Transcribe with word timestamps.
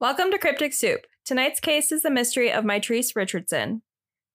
Welcome 0.00 0.30
to 0.30 0.38
Cryptic 0.38 0.72
Soup. 0.72 1.00
Tonight's 1.26 1.60
case 1.60 1.92
is 1.92 2.00
the 2.00 2.10
mystery 2.10 2.50
of 2.50 2.64
Mitrice 2.64 3.14
Richardson. 3.14 3.82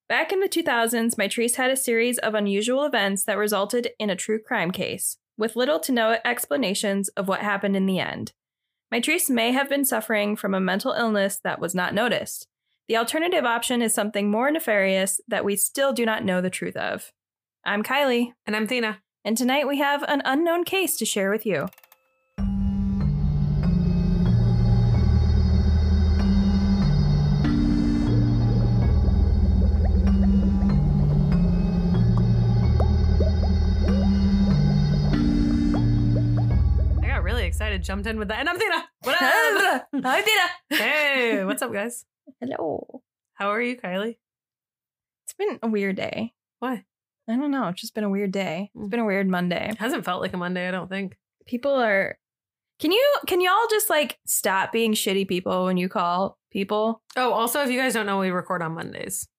Back 0.07 0.31
in 0.31 0.39
the 0.39 0.47
2000s, 0.47 1.15
Mitrice 1.15 1.55
had 1.55 1.71
a 1.71 1.75
series 1.75 2.19
of 2.19 2.35
unusual 2.35 2.85
events 2.85 3.23
that 3.23 3.39
resulted 3.39 3.89
in 3.97 4.11
a 4.11 4.15
true 4.15 4.39
crime 4.39 4.69
case, 4.69 5.17
with 5.39 5.55
little 5.55 5.79
to 5.79 5.91
no 5.91 6.19
explanations 6.23 7.09
of 7.09 7.27
what 7.27 7.41
happened 7.41 7.75
in 7.75 7.87
the 7.87 7.97
end. 7.99 8.33
Mitrice 8.93 9.27
may 9.27 9.53
have 9.53 9.67
been 9.67 9.85
suffering 9.85 10.35
from 10.35 10.53
a 10.53 10.59
mental 10.59 10.91
illness 10.91 11.39
that 11.43 11.59
was 11.59 11.73
not 11.73 11.95
noticed. 11.95 12.47
The 12.87 12.97
alternative 12.97 13.43
option 13.43 13.81
is 13.81 13.91
something 13.91 14.29
more 14.29 14.51
nefarious 14.51 15.19
that 15.27 15.43
we 15.43 15.55
still 15.55 15.93
do 15.93 16.05
not 16.05 16.23
know 16.23 16.41
the 16.41 16.51
truth 16.51 16.77
of. 16.77 17.11
I'm 17.65 17.81
Kylee, 17.81 18.33
And 18.45 18.55
I'm 18.55 18.67
Thena. 18.67 18.97
and 19.23 19.35
tonight 19.35 19.67
we 19.67 19.79
have 19.79 20.03
an 20.03 20.21
unknown 20.25 20.63
case 20.63 20.95
to 20.97 21.05
share 21.05 21.31
with 21.31 21.43
you. 21.43 21.69
Excited, 37.55 37.83
jumped 37.83 38.05
in 38.05 38.19
with 38.19 38.27
that. 38.27 38.41
And 38.41 38.49
I'm 38.49 38.59
Thena. 38.59 38.83
What 39.03 39.21
up? 39.21 39.87
Hi, 40.03 40.21
Dina. 40.21 40.81
hey, 40.83 41.45
what's 41.45 41.61
up, 41.61 41.71
guys? 41.71 42.03
Hello. 42.41 43.01
How 43.35 43.47
are 43.47 43.61
you, 43.61 43.77
Kylee? 43.77 44.17
It's 45.23 45.33
been 45.37 45.57
a 45.63 45.69
weird 45.69 45.95
day. 45.95 46.33
Why? 46.59 46.83
I 47.29 47.35
don't 47.37 47.51
know. 47.51 47.69
It's 47.69 47.79
just 47.79 47.95
been 47.95 48.03
a 48.03 48.09
weird 48.09 48.33
day. 48.33 48.71
It's 48.75 48.87
mm. 48.87 48.89
been 48.89 48.99
a 48.99 49.05
weird 49.05 49.29
Monday. 49.29 49.69
It 49.69 49.77
hasn't 49.77 50.03
felt 50.03 50.19
like 50.19 50.33
a 50.33 50.37
Monday, 50.37 50.67
I 50.67 50.71
don't 50.71 50.89
think. 50.89 51.17
People 51.45 51.71
are. 51.71 52.17
Can 52.81 52.91
you 52.91 53.17
can 53.25 53.39
y'all 53.39 53.67
just 53.69 53.89
like 53.89 54.19
stop 54.27 54.73
being 54.73 54.91
shitty 54.91 55.25
people 55.25 55.63
when 55.63 55.77
you 55.77 55.87
call 55.87 56.37
people? 56.51 57.03
Oh, 57.15 57.31
also, 57.31 57.61
if 57.61 57.69
you 57.69 57.79
guys 57.79 57.93
don't 57.93 58.05
know, 58.05 58.19
we 58.19 58.31
record 58.31 58.63
on 58.63 58.73
Mondays. 58.73 59.29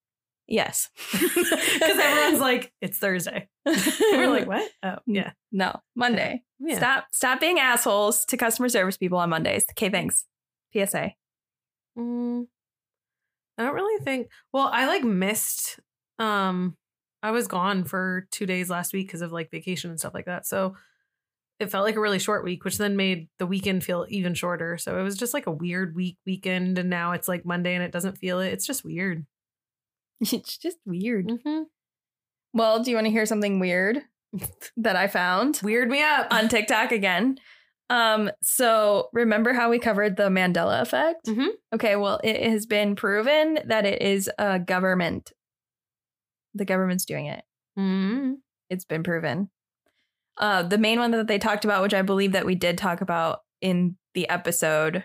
Yes. 0.48 0.88
Because 1.12 1.98
everyone's 1.98 2.40
like, 2.40 2.72
it's 2.80 2.98
Thursday. 2.98 3.48
We're 3.66 4.28
like, 4.30 4.46
what? 4.46 4.70
Oh, 4.82 4.96
yeah. 5.06 5.32
no 5.52 5.80
Monday. 5.94 6.42
yeah. 6.58 6.76
Stop 6.78 7.06
stop 7.12 7.40
being 7.40 7.58
assholes 7.58 8.24
to 8.26 8.36
customer 8.36 8.68
service 8.68 8.96
people 8.96 9.18
on 9.18 9.28
Mondays. 9.30 9.66
Okay, 9.72 9.90
thanks. 9.90 10.24
PSA. 10.72 11.12
Mm, 11.98 12.46
I 13.58 13.62
don't 13.62 13.74
really 13.74 14.02
think. 14.04 14.28
Well, 14.52 14.70
I 14.72 14.86
like 14.86 15.04
missed. 15.04 15.80
Um, 16.18 16.76
I 17.22 17.30
was 17.30 17.46
gone 17.48 17.84
for 17.84 18.26
two 18.30 18.46
days 18.46 18.70
last 18.70 18.92
week 18.92 19.08
because 19.08 19.22
of 19.22 19.32
like 19.32 19.50
vacation 19.50 19.90
and 19.90 19.98
stuff 19.98 20.14
like 20.14 20.26
that. 20.26 20.46
So 20.46 20.76
it 21.58 21.70
felt 21.70 21.84
like 21.84 21.96
a 21.96 22.00
really 22.00 22.18
short 22.18 22.44
week, 22.44 22.64
which 22.64 22.78
then 22.78 22.96
made 22.96 23.28
the 23.38 23.46
weekend 23.46 23.82
feel 23.84 24.06
even 24.08 24.34
shorter. 24.34 24.76
So 24.78 24.98
it 24.98 25.02
was 25.02 25.16
just 25.16 25.34
like 25.34 25.46
a 25.46 25.50
weird 25.50 25.94
week 25.96 26.18
weekend, 26.26 26.78
and 26.78 26.90
now 26.90 27.12
it's 27.12 27.28
like 27.28 27.44
Monday 27.46 27.74
and 27.74 27.82
it 27.84 27.92
doesn't 27.92 28.18
feel 28.18 28.40
it. 28.40 28.52
It's 28.52 28.66
just 28.66 28.84
weird. 28.84 29.26
It's 30.32 30.56
just 30.58 30.78
weird. 30.86 31.28
Mm-hmm. 31.28 31.62
Well, 32.54 32.82
do 32.82 32.90
you 32.90 32.96
want 32.96 33.06
to 33.06 33.10
hear 33.10 33.26
something 33.26 33.58
weird 33.60 34.02
that 34.78 34.96
I 34.96 35.08
found 35.08 35.60
Weird 35.62 35.90
me 35.90 36.02
up. 36.02 36.28
on 36.30 36.48
TikTok 36.48 36.90
again? 36.92 37.38
Um, 37.90 38.30
so 38.42 39.08
remember 39.12 39.52
how 39.52 39.70
we 39.70 39.78
covered 39.78 40.16
the 40.16 40.28
Mandela 40.28 40.80
effect? 40.80 41.26
Mhm. 41.26 41.48
Okay, 41.74 41.94
well, 41.96 42.20
it 42.24 42.42
has 42.50 42.66
been 42.66 42.96
proven 42.96 43.58
that 43.66 43.84
it 43.86 44.02
is 44.02 44.28
a 44.38 44.58
government. 44.58 45.32
The 46.54 46.64
government's 46.64 47.04
doing 47.04 47.26
it. 47.26 47.44
mm 47.78 48.36
It's 48.70 48.84
been 48.86 49.02
proven. 49.02 49.50
Uh, 50.38 50.62
the 50.62 50.78
main 50.78 50.98
one 50.98 51.12
that 51.12 51.28
they 51.28 51.38
talked 51.38 51.64
about, 51.64 51.82
which 51.82 51.94
I 51.94 52.02
believe 52.02 52.32
that 52.32 52.44
we 52.46 52.54
did 52.54 52.76
talk 52.78 53.00
about 53.02 53.40
in 53.60 53.96
the 54.14 54.28
episode 54.28 55.04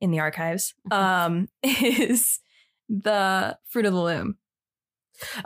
in 0.00 0.10
the 0.10 0.20
archives, 0.20 0.74
um, 0.90 1.48
is 1.62 2.40
the 2.88 3.58
fruit 3.68 3.86
of 3.86 3.92
the 3.92 4.00
loom. 4.00 4.36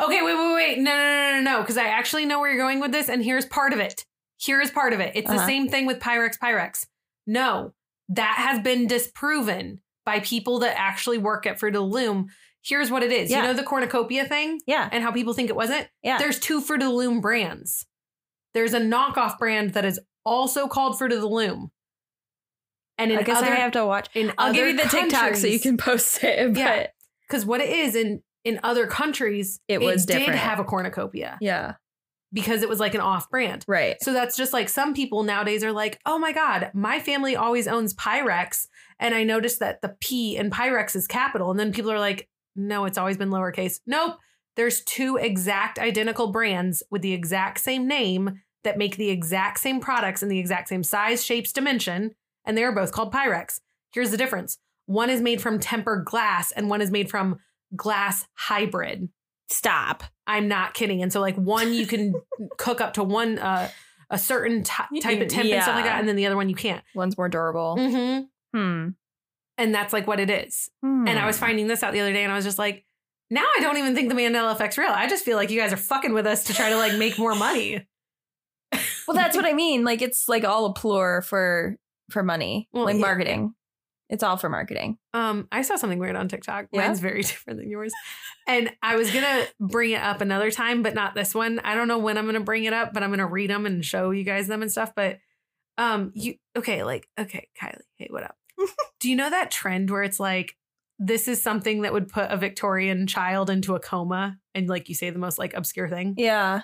Okay, 0.01 0.23
wait, 0.23 0.35
wait, 0.35 0.55
wait. 0.55 0.79
No, 0.79 0.91
no, 0.91 0.97
no, 0.97 1.37
no, 1.37 1.41
no. 1.43 1.61
Because 1.63 1.77
I 1.79 1.85
actually 1.87 2.25
know 2.27 2.41
where 2.41 2.51
you're 2.51 2.59
going 2.61 2.81
with 2.81 2.91
this, 2.93 3.09
and 3.09 3.23
here's 3.25 3.47
part 3.47 3.73
of 3.73 3.79
it. 3.79 4.05
Here 4.37 4.61
is 4.61 4.71
part 4.71 4.93
of 4.93 5.01
it. 5.01 5.13
It's 5.15 5.29
the 5.29 5.37
Uh-huh. 5.37 5.47
same 5.47 5.69
thing 5.69 5.87
with 5.87 6.01
Pyrex 6.01 6.39
Pyrex. 6.39 6.87
No, 7.27 7.75
that 8.09 8.35
has 8.39 8.61
been 8.63 8.87
disproven 8.89 9.81
by 10.05 10.21
people 10.21 10.59
that 10.61 10.77
actually 10.79 11.19
work 11.19 11.47
at 11.47 11.59
Fruit 11.61 11.77
of 11.77 11.83
the 11.83 11.87
Loom. 11.87 12.31
Here's 12.63 12.91
what 12.91 13.03
it 13.03 13.13
is. 13.13 13.31
Yeah. 13.31 13.39
You 13.43 13.43
know 13.49 13.53
the 13.55 13.63
cornucopia 13.63 14.25
thing 14.27 14.61
Yeah, 14.67 14.89
and 14.91 15.03
how 15.05 15.13
people 15.13 15.35
think 15.35 15.49
it 15.51 15.57
wasn't? 15.57 15.89
yeah. 16.03 16.19
There's 16.19 16.39
two 16.41 16.61
Fruit 16.61 16.83
of 16.83 16.89
the 16.89 16.95
Loom 16.95 17.21
brands. 17.21 17.87
There's 18.55 18.75
a 18.75 18.81
knockoff 18.81 19.39
brand 19.39 19.75
that 19.75 19.85
is 19.85 20.01
also 20.25 20.67
called 20.67 20.99
Fruit 20.99 21.13
of 21.13 21.21
the 21.21 21.29
Loom. 21.29 21.71
And 22.99 23.13
in 23.13 23.19
I 23.19 23.23
guess 23.23 23.39
other, 23.39 23.47
I 23.53 23.57
have 23.57 23.73
to 23.73 23.87
watch. 23.87 24.09
in 24.15 24.33
I'll 24.37 24.53
give 24.53 24.67
you 24.67 24.77
the 24.77 24.89
TikTok 24.89 25.37
so 25.37 25.47
you 25.47 25.61
can 25.61 25.77
post 25.77 26.23
it. 26.25 26.55
But 26.55 26.59
Yeah. 26.59 26.87
Because 27.31 27.47
what 27.47 27.61
it 27.61 27.69
is 27.69 27.95
in 27.95 28.23
in 28.45 28.59
other 28.63 28.87
countries, 28.87 29.61
It 29.69 29.81
was 29.81 30.07
did 30.07 30.19
different. 30.19 30.41
have 30.41 30.59
a 30.59 30.65
cornucopia 30.65 31.37
yeah, 31.43 31.75
because 32.33 32.63
it 32.63 32.69
was 32.71 32.81
like 32.81 32.95
an 32.95 33.01
off 33.03 33.29
brand. 33.31 33.65
right. 33.69 33.97
So 34.03 34.13
that's 34.15 34.37
just 34.37 34.53
like 34.55 34.69
some 34.71 34.95
people 34.95 35.23
nowadays 35.25 35.63
are 35.63 35.73
like, 35.73 36.01
oh 36.07 36.19
my 36.19 36.33
God, 36.33 36.71
my 36.73 37.01
family 37.01 37.37
always 37.37 37.69
owns 37.69 37.93
Pyrex. 37.95 38.67
And 38.99 39.15
I 39.15 39.25
noticed 39.25 39.61
that 39.61 39.83
the 39.83 39.95
P 40.01 40.37
in 40.37 40.51
Pyrex 40.51 40.97
is 40.97 41.07
capital. 41.07 41.51
And 41.51 41.61
then 41.61 41.73
people 41.73 41.93
are 41.93 41.99
like, 42.01 42.29
no, 42.57 42.85
it's 42.87 42.97
always 42.99 43.17
been 43.19 43.29
lowercase. 43.31 43.81
Nope. 43.87 44.17
There's 44.57 44.83
two 44.85 45.17
exact 45.17 45.79
identical 45.79 46.33
brands 46.33 46.83
with 46.91 47.03
the 47.03 47.13
exact 47.13 47.61
same 47.61 47.87
name 47.87 48.41
that 48.65 48.79
make 48.79 48.97
the 48.97 49.11
exact 49.11 49.61
same 49.61 49.81
products 49.81 50.23
in 50.23 50.29
the 50.29 50.39
exact 50.39 50.69
same 50.69 50.83
size, 50.83 51.25
shapes, 51.25 51.53
dimension. 51.53 52.13
And 52.45 52.57
they 52.57 52.65
are 52.65 52.73
both 52.73 52.93
called 52.93 53.13
Pyrex. 53.13 53.61
Here's 53.93 54.11
the 54.11 54.17
difference 54.17 54.59
one 54.91 55.09
is 55.09 55.21
made 55.21 55.41
from 55.41 55.61
tempered 55.61 56.05
glass, 56.05 56.51
and 56.53 56.69
one 56.69 56.81
is 56.81 56.91
made 56.91 57.09
from 57.09 57.39
glass 57.77 58.27
hybrid. 58.35 59.09
Stop. 59.49 60.03
I'm 60.27 60.49
not 60.49 60.75
kidding. 60.75 61.03
And 61.03 61.13
so 61.13 61.21
like 61.21 61.37
one 61.37 61.73
you 61.73 61.87
can 61.87 62.15
cook 62.59 62.81
up 62.81 62.95
to 62.95 63.05
one 63.05 63.39
uh, 63.39 63.69
a 64.11 64.19
certain 64.19 64.63
ty- 64.65 64.87
type 65.01 65.21
of 65.21 65.29
temp 65.29 65.49
and 65.49 65.63
stuff 65.63 65.77
like 65.77 65.85
that, 65.85 66.01
and 66.01 66.09
then 66.09 66.17
the 66.17 66.27
other 66.27 66.37
one 66.37 66.49
you 66.49 66.55
can't. 66.57 66.83
One's 66.95 67.17
more 67.17 67.29
durable. 67.29 67.77
Mm-hmm. 67.79 68.59
Hmm. 68.59 68.89
And 69.59 69.75
that's 69.75 69.93
like 69.93 70.07
what 70.07 70.19
it 70.19 70.31
is. 70.31 70.71
Hmm. 70.83 71.07
And 71.07 71.19
I 71.19 71.27
was 71.27 71.39
finding 71.39 71.67
this 71.69 71.83
out 71.83 71.93
the 71.93 72.01
other 72.01 72.13
day, 72.13 72.25
and 72.25 72.33
I 72.33 72.37
was 72.37 72.45
just 72.45 72.59
like, 72.59 72.85
now 73.31 73.45
I 73.57 73.61
don't 73.61 73.77
even 73.77 73.95
think 73.95 74.09
the 74.09 74.15
Mandela 74.17 74.53
effect's 74.53 74.77
real. 74.79 74.91
I 74.91 75.09
just 75.09 75.25
feel 75.25 75.37
like 75.37 75.51
you 75.51 75.61
guys 75.61 75.73
are 75.73 75.77
fucking 75.77 76.13
with 76.15 76.27
us 76.27 76.45
to 76.45 76.55
try 76.55 76.71
to 76.71 76.77
like 76.77 76.97
make 76.99 77.17
more 77.19 77.35
money. 77.35 77.87
Well, 79.09 79.17
that's 79.17 79.35
what 79.37 79.45
I 79.45 79.53
mean. 79.55 79.83
Like 79.85 80.03
it's 80.03 80.29
like 80.29 80.45
all 80.45 80.67
a 80.67 80.73
plure 80.73 81.23
for 81.23 81.77
for 82.11 82.23
money, 82.23 82.69
Well, 82.73 82.85
like 82.85 82.95
yeah. 82.95 83.01
marketing. 83.01 83.55
It's 84.11 84.23
all 84.23 84.37
for 84.37 84.49
marketing. 84.49 84.99
Um, 85.15 85.49
I 85.53 85.63
saw 85.63 85.77
something 85.77 85.99
weird 85.99 86.17
on 86.17 86.29
TikTok. 86.29 86.67
Yeah? 86.73 86.87
Mine's 86.89 87.01
very 87.01 87.23
different 87.23 87.61
than 87.61 87.71
yours. 87.71 87.93
And 88.47 88.71
I 88.83 88.97
was 88.97 89.11
gonna 89.11 89.47
bring 89.61 89.93
it 89.93 90.03
up 90.03 90.21
another 90.21 90.51
time, 90.51 90.83
but 90.83 90.95
not 90.95 91.15
this 91.15 91.35
one. 91.35 91.61
I 91.61 91.75
don't 91.75 91.89
know 91.89 91.99
when 91.99 92.19
I'm 92.19 92.27
gonna 92.27 92.41
bring 92.41 92.65
it 92.65 92.73
up, 92.73 92.93
but 92.93 93.03
I'm 93.03 93.11
gonna 93.11 93.27
read 93.27 93.51
them 93.51 93.67
and 93.67 93.85
show 93.85 94.11
you 94.11 94.25
guys 94.25 94.49
them 94.49 94.63
and 94.63 94.71
stuff. 94.71 94.93
But 94.95 95.19
um, 95.79 96.11
you 96.15 96.35
okay? 96.57 96.83
Like 96.83 97.09
okay, 97.19 97.49
Kylee, 97.61 97.81
hey, 97.97 98.09
what 98.11 98.25
up? 98.25 98.37
Do 99.01 99.09
you 99.09 99.17
know 99.17 99.31
that 99.31 99.51
trend 99.51 99.91
where 99.91 100.03
it's 100.03 100.21
like 100.21 100.57
this 100.99 101.29
is 101.29 101.41
something 101.41 101.83
that 101.83 101.93
would 101.95 102.09
put 102.09 102.31
a 102.31 102.37
Victorian 102.37 103.07
child 103.07 103.49
into 103.49 103.75
a 103.77 103.81
coma, 103.81 104.37
and 104.55 104.69
like 104.69 104.89
you 104.89 104.95
say 104.95 105.09
the 105.11 105.19
most 105.21 105.39
like 105.39 105.55
obscure 105.55 105.89
thing? 105.89 106.15
Yeah. 106.19 106.63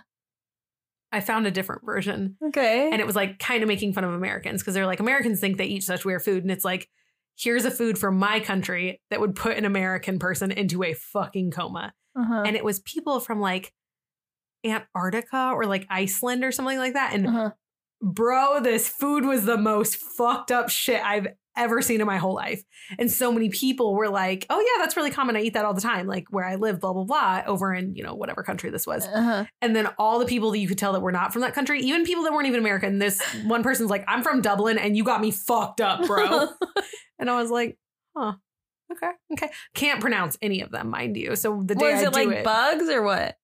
I 1.13 1.21
found 1.21 1.47
a 1.47 1.53
different 1.53 1.83
version, 1.87 2.37
Okay. 2.45 2.91
and 2.91 3.01
it 3.01 3.07
was 3.07 3.15
like 3.17 3.39
kind 3.39 3.63
of 3.63 3.69
making 3.69 3.93
fun 3.93 4.03
of 4.05 4.13
Americans 4.13 4.61
because 4.61 4.75
they're 4.75 4.85
like 4.87 5.01
Americans 5.01 5.39
think 5.41 5.57
they 5.57 5.65
eat 5.67 5.85
such 5.85 6.05
weird 6.05 6.23
food, 6.23 6.43
and 6.43 6.51
it's 6.51 6.65
like 6.65 6.89
here's 7.39 7.65
a 7.65 7.71
food 7.71 7.99
from 7.99 8.19
my 8.19 8.41
country 8.41 9.01
that 9.11 9.21
would 9.21 9.35
put 9.35 9.57
an 9.57 9.65
American 9.65 10.19
person 10.19 10.51
into 10.51 10.83
a 10.83 10.95
fucking 10.95 11.51
coma. 11.51 11.93
uh-huh. 12.19 12.43
And 12.47 12.57
it 12.57 12.65
was 12.65 12.81
people 12.81 13.21
from 13.21 13.41
like 13.41 13.73
Antarctica 14.65 15.53
or 15.55 15.67
like 15.67 15.87
Iceland 15.91 16.45
or 16.45 16.53
something 16.53 16.79
like 16.79 16.95
that. 16.95 17.13
And 17.13 17.27
uh-huh. 17.27 17.51
bro, 18.03 18.61
this 18.61 18.89
food 18.89 19.25
was 19.25 19.45
the 19.45 19.59
most 19.59 19.97
fucked 19.97 20.51
up 20.51 20.71
shit 20.71 21.05
I've 21.05 21.29
ever 21.57 21.83
seen 21.83 22.01
in 22.01 22.07
my 22.07 22.19
whole 22.19 22.35
life. 22.35 22.63
And 22.99 23.11
so 23.11 23.33
many 23.33 23.49
people 23.49 23.95
were 23.95 24.09
like, 24.09 24.47
oh, 24.51 24.61
yeah, 24.61 24.83
that's 24.83 24.97
really 24.97 25.11
common. 25.11 25.37
I 25.37 25.41
eat 25.41 25.55
that 25.55 25.65
all 25.65 25.75
the 25.75 25.81
time, 25.81 26.07
like 26.07 26.27
where 26.31 26.45
I 26.45 26.57
live, 26.57 26.81
blah, 26.81 26.93
blah, 26.93 27.05
blah, 27.05 27.43
over 27.47 27.75
in, 27.75 27.95
you 27.95 28.03
know, 28.03 28.15
whatever 28.15 28.43
country 28.43 28.71
this 28.71 28.87
was. 28.87 29.07
Uh-huh. 29.07 29.45
And 29.63 29.75
then 29.75 29.89
all 29.99 30.19
the 30.19 30.27
people 30.27 30.51
that 30.53 30.59
you 30.59 30.69
could 30.69 30.79
tell 30.79 30.93
that 30.93 31.01
were 31.01 31.13
not 31.13 31.33
from 31.33 31.43
that 31.43 31.55
country, 31.55 31.81
even 31.81 32.05
people 32.05 32.25
that 32.25 32.33
weren't 32.33 32.47
even 32.47 32.61
American, 32.61 32.99
this 32.99 33.21
one 33.45 33.63
person's 33.63 33.91
like, 33.91 34.05
I'm 34.07 34.23
from 34.23 34.43
Dublin 34.43 34.79
and 34.79 34.97
you 34.97 35.05
got 35.05 35.21
me 35.21 35.31
fucked 35.31 35.81
up, 35.81 36.07
bro. 36.07 36.49
and 37.19 37.31
I 37.31 37.41
was 37.41 37.51
like, 37.51 37.79
huh. 38.17 38.35
Okay. 38.93 39.11
Okay. 39.33 39.51
Can't 39.75 40.01
pronounce 40.01 40.39
any 40.41 40.61
of 40.61 40.71
them, 40.71 40.91
mind 40.91 41.17
you. 41.17 41.35
So 41.35 41.63
the 41.65 41.75
day 41.75 41.93
Was 41.95 42.03
I 42.03 42.07
it 42.07 42.13
like 42.13 42.45
bugs 42.45 42.89
or 42.89 43.03
what? 43.03 43.37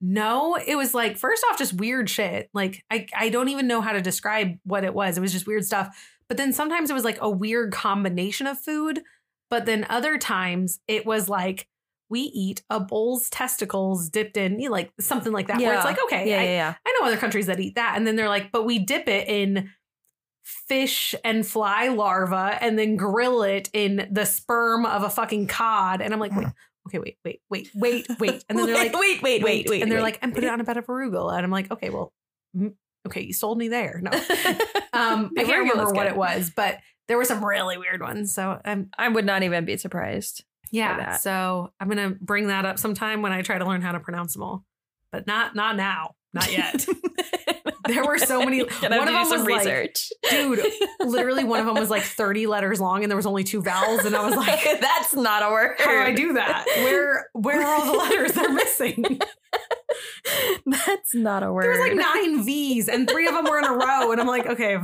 No, 0.00 0.54
it 0.54 0.76
was 0.76 0.94
like 0.94 1.16
first 1.16 1.44
off 1.50 1.58
just 1.58 1.74
weird 1.74 2.08
shit. 2.08 2.50
Like 2.52 2.84
I 2.90 3.06
I 3.16 3.28
don't 3.30 3.48
even 3.48 3.66
know 3.66 3.80
how 3.80 3.92
to 3.92 4.00
describe 4.00 4.58
what 4.64 4.84
it 4.84 4.94
was. 4.94 5.18
It 5.18 5.20
was 5.20 5.32
just 5.32 5.46
weird 5.46 5.64
stuff. 5.64 5.96
But 6.28 6.36
then 6.36 6.52
sometimes 6.52 6.90
it 6.90 6.94
was 6.94 7.04
like 7.04 7.18
a 7.20 7.30
weird 7.30 7.72
combination 7.72 8.46
of 8.46 8.58
food, 8.58 9.02
but 9.50 9.66
then 9.66 9.86
other 9.88 10.18
times 10.18 10.80
it 10.86 11.06
was 11.06 11.28
like 11.28 11.68
we 12.10 12.20
eat 12.20 12.62
a 12.70 12.80
bull's 12.80 13.28
testicles 13.30 14.08
dipped 14.08 14.36
in, 14.36 14.58
you 14.58 14.68
know, 14.68 14.72
like 14.72 14.92
something 14.98 15.32
like 15.32 15.46
that. 15.48 15.60
Where 15.60 15.74
it's 15.74 15.84
like, 15.84 16.02
okay, 16.04 16.28
yeah, 16.28 16.40
I, 16.40 16.44
yeah, 16.44 16.50
yeah. 16.50 16.74
I 16.86 16.96
know 16.98 17.06
other 17.06 17.16
countries 17.16 17.46
that 17.46 17.60
eat 17.60 17.74
that. 17.74 17.94
And 17.96 18.06
then 18.06 18.16
they're 18.16 18.28
like, 18.28 18.50
but 18.50 18.64
we 18.64 18.78
dip 18.78 19.08
it 19.08 19.28
in 19.28 19.70
fish 20.44 21.14
and 21.24 21.46
fly 21.46 21.88
larva 21.88 22.58
and 22.60 22.78
then 22.78 22.96
grill 22.96 23.42
it 23.42 23.68
in 23.74 24.08
the 24.10 24.24
sperm 24.24 24.86
of 24.86 25.02
a 25.02 25.10
fucking 25.10 25.46
cod. 25.46 26.00
And 26.00 26.14
I'm 26.14 26.20
like, 26.20 26.34
wait, 26.34 26.46
okay, 26.88 26.98
wait, 26.98 27.18
wait, 27.24 27.40
wait, 27.50 27.70
wait, 27.74 28.06
wait. 28.18 28.44
And 28.48 28.58
then 28.58 28.66
they're 28.66 28.74
like, 28.74 28.94
wait, 28.94 29.22
wait, 29.22 29.42
wait, 29.42 29.68
wait. 29.68 29.82
and 29.82 29.90
they're 29.90 29.98
wait. 29.98 30.02
like, 30.02 30.18
and 30.22 30.34
put 30.34 30.44
it 30.44 30.50
on 30.50 30.60
a 30.60 30.64
bed 30.64 30.78
of 30.78 30.86
arugula. 30.86 31.34
And 31.34 31.44
I'm 31.44 31.50
like, 31.50 31.70
okay, 31.70 31.90
well, 31.90 32.12
okay, 33.08 33.22
you 33.22 33.32
sold 33.32 33.58
me 33.58 33.68
there. 33.68 34.00
No, 34.02 34.10
um, 34.92 35.32
I 35.36 35.44
can't 35.44 35.68
remember 35.68 35.92
what 35.92 36.06
it 36.06 36.16
was, 36.16 36.50
but 36.54 36.78
there 37.08 37.16
were 37.16 37.24
some 37.24 37.44
really 37.44 37.76
weird 37.78 38.00
ones. 38.00 38.32
So 38.32 38.60
um, 38.64 38.90
I 38.96 39.08
would 39.08 39.24
not 39.24 39.42
even 39.42 39.64
be 39.64 39.76
surprised. 39.76 40.44
yeah, 40.70 41.16
so 41.16 41.72
I'm 41.80 41.88
gonna 41.88 42.10
bring 42.10 42.48
that 42.48 42.64
up 42.64 42.78
sometime 42.78 43.22
when 43.22 43.32
I 43.32 43.42
try 43.42 43.58
to 43.58 43.64
learn 43.66 43.82
how 43.82 43.92
to 43.92 44.00
pronounce 44.00 44.34
them 44.34 44.42
all, 44.42 44.64
but 45.12 45.26
not 45.26 45.54
not 45.54 45.76
now, 45.76 46.14
not 46.32 46.50
yet. 46.52 46.86
There 47.86 48.04
were 48.04 48.18
so 48.18 48.44
many- 48.44 48.58
one 48.64 48.68
of 48.92 49.06
do 49.06 49.12
them 49.14 49.24
some 49.24 49.40
was 49.40 49.48
like- 49.48 49.58
research, 49.64 50.10
Dude, 50.28 50.60
literally 51.00 51.42
one 51.42 51.58
of 51.60 51.64
them 51.64 51.76
was 51.76 51.88
like 51.88 52.02
30 52.20 52.46
letters 52.46 52.82
long 52.82 53.02
and 53.02 53.10
there 53.10 53.16
was 53.16 53.24
only 53.24 53.44
two 53.44 53.62
vowels 53.62 54.04
and 54.04 54.14
I 54.14 54.26
was 54.28 54.36
like 54.36 54.62
that's 54.78 55.14
not 55.14 55.42
a 55.42 55.50
word. 55.50 55.76
how 55.78 55.92
do 55.92 55.98
I 55.98 56.12
do 56.12 56.34
that? 56.34 56.66
Where 56.66 57.30
where 57.32 57.62
are 57.62 57.80
all 57.80 57.86
the 57.92 57.96
letters 57.98 58.32
they're 58.32 58.52
missing? 58.52 59.18
That's 60.66 61.14
not 61.14 61.42
a 61.42 61.50
word. 61.50 61.62
There 61.64 61.70
was 61.70 61.80
like 61.80 61.94
nine 61.94 62.44
V's 62.44 62.88
and 62.90 63.08
three 63.08 63.26
of 63.26 63.32
them 63.32 63.44
were 63.46 63.58
in 63.58 63.64
a 63.64 63.72
row 63.72 64.12
and 64.12 64.20
I'm 64.20 64.26
like, 64.26 64.46
okay. 64.46 64.76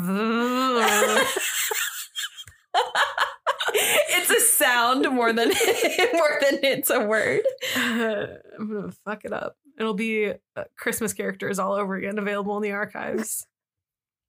it's 3.75 4.31
a 4.31 4.41
sound 4.41 5.11
more 5.11 5.33
than 5.33 5.49
more 5.49 6.39
than 6.41 6.59
it's 6.63 6.89
a 6.91 7.05
word. 7.05 7.43
I'm 7.77 8.73
gonna 8.73 8.93
fuck 9.05 9.25
it 9.27 9.33
up. 9.35 9.57
It'll 9.79 9.95
be 9.95 10.33
uh, 10.57 10.65
Christmas 10.79 11.13
characters 11.13 11.59
all 11.59 11.73
over 11.75 11.95
again, 11.97 12.19
available 12.19 12.57
in 12.57 12.63
the 12.63 12.73
archives. 12.73 13.47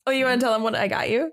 Oh, 0.08 0.12
you 0.12 0.26
want 0.26 0.40
to 0.40 0.44
tell 0.46 0.54
them 0.54 0.62
what 0.62 0.76
I 0.76 0.88
got 0.88 1.10
you? 1.10 1.32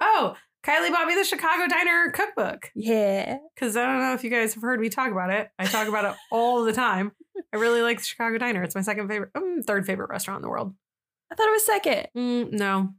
Oh, 0.00 0.34
Kylee 0.66 0.90
bought 0.90 1.06
me 1.06 1.14
the 1.16 1.22
Chicago 1.24 1.66
Diner 1.68 2.10
cookbook 2.10 2.70
Yeah. 2.74 3.36
because 3.54 3.76
I 3.76 3.84
don't 3.84 3.98
know 4.00 4.14
if 4.14 4.24
you 4.24 4.30
guys 4.30 4.54
have 4.54 4.62
heard 4.62 4.80
me 4.80 4.88
talk 4.88 5.12
about 5.12 5.28
it. 5.28 5.50
I 5.58 5.66
talk 5.66 5.86
about 5.86 6.06
it 6.06 6.14
all 6.32 6.64
the 6.64 6.72
time. 6.72 7.12
I 7.52 7.58
really 7.58 7.82
like 7.82 7.98
the 7.98 8.04
Chicago 8.04 8.38
Diner. 8.38 8.62
It's 8.62 8.74
my 8.74 8.80
second 8.80 9.08
favorite, 9.08 9.32
um, 9.34 9.60
third 9.62 9.84
favorite 9.84 10.08
restaurant 10.08 10.38
in 10.38 10.42
the 10.42 10.48
world. 10.48 10.74
I 11.30 11.34
thought 11.34 11.48
it 11.48 11.52
was 11.52 11.66
second. 11.66 12.06
Mm, 12.16 12.52
no. 12.52 12.94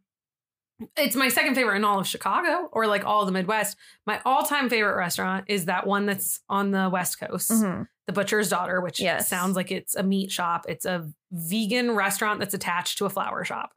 It's 0.98 1.16
my 1.16 1.28
second 1.30 1.56
favorite 1.56 1.76
in 1.78 1.84
all 1.84 2.00
of 2.00 2.08
Chicago 2.08 2.70
or 2.72 2.88
like 2.88 3.06
all 3.06 3.26
the 3.26 3.32
Midwest. 3.32 3.78
My 4.06 4.20
all 4.26 4.44
time 4.44 4.70
favorite 4.70 4.96
restaurant 4.96 5.46
is 5.48 5.66
that 5.66 5.86
one 5.88 6.06
that's 6.06 6.40
on 6.50 6.72
the 6.72 6.90
West 6.92 7.20
Coast, 7.20 7.52
Mhm. 7.52 7.88
The 8.08 8.14
Butcher's 8.14 8.50
Daughter, 8.50 8.82
which 8.82 9.00
Yes. 9.00 9.28
sounds 9.28 9.56
like 9.56 9.72
it's 9.72 9.96
a 9.96 10.04
meat 10.04 10.32
shop. 10.32 10.66
It's 10.68 10.86
a 10.86 11.10
vegan 11.32 11.92
restaurant 11.92 12.40
that's 12.40 12.54
attached 12.54 12.98
to 12.98 13.06
a 13.06 13.10
flower 13.10 13.44
shop. 13.46 13.72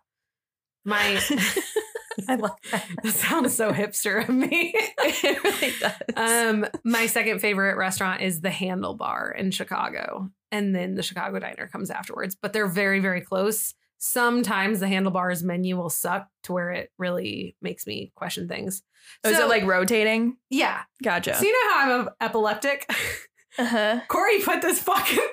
My, 0.84 1.20
I 2.28 2.36
love 2.36 2.52
that. 2.70 2.84
that 3.02 3.12
sounds 3.14 3.54
so 3.56 3.72
hipster 3.72 4.22
of 4.28 4.34
me. 4.34 4.72
it 4.98 5.44
really 5.44 5.72
does. 5.80 5.92
um, 6.16 6.66
my 6.84 7.06
second 7.06 7.40
favorite 7.40 7.76
restaurant 7.76 8.22
is 8.22 8.40
the 8.40 8.50
Handlebar 8.50 9.36
in 9.38 9.50
Chicago, 9.50 10.30
and 10.52 10.74
then 10.74 10.94
the 10.94 11.02
Chicago 11.02 11.38
Diner 11.38 11.68
comes 11.68 11.90
afterwards. 11.90 12.34
But 12.40 12.52
they're 12.52 12.66
very, 12.68 13.00
very 13.00 13.20
close. 13.20 13.74
Sometimes 13.98 14.80
the 14.80 14.86
Handlebar's 14.86 15.42
menu 15.42 15.76
will 15.76 15.90
suck 15.90 16.26
to 16.44 16.52
where 16.52 16.70
it 16.70 16.90
really 16.98 17.56
makes 17.62 17.86
me 17.86 18.12
question 18.14 18.48
things. 18.48 18.82
Oh, 19.24 19.30
is 19.30 19.38
it 19.38 19.48
like 19.48 19.64
rotating? 19.64 20.36
Yeah. 20.50 20.82
Gotcha. 21.02 21.34
So 21.36 21.44
you 21.44 21.52
know 21.52 21.74
how 21.74 21.80
I'm 21.82 22.08
a 22.08 22.24
epileptic? 22.24 22.86
uh-huh. 23.58 24.00
Corey 24.08 24.40
put 24.40 24.62
this 24.62 24.82
fucking 24.82 25.18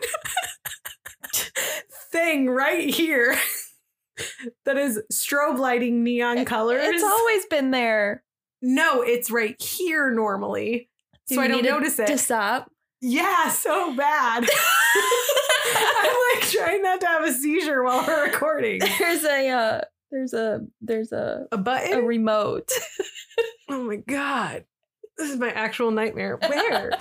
thing 2.12 2.50
right 2.50 2.90
here 2.90 3.36
that 4.66 4.78
is 4.78 5.02
strobe 5.12 5.58
lighting 5.58 6.04
neon 6.04 6.46
colors. 6.46 6.84
It's 6.86 7.04
always 7.04 7.46
been 7.48 7.72
there. 7.72 8.24
no, 8.62 9.02
it's 9.02 9.32
right 9.32 9.60
here 9.62 10.12
normally. 10.12 10.90
Do 11.28 11.36
so 11.36 11.42
I 11.42 11.48
don't 11.48 11.64
notice 11.64 12.00
it. 12.00 12.08
To 12.08 12.18
stop. 12.18 12.70
Yeah, 13.02 13.50
so 13.50 13.96
bad. 13.96 14.44
Trying 16.58 16.82
not 16.82 17.02
to 17.02 17.08
have 17.08 17.24
a 17.24 17.32
seizure 17.32 17.84
while 17.84 18.06
we're 18.06 18.26
recording. 18.26 18.80
there's 19.00 19.24
a 19.24 19.50
uh, 19.50 19.82
there's 20.12 20.34
a 20.34 20.62
there's 20.82 21.12
a 21.12 21.48
A 21.52 21.58
button 21.58 22.00
a 22.00 22.02
remote. 22.02 22.72
oh 23.70 23.84
my 23.84 23.98
god. 23.98 24.66
This 25.18 25.30
is 25.30 25.38
my 25.38 25.52
actual 25.52 25.92
nightmare. 25.92 26.38
Where? 26.38 26.92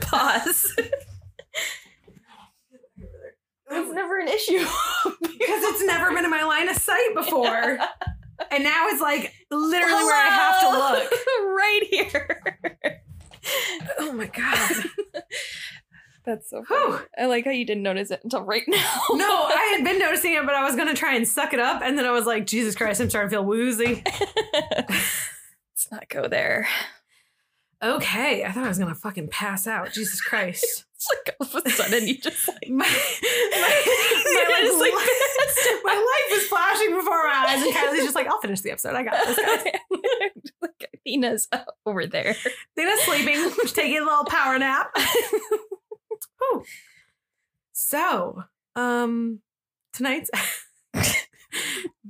Pause. 0.00 0.72
It's 3.68 3.92
never 3.92 4.20
an 4.20 4.28
issue. 4.28 4.64
because 5.20 5.64
it's 5.64 5.84
never 5.84 6.14
been 6.14 6.24
in 6.24 6.30
my 6.30 6.44
line 6.44 6.68
of 6.68 6.76
sight 6.76 7.14
before. 7.16 7.78
And 8.52 8.62
now 8.62 8.86
it's 8.88 9.00
like 9.00 9.34
literally 9.50 10.04
where 10.04 10.16
I 10.16 10.28
have 10.28 10.60
to 10.60 10.70
look. 10.70 11.10
right 11.56 11.82
here. 11.90 12.42
Oh 13.98 14.12
my 14.12 14.26
god. 14.26 15.24
That's 16.26 16.50
so 16.50 16.64
funny. 16.64 17.04
I 17.16 17.26
like 17.26 17.44
how 17.44 17.52
you 17.52 17.64
didn't 17.64 17.84
notice 17.84 18.10
it 18.10 18.20
until 18.24 18.42
right 18.42 18.64
now. 18.68 19.00
No, 19.12 19.26
I 19.46 19.74
had 19.76 19.84
been 19.84 19.98
noticing 19.98 20.32
it, 20.34 20.44
but 20.44 20.56
I 20.56 20.64
was 20.64 20.74
gonna 20.74 20.94
try 20.94 21.14
and 21.14 21.26
suck 21.26 21.54
it 21.54 21.60
up, 21.60 21.82
and 21.82 21.96
then 21.96 22.04
I 22.04 22.10
was 22.10 22.26
like, 22.26 22.46
Jesus 22.46 22.74
Christ, 22.74 23.00
I'm 23.00 23.08
starting 23.08 23.30
to 23.30 23.36
feel 23.36 23.44
woozy. 23.44 24.02
Let's 24.52 25.88
not 25.92 26.08
go 26.08 26.26
there. 26.26 26.66
Okay, 27.82 28.42
I 28.44 28.50
thought 28.52 28.64
I 28.64 28.68
was 28.68 28.78
gonna 28.78 28.94
fucking 28.94 29.28
pass 29.28 29.66
out. 29.68 29.92
Jesus 29.92 30.20
Christ. 30.20 30.84
It's 30.96 31.08
like 31.10 31.36
all 31.38 31.58
of 31.58 31.66
a 31.66 31.70
sudden 31.70 32.08
you 32.08 32.18
just 32.18 32.48
like 32.48 32.68
My, 32.70 32.86
my, 32.86 32.88
my, 32.88 34.60
just, 34.62 34.80
like, 34.80 34.94
like, 34.94 35.84
my 35.84 35.94
life 35.94 36.40
is 36.40 36.48
flashing 36.48 36.90
before 36.96 37.28
my 37.28 37.44
eyes, 37.48 37.62
and 37.62 37.72
Kylee's 37.74 38.02
just 38.04 38.14
like, 38.14 38.26
I'll 38.26 38.40
finish 38.40 38.62
the 38.62 38.70
episode. 38.70 38.94
I 38.96 39.02
got 39.04 39.26
this. 39.26 39.36
guys." 39.36 40.52
like 40.62 40.90
Athena's 40.94 41.48
over 41.84 42.06
there. 42.06 42.34
Athena's 42.76 43.00
sleeping, 43.02 43.50
She's 43.60 43.72
taking 43.72 43.98
a 43.98 44.04
little 44.04 44.24
power 44.24 44.58
nap. 44.58 44.90
Whew. 46.38 46.64
So, 47.72 48.44
um, 48.74 49.40
tonight's 49.92 50.30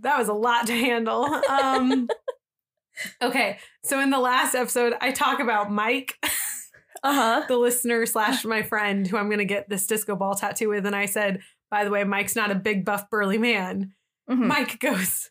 that 0.00 0.18
was 0.18 0.28
a 0.28 0.32
lot 0.34 0.66
to 0.66 0.72
handle. 0.72 1.24
Um, 1.24 2.08
okay, 3.22 3.58
so 3.82 4.00
in 4.00 4.10
the 4.10 4.18
last 4.18 4.54
episode, 4.54 4.94
I 5.00 5.12
talk 5.12 5.40
about 5.40 5.70
Mike, 5.70 6.18
Uh 7.02 7.12
huh. 7.12 7.44
the 7.46 7.56
listener 7.56 8.04
slash 8.06 8.44
my 8.44 8.62
friend, 8.62 9.06
who 9.06 9.16
I'm 9.16 9.28
going 9.28 9.38
to 9.38 9.44
get 9.44 9.68
this 9.68 9.86
disco 9.86 10.16
ball 10.16 10.34
tattoo 10.34 10.70
with, 10.70 10.86
and 10.86 10.96
I 10.96 11.06
said, 11.06 11.40
by 11.70 11.84
the 11.84 11.90
way, 11.90 12.02
Mike's 12.04 12.34
not 12.34 12.50
a 12.50 12.54
big 12.56 12.84
buff 12.84 13.08
burly 13.10 13.38
man. 13.38 13.92
Mm-hmm. 14.28 14.46
Mike 14.48 14.80
goes, 14.80 15.30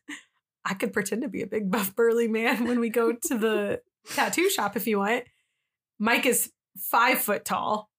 I 0.63 0.73
could 0.73 0.93
pretend 0.93 1.23
to 1.23 1.27
be 1.27 1.41
a 1.41 1.47
big 1.47 1.69
buff 1.69 1.95
burly 1.95 2.27
man 2.27 2.65
when 2.65 2.79
we 2.79 2.89
go 2.89 3.11
to 3.13 3.37
the 3.37 3.81
tattoo 4.13 4.49
shop 4.49 4.77
if 4.77 4.87
you 4.87 4.99
want. 4.99 5.25
Mike 5.99 6.25
is 6.25 6.51
five 6.77 7.17
foot 7.19 7.43
tall, 7.45 7.89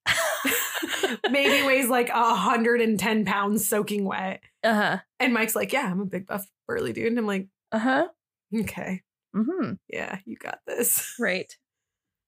maybe 1.30 1.66
weighs 1.66 1.88
like 1.88 2.08
a 2.10 2.34
hundred 2.34 2.80
and 2.80 2.98
ten 2.98 3.24
pounds 3.24 3.66
soaking 3.68 4.04
wet. 4.04 4.42
Uh 4.64 4.74
huh. 4.74 4.98
And 5.20 5.32
Mike's 5.34 5.54
like, 5.56 5.72
Yeah, 5.72 5.90
I'm 5.90 6.00
a 6.00 6.06
big 6.06 6.26
buff 6.26 6.46
burly 6.66 6.92
dude. 6.92 7.06
And 7.08 7.18
I'm 7.18 7.26
like, 7.26 7.48
Uh 7.72 7.78
huh. 7.78 8.08
Okay, 8.54 9.02
Mm-hmm. 9.34 9.72
yeah, 9.88 10.18
you 10.24 10.36
got 10.36 10.60
this. 10.66 11.14
Right. 11.18 11.52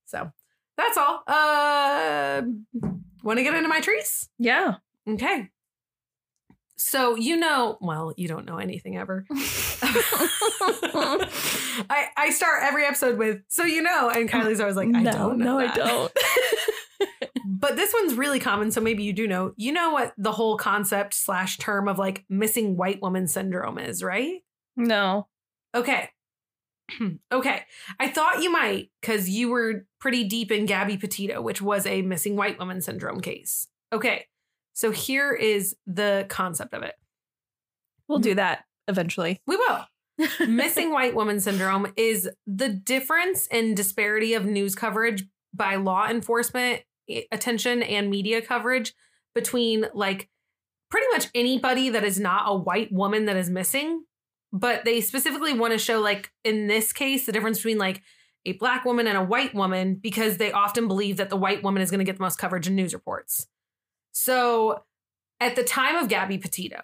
So 0.06 0.30
that's 0.78 0.96
all. 0.96 1.22
Uh 1.26 2.42
want 3.22 3.38
to 3.38 3.42
get 3.42 3.52
into 3.52 3.68
Mitrice? 3.68 4.28
Yeah. 4.38 4.76
Okay. 5.06 5.50
So 6.78 7.16
you 7.16 7.36
know, 7.36 7.76
well, 7.82 8.14
you 8.16 8.26
don't 8.28 8.46
know 8.46 8.56
anything 8.56 8.96
ever. 8.96 9.26
I, 11.90 12.06
I 12.16 12.30
start 12.30 12.62
every 12.62 12.84
episode 12.86 13.18
with 13.18 13.42
so 13.48 13.64
you 13.64 13.82
know, 13.82 14.10
and 14.10 14.28
Kylee's 14.30 14.60
always 14.60 14.76
like, 14.76 14.88
I 14.88 15.02
no, 15.02 15.12
don't 15.12 15.38
know. 15.38 15.58
no, 15.58 15.66
that." 15.66 15.72
I 15.72 15.76
don't. 15.76 16.12
But 17.58 17.76
this 17.76 17.92
one's 17.92 18.14
really 18.14 18.38
common, 18.38 18.70
so 18.70 18.80
maybe 18.80 19.02
you 19.02 19.12
do 19.12 19.26
know. 19.26 19.52
You 19.56 19.72
know 19.72 19.90
what 19.90 20.12
the 20.16 20.30
whole 20.30 20.56
concept 20.56 21.14
slash 21.14 21.58
term 21.58 21.88
of 21.88 21.98
like 21.98 22.24
missing 22.28 22.76
white 22.76 23.02
woman 23.02 23.26
syndrome 23.26 23.78
is, 23.78 24.02
right? 24.02 24.42
no. 24.76 25.26
Okay. 25.74 26.08
okay. 27.32 27.62
I 27.98 28.08
thought 28.08 28.42
you 28.42 28.50
might 28.50 28.90
because 29.00 29.28
you 29.28 29.50
were 29.50 29.86
pretty 30.00 30.24
deep 30.24 30.50
in 30.50 30.66
Gabby 30.66 30.96
Petito, 30.96 31.42
which 31.42 31.60
was 31.60 31.84
a 31.84 32.02
missing 32.02 32.36
white 32.36 32.58
woman 32.58 32.80
syndrome 32.80 33.20
case. 33.20 33.66
Okay. 33.92 34.26
So 34.72 34.90
here 34.90 35.32
is 35.32 35.76
the 35.86 36.26
concept 36.28 36.72
of 36.72 36.82
it. 36.84 36.94
We'll 38.06 38.20
do 38.20 38.32
mm. 38.32 38.36
that 38.36 38.64
eventually. 38.86 39.40
We 39.46 39.56
will. 39.56 39.84
missing 40.48 40.92
white 40.92 41.14
woman 41.14 41.40
syndrome 41.40 41.92
is 41.96 42.30
the 42.46 42.68
difference 42.68 43.46
in 43.48 43.74
disparity 43.74 44.34
of 44.34 44.44
news 44.44 44.74
coverage 44.74 45.24
by 45.52 45.76
law 45.76 46.08
enforcement 46.08 46.82
attention 47.30 47.82
and 47.82 48.10
media 48.10 48.42
coverage 48.42 48.94
between 49.34 49.86
like 49.94 50.28
pretty 50.90 51.06
much 51.12 51.28
anybody 51.34 51.90
that 51.90 52.04
is 52.04 52.18
not 52.18 52.44
a 52.46 52.56
white 52.56 52.90
woman 52.92 53.26
that 53.26 53.36
is 53.36 53.50
missing 53.50 54.04
but 54.50 54.84
they 54.84 55.00
specifically 55.00 55.52
want 55.52 55.72
to 55.72 55.78
show 55.78 56.00
like 56.00 56.30
in 56.44 56.66
this 56.66 56.92
case 56.92 57.26
the 57.26 57.32
difference 57.32 57.58
between 57.58 57.78
like 57.78 58.02
a 58.46 58.52
black 58.52 58.84
woman 58.84 59.06
and 59.06 59.18
a 59.18 59.22
white 59.22 59.54
woman 59.54 59.94
because 59.94 60.38
they 60.38 60.52
often 60.52 60.88
believe 60.88 61.18
that 61.18 61.28
the 61.28 61.36
white 61.36 61.62
woman 61.62 61.82
is 61.82 61.90
going 61.90 61.98
to 61.98 62.04
get 62.04 62.16
the 62.16 62.22
most 62.22 62.38
coverage 62.38 62.66
in 62.66 62.74
news 62.74 62.94
reports 62.94 63.46
so 64.12 64.82
at 65.40 65.56
the 65.56 65.64
time 65.64 65.96
of 65.96 66.08
gabby 66.08 66.38
petito 66.38 66.80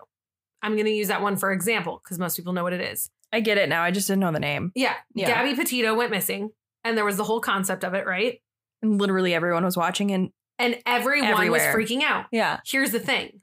i'm 0.62 0.74
going 0.74 0.84
to 0.84 0.92
use 0.92 1.08
that 1.08 1.22
one 1.22 1.36
for 1.36 1.52
example 1.52 2.00
because 2.02 2.18
most 2.18 2.36
people 2.36 2.52
know 2.52 2.62
what 2.62 2.72
it 2.72 2.80
is 2.80 3.10
I 3.34 3.40
get 3.40 3.58
it 3.58 3.68
now. 3.68 3.82
I 3.82 3.90
just 3.90 4.06
didn't 4.06 4.20
know 4.20 4.30
the 4.30 4.38
name. 4.38 4.70
Yeah, 4.76 4.94
Yeah. 5.12 5.26
Gabby 5.26 5.56
Petito 5.56 5.92
went 5.94 6.12
missing, 6.12 6.50
and 6.84 6.96
there 6.96 7.04
was 7.04 7.16
the 7.16 7.24
whole 7.24 7.40
concept 7.40 7.82
of 7.82 7.92
it, 7.94 8.06
right? 8.06 8.40
And 8.84 9.00
literally 9.00 9.34
everyone 9.34 9.64
was 9.64 9.76
watching 9.76 10.10
and 10.12 10.30
And 10.58 10.78
everyone 10.86 11.28
Everywhere. 11.30 11.50
was 11.50 11.62
freaking 11.90 12.02
out. 12.02 12.26
yeah. 12.30 12.60
Here's 12.66 12.90
the 12.92 13.00
thing 13.00 13.40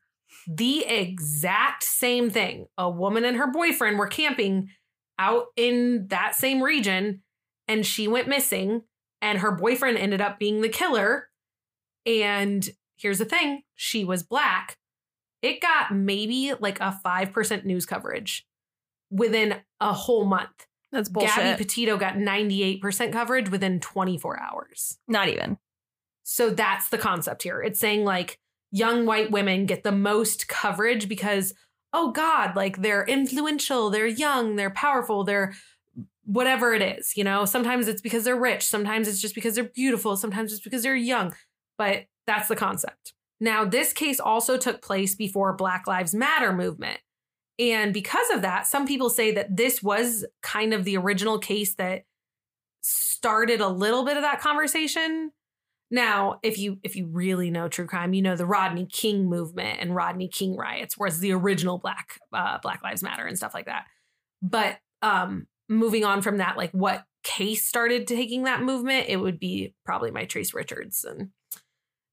the 0.48 0.86
exact 0.86 1.84
same 1.84 2.30
thing. 2.30 2.66
A 2.78 2.90
woman 2.90 3.26
and 3.26 3.38
her 3.38 3.52
boyfriend 3.52 4.00
were 4.00 4.08
camping 4.08 4.70
out 5.20 5.46
in 5.56 6.08
that 6.08 6.36
same 6.36 6.64
region, 6.64 7.22
and 7.68 7.86
she 7.86 8.08
went 8.08 8.28
missing, 8.28 8.82
and 9.22 9.38
her 9.40 9.52
boyfriend 9.52 9.98
ended 10.00 10.20
up 10.20 10.40
being 10.40 10.62
the 10.62 10.70
killer. 10.70 11.30
And 12.08 12.68
here's 12.98 13.20
the 13.20 13.26
thing 13.26 13.62
she 13.76 14.04
was 14.04 14.24
black. 14.24 14.78
It 15.44 15.62
got 15.62 15.94
maybe 15.94 16.54
like 16.60 16.80
a 16.80 17.00
5% 17.06 17.66
news 17.66 17.86
coverage 17.86 18.48
within 19.12 19.58
a 19.80 19.94
whole 19.94 20.26
month. 20.26 20.66
That's 20.92 21.10
bullshit. 21.10 21.36
Gabby 21.36 21.64
Petito 21.64 21.98
got 21.98 22.16
98% 22.16 23.12
coverage 23.12 23.50
within 23.50 23.80
24 23.80 24.40
hours. 24.40 24.98
Not 25.08 25.30
even. 25.30 25.58
So 26.24 26.50
that's 26.50 26.90
the 26.90 26.98
concept 26.98 27.44
here. 27.44 27.62
It's 27.62 27.80
saying 27.80 28.04
like 28.04 28.40
young 28.72 29.06
white 29.06 29.32
women 29.32 29.66
get 29.66 29.84
the 29.84 29.92
most 29.92 30.48
coverage 30.48 31.08
because, 31.08 31.54
oh 31.94 32.12
God, 32.12 32.56
like 32.56 32.82
they're 32.82 33.06
influential, 33.06 33.90
they're 33.90 34.08
young, 34.08 34.56
they're 34.56 34.70
powerful, 34.70 35.24
they're 35.24 35.54
whatever 36.26 36.74
it 36.74 36.82
is. 36.82 37.18
You 37.18 37.24
know, 37.24 37.46
sometimes 37.46 37.88
it's 37.88 38.02
because 38.02 38.24
they're 38.24 38.40
rich, 38.40 38.64
sometimes 38.64 39.08
it's 39.08 39.22
just 39.22 39.36
because 39.36 39.56
they're 39.56 39.64
beautiful, 39.66 40.16
sometimes 40.16 40.54
it's 40.54 40.62
because 40.62 40.84
they're 40.84 40.96
young. 40.96 41.34
But 41.78 42.06
that's 42.28 42.48
the 42.48 42.56
concept. 42.56 43.14
Now, 43.40 43.66
this 43.66 43.92
case 43.92 44.20
also 44.20 44.58
took 44.58 44.82
place 44.82 45.16
before 45.16 45.54
Black 45.54 45.88
Lives 45.88 46.14
Matter 46.14 46.54
movement. 46.54 47.00
And 47.62 47.94
because 47.94 48.28
of 48.32 48.42
that, 48.42 48.66
some 48.66 48.88
people 48.88 49.12
say 49.12 49.32
that 49.34 49.56
this 49.56 49.84
was 49.84 50.26
kind 50.42 50.74
of 50.74 50.84
the 50.84 50.98
original 50.98 51.38
case 51.38 51.76
that 51.76 52.06
started 52.82 53.62
a 53.62 53.68
little 53.68 54.04
bit 54.04 54.18
of 54.18 54.24
that 54.24 54.42
conversation. 54.42 55.32
Now, 55.92 56.40
if 56.42 56.58
you 56.58 56.80
if 56.82 56.96
you 56.96 57.06
really 57.06 57.52
know 57.52 57.68
true 57.68 57.86
crime, 57.86 58.16
you 58.16 58.24
know 58.24 58.36
the 58.36 58.48
Rodney 58.48 58.88
King 58.88 59.30
movement 59.30 59.80
and 59.80 59.96
Rodney 59.96 60.28
King 60.28 60.56
riots 60.56 60.98
was 60.98 61.20
the 61.20 61.34
original 61.34 61.78
Black 61.78 62.18
uh, 62.34 62.58
Black 62.64 62.82
Lives 62.82 63.04
Matter 63.04 63.28
and 63.28 63.38
stuff 63.38 63.54
like 63.54 63.68
that. 63.68 63.86
But 64.42 64.80
um, 65.04 65.46
moving 65.70 66.04
on 66.04 66.24
from 66.24 66.38
that, 66.38 66.58
like 66.58 66.72
what 66.72 67.04
case 67.24 67.64
started 67.64 68.08
taking 68.08 68.46
that 68.46 68.64
movement, 68.64 69.06
it 69.08 69.18
would 69.18 69.40
be 69.40 69.76
probably 69.86 70.10
Mitrice 70.10 70.56
Richardson. 70.56 71.32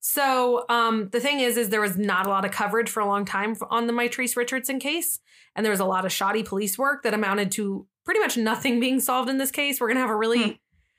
So 0.00 0.64
um, 0.68 1.08
the 1.10 1.20
thing 1.20 1.40
is, 1.40 1.56
is 1.56 1.68
there 1.70 1.80
was 1.80 1.96
not 1.96 2.26
a 2.26 2.30
lot 2.30 2.44
of 2.44 2.50
coverage 2.52 2.88
for 2.88 3.00
a 3.00 3.06
long 3.06 3.24
time 3.24 3.56
on 3.70 3.86
the 3.86 3.92
Mitrice 3.92 4.36
Richardson 4.36 4.78
case, 4.78 5.18
and 5.56 5.64
there 5.64 5.70
was 5.72 5.80
a 5.80 5.84
lot 5.84 6.04
of 6.04 6.12
shoddy 6.12 6.42
police 6.42 6.78
work 6.78 7.02
that 7.02 7.14
amounted 7.14 7.50
to 7.52 7.86
pretty 8.04 8.20
much 8.20 8.36
nothing 8.36 8.80
being 8.80 9.00
solved 9.00 9.28
in 9.28 9.38
this 9.38 9.50
case. 9.50 9.80
We're 9.80 9.88
gonna 9.88 10.00
have 10.00 10.10
a 10.10 10.16
really 10.16 10.42
Hmm. 10.42 10.50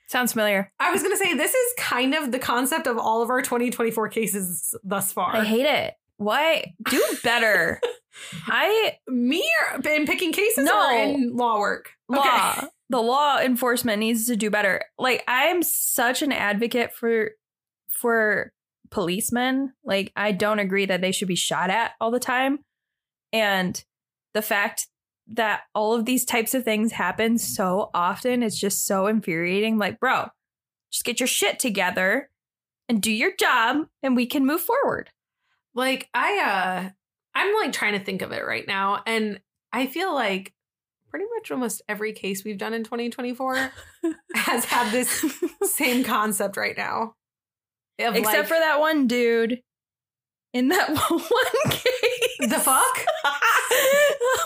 Sounds 0.07 0.31
familiar. 0.33 0.71
I 0.79 0.91
was 0.91 1.03
going 1.03 1.11
to 1.15 1.23
say 1.23 1.35
this 1.35 1.53
is 1.53 1.73
kind 1.77 2.15
of 2.15 2.31
the 2.31 2.39
concept 2.39 2.87
of 2.87 2.97
all 2.97 3.21
of 3.21 3.29
our 3.29 3.43
2024 3.43 4.09
cases 4.09 4.73
thus 4.83 5.13
far. 5.13 5.35
I 5.35 5.43
hate 5.43 5.67
it. 5.67 5.93
What? 6.17 6.65
Do 6.89 7.03
better. 7.23 7.79
I 8.47 8.97
Me 9.07 9.47
in 9.87 10.07
picking 10.07 10.33
cases 10.33 10.65
No. 10.65 10.89
or 10.89 10.93
in 10.99 11.35
law 11.35 11.59
work? 11.59 11.91
law. 12.07 12.59
The 12.89 12.99
law 12.99 13.37
enforcement 13.39 13.99
needs 13.99 14.25
to 14.25 14.35
do 14.35 14.49
better. 14.49 14.81
Like 14.97 15.23
I'm 15.27 15.61
such 15.61 16.23
an 16.23 16.31
advocate 16.31 16.91
for 16.91 17.29
for 17.91 18.51
policemen. 18.91 19.73
Like 19.83 20.11
I 20.15 20.31
don't 20.31 20.59
agree 20.59 20.85
that 20.85 21.01
they 21.01 21.11
should 21.11 21.27
be 21.27 21.35
shot 21.35 21.69
at 21.69 21.91
all 21.99 22.11
the 22.11 22.19
time. 22.19 22.59
And 23.31 23.83
the 24.33 24.41
fact 24.41 24.87
that 25.27 25.61
all 25.75 25.93
of 25.93 26.05
these 26.05 26.25
types 26.25 26.53
of 26.53 26.63
things 26.63 26.91
happen 26.91 27.37
so 27.37 27.91
often 27.93 28.41
is 28.41 28.59
just 28.59 28.85
so 28.85 29.07
infuriating. 29.07 29.77
Like, 29.77 29.99
bro, 29.99 30.27
just 30.91 31.05
get 31.05 31.19
your 31.19 31.27
shit 31.27 31.59
together 31.59 32.29
and 32.87 33.01
do 33.01 33.11
your 33.11 33.35
job 33.35 33.85
and 34.01 34.15
we 34.15 34.25
can 34.25 34.45
move 34.45 34.61
forward. 34.61 35.11
Like 35.75 36.09
I 36.13 36.39
uh 36.39 36.89
I'm 37.35 37.55
like 37.55 37.71
trying 37.71 37.97
to 37.97 38.03
think 38.03 38.21
of 38.21 38.31
it 38.31 38.45
right 38.45 38.67
now 38.67 39.03
and 39.05 39.39
I 39.71 39.85
feel 39.85 40.13
like 40.13 40.53
pretty 41.09 41.25
much 41.35 41.51
almost 41.51 41.81
every 41.87 42.13
case 42.13 42.43
we've 42.43 42.57
done 42.57 42.73
in 42.73 42.83
2024 42.83 43.71
has 44.35 44.65
had 44.65 44.91
this 44.91 45.23
same 45.63 46.03
concept 46.03 46.57
right 46.57 46.77
now. 46.77 47.15
Except 47.99 48.25
like, 48.25 48.47
for 48.47 48.55
that 48.55 48.79
one 48.79 49.07
dude 49.07 49.61
in 50.53 50.69
that 50.69 50.89
one 51.09 51.71
case. 51.71 52.37
the 52.39 52.59
fuck? 52.59 53.05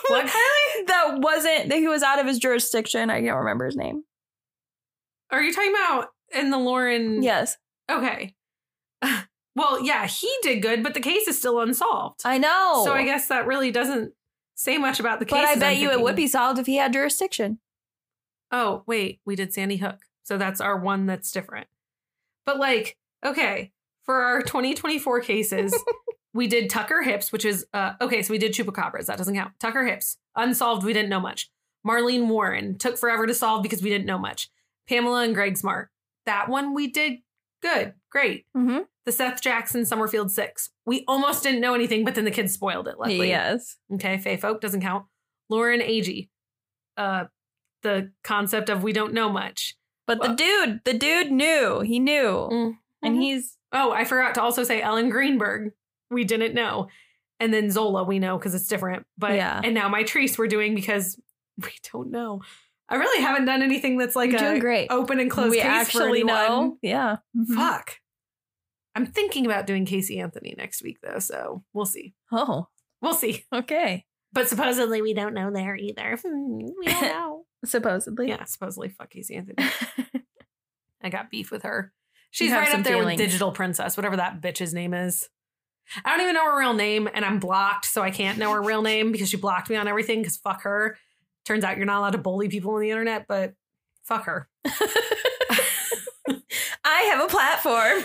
What, 0.10 0.26
Kylee? 0.26 0.88
That 0.88 1.20
wasn't 1.20 1.70
that 1.70 1.78
he 1.78 1.88
was 1.88 2.04
out 2.04 2.20
of 2.20 2.28
his 2.28 2.38
jurisdiction. 2.38 3.10
I 3.10 3.22
can't 3.22 3.38
remember 3.38 3.66
his 3.66 3.78
name. 3.78 4.04
Are 5.32 5.42
you 5.42 5.54
talking 5.54 5.74
about 5.74 6.10
in 6.34 6.50
the 6.52 6.58
Lauren? 6.58 7.24
Yes. 7.24 7.58
Okay. 7.90 8.36
Well, 9.56 9.86
yeah, 9.86 10.08
he 10.08 10.36
did 10.42 10.64
good, 10.64 10.82
but 10.82 10.96
the 10.96 11.00
case 11.00 11.28
is 11.28 11.38
still 11.38 11.60
unsolved. 11.60 12.22
I 12.26 12.40
know. 12.40 12.82
So 12.86 12.94
I 12.94 13.04
guess 13.04 13.28
that 13.28 13.46
really 13.46 13.70
doesn't 13.70 14.14
say 14.56 14.80
much 14.80 15.00
about 15.00 15.20
the 15.20 15.26
case. 15.26 15.40
But 15.40 15.46
I 15.48 15.56
bet 15.56 15.78
you 15.78 15.92
it 15.92 16.02
would 16.02 16.16
be 16.16 16.26
solved 16.26 16.58
if 16.58 16.66
he 16.66 16.78
had 16.78 16.92
jurisdiction. 16.92 17.60
Oh, 18.52 18.82
wait, 18.88 19.20
we 19.26 19.36
did 19.36 19.54
Sandy 19.54 19.78
Hook. 19.78 20.00
So 20.24 20.40
that's 20.40 20.60
our 20.60 20.76
one 20.76 21.06
that's 21.06 21.32
different. 21.32 21.68
But 22.48 22.58
like, 22.58 22.98
okay, 23.26 23.72
for 24.04 24.16
our 24.16 24.42
2024 24.42 25.22
cases, 25.22 25.74
we 26.34 26.48
did 26.48 26.70
Tucker 26.70 27.02
Hipps, 27.06 27.32
which 27.32 27.46
is 27.46 27.66
uh 27.74 27.94
okay, 28.02 28.22
so 28.22 28.32
we 28.32 28.38
did 28.38 28.54
Chupacabras. 28.54 29.06
That 29.08 29.18
doesn't 29.18 29.36
count. 29.36 29.54
Tucker 29.60 29.84
Hipps, 29.84 30.18
unsolved, 30.36 30.84
we 30.86 30.94
didn't 30.94 31.10
know 31.10 31.20
much. 31.20 31.50
Marlene 31.86 32.28
Warren 32.28 32.78
took 32.78 32.98
forever 32.98 33.28
to 33.28 33.34
solve 33.34 33.62
because 33.64 33.82
we 33.84 33.90
didn't 33.90 34.06
know 34.06 34.18
much. 34.18 34.50
Pamela 34.88 35.24
and 35.24 35.36
Greg 35.36 35.58
Smart. 35.58 35.90
That 36.26 36.48
one 36.50 36.74
we 36.74 36.88
did 36.88 37.20
good. 37.62 37.94
Great. 38.12 38.46
Mm-hmm. 38.56 38.80
The 39.06 39.12
Seth 39.12 39.42
Jackson 39.42 39.86
Summerfield 39.86 40.32
Six. 40.32 40.70
We 40.86 41.04
almost 41.08 41.44
didn't 41.44 41.60
know 41.62 41.74
anything, 41.74 42.06
but 42.06 42.16
then 42.16 42.24
the 42.26 42.32
kids 42.32 42.54
spoiled 42.54 42.88
it. 42.88 42.98
Luckily. 42.98 43.28
Yes. 43.30 43.78
Okay, 43.94 44.18
Faye 44.18 44.38
Folk 44.38 44.62
doesn't 44.62 44.82
count. 44.82 45.06
Lauren 45.50 45.82
Agee. 45.82 46.30
Uh 46.98 47.26
the 47.82 48.12
concept 48.24 48.70
of 48.70 48.82
we 48.82 48.94
don't 48.94 49.14
know 49.14 49.30
much. 49.30 49.76
But 50.08 50.20
Well- 50.20 50.30
the 50.30 50.36
dude, 50.36 50.82
the 50.86 50.94
dude 50.98 51.32
knew. 51.32 51.82
He 51.82 52.00
knew. 52.00 52.48
Mm. 52.52 52.78
And 53.04 53.22
he's 53.22 53.58
Oh, 53.72 53.92
I 53.92 54.06
forgot 54.06 54.36
to 54.36 54.42
also 54.42 54.64
say 54.64 54.82
Ellen 54.82 55.10
Greenberg. 55.10 55.72
We 56.12 56.24
didn't 56.24 56.54
know. 56.54 56.88
And 57.40 57.54
then 57.54 57.72
Zola, 57.72 58.04
we 58.04 58.20
know 58.20 58.38
because 58.38 58.54
it's 58.54 58.68
different. 58.68 59.06
But 59.18 59.34
Yeah. 59.34 59.60
and 59.64 59.74
now 59.74 59.90
Mitrice 59.90 60.38
we're 60.38 60.48
doing 60.48 60.76
because 60.76 61.20
we 61.58 61.70
don't 61.92 62.12
know. 62.12 62.42
I 62.90 62.96
really 62.96 63.22
haven't 63.24 63.46
done 63.46 63.64
anything 63.64 63.98
that's 63.98 64.16
like 64.16 64.32
You're 64.32 64.40
a 64.42 64.44
doing 64.50 64.60
great. 64.60 64.88
open 64.92 65.20
and 65.20 65.32
closed 65.32 65.52
we 65.52 65.58
case 65.58 65.66
for 65.66 65.72
actually 65.72 66.20
anyone. 66.22 66.36
know. 66.36 66.78
Yeah. 66.82 67.18
Mhm. 67.36 67.56
Fuck. 67.56 68.00
I'm 68.96 69.08
thinking 69.08 69.46
about 69.48 69.66
doing 69.66 69.86
Casey 69.86 70.20
Anthony 70.20 70.54
next 70.58 70.84
week 70.84 71.00
though, 71.02 71.18
so 71.20 71.64
we'll 71.74 71.86
see. 71.86 72.14
Oh, 72.32 72.68
We'll 73.02 73.16
see. 73.16 73.44
okay. 73.54 74.06
But 74.32 74.48
supposedly 74.50 75.02
we 75.02 75.14
don't 75.14 75.34
know 75.34 75.52
there 75.52 75.76
either. 75.76 76.18
Hmm, 76.24 76.58
we 76.78 76.86
don't 76.86 77.02
know. 77.02 77.46
Supposedly. 77.66 78.28
yeah, 78.30 78.44
supposedly 78.46 78.90
fuck 78.90 79.10
Casey 79.10 79.36
Anthony. 79.36 79.68
I 81.02 81.10
got 81.10 81.30
beef 81.32 81.50
with 81.52 81.64
her. 81.64 81.92
She's 82.34 82.52
right 82.52 82.74
up 82.74 82.84
there 82.84 82.98
feelings. 82.98 83.20
with 83.20 83.28
Digital 83.28 83.52
Princess, 83.52 83.96
whatever 83.96 84.18
that 84.18 84.42
bitch's 84.42 84.74
name 84.74 84.96
is. 84.96 85.30
I 86.04 86.10
don't 86.10 86.22
even 86.22 86.34
know 86.34 86.46
her 86.52 86.58
real 86.58 86.74
name, 86.74 87.08
and 87.14 87.24
I'm 87.24 87.38
blocked, 87.40 87.86
so 87.86 88.02
I 88.02 88.10
can't 88.10 88.40
know 88.40 88.52
her 88.54 88.62
real 88.62 88.82
name 88.82 89.12
because 89.12 89.30
she 89.30 89.38
blocked 89.38 89.70
me 89.70 89.76
on 89.76 89.88
everything. 89.88 90.20
Because 90.20 90.38
fuck 90.38 90.64
her. 90.64 90.98
Turns 91.46 91.64
out 91.64 91.78
you're 91.78 91.86
not 91.86 92.00
allowed 92.00 92.14
to 92.14 92.18
bully 92.18 92.50
people 92.50 92.74
on 92.74 92.82
the 92.82 92.90
internet, 92.90 93.28
but 93.28 93.54
fuck 94.04 94.26
her. 94.26 94.50
I 96.84 97.02
have 97.12 97.24
a 97.24 97.28
platform. 97.28 98.04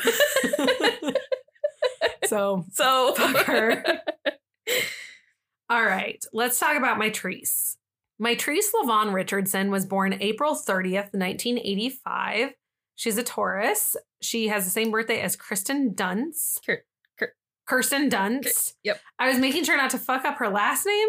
so 2.27 2.67
so 2.71 3.15
fuck 3.15 3.47
her. 3.47 3.83
All 5.71 5.85
right, 5.85 6.23
let's 6.35 6.61
talk 6.61 6.77
about 6.77 7.01
Mitrice. 7.01 7.77
My 8.19 8.35
Treese 8.35 8.73
Lavon 8.75 9.15
Richardson 9.15 9.71
was 9.71 9.87
born 9.87 10.19
April 10.21 10.55
30th, 10.55 11.15
1985. 11.15 12.51
She's 12.99 13.17
a 13.17 13.23
Taurus. 13.23 13.97
She 14.21 14.49
has 14.49 14.65
the 14.65 14.71
same 14.71 14.91
birthday 14.91 15.21
as 15.21 15.37
Kristen 15.37 15.95
Dunst. 15.95 16.65
Kir- 16.67 16.85
Kirsten 17.67 18.11
Dunst. 18.11 18.73
Yep. 18.83 19.01
I 19.21 19.29
was 19.29 19.39
making 19.39 19.63
sure 19.65 19.77
not 19.77 19.91
to 19.91 19.99
fuck 19.99 20.25
up 20.25 20.39
her 20.39 20.49
last 20.49 20.85
name, 20.85 21.09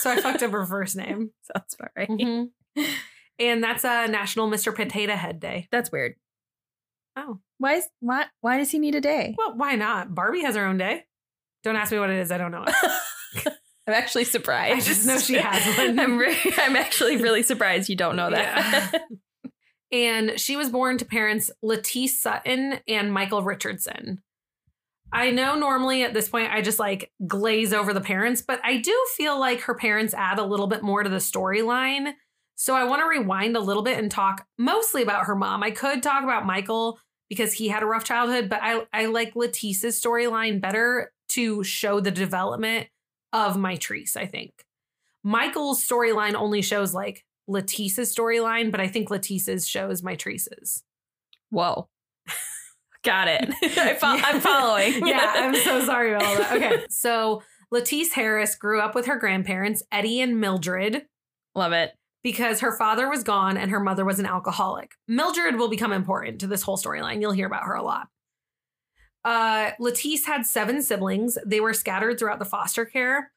so 0.00 0.10
I 0.10 0.20
fucked 0.20 0.42
up 0.42 0.50
her 0.52 0.66
first 0.66 0.96
name. 0.96 1.30
Sounds 1.56 1.74
about 1.78 1.90
right. 1.96 2.08
Mhm. 2.10 2.48
And 3.38 3.64
that's 3.64 3.84
a 3.84 4.06
National 4.08 4.50
Mr. 4.50 4.74
Potato 4.74 5.14
Head 5.14 5.40
Day. 5.40 5.66
That's 5.72 5.90
weird. 5.90 6.14
Oh, 7.16 7.38
Why 7.58 7.74
is 7.74 7.88
why 8.00 8.26
why 8.42 8.58
does 8.58 8.70
he 8.72 8.78
need 8.78 8.94
a 8.96 9.00
day? 9.00 9.34
well, 9.38 9.56
why 9.56 9.76
not? 9.76 10.14
Barbie 10.14 10.42
has 10.42 10.56
her 10.56 10.66
own 10.66 10.76
day. 10.78 11.04
Don't 11.62 11.76
ask 11.76 11.90
me 11.92 11.98
what 12.00 12.10
it 12.10 12.18
is. 12.18 12.30
I 12.32 12.38
don't 12.38 12.50
know. 12.50 12.64
I'm 13.86 13.94
actually 13.94 14.24
surprised. 14.24 14.76
I 14.76 14.80
just 14.80 15.06
know 15.06 15.18
she 15.18 15.34
has 15.34 15.78
one. 15.78 15.98
I'm 15.98 16.18
re- 16.18 16.36
I'm 16.58 16.74
actually 16.76 17.16
really 17.16 17.42
surprised 17.44 17.88
you 17.88 17.96
don't 17.96 18.16
know 18.16 18.30
that. 18.30 19.00
And 19.94 20.40
she 20.40 20.56
was 20.56 20.70
born 20.70 20.98
to 20.98 21.04
parents 21.04 21.52
Latice 21.62 22.18
Sutton 22.18 22.80
and 22.88 23.12
Michael 23.12 23.44
Richardson. 23.44 24.20
I 25.12 25.30
know 25.30 25.54
normally 25.54 26.02
at 26.02 26.12
this 26.14 26.28
point 26.28 26.52
I 26.52 26.62
just 26.62 26.80
like 26.80 27.12
glaze 27.28 27.72
over 27.72 27.94
the 27.94 28.00
parents, 28.00 28.42
but 28.42 28.60
I 28.64 28.78
do 28.78 29.06
feel 29.16 29.38
like 29.38 29.60
her 29.60 29.74
parents 29.76 30.12
add 30.12 30.40
a 30.40 30.44
little 30.44 30.66
bit 30.66 30.82
more 30.82 31.04
to 31.04 31.08
the 31.08 31.18
storyline 31.18 32.14
So 32.56 32.74
I 32.74 32.84
want 32.84 33.02
to 33.02 33.06
rewind 33.06 33.56
a 33.56 33.60
little 33.60 33.84
bit 33.84 33.98
and 33.98 34.10
talk 34.10 34.44
mostly 34.58 35.02
about 35.02 35.26
her 35.26 35.36
mom. 35.36 35.62
I 35.62 35.70
could 35.70 36.02
talk 36.02 36.24
about 36.24 36.44
Michael 36.44 36.98
because 37.28 37.52
he 37.52 37.68
had 37.68 37.84
a 37.84 37.86
rough 37.86 38.04
childhood, 38.04 38.48
but 38.48 38.60
I, 38.62 38.86
I 38.92 39.06
like 39.06 39.34
Latice's 39.34 40.00
storyline 40.00 40.60
better 40.60 41.12
to 41.30 41.62
show 41.62 42.00
the 42.00 42.10
development 42.10 42.88
of 43.32 43.56
Mitrice, 43.56 44.16
I 44.16 44.26
think. 44.26 44.64
Michael's 45.22 45.86
storyline 45.86 46.34
only 46.34 46.62
shows 46.62 46.94
like 46.94 47.24
Latice's 47.48 48.14
storyline, 48.14 48.70
but 48.70 48.80
I 48.80 48.88
think 48.88 49.08
Latissa's 49.10 49.68
show 49.68 49.90
is 49.90 50.02
my 50.02 50.14
Mitrice's. 50.14 50.82
Whoa. 51.50 51.88
Got 53.02 53.28
it. 53.28 53.48
I 53.78 53.94
fo- 53.94 54.06
I'm 54.06 54.40
following. 54.40 55.06
yeah, 55.06 55.32
I'm 55.36 55.54
so 55.56 55.84
sorry 55.84 56.12
about 56.14 56.24
all 56.24 56.36
that. 56.36 56.56
Okay. 56.56 56.86
So 56.88 57.42
Latice 57.72 58.12
Harris 58.12 58.54
grew 58.54 58.80
up 58.80 58.94
with 58.94 59.06
her 59.06 59.18
grandparents, 59.18 59.82
Eddie 59.92 60.20
and 60.20 60.40
Mildred, 60.40 61.02
Love 61.54 61.72
it. 61.72 61.92
because 62.22 62.60
her 62.60 62.72
father 62.76 63.08
was 63.10 63.22
gone 63.22 63.56
and 63.58 63.70
her 63.70 63.80
mother 63.80 64.04
was 64.04 64.18
an 64.18 64.26
alcoholic. 64.26 64.92
Mildred 65.06 65.56
will 65.56 65.68
become 65.68 65.92
important 65.92 66.40
to 66.40 66.46
this 66.46 66.62
whole 66.62 66.78
storyline. 66.78 67.20
You'll 67.20 67.32
hear 67.32 67.46
about 67.46 67.64
her 67.64 67.74
a 67.74 67.82
lot. 67.82 68.08
Uh, 69.24 69.72
Latice 69.80 70.24
had 70.26 70.46
seven 70.46 70.82
siblings. 70.82 71.36
They 71.44 71.60
were 71.60 71.72
scattered 71.74 72.18
throughout 72.18 72.38
the 72.38 72.44
foster 72.44 72.84
care. 72.84 73.32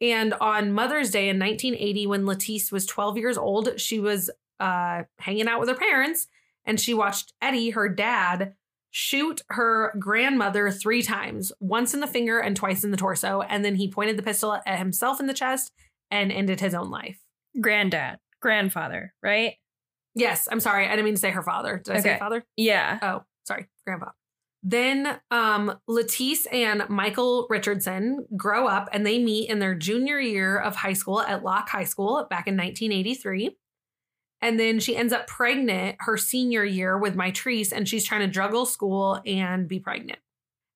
And 0.00 0.34
on 0.34 0.72
Mother's 0.72 1.10
Day 1.10 1.28
in 1.28 1.38
1980, 1.38 2.06
when 2.06 2.24
Latice 2.24 2.70
was 2.70 2.86
12 2.86 3.18
years 3.18 3.36
old, 3.36 3.80
she 3.80 3.98
was 3.98 4.30
uh, 4.60 5.02
hanging 5.18 5.48
out 5.48 5.60
with 5.60 5.68
her 5.68 5.74
parents 5.74 6.26
and 6.64 6.78
she 6.78 6.94
watched 6.94 7.32
Eddie, 7.40 7.70
her 7.70 7.88
dad, 7.88 8.54
shoot 8.90 9.42
her 9.48 9.94
grandmother 9.98 10.70
three 10.70 11.02
times 11.02 11.50
once 11.60 11.94
in 11.94 12.00
the 12.00 12.06
finger 12.06 12.38
and 12.38 12.56
twice 12.56 12.84
in 12.84 12.90
the 12.90 12.96
torso. 12.96 13.40
And 13.40 13.64
then 13.64 13.76
he 13.76 13.90
pointed 13.90 14.16
the 14.16 14.22
pistol 14.22 14.60
at 14.66 14.78
himself 14.78 15.18
in 15.18 15.26
the 15.26 15.34
chest 15.34 15.72
and 16.10 16.30
ended 16.30 16.60
his 16.60 16.74
own 16.74 16.90
life. 16.90 17.18
Granddad, 17.60 18.18
grandfather, 18.40 19.14
right? 19.22 19.54
Yes, 20.14 20.48
I'm 20.50 20.60
sorry. 20.60 20.86
I 20.86 20.90
didn't 20.90 21.04
mean 21.06 21.14
to 21.14 21.20
say 21.20 21.30
her 21.30 21.42
father. 21.42 21.80
Did 21.84 21.96
I 21.96 22.00
say 22.00 22.18
father? 22.18 22.44
Yeah. 22.56 22.98
Oh, 23.02 23.22
sorry, 23.44 23.68
grandpa. 23.86 24.10
Then 24.70 25.18
um, 25.30 25.78
Latice 25.88 26.46
and 26.52 26.86
Michael 26.90 27.46
Richardson 27.48 28.26
grow 28.36 28.66
up 28.66 28.90
and 28.92 29.06
they 29.06 29.18
meet 29.18 29.48
in 29.48 29.60
their 29.60 29.74
junior 29.74 30.20
year 30.20 30.58
of 30.58 30.76
high 30.76 30.92
school 30.92 31.22
at 31.22 31.42
Locke 31.42 31.70
High 31.70 31.84
School 31.84 32.26
back 32.28 32.46
in 32.46 32.54
1983. 32.54 33.56
And 34.42 34.60
then 34.60 34.78
she 34.78 34.94
ends 34.94 35.14
up 35.14 35.26
pregnant 35.26 35.96
her 36.00 36.18
senior 36.18 36.64
year 36.64 36.98
with 36.98 37.16
Mitrice, 37.16 37.72
and 37.72 37.88
she's 37.88 38.04
trying 38.04 38.20
to 38.20 38.28
juggle 38.28 38.66
school 38.66 39.20
and 39.24 39.66
be 39.66 39.80
pregnant. 39.80 40.18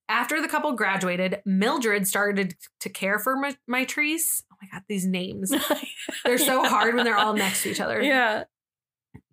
After 0.09 0.41
the 0.41 0.49
couple 0.49 0.73
graduated, 0.73 1.43
Mildred 1.45 2.09
started 2.09 2.55
to 2.81 2.89
care 2.89 3.19
for 3.19 3.37
Mi- 3.37 3.57
Mitrice. 3.71 4.43
Oh 4.51 4.57
my 4.63 4.69
God, 4.73 4.85
these 4.89 5.07
names. 5.07 5.53
They're 6.25 6.39
so 6.39 6.65
hard 6.65 6.95
when 6.95 7.05
they're 7.05 7.19
all 7.19 7.35
next 7.35 7.63
to 7.65 7.71
each 7.71 7.81
other. 7.81 8.01
yeah. 8.03 8.45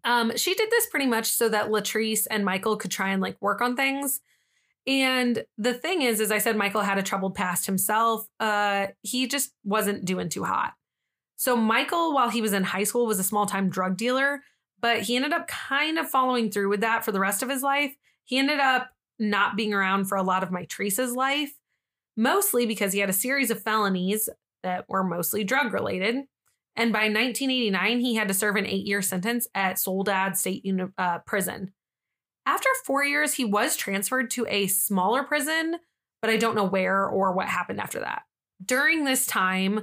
Um, 0.03 0.35
she 0.35 0.53
did 0.53 0.69
this 0.69 0.85
pretty 0.87 1.07
much 1.07 1.27
so 1.27 1.47
that 1.47 1.69
Latrice 1.69 2.27
and 2.29 2.43
Michael 2.43 2.75
could 2.75 2.91
try 2.91 3.09
and 3.11 3.21
like 3.21 3.37
work 3.41 3.61
on 3.61 3.77
things. 3.77 4.19
And 4.89 5.43
the 5.55 5.75
thing 5.75 6.01
is, 6.01 6.19
as 6.19 6.31
I 6.31 6.39
said, 6.39 6.57
Michael 6.57 6.81
had 6.81 6.97
a 6.97 7.03
troubled 7.03 7.35
past 7.35 7.67
himself. 7.67 8.27
Uh, 8.39 8.87
he 9.03 9.27
just 9.27 9.51
wasn't 9.63 10.03
doing 10.03 10.29
too 10.29 10.43
hot. 10.43 10.73
So 11.35 11.55
Michael, 11.55 12.11
while 12.11 12.31
he 12.31 12.41
was 12.41 12.53
in 12.53 12.63
high 12.63 12.85
school, 12.85 13.05
was 13.05 13.19
a 13.19 13.23
small 13.23 13.45
time 13.45 13.69
drug 13.69 13.97
dealer, 13.97 14.41
but 14.81 15.01
he 15.01 15.15
ended 15.15 15.31
up 15.31 15.47
kind 15.47 15.99
of 15.99 16.09
following 16.09 16.49
through 16.49 16.69
with 16.69 16.81
that 16.81 17.05
for 17.05 17.11
the 17.11 17.19
rest 17.19 17.43
of 17.43 17.51
his 17.51 17.61
life. 17.61 17.95
He 18.25 18.39
ended 18.39 18.59
up 18.59 18.89
not 19.19 19.55
being 19.55 19.75
around 19.75 20.05
for 20.05 20.17
a 20.17 20.23
lot 20.23 20.41
of 20.41 20.49
Mitrice's 20.49 21.13
life, 21.13 21.51
mostly 22.17 22.65
because 22.65 22.91
he 22.91 22.99
had 22.99 23.11
a 23.11 23.13
series 23.13 23.51
of 23.51 23.61
felonies 23.61 24.27
that 24.63 24.85
were 24.89 25.03
mostly 25.03 25.43
drug 25.43 25.71
related. 25.71 26.15
And 26.75 26.91
by 26.91 27.03
1989, 27.03 27.99
he 27.99 28.15
had 28.15 28.27
to 28.27 28.33
serve 28.33 28.55
an 28.55 28.65
eight 28.65 28.87
year 28.87 29.03
sentence 29.03 29.47
at 29.53 29.77
Soledad 29.77 30.35
State 30.35 30.65
uh, 30.97 31.19
Prison. 31.27 31.73
After 32.49 32.69
four 32.83 33.05
years, 33.05 33.35
he 33.35 33.45
was 33.45 33.75
transferred 33.75 34.31
to 34.31 34.47
a 34.49 34.65
smaller 34.65 35.21
prison, 35.21 35.75
but 36.19 36.31
I 36.31 36.37
don't 36.37 36.55
know 36.55 36.65
where 36.65 37.05
or 37.05 37.31
what 37.31 37.47
happened 37.47 37.79
after 37.79 37.99
that. 37.99 38.23
During 38.65 39.03
this 39.05 39.27
time, 39.27 39.81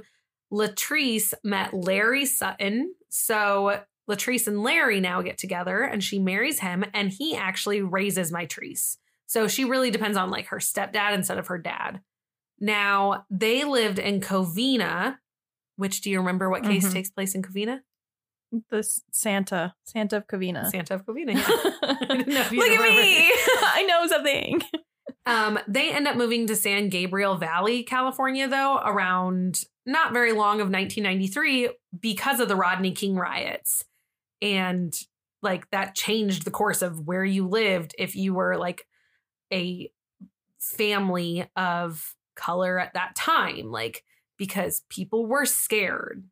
Latrice 0.51 1.33
met 1.45 1.73
Larry 1.73 2.25
Sutton. 2.25 2.93
So 3.07 3.83
Latrice 4.09 4.47
and 4.47 4.63
Larry 4.63 4.99
now 4.99 5.21
get 5.21 5.37
together 5.37 5.81
and 5.81 6.03
she 6.03 6.19
marries 6.19 6.59
him, 6.59 6.83
and 6.93 7.09
he 7.09 7.37
actually 7.37 7.81
raises 7.81 8.33
Mitrice. 8.33 8.97
So 9.27 9.47
she 9.47 9.63
really 9.63 9.89
depends 9.89 10.17
on 10.17 10.29
like 10.29 10.47
her 10.47 10.57
stepdad 10.57 11.13
instead 11.13 11.37
of 11.37 11.47
her 11.47 11.57
dad. 11.57 12.01
Now, 12.59 13.25
they 13.29 13.63
lived 13.63 13.97
in 13.97 14.19
Covina, 14.19 15.19
which 15.77 16.01
do 16.01 16.09
you 16.09 16.19
remember 16.19 16.49
what 16.49 16.63
case 16.63 16.89
Mhm. 16.89 16.91
takes 16.91 17.11
place 17.11 17.33
in 17.33 17.43
Covina? 17.43 17.79
This 18.69 19.01
Santa, 19.11 19.75
Santa 19.83 20.17
of 20.17 20.27
Covina. 20.27 20.69
Santa 20.69 20.95
of 20.95 21.05
Covina. 21.05 21.33
yeah. 21.33 21.93
didn't 22.07 22.33
know 22.33 22.41
if 22.41 22.51
you 22.51 22.59
Look 22.59 22.69
at 22.69 22.81
me. 22.81 23.31
I 23.61 23.85
know 23.87 24.07
something. 24.07 24.61
Um, 25.25 25.59
they 25.67 25.91
end 25.91 26.07
up 26.07 26.15
moving 26.15 26.47
to 26.47 26.55
San 26.55 26.87
Gabriel 26.87 27.35
Valley, 27.35 27.83
California, 27.83 28.47
though, 28.47 28.77
around 28.77 29.59
not 29.85 30.13
very 30.13 30.31
long 30.31 30.61
of 30.61 30.69
1993 30.69 31.69
because 31.99 32.39
of 32.39 32.47
the 32.47 32.55
Rodney 32.55 32.91
King 32.91 33.15
riots. 33.15 33.83
And 34.41 34.93
like 35.41 35.69
that 35.71 35.95
changed 35.95 36.45
the 36.45 36.51
course 36.51 36.81
of 36.81 37.07
where 37.07 37.25
you 37.25 37.47
lived 37.47 37.95
if 37.97 38.15
you 38.15 38.33
were 38.33 38.57
like 38.57 38.87
a 39.51 39.89
family 40.59 41.49
of 41.55 42.15
color 42.35 42.79
at 42.79 42.93
that 42.93 43.15
time, 43.15 43.71
like 43.71 44.03
because 44.37 44.83
people 44.89 45.25
were 45.25 45.45
scared. 45.45 46.23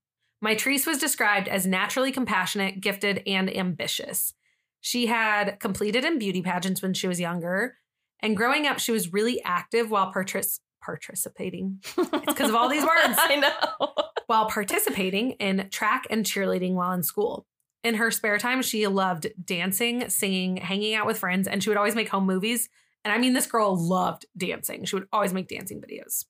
Mitrice 0.46 0.86
was 0.86 1.00
described 1.00 1.48
as 1.48 1.66
naturally 1.66 2.12
compassionate, 2.12 2.80
gifted, 2.80 3.24
and 3.26 3.56
ambitious. 3.56 4.34
She 4.80 5.08
had 5.08 5.60
completed 5.60 6.06
in 6.06 6.20
beauty 6.20 6.44
pageants 6.44 6.84
when 6.84 6.94
she 6.94 7.08
was 7.08 7.20
younger. 7.20 7.78
And 8.20 8.38
growing 8.38 8.68
up, 8.68 8.78
she 8.78 8.92
was 8.92 9.12
really 9.12 9.42
active 9.44 9.90
while 9.90 10.14
partic- 10.14 10.60
participating. 10.84 11.80
It's 11.98 12.26
because 12.28 12.50
of 12.50 12.56
all 12.56 12.70
these 12.70 12.84
words. 12.84 13.16
I 13.18 13.38
know. 13.38 13.90
while 14.28 14.48
participating 14.48 15.32
in 15.32 15.68
track 15.72 16.06
and 16.12 16.24
cheerleading 16.24 16.74
while 16.74 16.92
in 16.92 17.02
school. 17.02 17.48
In 17.84 17.96
her 17.96 18.12
spare 18.12 18.38
time, 18.38 18.62
she 18.62 18.86
loved 18.86 19.28
dancing, 19.44 20.10
singing, 20.10 20.58
hanging 20.58 20.94
out 20.94 21.08
with 21.08 21.18
friends, 21.18 21.48
and 21.48 21.64
she 21.64 21.70
would 21.70 21.78
always 21.78 21.96
make 21.96 22.10
home 22.10 22.26
movies. 22.26 22.70
And 23.04 23.12
I 23.12 23.18
mean, 23.18 23.34
this 23.34 23.48
girl 23.48 23.76
loved 23.76 24.26
dancing. 24.38 24.86
She 24.86 24.96
would 24.96 25.08
always 25.12 25.34
make 25.34 25.48
dancing 25.48 25.82
videos. 25.82 26.26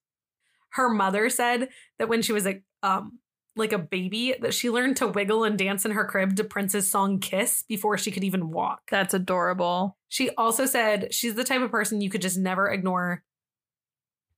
Her 0.71 0.89
mother 0.89 1.29
said 1.29 1.69
that 1.99 2.07
when 2.09 2.21
she 2.21 2.33
was 2.33 2.45
a 2.45 2.61
um 2.83 3.19
like 3.55 3.71
a 3.73 3.77
baby, 3.77 4.35
that 4.41 4.53
she 4.53 4.69
learned 4.69 4.97
to 4.97 5.07
wiggle 5.07 5.43
and 5.43 5.57
dance 5.57 5.85
in 5.85 5.91
her 5.91 6.05
crib 6.05 6.35
to 6.35 6.43
Prince's 6.43 6.89
song 6.89 7.19
"Kiss" 7.19 7.63
before 7.67 7.97
she 7.97 8.11
could 8.11 8.23
even 8.23 8.51
walk. 8.51 8.81
That's 8.89 9.13
adorable. 9.13 9.97
She 10.09 10.29
also 10.31 10.65
said 10.65 11.13
she's 11.13 11.35
the 11.35 11.43
type 11.43 11.61
of 11.61 11.71
person 11.71 12.01
you 12.01 12.09
could 12.09 12.21
just 12.21 12.37
never 12.37 12.69
ignore 12.69 13.23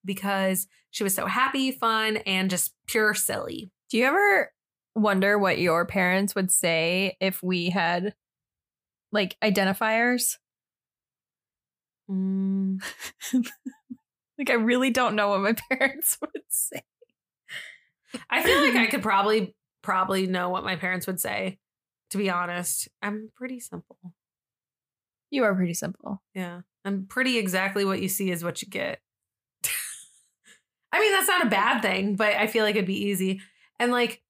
because 0.06 0.68
she 0.92 1.04
was 1.04 1.16
so 1.16 1.26
happy, 1.26 1.72
fun, 1.72 2.18
and 2.18 2.50
just 2.50 2.74
pure 2.88 3.14
silly. 3.14 3.72
Do 3.90 3.98
you 3.98 4.06
ever 4.06 4.52
wonder 4.96 5.38
what 5.38 5.60
your 5.60 5.86
parents 5.86 6.36
would 6.36 6.52
say 6.52 7.18
if 7.20 7.42
we 7.44 7.70
had 7.70 8.14
like 9.12 9.38
identifiers? 9.42 10.38
Mm, 12.10 12.82
Like, 14.38 14.50
I 14.50 14.54
really 14.54 14.92
don't 14.92 15.16
know 15.16 15.30
what 15.30 15.42
my 15.42 15.56
parents 15.78 16.18
would 16.22 16.44
say. 16.48 16.82
I 18.30 18.44
feel 18.44 18.62
like 18.62 18.76
I 18.76 18.88
could 18.88 19.02
probably 19.02 19.56
probably 19.82 20.28
know 20.28 20.50
what 20.50 20.64
my 20.64 20.76
parents 20.76 21.08
would 21.08 21.20
say. 21.20 21.60
To 22.12 22.18
be 22.18 22.30
honest, 22.30 22.88
I'm 23.02 23.32
pretty 23.36 23.60
simple. 23.60 23.98
You 25.30 25.44
are 25.44 25.54
pretty 25.54 25.74
simple. 25.74 26.22
Yeah, 26.34 26.62
I'm 26.86 27.06
pretty 27.06 27.38
exactly 27.38 27.84
what 27.84 28.02
you 28.02 28.08
see 28.08 28.32
is 28.32 28.44
what 28.44 28.62
you 28.62 28.70
get. 28.70 29.00
I 30.92 31.00
mean, 31.00 31.12
that's 31.12 31.28
not 31.28 31.46
a 31.46 31.50
bad 31.50 31.82
thing, 31.82 32.16
but 32.16 32.34
I 32.34 32.48
feel 32.48 32.64
like 32.64 32.76
it'd 32.76 32.88
be 32.88 33.06
easy. 33.08 33.42
And 33.80 33.92
like, 33.92 34.22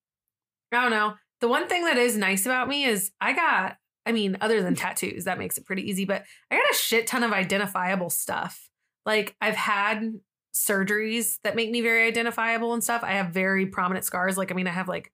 I 0.71 0.81
don't 0.81 0.91
know. 0.91 1.15
The 1.39 1.47
one 1.47 1.67
thing 1.67 1.85
that 1.85 1.97
is 1.97 2.17
nice 2.17 2.45
about 2.45 2.67
me 2.67 2.85
is 2.85 3.11
I 3.21 3.33
got, 3.33 3.77
I 4.05 4.11
mean, 4.11 4.37
other 4.41 4.63
than 4.63 4.75
tattoos, 4.75 5.25
that 5.25 5.37
makes 5.37 5.57
it 5.57 5.65
pretty 5.65 5.87
easy, 5.87 6.05
but 6.05 6.23
I 6.49 6.55
got 6.55 6.71
a 6.71 6.75
shit 6.75 7.07
ton 7.07 7.23
of 7.23 7.31
identifiable 7.31 8.09
stuff. 8.09 8.69
Like, 9.05 9.35
I've 9.39 9.55
had 9.55 10.13
surgeries 10.57 11.39
that 11.43 11.55
make 11.55 11.69
me 11.69 11.81
very 11.81 12.07
identifiable 12.07 12.73
and 12.73 12.83
stuff. 12.83 13.03
I 13.03 13.13
have 13.13 13.29
very 13.29 13.65
prominent 13.67 14.05
scars. 14.05 14.37
Like, 14.37 14.51
I 14.51 14.55
mean, 14.55 14.67
I 14.67 14.71
have 14.71 14.87
like 14.87 15.11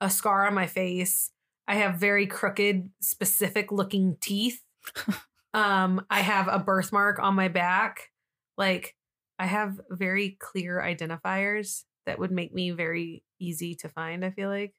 a 0.00 0.10
scar 0.10 0.46
on 0.46 0.54
my 0.54 0.66
face. 0.66 1.30
I 1.68 1.76
have 1.76 1.96
very 1.96 2.26
crooked, 2.26 2.90
specific 3.00 3.72
looking 3.72 4.16
teeth. 4.20 4.62
um, 5.54 6.04
I 6.08 6.20
have 6.20 6.48
a 6.48 6.58
birthmark 6.58 7.18
on 7.18 7.34
my 7.34 7.48
back. 7.48 8.10
Like, 8.56 8.94
I 9.38 9.46
have 9.46 9.80
very 9.90 10.36
clear 10.40 10.80
identifiers 10.80 11.84
that 12.06 12.18
would 12.18 12.30
make 12.30 12.54
me 12.54 12.70
very 12.70 13.24
easy 13.40 13.74
to 13.76 13.88
find, 13.88 14.24
I 14.24 14.30
feel 14.30 14.48
like. 14.48 14.74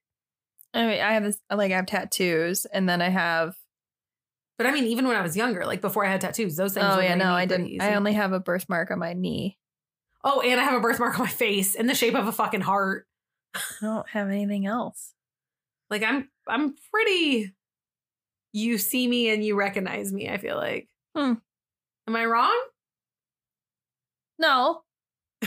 I 0.73 0.87
mean, 0.87 1.01
I 1.01 1.13
have 1.13 1.23
this, 1.23 1.39
like, 1.51 1.71
I 1.71 1.75
have 1.75 1.85
tattoos, 1.85 2.65
and 2.65 2.87
then 2.87 3.01
I 3.01 3.09
have. 3.09 3.55
But 4.57 4.65
I 4.65 4.71
mean, 4.71 4.85
even 4.85 5.07
when 5.07 5.15
I 5.15 5.21
was 5.21 5.37
younger, 5.37 5.65
like 5.65 5.81
before 5.81 6.03
I 6.03 6.09
had 6.09 6.21
tattoos, 6.21 6.55
those 6.55 6.73
things. 6.73 6.85
Oh 6.89 6.97
were 6.97 7.03
yeah, 7.03 7.13
no, 7.13 7.33
I 7.33 7.45
didn't. 7.45 7.79
I 7.79 7.93
only 7.93 8.13
have 8.13 8.33
a 8.33 8.39
birthmark 8.39 8.89
on 8.89 8.97
my 8.97 9.13
knee. 9.13 9.57
Oh, 10.23 10.41
and 10.41 10.59
I 10.59 10.63
have 10.63 10.73
a 10.73 10.79
birthmark 10.81 11.19
on 11.19 11.25
my 11.25 11.31
face 11.31 11.75
in 11.75 11.87
the 11.87 11.95
shape 11.95 12.15
of 12.15 12.27
a 12.27 12.31
fucking 12.31 12.61
heart. 12.61 13.07
I 13.55 13.59
don't 13.81 14.09
have 14.09 14.29
anything 14.29 14.65
else. 14.65 15.13
Like 15.89 16.03
I'm, 16.03 16.29
I'm 16.47 16.75
pretty 16.91 17.53
you 18.53 18.77
see 18.77 19.07
me 19.07 19.29
and 19.29 19.43
you 19.43 19.55
recognize 19.55 20.11
me, 20.11 20.29
I 20.29 20.37
feel 20.37 20.55
like. 20.57 20.87
Hmm. 21.15 21.33
Am 22.07 22.15
I 22.15 22.25
wrong? 22.25 22.57
No. 24.39 24.81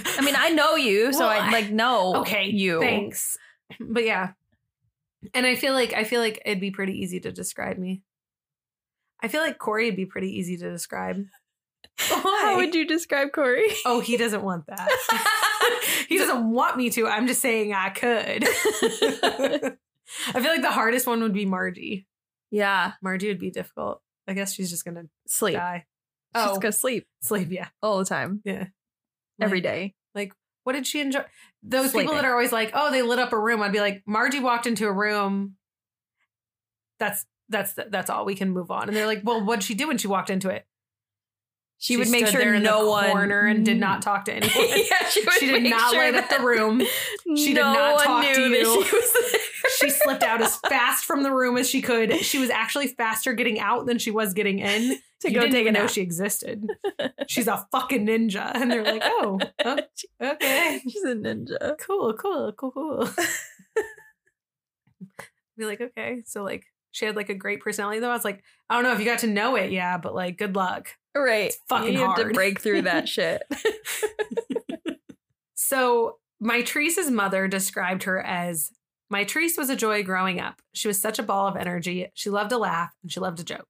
I 0.05 0.21
mean, 0.21 0.37
I 0.37 0.51
know 0.51 0.77
you, 0.77 1.13
so 1.13 1.21
Well, 1.21 1.29
I 1.31 1.51
like 1.51 1.71
know 1.71 2.17
Okay, 2.17 2.47
you. 2.47 2.81
Thanks. 2.81 3.37
But 3.81 4.05
yeah. 4.05 4.33
And 5.35 5.47
I 5.47 5.55
feel 5.55 5.75
like 5.75 5.93
I 5.93 6.05
feel 6.05 6.21
like 6.21 6.41
it'd 6.45 6.61
be 6.61 6.71
pretty 6.71 6.95
easy 6.95 7.21
to 7.21 7.33
describe 7.33 7.79
me. 7.79 8.03
I 9.23 9.29
feel 9.29 9.43
like 9.43 9.59
Corey 9.59 9.87
would 9.87 9.97
be 9.97 10.07
pretty 10.07 10.31
easy 10.39 10.57
to 10.57 10.71
describe. 10.71 11.27
How 11.99 12.57
would 12.57 12.75
you 12.75 12.87
describe 12.87 13.33
Corey? 13.33 13.67
Oh, 13.85 14.01
he 14.01 14.17
doesn't 14.17 14.43
want 14.43 14.67
that. 14.67 14.89
he 16.09 16.17
doesn't 16.19 16.51
want 16.51 16.77
me 16.77 16.91
to. 16.91 17.07
I'm 17.07 17.27
just 17.27 17.41
saying 17.43 17.73
I 17.75 17.91
could. 17.91 18.45
I 20.29 20.41
feel 20.41 20.51
like 20.51 20.63
the 20.63 20.71
hardest 20.71 21.07
one 21.07 21.23
would 21.23 21.33
be 21.35 21.45
Margie. 21.47 22.07
yeah. 22.51 22.93
Margie 23.03 23.29
would 23.29 23.39
be 23.39 23.51
difficult. 23.51 24.01
I 24.27 24.33
guess 24.35 24.53
she's 24.55 24.71
just 24.71 24.85
gonna 24.85 25.05
Sleep. 25.29 25.55
die. 25.57 25.85
She's 26.37 26.45
Oh, 26.47 26.59
gonna 26.59 26.73
sleep 26.73 27.07
sleep. 27.23 27.49
Yeah, 27.51 27.69
all 27.83 27.99
the 27.99 28.05
time. 28.05 28.41
yeah. 28.45 28.67
every 29.41 29.59
Like, 29.59 29.63
day. 29.65 29.95
What 30.65 30.75
did 30.75 30.87
she 30.87 31.01
enjoy? 31.01 31.25
Those 31.63 31.91
people 31.91 32.15
that 32.15 32.25
are 32.27 32.33
always 32.33 32.53
like, 32.53 32.71
"Oh, 32.75 32.91
they 32.91 33.01
lit 33.03 33.19
up 33.19 33.33
a 33.33 33.39
room." 33.41 33.63
I'd 33.63 33.73
be 33.73 33.81
like, 33.81 34.03
"Margie 34.07 34.41
walked 34.41 34.67
into 34.67 34.87
a 34.87 34.93
room." 34.93 35.57
That's 36.99 37.25
that's 37.49 37.73
that's 37.73 38.11
all. 38.11 38.27
We 38.27 38.35
can 38.35 38.51
move 38.51 38.71
on. 38.71 38.87
And 38.87 38.97
they're 38.97 39.07
like, 39.07 39.23
"Well, 39.25 39.43
what'd 39.45 39.65
she 39.65 39.75
do 39.75 39.89
when 39.89 39.97
she 39.99 40.07
walked 40.07 40.29
into 40.29 40.51
it?" 40.51 40.67
She, 41.83 41.97
would 41.97 42.11
make 42.11 42.27
sure 42.27 42.61
no 42.61 42.91
one 42.91 43.11
corner 43.11 43.47
and 43.47 43.65
did 43.65 43.81
not 43.81 44.03
talk 44.03 44.27
to 44.27 44.35
anyone. 44.35 44.53
yeah, 44.91 45.09
she, 45.09 45.25
would 45.25 45.33
she 45.33 45.47
did 45.47 45.63
make 45.63 45.71
not 45.71 45.91
sure 45.91 46.13
light 46.13 46.15
up 46.15 46.29
the 46.29 46.45
room. 46.45 46.83
She 47.39 47.55
did 47.55 47.55
no 47.55 47.73
not 47.73 47.95
one 47.95 48.05
talk 48.05 48.35
to 48.35 48.49
you. 48.51 48.85
she 48.85 48.97
was 48.97 49.13
there. 49.33 49.41
she 49.79 49.89
slipped 49.89 50.23
out 50.23 50.43
as 50.43 50.57
fast 50.69 51.07
from 51.07 51.23
the 51.23 51.33
room 51.33 51.57
as 51.57 51.71
she 51.71 51.81
could. 51.81 52.15
She 52.17 52.39
was 52.39 52.51
actually 52.51 52.89
faster 52.89 53.33
getting 53.33 53.59
out 53.59 53.87
than 53.87 53.99
she 53.99 54.11
was 54.11 54.35
getting 54.35 54.59
in. 54.59 54.99
to 55.21 55.29
you 55.29 55.35
go 55.35 55.41
didn't 55.41 55.53
take 55.53 55.61
a 55.61 55.71
even 55.71 55.73
know 55.73 55.87
she 55.87 56.03
existed. 56.03 56.69
She's 57.27 57.49
a 57.49 57.67
fucking 57.73 58.07
ninja, 58.07 58.53
and 58.55 58.71
they're 58.71 58.85
like, 58.85 59.03
"Oh, 59.03 59.39
oh, 59.65 59.79
okay, 60.21 60.81
She's 60.83 61.03
a 61.05 61.15
ninja. 61.15 61.79
cool, 61.79 62.13
cool, 62.13 62.53
cool, 62.53 62.73
cool." 62.73 63.09
Be 65.57 65.65
like, 65.65 65.81
okay, 65.81 66.23
so 66.27 66.43
like 66.43 66.67
she 66.91 67.05
had 67.05 67.17
like 67.17 67.29
a 67.29 67.35
great 67.35 67.61
personality 67.61 68.01
though. 68.01 68.11
I 68.11 68.15
was 68.15 68.25
like, 68.25 68.43
I 68.69 68.75
don't 68.75 68.85
know 68.85 68.93
if 68.93 68.99
you 68.99 69.05
got 69.05 69.21
to 69.21 69.27
know 69.27 69.57
it, 69.57 69.71
yeah, 69.71 69.99
but 69.99 70.15
like, 70.15 70.39
good 70.39 70.57
luck. 70.57 70.89
Right. 71.15 71.47
It's 71.47 71.59
fucking 71.69 71.93
you 71.93 72.01
have 72.01 72.17
to 72.17 72.31
break 72.31 72.61
through 72.61 72.83
that 72.83 73.09
shit. 73.09 73.43
So, 75.71 76.17
Mitrice's 76.41 77.13
mother 77.13 77.47
described 77.47 78.03
her 78.03 78.21
as 78.21 78.73
my 79.09 79.23
Teresa 79.23 79.61
was 79.61 79.71
a 79.71 79.77
joy 79.77 80.03
growing 80.03 80.41
up. 80.41 80.57
She 80.75 80.89
was 80.89 81.01
such 81.01 81.21
a 81.21 81.23
ball 81.23 81.47
of 81.47 81.55
energy. 81.55 82.09
She 82.15 82.29
loved 82.29 82.51
to 82.51 82.59
laugh 82.59 82.91
and 83.03 83.13
she 83.13 83.21
loved 83.21 83.39
to 83.39 83.45
joke. 83.45 83.69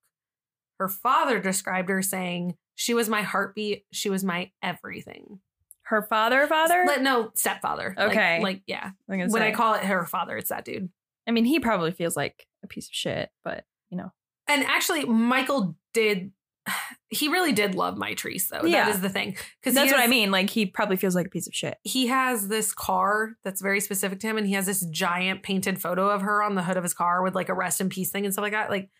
Her 0.78 0.88
father 0.88 1.40
described 1.40 1.90
her 1.90 2.00
saying, 2.00 2.56
She 2.74 2.94
was 2.94 3.10
my 3.10 3.20
heartbeat. 3.20 3.84
She 3.92 4.08
was 4.08 4.24
my 4.24 4.50
everything. 4.62 5.40
Her 5.82 6.00
father, 6.00 6.46
father. 6.46 6.84
But 6.86 7.02
no, 7.02 7.32
stepfather. 7.34 7.94
Okay. 7.98 8.40
Like, 8.40 8.62
yeah. 8.66 8.92
I'm 9.10 9.18
When 9.18 9.30
say. 9.30 9.48
I 9.48 9.52
call 9.52 9.74
it 9.74 9.84
her 9.84 10.06
father, 10.06 10.38
it's 10.38 10.48
that 10.48 10.64
dude. 10.64 10.88
I 11.30 11.32
mean, 11.32 11.44
he 11.44 11.60
probably 11.60 11.92
feels 11.92 12.16
like 12.16 12.48
a 12.64 12.66
piece 12.66 12.88
of 12.88 12.92
shit, 12.94 13.30
but 13.44 13.64
you 13.88 13.96
know, 13.96 14.10
And 14.48 14.64
actually, 14.64 15.04
Michael 15.04 15.76
did. 15.94 16.32
He 17.12 17.26
really 17.26 17.52
did 17.52 17.74
love 17.74 17.98
Teresa, 18.16 18.60
though. 18.62 18.68
Yeah. 18.68 18.84
That 18.84 18.94
is 18.94 19.00
the 19.00 19.08
thing. 19.08 19.36
Because 19.60 19.74
that's 19.74 19.90
what 19.90 20.00
I 20.00 20.06
mean. 20.06 20.30
Like, 20.30 20.48
he 20.48 20.64
probably 20.64 20.96
feels 20.96 21.16
like 21.16 21.26
a 21.26 21.30
piece 21.30 21.48
of 21.48 21.54
shit. 21.54 21.76
he 21.82 22.06
has 22.06 22.46
this 22.46 22.72
car 22.72 23.32
that's 23.42 23.60
very 23.60 23.80
specific 23.80 24.20
to 24.20 24.28
him 24.28 24.38
and 24.38 24.46
he 24.46 24.52
has 24.52 24.66
this 24.66 24.86
giant 24.86 25.42
painted 25.42 25.80
photo 25.82 26.08
of 26.08 26.22
her 26.22 26.40
on 26.40 26.54
the 26.54 26.62
hood 26.62 26.76
of 26.76 26.84
his 26.84 26.94
car 26.94 27.24
with 27.24 27.34
like 27.34 27.48
a 27.48 27.54
rest 27.54 27.80
in 27.80 27.88
peace 27.88 28.12
thing 28.12 28.24
and 28.24 28.32
stuff 28.32 28.44
like 28.44 28.52
that 28.52 28.70
like 28.70 28.90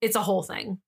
it's 0.00 0.16
a 0.16 0.22
whole 0.22 0.42
thing 0.42 0.78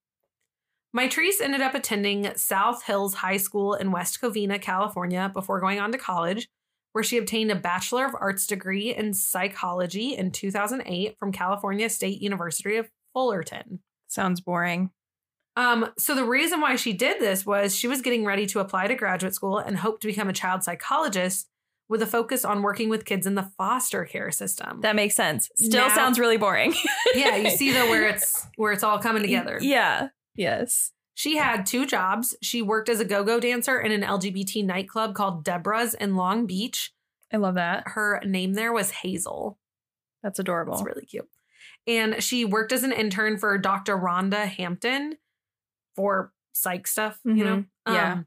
Mitrice 0.96 1.40
ended 1.40 1.61
up 1.61 1.74
attending 1.76 2.28
south 2.37 2.83
hills 2.85 3.14
high 3.14 3.37
school 3.37 3.74
in 3.74 3.92
west 3.92 4.20
covina 4.20 4.61
california 4.61 5.30
before 5.33 5.61
going 5.61 5.78
on 5.78 5.92
to 5.92 5.98
college 5.98 6.48
where 6.94 7.04
she 7.04 7.18
obtained 7.18 7.50
a 7.50 7.54
bachelor 7.54 8.07
of 8.07 8.14
arts 8.18 8.46
degree 8.46 8.94
in 8.94 9.12
psychology 9.12 10.14
in 10.16 10.30
2008 10.30 11.16
from 11.18 11.30
california 11.33 11.88
state 11.90 12.22
university 12.22 12.76
of 12.76 12.88
fullerton 13.12 13.80
Sounds 14.09 14.40
boring. 14.40 14.90
um, 15.57 15.90
so 15.98 16.14
the 16.14 16.24
reason 16.24 16.61
why 16.61 16.76
she 16.76 16.92
did 16.92 17.20
this 17.20 17.44
was 17.44 17.76
she 17.76 17.87
was 17.88 18.00
getting 18.00 18.24
ready 18.24 18.46
to 18.46 18.61
apply 18.61 18.87
to 18.87 18.94
graduate 18.94 19.35
school 19.35 19.59
and 19.59 19.76
hoped 19.76 20.00
to 20.02 20.07
become 20.09 20.28
a 20.28 20.33
child 20.33 20.62
psychologist 20.62 21.48
with 21.88 22.00
a 22.00 22.07
focus 22.07 22.44
on 22.44 22.62
working 22.62 22.88
with 22.88 23.04
kids 23.04 23.26
in 23.26 23.35
the 23.35 23.50
foster 23.59 24.04
care 24.07 24.30
system. 24.30 24.80
That 24.80 24.96
makes 24.96 25.14
sense. 25.14 25.50
Still 25.57 25.88
Now- 25.88 25.94
sounds 25.94 26.18
really 26.18 26.38
boring. 26.38 26.74
yeah, 27.14 27.37
you 27.37 27.50
see 27.57 27.72
though 27.72 27.90
where 27.90 28.09
it's 28.09 28.46
where 28.57 28.72
it's 28.72 28.83
all 28.83 28.98
coming 28.98 29.20
together. 29.22 29.59
Yeah. 29.61 30.09
Yes. 30.35 30.92
She 31.14 31.37
had 31.37 31.64
two 31.64 31.87
jobs. 31.87 32.37
She 32.42 32.61
worked 32.61 32.88
as 32.88 33.00
a 33.00 33.05
go-go 33.05 33.38
dancer 33.40 33.79
in 33.81 33.92
an 33.92 34.03
LGBT 34.03 34.64
nightclub 34.64 35.14
called 35.14 35.44
Deborah's 35.44 35.94
in 35.94 36.16
Long 36.16 36.46
Beach. 36.46 36.92
I 37.33 37.37
love 37.37 37.55
that. 37.55 37.88
Her 37.88 38.20
name 38.24 38.55
there 38.55 38.72
was 38.72 38.90
Hazel. 38.90 39.59
That's 40.22 40.38
adorable. 40.38 40.74
It's 40.74 40.83
really 40.83 41.07
cute. 41.07 41.29
And 41.87 42.22
she 42.22 42.44
worked 42.44 42.72
as 42.72 42.83
an 42.83 42.92
intern 42.92 43.38
for 43.38 43.57
Dr. 43.59 43.96
Rhonda 43.96 44.46
Hampton 44.46 45.18
for 45.94 46.33
psych 46.53 46.87
stuff, 46.87 47.18
you 47.24 47.44
know? 47.44 47.57
Mhm. 47.57 47.66
Yeah. 47.88 48.12
Um, 48.12 48.27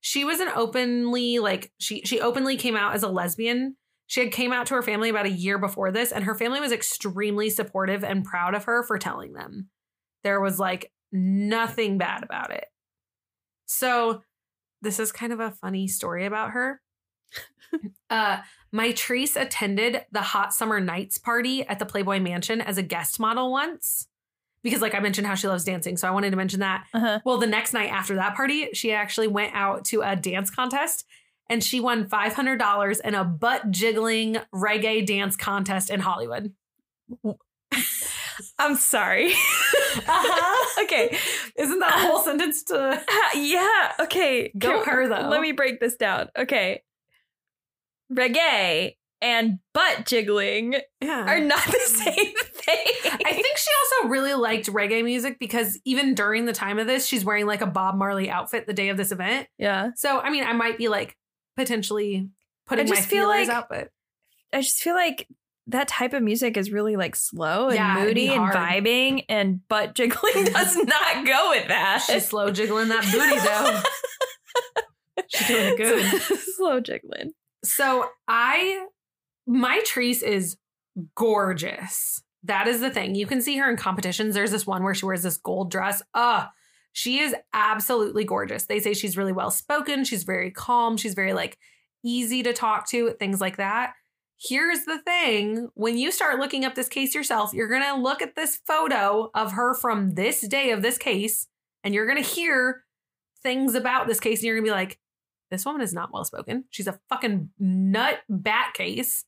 she 0.00 0.24
was 0.24 0.40
an 0.40 0.48
openly 0.48 1.38
like 1.38 1.72
she 1.78 2.02
she 2.02 2.20
openly 2.20 2.56
came 2.56 2.76
out 2.76 2.94
as 2.94 3.02
a 3.02 3.08
lesbian. 3.08 3.76
She 4.06 4.20
had 4.20 4.32
came 4.32 4.52
out 4.52 4.66
to 4.66 4.74
her 4.74 4.82
family 4.82 5.08
about 5.08 5.26
a 5.26 5.30
year 5.30 5.58
before 5.58 5.92
this, 5.92 6.10
and 6.10 6.24
her 6.24 6.34
family 6.34 6.58
was 6.58 6.72
extremely 6.72 7.48
supportive 7.50 8.02
and 8.02 8.24
proud 8.24 8.54
of 8.54 8.64
her 8.64 8.82
for 8.82 8.98
telling 8.98 9.34
them. 9.34 9.68
There 10.24 10.40
was 10.40 10.58
like 10.58 10.90
nothing 11.12 11.98
bad 11.98 12.22
about 12.22 12.52
it. 12.52 12.66
So 13.66 14.22
this 14.82 14.98
is 14.98 15.12
kind 15.12 15.32
of 15.32 15.40
a 15.40 15.50
funny 15.50 15.88
story 15.88 16.26
about 16.26 16.50
her. 16.50 16.80
uh 18.10 18.38
Mitrice 18.74 19.40
attended 19.40 20.04
the 20.12 20.20
Hot 20.20 20.54
Summer 20.54 20.80
Nights 20.80 21.18
party 21.18 21.66
at 21.66 21.78
the 21.78 21.86
Playboy 21.86 22.20
Mansion 22.20 22.60
as 22.60 22.78
a 22.78 22.82
guest 22.82 23.18
model 23.18 23.50
once. 23.50 24.06
Because, 24.62 24.82
like 24.82 24.94
I 24.94 25.00
mentioned, 25.00 25.26
how 25.26 25.34
she 25.34 25.48
loves 25.48 25.64
dancing. 25.64 25.96
So 25.96 26.06
I 26.06 26.10
wanted 26.10 26.30
to 26.30 26.36
mention 26.36 26.60
that. 26.60 26.84
Uh-huh. 26.92 27.20
Well, 27.24 27.38
the 27.38 27.46
next 27.46 27.72
night 27.72 27.90
after 27.90 28.14
that 28.16 28.36
party, 28.36 28.68
she 28.74 28.92
actually 28.92 29.26
went 29.26 29.54
out 29.54 29.86
to 29.86 30.02
a 30.02 30.14
dance 30.14 30.50
contest 30.50 31.06
and 31.48 31.64
she 31.64 31.80
won 31.80 32.08
$500 32.08 33.00
in 33.00 33.14
a 33.14 33.24
butt 33.24 33.70
jiggling 33.70 34.36
reggae 34.54 35.04
dance 35.04 35.34
contest 35.34 35.90
in 35.90 36.00
Hollywood. 36.00 36.52
I'm 38.58 38.76
sorry. 38.76 39.32
Uh-huh. 40.06 40.82
okay. 40.84 41.18
Isn't 41.58 41.80
that 41.80 41.96
a 41.96 42.06
whole 42.06 42.22
sentence 42.22 42.62
to 42.64 43.02
yeah. 43.34 43.92
Okay. 43.98 44.52
Go 44.56 44.84
Can- 44.84 44.94
her, 44.94 45.08
though. 45.08 45.28
Let 45.28 45.40
me 45.40 45.50
break 45.50 45.80
this 45.80 45.96
down. 45.96 46.28
Okay. 46.38 46.82
Reggae 48.12 48.94
and 49.20 49.58
butt 49.74 50.06
jiggling 50.06 50.76
yeah. 51.00 51.24
are 51.26 51.40
not 51.40 51.64
the 51.66 51.80
same 51.86 52.14
thing. 52.14 52.86
I 53.26 53.32
think 53.32 53.56
she 53.58 53.70
also 54.00 54.08
really 54.08 54.34
liked 54.34 54.66
reggae 54.72 55.04
music 55.04 55.38
because 55.38 55.78
even 55.84 56.14
during 56.14 56.46
the 56.46 56.52
time 56.52 56.78
of 56.78 56.86
this, 56.86 57.04
she's 57.06 57.24
wearing 57.24 57.46
like 57.46 57.60
a 57.60 57.66
Bob 57.66 57.96
Marley 57.96 58.30
outfit 58.30 58.66
the 58.66 58.72
day 58.72 58.88
of 58.88 58.96
this 58.96 59.12
event. 59.12 59.48
yeah. 59.58 59.90
So, 59.96 60.20
I 60.20 60.30
mean, 60.30 60.44
I 60.44 60.52
might 60.52 60.78
be 60.78 60.88
like 60.88 61.16
potentially 61.56 62.28
putting 62.66 62.86
I 62.86 62.90
my 62.90 62.96
feel 62.96 63.28
feelers 63.28 63.48
like- 63.48 63.56
out, 63.56 63.68
but 63.68 63.88
I 64.52 64.60
just 64.62 64.78
feel 64.82 64.94
like 64.94 65.28
that 65.70 65.88
type 65.88 66.12
of 66.12 66.22
music 66.22 66.56
is 66.56 66.70
really 66.70 66.96
like 66.96 67.16
slow 67.16 67.66
and 67.66 67.74
Yeah, 67.76 67.94
moody 68.04 68.28
and 68.28 68.38
hard. 68.38 68.54
vibing, 68.54 69.24
and 69.28 69.66
butt 69.68 69.94
jiggling 69.94 70.44
does 70.44 70.76
not 70.76 71.26
go 71.26 71.50
with 71.50 71.68
that. 71.68 72.02
she's 72.06 72.26
slow 72.28 72.50
jiggling 72.50 72.88
that 72.88 73.02
booty 73.04 73.38
though. 73.40 73.80
She's 75.28 75.46
doing 75.48 75.76
good. 75.76 76.22
slow 76.56 76.80
jiggling. 76.80 77.32
So 77.64 78.06
I, 78.26 78.84
Mitrice 79.48 80.22
is 80.22 80.56
gorgeous. 81.14 82.22
That 82.44 82.66
is 82.66 82.80
the 82.80 82.90
thing. 82.90 83.14
You 83.14 83.26
can 83.26 83.42
see 83.42 83.56
her 83.58 83.70
in 83.70 83.76
competitions. 83.76 84.34
There's 84.34 84.50
this 84.50 84.66
one 84.66 84.82
where 84.82 84.94
she 84.94 85.04
wears 85.06 85.22
this 85.22 85.36
gold 85.36 85.70
dress. 85.70 86.02
Uh, 86.14 86.46
she 86.92 87.18
is 87.20 87.34
absolutely 87.52 88.24
gorgeous. 88.24 88.66
They 88.66 88.80
say 88.80 88.94
she's 88.94 89.16
really 89.16 89.32
well 89.32 89.50
spoken. 89.50 90.04
She's 90.04 90.24
very 90.24 90.50
calm. 90.50 90.96
She's 90.96 91.14
very 91.14 91.32
like 91.34 91.58
easy 92.04 92.42
to 92.42 92.52
talk 92.52 92.88
to, 92.90 93.10
things 93.20 93.40
like 93.40 93.58
that. 93.58 93.92
Here's 94.42 94.84
the 94.86 94.98
thing 94.98 95.68
when 95.74 95.98
you 95.98 96.10
start 96.10 96.38
looking 96.38 96.64
up 96.64 96.74
this 96.74 96.88
case 96.88 97.14
yourself, 97.14 97.52
you're 97.52 97.68
going 97.68 97.82
to 97.82 98.00
look 98.00 98.22
at 98.22 98.36
this 98.36 98.58
photo 98.66 99.30
of 99.34 99.52
her 99.52 99.74
from 99.74 100.14
this 100.14 100.40
day 100.40 100.70
of 100.70 100.80
this 100.80 100.96
case, 100.96 101.46
and 101.84 101.94
you're 101.94 102.06
going 102.06 102.22
to 102.22 102.28
hear 102.28 102.84
things 103.42 103.74
about 103.74 104.06
this 104.06 104.18
case, 104.18 104.38
and 104.38 104.46
you're 104.46 104.56
going 104.56 104.64
to 104.64 104.70
be 104.70 104.74
like, 104.74 104.98
this 105.50 105.66
woman 105.66 105.82
is 105.82 105.92
not 105.92 106.12
well 106.12 106.24
spoken. 106.24 106.64
She's 106.70 106.86
a 106.86 106.98
fucking 107.10 107.50
nut 107.58 108.20
bat 108.28 108.72
case. 108.74 109.24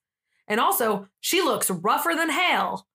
And 0.48 0.60
also, 0.60 1.08
she 1.20 1.42
looks 1.42 1.70
rougher 1.70 2.14
than 2.16 2.30
hell. 2.30 2.86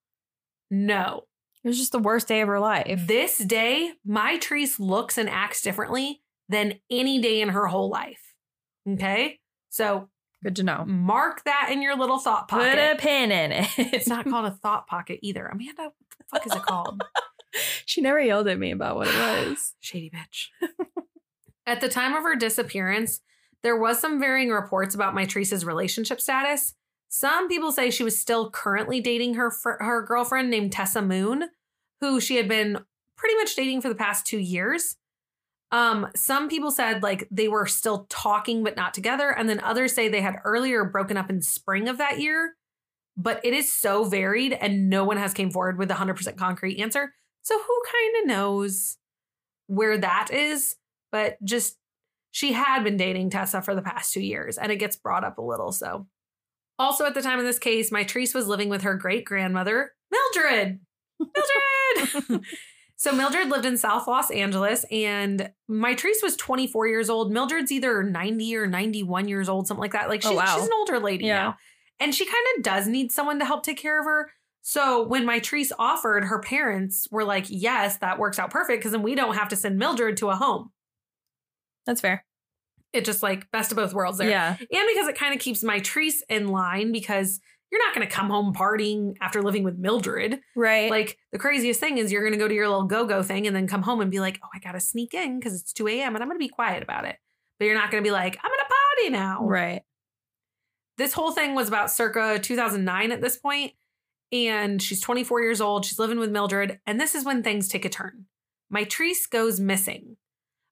No. 0.72 1.26
It 1.64 1.68
was 1.68 1.78
just 1.78 1.92
the 1.92 2.00
worst 2.00 2.28
day 2.28 2.42
of 2.42 2.48
her 2.48 2.60
life. 2.60 3.06
This 3.08 3.38
day, 3.38 3.92
Mitrice 4.08 4.80
looks 4.80 5.18
and 5.18 5.30
acts 5.30 5.62
differently 5.62 6.22
than 6.50 6.80
any 6.90 7.20
day 7.20 7.42
in 7.42 7.50
her 7.50 7.68
whole 7.68 7.90
life. 7.90 8.34
Okay? 8.90 9.40
So 9.70 10.10
Good 10.44 10.56
to 10.58 10.64
know. 10.64 10.86
Mark 10.86 11.44
that 11.46 11.70
in 11.72 11.82
your 11.82 11.98
little 11.98 12.20
thought 12.20 12.48
pocket. 12.48 12.70
Put 12.70 12.80
a 12.80 12.96
pin 12.98 13.32
in 13.32 13.52
it. 13.52 13.68
it's 13.78 14.08
not 14.08 14.26
called 14.26 14.46
a 14.46 14.52
thought 14.52 14.88
pocket 14.88 15.20
either. 15.24 15.46
Amanda, 15.48 15.84
what 15.84 15.94
the 16.18 16.24
fuck 16.30 16.46
is 16.46 16.54
it 16.56 16.62
called? 16.64 17.02
she 17.86 18.02
never 18.02 18.20
yelled 18.20 18.48
at 18.48 18.60
me 18.60 18.72
about 18.72 18.96
what 18.96 19.08
it 19.08 19.16
was. 19.16 19.74
Shady 19.80 20.12
bitch. 20.12 20.50
At 21.66 21.82
the 21.82 21.90
time 21.90 22.14
of 22.14 22.24
her 22.24 22.36
disappearance, 22.36 23.20
there 23.64 23.78
was 23.78 24.00
some 24.00 24.20
varying 24.20 24.50
reports 24.50 24.94
about 24.96 25.16
Mitrice's 25.16 25.66
relationship 25.66 26.22
status. 26.22 26.76
Some 27.10 27.48
people 27.48 27.72
say 27.72 27.90
she 27.90 28.04
was 28.04 28.20
still 28.20 28.52
currently 28.52 29.02
dating 29.02 29.34
her 29.36 29.50
fr- 29.50 29.82
her 29.82 30.02
girlfriend 30.02 30.50
named 30.50 30.72
Tessa 30.72 31.02
Moon, 31.02 31.50
who 32.00 32.20
she 32.20 32.36
had 32.36 32.48
been 32.48 32.78
pretty 33.16 33.36
much 33.36 33.56
dating 33.56 33.82
for 33.82 33.90
the 33.90 33.96
past 33.96 34.26
2 34.28 34.38
years. 34.38 34.98
Um 35.72 36.08
some 36.16 36.48
people 36.48 36.72
said 36.72 37.04
like 37.04 37.28
they 37.30 37.48
were 37.48 37.66
still 37.66 38.08
talking 38.10 38.64
but 38.64 38.78
not 38.78 38.94
together 38.94 39.30
and 39.30 39.50
then 39.50 39.60
others 39.60 39.94
say 39.94 40.08
they 40.08 40.22
had 40.22 40.38
earlier 40.46 40.86
broken 40.86 41.18
up 41.18 41.30
in 41.30 41.42
spring 41.42 41.88
of 41.88 41.98
that 41.98 42.20
year. 42.20 42.56
But 43.20 43.42
it 43.44 43.54
is 43.54 43.74
so 43.74 44.04
varied 44.04 44.54
and 44.54 44.90
no 44.90 45.04
one 45.04 45.18
has 45.18 45.34
came 45.34 45.50
forward 45.50 45.80
with 45.80 45.90
a 45.90 45.96
100% 45.96 46.38
concrete 46.38 46.80
answer. 46.80 47.14
So 47.42 47.58
who 47.58 47.82
kind 47.92 48.24
of 48.24 48.28
knows 48.28 48.98
where 49.68 49.98
that 49.98 50.30
is? 50.32 50.76
But 51.12 51.38
just 51.44 51.78
she 52.32 52.54
had 52.54 52.84
been 52.84 52.98
dating 52.98 53.30
Tessa 53.30 53.62
for 53.62 53.74
the 53.74 53.82
past 53.82 54.14
two 54.14 54.22
years, 54.22 54.60
and 54.60 54.72
it 54.72 54.76
gets 54.78 54.96
brought 54.96 55.24
up 55.24 55.38
a 55.38 55.42
little. 55.42 55.72
So, 55.72 56.06
also 56.78 57.06
at 57.06 57.16
the 57.16 57.22
time 57.22 57.40
of 57.40 57.46
this 57.46 57.58
case, 57.58 57.90
Mitrice 57.90 58.36
was 58.36 58.48
living 58.48 58.70
with 58.70 58.84
her 58.84 58.96
great 58.96 59.26
grandmother, 59.26 59.94
Mildred. 60.12 60.80
Mildred! 61.20 62.46
so, 62.98 63.12
Mildred 63.14 63.50
lived 63.50 63.66
in 63.66 63.78
South 63.78 64.08
Los 64.08 64.32
Angeles, 64.32 64.86
and 64.92 65.52
Mitrice 65.70 66.22
was 66.24 66.36
24 66.36 66.88
years 66.88 67.10
old. 67.10 67.32
Mildred's 67.32 67.72
either 67.72 68.04
90 68.04 68.56
or 68.58 68.66
91 68.68 69.28
years 69.28 69.48
old, 69.48 69.68
something 69.68 69.82
like 69.82 69.94
that. 69.94 70.10
Like, 70.10 70.22
she's, 70.24 70.32
Oh, 70.32 70.36
wow. 70.36 70.56
she's 70.58 70.66
an 70.66 70.74
older 70.78 71.00
lady 71.00 71.26
Yeah. 71.26 71.36
now. 71.38 71.58
And 72.00 72.14
she 72.14 72.26
kind 72.26 72.46
of 72.58 72.64
does 72.64 72.88
need 72.88 73.12
someone 73.12 73.40
to 73.40 73.46
help 73.46 73.64
take 73.64 73.78
care 73.78 74.00
of 74.00 74.06
her. 74.06 74.32
So 74.62 75.04
when 75.08 75.26
Mitrice 75.26 75.72
offered, 75.80 76.26
her 76.26 76.40
parents 76.40 77.08
were 77.10 77.24
like, 77.24 77.46
yes, 77.50 77.98
that 78.00 78.20
works 78.20 78.38
out 78.38 78.50
perfect 78.52 78.80
because 78.82 78.92
then 78.92 79.02
we 79.02 79.16
don't 79.16 79.36
have 79.36 79.50
to 79.50 79.56
send 79.56 79.78
Mildred 79.80 80.18
to 80.18 80.30
a 80.30 80.36
home. 80.36 80.72
That's 81.86 82.02
fair. 82.02 82.26
It 82.94 83.06
just 83.06 83.24
like 83.24 83.50
best 83.52 83.72
of 83.72 83.76
both 83.78 83.94
worlds 83.94 84.18
there. 84.18 84.30
Yeah. 84.30 84.50
And 84.60 84.68
because 84.70 85.08
it 85.08 85.18
kind 85.18 85.34
of 85.34 85.40
keeps 85.40 85.64
Mitrice 85.64 86.18
in 86.30 86.48
line 86.50 86.92
because 86.92 87.40
you're 87.72 87.86
not 87.86 87.94
going 87.94 88.08
to 88.08 88.14
come 88.14 88.30
home 88.30 88.54
partying 88.54 89.16
after 89.22 89.42
living 89.42 89.64
with 89.64 89.78
Mildred. 89.78 90.40
Right. 90.56 90.90
Like 90.90 91.18
the 91.32 91.40
craziest 91.40 91.80
thing 91.80 91.98
is 91.98 92.12
you're 92.12 92.22
going 92.22 92.34
to 92.34 92.40
go 92.40 92.48
to 92.48 92.54
your 92.56 92.68
little 92.68 92.86
go-go 92.86 93.24
thing 93.24 93.46
and 93.46 93.56
then 93.56 93.68
come 93.68 93.82
home 93.82 94.00
and 94.02 94.10
be 94.10 94.20
like, 94.20 94.40
oh, 94.44 94.48
I 94.54 94.60
got 94.60 94.72
to 94.72 94.80
sneak 94.80 95.14
in 95.14 95.40
because 95.40 95.60
it's 95.60 95.74
2 95.74 95.88
a.m. 95.88 96.16
and 96.16 96.24
I'm 96.24 96.30
going 96.30 96.40
to 96.40 96.46
be 96.46 96.50
quiet 96.50 96.82
about 96.82 97.06
it. 97.06 97.18
But 97.60 97.66
you're 97.66 97.76
not 97.76 97.92
going 97.92 98.04
to 98.04 98.08
be 98.08 98.12
like, 98.12 98.38
I'm 98.44 98.50
going 98.50 98.60
to 98.60 98.66
party 98.98 99.10
now. 99.12 99.46
right. 99.46 99.82
this 100.98 101.14
whole 101.14 101.32
thing 101.32 101.56
was 101.56 101.68
about 101.68 101.92
circa 101.92 102.40
2009 102.40 103.12
at 103.12 103.22
this 103.22 103.38
point, 103.38 103.74
and 104.32 104.82
she's 104.82 105.02
24 105.02 105.42
years 105.42 105.62
old. 105.62 105.86
She's 105.86 106.00
living 106.00 106.20
with 106.20 106.32
Mildred, 106.32 106.80
and 106.86 107.00
this 107.00 107.16
is 107.16 107.26
when 107.26 107.44
things 107.44 107.68
take 107.68 107.86
a 107.86 107.90
turn. 107.90 108.26
Mitrice 108.74 109.30
goes 109.30 109.60
missing, 109.60 110.18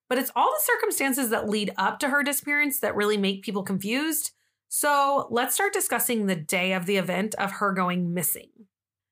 but 0.08 0.18
it's 0.18 0.32
all 0.36 0.50
the 0.50 0.72
circumstances 0.72 1.30
that 1.30 1.48
lead 1.48 1.72
up 1.76 1.98
to 2.00 2.08
her 2.08 2.22
disappearance 2.22 2.80
that 2.80 2.96
really 2.96 3.16
make 3.16 3.42
people 3.42 3.62
confused. 3.62 4.32
So 4.68 5.28
let's 5.30 5.54
start 5.54 5.72
discussing 5.72 6.26
the 6.26 6.36
day 6.36 6.72
of 6.72 6.86
the 6.86 6.96
event 6.96 7.34
of 7.36 7.52
her 7.52 7.72
going 7.72 8.12
missing. 8.12 8.50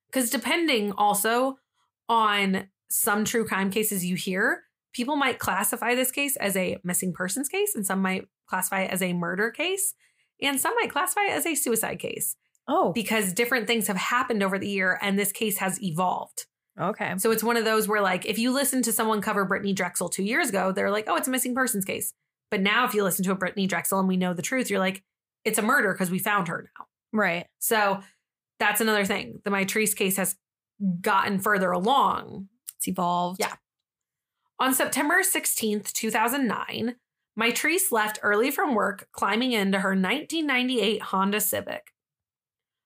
Because 0.07 0.31
depending 0.31 0.93
also 0.93 1.59
on 2.09 2.69
some 2.89 3.25
true 3.25 3.47
crime 3.47 3.71
cases 3.71 4.05
you 4.05 4.17
hear, 4.17 4.63
people 4.93 5.17
might 5.17 5.39
classify 5.39 5.95
this 5.95 6.11
case 6.11 6.37
as 6.37 6.57
a 6.57 6.79
missing 6.85 7.13
persons 7.13 7.49
case, 7.49 7.75
and 7.75 7.87
some 7.87 8.01
might 8.01 8.27
classify 8.49 8.83
it 8.83 8.91
as 8.91 9.03
a 9.03 9.13
murder 9.13 9.51
case 9.51 9.95
and 10.43 10.61
some 10.61 10.75
might 10.75 10.91
classify 10.91 11.23
it 11.23 11.31
as 11.33 11.47
a 11.47 11.55
suicide 11.55 11.99
case 11.99 12.37
Oh. 12.69 12.93
because 12.93 13.33
different 13.33 13.67
things 13.67 13.87
have 13.87 13.97
happened 13.97 14.43
over 14.43 14.59
the 14.59 14.69
year 14.69 14.99
and 15.03 15.19
this 15.19 15.33
case 15.33 15.59
has 15.59 15.83
evolved. 15.83 16.47
Okay. 16.81 17.15
So 17.19 17.31
it's 17.31 17.45
one 17.45 17.57
of 17.57 17.65
those 17.65 17.87
where, 17.87 18.01
like, 18.03 18.27
if 18.27 18.39
you 18.39 18.53
listen 18.53 18.83
to 18.83 18.93
someone 18.93 19.21
cover 19.21 19.47
Brittanee 19.47 19.75
Drexel 19.75 20.09
two 20.09 20.25
years 20.25 20.49
ago, 20.49 20.73
they're 20.73 20.91
like, 20.91 21.05
oh, 21.09 21.17
it's 21.17 21.29
a 21.29 21.31
missing 21.31 21.55
persons 21.55 21.85
case. 21.85 22.13
But 22.51 22.63
now, 22.63 22.85
if 22.85 22.95
you 22.95 23.05
listen 23.05 23.25
to 23.25 23.33
a 23.33 23.37
Brittanee 23.37 23.69
Drexel 23.69 23.99
and 24.01 24.09
we 24.09 24.17
know 24.17 24.35
the 24.35 24.43
truth, 24.43 24.71
you're 24.71 24.81
like, 24.81 25.03
it's 25.45 25.59
a 25.59 25.63
murder 25.63 25.93
because 25.93 26.11
we 26.11 26.19
found 26.19 26.49
her 26.49 26.71
now. 26.79 26.87
Right. 27.13 27.47
So 27.59 28.01
that's 28.59 28.81
another 28.81 29.05
thing. 29.05 29.41
The 29.45 29.51
Mitrice 29.51 29.95
case 29.95 30.17
has 30.17 30.37
gotten 31.01 31.39
further 31.39 31.71
along. 31.71 32.49
It's 32.77 32.89
evolved. 32.89 33.41
Yeah. 33.41 33.55
On 34.61 34.73
September 34.73 35.21
16th, 35.23 35.93
2009, 35.93 36.97
Mitrice 37.39 37.91
left 37.91 38.21
early 38.23 38.51
from 38.51 38.75
work, 38.75 39.09
climbing 39.13 39.53
into 39.53 39.81
her 39.81 39.91
1998 39.91 41.03
Honda 41.03 41.41
Civic. 41.41 41.93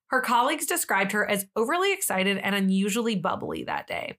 Her 0.09 0.23
colleagues 0.23 0.65
described 0.65 1.13
her 1.13 1.29
as 1.29 1.47
overly 1.55 1.93
excited 1.93 2.39
and 2.39 2.55
unusually 2.55 3.15
bubbly 3.15 3.65
that 3.65 3.87
day. 3.87 4.17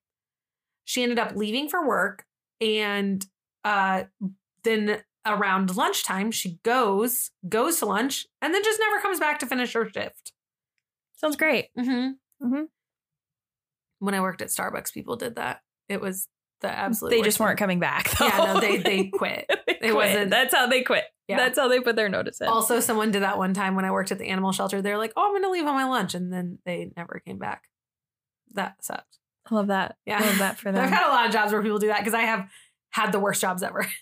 She 0.85 1.01
ended 1.01 1.17
up 1.17 1.35
leaving 1.35 1.67
for 1.67 1.87
work, 1.87 2.25
and 2.61 3.25
uh, 3.63 4.03
then 4.63 5.01
around 5.25 5.75
lunchtime, 5.75 6.31
she 6.31 6.59
goes 6.63 7.31
goes 7.47 7.79
to 7.79 7.85
lunch, 7.85 8.25
and 8.41 8.53
then 8.53 8.63
just 8.63 8.79
never 8.79 9.01
comes 9.01 9.19
back 9.19 9.39
to 9.39 9.45
finish 9.45 9.73
her 9.73 9.89
shift. 9.89 10.33
Sounds 11.15 11.35
great. 11.35 11.67
Mm-hmm. 11.77 12.45
Mhm. 12.53 12.65
When 13.99 14.13
I 14.15 14.21
worked 14.21 14.41
at 14.41 14.47
Starbucks, 14.49 14.93
people 14.93 15.15
did 15.17 15.35
that. 15.35 15.61
It 15.89 15.99
was 16.01 16.27
the 16.61 16.69
absolute. 16.69 17.09
They 17.11 17.21
just 17.21 17.37
thing. 17.37 17.45
weren't 17.45 17.59
coming 17.59 17.79
back. 17.79 18.09
Yeah, 18.19 18.37
no, 18.53 18.59
they 18.59 18.77
they 18.77 19.03
quit. 19.13 19.45
They 19.67 19.73
It 19.73 19.79
quit. 19.79 19.95
wasn't- 19.95 20.29
That's 20.31 20.53
how 20.53 20.67
they 20.67 20.81
quit. 20.83 21.03
Yeah. 21.27 21.37
That's 21.37 21.59
how 21.59 21.67
they 21.67 21.79
put 21.79 21.95
their 21.95 22.09
notice 22.09 22.41
in. 22.41 22.47
Also, 22.47 22.79
someone 22.79 23.11
did 23.11 23.21
that 23.21 23.37
one 23.37 23.53
time 23.53 23.75
when 23.75 23.85
I 23.85 23.91
worked 23.91 24.11
at 24.11 24.17
the 24.17 24.27
animal 24.29 24.51
shelter. 24.51 24.81
They're 24.81 24.97
like, 24.97 25.13
"Oh, 25.15 25.25
I'm 25.25 25.31
going 25.31 25.43
to 25.43 25.49
leave 25.51 25.65
on 25.67 25.75
my 25.75 25.83
lunch," 25.83 26.15
and 26.15 26.33
then 26.33 26.57
they 26.65 26.91
never 26.97 27.21
came 27.25 27.37
back. 27.37 27.65
That 28.53 28.83
sucked. 28.83 29.19
I 29.51 29.53
love 29.55 29.67
that. 29.67 29.97
Yeah. 30.07 30.17
I 30.19 30.25
Love 30.25 30.37
that 30.39 30.57
for 30.57 30.69
I've 30.75 30.89
had 30.89 31.07
a 31.07 31.09
lot 31.13 31.27
of 31.27 31.31
jobs 31.31 31.51
where 31.51 31.61
people 31.61 31.77
do 31.79 31.87
that 31.87 31.99
because 31.99 32.13
I 32.15 32.21
have 32.21 32.49
had 32.89 33.11
the 33.11 33.19
worst 33.19 33.41
jobs 33.41 33.61
ever. 33.63 33.85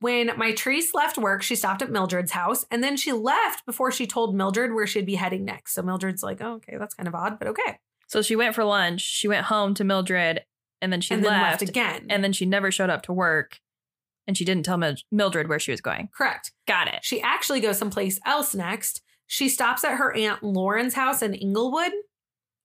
when 0.00 0.28
Mitrice 0.28 0.94
left 0.94 1.18
work, 1.18 1.42
she 1.42 1.56
stopped 1.56 1.82
at 1.82 1.90
Mildred's 1.90 2.30
house, 2.32 2.64
and 2.70 2.82
then 2.84 2.96
she 2.96 3.12
left 3.12 3.66
before 3.66 3.90
she 3.90 4.06
told 4.06 4.34
Mildred 4.34 4.72
where 4.74 4.86
she'd 4.86 5.06
be 5.06 5.16
heading 5.16 5.44
next. 5.44 5.74
So 5.74 5.82
Mildred's 5.82 6.22
like, 6.22 6.40
"Oh, 6.40 6.54
okay, 6.54 6.76
that's 6.78 6.94
kind 6.94 7.08
of 7.08 7.14
odd, 7.14 7.38
but 7.38 7.48
okay," 7.48 7.78
So 8.06 8.22
she 8.22 8.36
went 8.36 8.54
for 8.54 8.64
lunch. 8.64 9.00
She 9.02 9.28
went 9.28 9.46
home 9.46 9.74
to 9.74 9.84
Mildred, 9.84 10.44
and 10.80 10.92
then 10.92 11.00
she 11.00 11.14
and 11.14 11.24
then 11.24 11.32
left. 11.32 11.60
left 11.60 11.70
again. 11.70 12.06
and 12.08 12.22
then 12.22 12.32
she 12.32 12.46
never 12.46 12.70
showed 12.70 12.90
up 12.90 13.02
to 13.02 13.12
work, 13.12 13.60
and 14.26 14.36
she 14.36 14.44
didn't 14.44 14.64
tell 14.64 14.80
Mildred 15.10 15.48
where 15.48 15.58
she 15.58 15.72
was 15.72 15.80
going. 15.80 16.08
correct. 16.16 16.52
Got 16.66 16.88
it. 16.88 17.00
She 17.02 17.20
actually 17.20 17.60
goes 17.60 17.78
someplace 17.78 18.20
else 18.24 18.54
next. 18.54 19.02
She 19.26 19.48
stops 19.48 19.84
at 19.84 19.96
her 19.98 20.16
aunt 20.16 20.42
Lauren's 20.42 20.94
house 20.94 21.20
in 21.22 21.34
Inglewood. 21.34 21.92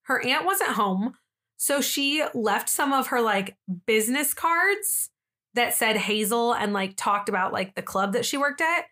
Her 0.03 0.25
aunt 0.25 0.45
wasn't 0.45 0.71
home, 0.71 1.15
so 1.57 1.81
she 1.81 2.23
left 2.33 2.69
some 2.69 2.93
of 2.93 3.07
her 3.07 3.19
like 3.21 3.55
business 3.85 4.33
cards 4.33 5.09
that 5.55 5.73
said 5.73 5.97
Hazel 5.97 6.53
and 6.53 6.73
like 6.73 6.95
talked 6.95 7.29
about 7.29 7.53
like 7.53 7.75
the 7.75 7.81
club 7.81 8.13
that 8.13 8.25
she 8.25 8.37
worked 8.37 8.61
at. 8.61 8.85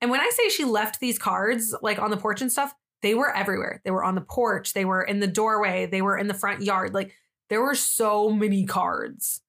And 0.00 0.10
when 0.10 0.20
I 0.20 0.30
say 0.32 0.48
she 0.48 0.64
left 0.64 1.00
these 1.00 1.18
cards 1.18 1.74
like 1.82 1.98
on 1.98 2.10
the 2.10 2.16
porch 2.16 2.40
and 2.40 2.52
stuff, 2.52 2.74
they 3.02 3.14
were 3.14 3.34
everywhere. 3.34 3.80
They 3.84 3.90
were 3.90 4.04
on 4.04 4.14
the 4.14 4.20
porch, 4.20 4.72
they 4.72 4.84
were 4.84 5.02
in 5.02 5.20
the 5.20 5.26
doorway, 5.26 5.86
they 5.86 6.02
were 6.02 6.18
in 6.18 6.28
the 6.28 6.34
front 6.34 6.62
yard. 6.62 6.94
Like 6.94 7.12
there 7.48 7.62
were 7.62 7.74
so 7.74 8.30
many 8.30 8.64
cards. 8.64 9.42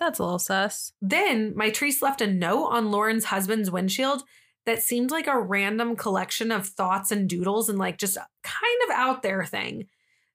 That's 0.00 0.18
a 0.18 0.22
little 0.22 0.38
sus. 0.38 0.92
Then 1.00 1.54
Mitrice 1.54 2.02
left 2.02 2.20
a 2.20 2.26
note 2.26 2.66
on 2.66 2.90
Lauren's 2.90 3.24
husband's 3.24 3.70
windshield 3.70 4.22
that 4.64 4.82
seemed 4.82 5.10
like 5.10 5.26
a 5.26 5.40
random 5.40 5.96
collection 5.96 6.52
of 6.52 6.66
thoughts 6.66 7.10
and 7.10 7.28
doodles 7.28 7.68
and 7.68 7.78
like 7.78 7.98
just 7.98 8.16
kind 8.42 8.82
of 8.84 8.94
out 8.94 9.22
there 9.22 9.44
thing. 9.44 9.86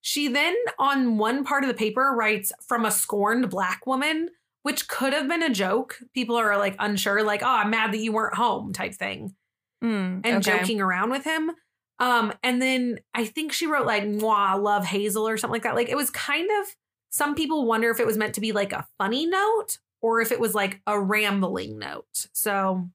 She 0.02 0.28
then, 0.28 0.56
on 0.78 1.18
one 1.18 1.46
part 1.46 1.63
of 1.63 1.70
the 1.70 1.74
paper, 1.74 2.13
writes 2.18 2.52
from 2.62 2.84
a 2.84 2.92
scorned 2.92 3.50
black 3.50 3.88
woman, 3.88 4.30
which 4.63 4.88
could 4.88 5.13
have 5.13 5.28
been 5.28 5.43
a 5.43 5.49
joke. 5.49 5.99
People 6.13 6.36
are 6.36 6.58
like 6.58 6.76
unsure, 6.80 7.23
like, 7.23 7.43
oh, 7.43 7.47
I'm 7.47 7.69
mad 7.69 7.93
that 7.93 7.99
you 7.99 8.12
weren't 8.12 8.36
home 8.36 8.73
type 8.73 8.93
thing, 8.95 9.36
Mm, 9.84 10.21
and 10.23 10.47
okay. 10.47 10.58
joking 10.60 10.82
around 10.82 11.10
with 11.12 11.23
him. 11.26 11.52
Um, 11.99 12.34
and 12.41 12.62
then 12.62 12.99
I 13.13 13.26
think 13.26 13.52
she 13.54 13.67
wrote 13.67 13.86
like, 13.86 14.04
mwah, 14.04 14.62
love 14.62 14.86
Hazel 14.86 15.28
or 15.28 15.38
something 15.38 15.54
like 15.54 15.63
that. 15.63 15.76
Like 15.76 15.89
it 15.89 15.95
was 15.97 16.10
kind 16.10 16.49
of, 16.62 16.67
some 17.12 17.36
people 17.36 17.65
wonder 17.65 17.89
if 17.91 17.99
it 17.99 18.06
was 18.08 18.17
meant 18.17 18.34
to 18.36 18.41
be 18.41 18.52
like 18.52 18.73
a 18.73 18.88
funny 18.97 19.26
note 19.28 19.78
or 20.02 20.19
if 20.21 20.32
it 20.32 20.39
was 20.39 20.56
like 20.56 20.82
a 20.88 20.99
rambling 20.99 21.78
note. 21.78 22.28
So 22.34 22.89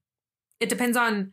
it 0.59 0.67
depends 0.67 0.97
on, 0.97 1.31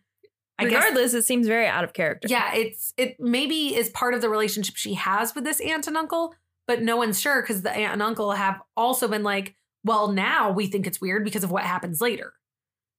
I 0.58 0.64
guess, 0.66 0.84
Regardless, 0.84 1.14
it 1.14 1.24
seems 1.24 1.46
very 1.48 1.66
out 1.66 1.84
of 1.84 1.92
character. 1.92 2.28
yeah, 2.28 2.54
it's 2.54 2.94
it 2.96 3.16
maybe 3.18 3.74
is 3.74 3.88
part 3.88 4.14
of 4.14 4.20
the 4.20 4.28
relationship 4.28 4.76
she 4.76 4.94
has 4.94 5.34
with 5.34 5.44
this 5.44 5.60
aunt 5.60 5.86
and 5.86 5.96
uncle, 5.96 6.34
but 6.66 6.82
no 6.82 6.96
one's 6.96 7.20
sure 7.20 7.42
because 7.42 7.62
the 7.62 7.72
aunt 7.72 7.94
and 7.94 8.02
uncle 8.02 8.32
have 8.32 8.60
also 8.76 9.08
been 9.08 9.22
like, 9.22 9.55
well, 9.86 10.08
now 10.12 10.50
we 10.50 10.66
think 10.66 10.86
it's 10.86 11.00
weird 11.00 11.24
because 11.24 11.44
of 11.44 11.50
what 11.50 11.62
happens 11.62 12.00
later. 12.00 12.32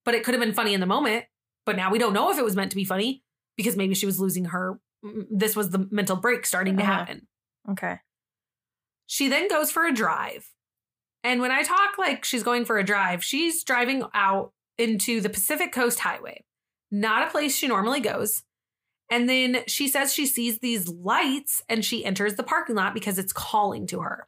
But 0.05 0.15
it 0.15 0.23
could 0.23 0.33
have 0.33 0.41
been 0.41 0.53
funny 0.53 0.73
in 0.73 0.79
the 0.79 0.85
moment, 0.85 1.25
but 1.65 1.75
now 1.75 1.91
we 1.91 1.99
don't 1.99 2.13
know 2.13 2.31
if 2.31 2.37
it 2.37 2.45
was 2.45 2.55
meant 2.55 2.71
to 2.71 2.77
be 2.77 2.85
funny 2.85 3.23
because 3.57 3.75
maybe 3.75 3.93
she 3.93 4.05
was 4.05 4.19
losing 4.19 4.45
her. 4.45 4.79
This 5.29 5.55
was 5.55 5.69
the 5.69 5.87
mental 5.91 6.15
break 6.15 6.45
starting 6.45 6.77
to 6.77 6.83
Uh-huh. 6.83 6.91
happen. 6.93 7.27
Okay. 7.69 7.99
She 9.05 9.27
then 9.27 9.47
goes 9.49 9.69
for 9.71 9.85
a 9.85 9.93
drive. 9.93 10.49
And 11.23 11.41
when 11.41 11.51
I 11.51 11.63
talk 11.63 11.97
like 11.97 12.23
she's 12.23 12.43
going 12.43 12.63
for 12.65 12.77
a 12.77 12.83
drive, 12.85 13.23
she's 13.23 13.63
driving 13.63 14.03
out 14.13 14.53
into 14.77 15.19
the 15.21 15.29
Pacific 15.29 15.71
Coast 15.73 15.99
Highway, 15.99 16.45
not 16.91 17.27
a 17.27 17.31
place 17.31 17.55
she 17.55 17.67
normally 17.67 17.99
goes. 17.99 18.43
And 19.09 19.29
then 19.29 19.63
she 19.67 19.87
says 19.87 20.13
she 20.13 20.25
sees 20.25 20.59
these 20.59 20.87
lights 20.87 21.61
and 21.67 21.83
she 21.83 22.05
enters 22.05 22.35
the 22.35 22.43
parking 22.43 22.75
lot 22.75 22.93
because 22.93 23.17
it's 23.17 23.33
calling 23.33 23.87
to 23.87 24.01
her. 24.01 24.27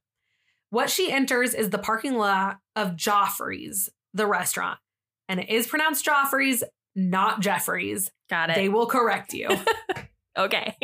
What 0.70 0.90
she 0.90 1.12
enters 1.12 1.54
is 1.54 1.70
the 1.70 1.78
parking 1.80 2.16
lot 2.16 2.58
of 2.76 2.96
Geoffrey's, 2.96 3.90
the 4.14 4.28
restaurant. 4.28 4.80
And 5.28 5.40
it 5.40 5.50
is 5.50 5.68
pronounced 5.68 6.06
Geoffrey's, 6.06 6.64
not 6.96 7.40
Jeffrey's. 7.40 8.12
Got 8.30 8.52
it. 8.52 8.56
They 8.56 8.70
will 8.70 8.88
correct 8.88 9.34
you. 9.34 9.50
okay. 10.38 10.76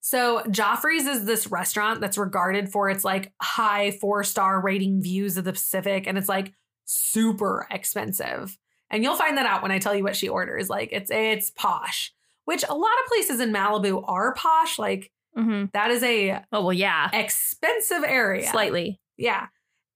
So, 0.00 0.42
Geoffrey's 0.50 1.06
is 1.06 1.24
this 1.24 1.46
restaurant 1.46 2.00
that's 2.00 2.18
regarded 2.18 2.70
for 2.70 2.90
its 2.90 3.04
like 3.04 3.32
high 3.40 3.92
four 3.92 4.24
star 4.24 4.60
rating 4.60 5.02
views 5.02 5.36
of 5.36 5.44
the 5.44 5.52
Pacific, 5.52 6.06
and 6.06 6.18
it's 6.18 6.28
like 6.28 6.52
super 6.84 7.66
expensive. 7.70 8.58
And 8.90 9.04
you'll 9.04 9.16
find 9.16 9.38
that 9.38 9.46
out 9.46 9.62
when 9.62 9.70
I 9.70 9.78
tell 9.78 9.94
you 9.94 10.02
what 10.02 10.16
she 10.16 10.28
orders. 10.28 10.68
Like 10.68 10.88
it's 10.92 11.10
it's 11.10 11.50
posh, 11.50 12.12
which 12.44 12.64
a 12.68 12.74
lot 12.74 12.92
of 13.04 13.08
places 13.08 13.40
in 13.40 13.52
Malibu 13.52 14.02
are 14.06 14.34
posh. 14.34 14.78
Like 14.78 15.12
hmm 15.42 15.64
that 15.72 15.90
is 15.90 16.02
a 16.02 16.42
Oh 16.52 16.62
well, 16.64 16.72
yeah, 16.72 17.10
expensive 17.12 18.04
area. 18.04 18.48
slightly. 18.50 19.00
Yeah. 19.16 19.46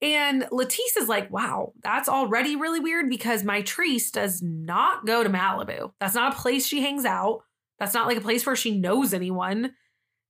And 0.03 0.43
Latice 0.53 0.99
is 0.99 1.09
like, 1.09 1.31
wow, 1.31 1.73
that's 1.83 2.11
already 2.11 2.57
really 2.57 2.81
weird 2.81 3.09
because 3.09 3.43
Mitrice 3.43 4.13
does 4.13 4.43
not 4.43 5.07
go 5.07 5.23
to 5.25 5.31
Malibu. 5.31 5.93
That's 5.99 6.15
not 6.15 6.35
a 6.35 6.39
place 6.39 6.67
she 6.67 6.83
hangs 6.83 7.07
out. 7.07 7.43
That's 7.79 7.95
not 7.95 8.07
like 8.07 8.19
a 8.19 8.21
place 8.21 8.45
where 8.45 8.57
she 8.57 8.79
knows 8.79 9.15
anyone. 9.15 9.73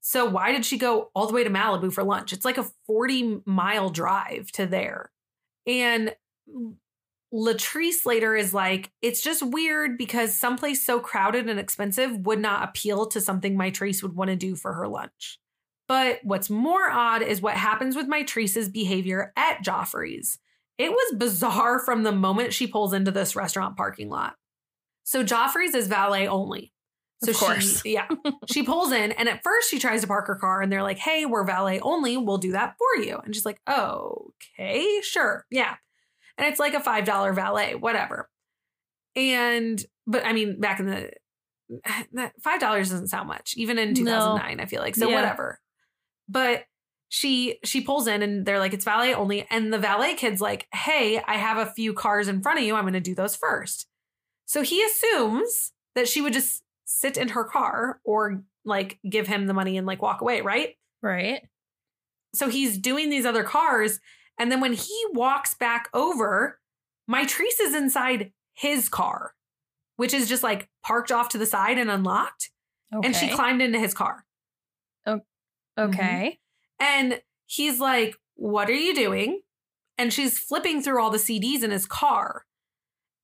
So 0.01 0.27
why 0.27 0.53
did 0.53 0.65
she 0.65 0.79
go 0.79 1.11
all 1.15 1.27
the 1.27 1.33
way 1.33 1.43
to 1.43 1.51
Malibu 1.51 1.93
for 1.93 2.05
lunch? 2.05 2.33
It's 2.33 2.45
like 2.45 2.59
a 2.59 2.67
40 2.87 3.41
mile 3.47 3.91
drive 3.91 4.53
to 4.53 4.67
there. 4.67 5.11
And 5.67 6.15
Latrice 7.35 8.07
later 8.07 8.37
is 8.37 8.55
like, 8.55 8.93
it's 9.03 9.21
just 9.21 9.43
weird 9.43 9.99
because 9.99 10.37
someplace 10.37 10.87
so 10.87 11.01
crowded 11.01 11.49
and 11.49 11.59
expensive 11.59 12.25
would 12.27 12.39
not 12.39 12.69
appeal 12.69 13.07
to 13.07 13.21
something 13.21 13.59
Mitrice 13.59 14.03
would 14.03 14.15
want 14.15 14.31
to 14.31 14.37
do 14.37 14.55
for 14.55 14.73
her 14.73 14.87
lunch. 14.87 15.41
But 15.89 16.21
what's 16.23 16.49
more 16.49 16.89
odd 16.91 17.23
is 17.23 17.43
what 17.43 17.57
happens 17.57 17.97
with 17.97 18.09
Mitrice's 18.09 18.69
behavior 18.69 19.33
at 19.37 19.63
Geoffrey's. 19.63 20.39
It 20.79 20.91
was 20.91 21.17
bizarre 21.17 21.81
from 21.81 22.05
the 22.05 22.13
moment 22.13 22.53
she 22.53 22.67
pulls 22.67 22.93
into 22.93 23.11
this 23.11 23.35
restaurant 23.35 23.77
parking 23.77 24.09
lot. 24.09 24.35
So 25.03 25.23
Geoffrey's 25.23 25.75
is 25.75 25.89
valet 25.89 26.29
only. 26.29 26.73
So 27.23 27.31
Of 27.31 27.37
course. 27.37 27.83
she, 27.83 27.95
yeah, 27.95 28.09
she 28.51 28.63
pulls 28.63 28.93
in, 28.93 29.13
and 29.13 29.29
at 29.29 29.43
first 29.43 29.71
she 29.71 29.79
tries 29.79 30.01
to 30.03 30.07
park 30.07 30.27
her 30.27 30.35
car, 30.35 30.61
and 30.61 30.71
they're 30.71 30.83
like, 30.83 30.99
"Hey, 30.99 31.25
we're 31.27 31.45
valet 31.45 31.81
only. 31.81 32.17
We'll 32.17 32.39
do 32.39 32.53
that 32.53 32.75
for 32.77 33.03
you." 33.03 33.19
And 33.25 33.35
she's 33.35 33.47
like, 33.47 33.61
"Okay, 33.69 35.01
sure, 35.03 35.47
yeah." 35.51 35.77
And 36.39 36.47
it's 36.49 36.59
like 36.61 36.75
a 36.75 36.81
five 36.81 37.05
dollar 37.05 37.33
valet, 37.33 37.75
whatever. 37.75 38.29
And 39.17 39.83
but 40.07 40.25
I 40.27 40.33
mean, 40.33 40.61
back 40.61 40.81
in 40.81 40.87
the 40.87 41.11
that 42.13 42.33
five 42.43 42.61
dollars 42.61 42.91
doesn't 42.91 43.09
sound 43.09 43.29
much, 43.29 43.55
even 43.57 43.79
in 43.79 43.91
No. 43.91 43.95
two 43.95 44.05
thousand 44.05 44.37
nine. 44.37 44.61
I 44.61 44.67
feel 44.67 44.81
like 44.83 44.97
so 44.97 45.09
Yeah. 45.09 45.15
whatever. 45.17 45.61
But 46.29 46.65
she 47.11 47.59
she 47.65 47.81
pulls 47.81 48.07
in 48.09 48.23
and 48.23 48.45
they're 48.45 48.59
like 48.59 48.73
it's 48.73 48.85
valet 48.85 49.15
only 49.15 49.47
and 49.51 49.73
the 49.73 49.79
valet 49.79 50.15
kid's 50.15 50.41
like 50.41 50.67
hey 50.75 51.23
i 51.29 51.35
have 51.37 51.59
a 51.59 51.71
few 51.71 51.93
cars 51.93 52.27
in 52.27 52.43
front 52.43 52.59
of 52.59 52.65
you 52.65 52.75
i'm 52.75 52.83
going 52.83 52.93
to 52.95 52.99
do 52.99 53.15
those 53.15 53.37
first 53.37 53.87
so 54.47 54.63
he 54.63 54.83
assumes 54.83 55.71
that 55.95 56.09
she 56.09 56.21
would 56.21 56.33
just 56.33 56.65
sit 56.87 57.17
in 57.17 57.29
her 57.29 57.45
car 57.45 58.01
or 58.05 58.43
like 58.65 58.99
give 59.09 59.29
him 59.29 59.47
the 59.47 59.55
money 59.55 59.77
and 59.77 59.87
like 59.87 60.03
walk 60.03 60.23
away 60.23 60.41
right 60.41 60.77
Right. 61.03 61.43
so 62.35 62.49
he's 62.49 62.79
doing 62.79 63.11
these 63.11 63.27
other 63.27 63.45
cars 63.45 64.01
and 64.39 64.51
then 64.51 64.61
when 64.61 64.73
he 64.73 65.05
walks 65.13 65.55
back 65.55 65.89
over 65.95 66.61
Mitrice 67.11 67.61
is 67.61 67.75
inside 67.75 68.33
his 68.55 68.89
car 68.89 69.35
which 69.97 70.13
is 70.13 70.29
just 70.29 70.43
like 70.43 70.69
parked 70.85 71.13
off 71.13 71.29
to 71.31 71.39
the 71.39 71.47
side 71.47 71.79
and 71.79 71.91
unlocked 71.91 72.51
Okay. 72.95 73.07
and 73.07 73.17
she 73.17 73.29
climbed 73.29 73.61
into 73.63 73.79
his 73.79 73.95
car 73.95 74.25
mm-hmm. 75.79 75.91
okay. 75.91 76.39
And 76.81 77.21
he's 77.47 77.81
like, 77.81 78.17
What 78.37 78.69
are 78.69 78.75
you 78.75 78.95
doing? 78.95 79.41
And 79.99 80.13
she's 80.13 80.39
flipping 80.39 80.83
through 80.83 81.01
all 81.01 81.11
the 81.11 81.19
CDs 81.19 81.63
in 81.63 81.71
his 81.71 81.87
car. 81.87 82.45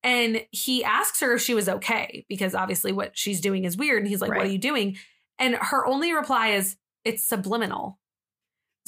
And 0.03 0.46
he 0.51 0.83
asks 0.83 1.20
her 1.20 1.35
if 1.35 1.42
she 1.42 1.53
was 1.53 1.68
okay, 1.68 2.25
because 2.29 2.55
obviously 2.55 2.92
what 2.92 3.18
she's 3.18 3.40
doing 3.40 3.64
is 3.64 3.77
weird. 3.77 4.03
And 4.03 4.09
he's 4.09 4.20
like, 4.20 4.31
What 4.31 4.46
are 4.46 4.51
you 4.51 4.59
doing? 4.59 4.96
And 5.38 5.57
her 5.57 5.87
only 5.87 6.12
reply 6.12 6.51
is, 6.51 6.77
It's 7.05 7.27
subliminal. 7.27 7.99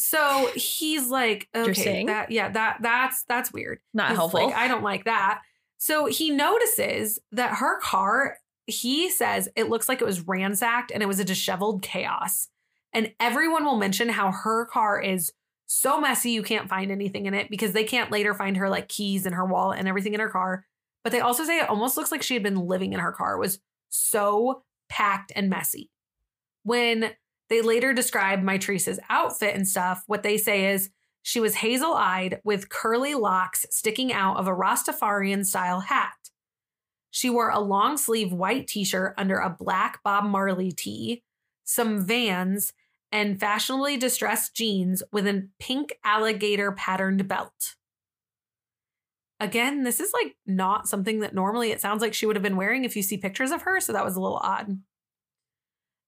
So 0.02 0.50
he's 0.56 1.06
like, 1.06 1.48
okay, 1.54 2.04
that 2.06 2.32
yeah, 2.32 2.48
that 2.50 2.78
that's 2.80 3.22
that's 3.28 3.52
weird. 3.52 3.78
Not 3.94 4.08
He's 4.08 4.16
helpful. 4.18 4.46
like, 4.46 4.54
I 4.54 4.66
don't 4.66 4.82
like 4.82 5.04
that. 5.04 5.42
So 5.78 6.06
he 6.06 6.30
notices 6.30 7.20
that 7.30 7.54
her 7.58 7.78
car, 7.80 8.38
he 8.66 9.10
says 9.10 9.48
it 9.54 9.68
looks 9.68 9.88
like 9.88 10.00
it 10.00 10.04
was 10.04 10.26
ransacked 10.26 10.90
and 10.90 11.04
it 11.04 11.06
was 11.06 11.20
a 11.20 11.24
disheveled 11.24 11.82
chaos. 11.82 12.48
And 12.92 13.12
everyone 13.20 13.64
will 13.64 13.76
mention 13.76 14.08
how 14.08 14.32
her 14.32 14.66
car 14.66 15.00
is 15.00 15.32
so 15.66 16.00
messy 16.00 16.32
you 16.32 16.42
can't 16.42 16.68
find 16.68 16.90
anything 16.90 17.26
in 17.26 17.32
it 17.32 17.48
because 17.48 17.72
they 17.72 17.84
can't 17.84 18.10
later 18.10 18.34
find 18.34 18.56
her 18.56 18.68
like 18.68 18.88
keys 18.88 19.24
and 19.24 19.36
her 19.36 19.44
wallet 19.44 19.78
and 19.78 19.86
everything 19.86 20.14
in 20.14 20.20
her 20.20 20.28
car. 20.28 20.66
But 21.04 21.12
they 21.12 21.20
also 21.20 21.44
say 21.44 21.60
it 21.60 21.70
almost 21.70 21.96
looks 21.96 22.10
like 22.10 22.22
she 22.22 22.34
had 22.34 22.42
been 22.42 22.66
living 22.66 22.92
in 22.92 22.98
her 22.98 23.12
car. 23.12 23.36
It 23.36 23.40
was 23.40 23.60
so 23.88 24.64
packed 24.88 25.30
and 25.36 25.48
messy. 25.48 25.90
When 26.64 27.12
they 27.48 27.60
later 27.60 27.92
describe 27.92 28.42
Mitrice's 28.42 29.00
outfit 29.10 29.54
and 29.54 29.66
stuff, 29.66 30.02
what 30.06 30.22
they 30.22 30.38
say 30.38 30.72
is 30.72 30.90
she 31.22 31.40
was 31.40 31.56
hazel 31.56 31.94
eyed 31.94 32.40
with 32.44 32.68
curly 32.68 33.14
locks 33.14 33.66
sticking 33.70 34.12
out 34.12 34.36
of 34.36 34.48
a 34.48 34.54
Rastafarian 34.54 35.46
style 35.46 35.80
hat. 35.80 36.14
She 37.10 37.30
wore 37.30 37.50
a 37.50 37.60
long 37.60 37.96
sleeve 37.96 38.32
white 38.32 38.66
t 38.66 38.84
shirt 38.84 39.14
under 39.18 39.36
a 39.36 39.50
black 39.50 40.02
Bob 40.02 40.24
Marley 40.24 40.72
tee, 40.72 41.22
some 41.64 42.04
vans, 42.04 42.72
and 43.12 43.38
fashionably 43.38 43.98
distressed 43.98 44.56
jeans 44.56 45.02
with 45.12 45.26
a 45.26 45.46
pink 45.60 45.92
alligator 46.02 46.72
patterned 46.72 47.28
belt. 47.28 47.76
Again, 49.38 49.82
this 49.82 50.00
is 50.00 50.12
like 50.12 50.36
not 50.46 50.88
something 50.88 51.20
that 51.20 51.34
normally 51.34 51.70
it 51.70 51.80
sounds 51.80 52.00
like 52.00 52.14
she 52.14 52.26
would 52.26 52.36
have 52.36 52.42
been 52.42 52.56
wearing 52.56 52.84
if 52.84 52.96
you 52.96 53.02
see 53.02 53.18
pictures 53.18 53.50
of 53.50 53.62
her, 53.62 53.80
so 53.80 53.92
that 53.92 54.04
was 54.04 54.16
a 54.16 54.20
little 54.20 54.38
odd. 54.38 54.68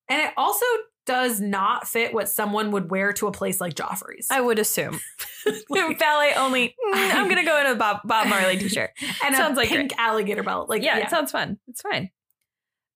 And 0.08 0.20
it 0.22 0.32
also 0.36 0.64
does 1.06 1.40
not 1.40 1.86
fit 1.86 2.14
what 2.14 2.28
someone 2.28 2.70
would 2.70 2.90
wear 2.90 3.12
to 3.14 3.26
a 3.26 3.32
place 3.32 3.60
like 3.60 3.74
Geoffrey's. 3.74 4.26
I 4.30 4.40
would 4.40 4.58
assume. 4.58 5.00
Like- 5.68 5.98
Ballet 5.98 6.32
only. 6.36 6.74
I'm 6.94 7.28
gonna 7.28 7.44
go 7.44 7.60
in 7.60 7.66
a 7.66 7.74
Bob, 7.74 8.00
Bob 8.04 8.28
Marley 8.28 8.56
t-shirt. 8.56 8.92
and 9.24 9.34
sounds 9.36 9.58
a 9.58 9.60
like 9.60 9.68
pink 9.68 9.92
alligator 9.98 10.42
belt. 10.42 10.70
Like 10.70 10.82
yeah, 10.82 10.96
it 10.96 11.10
sounds 11.10 11.30
fun. 11.32 11.58
It's 11.68 11.82
fine. 11.82 12.08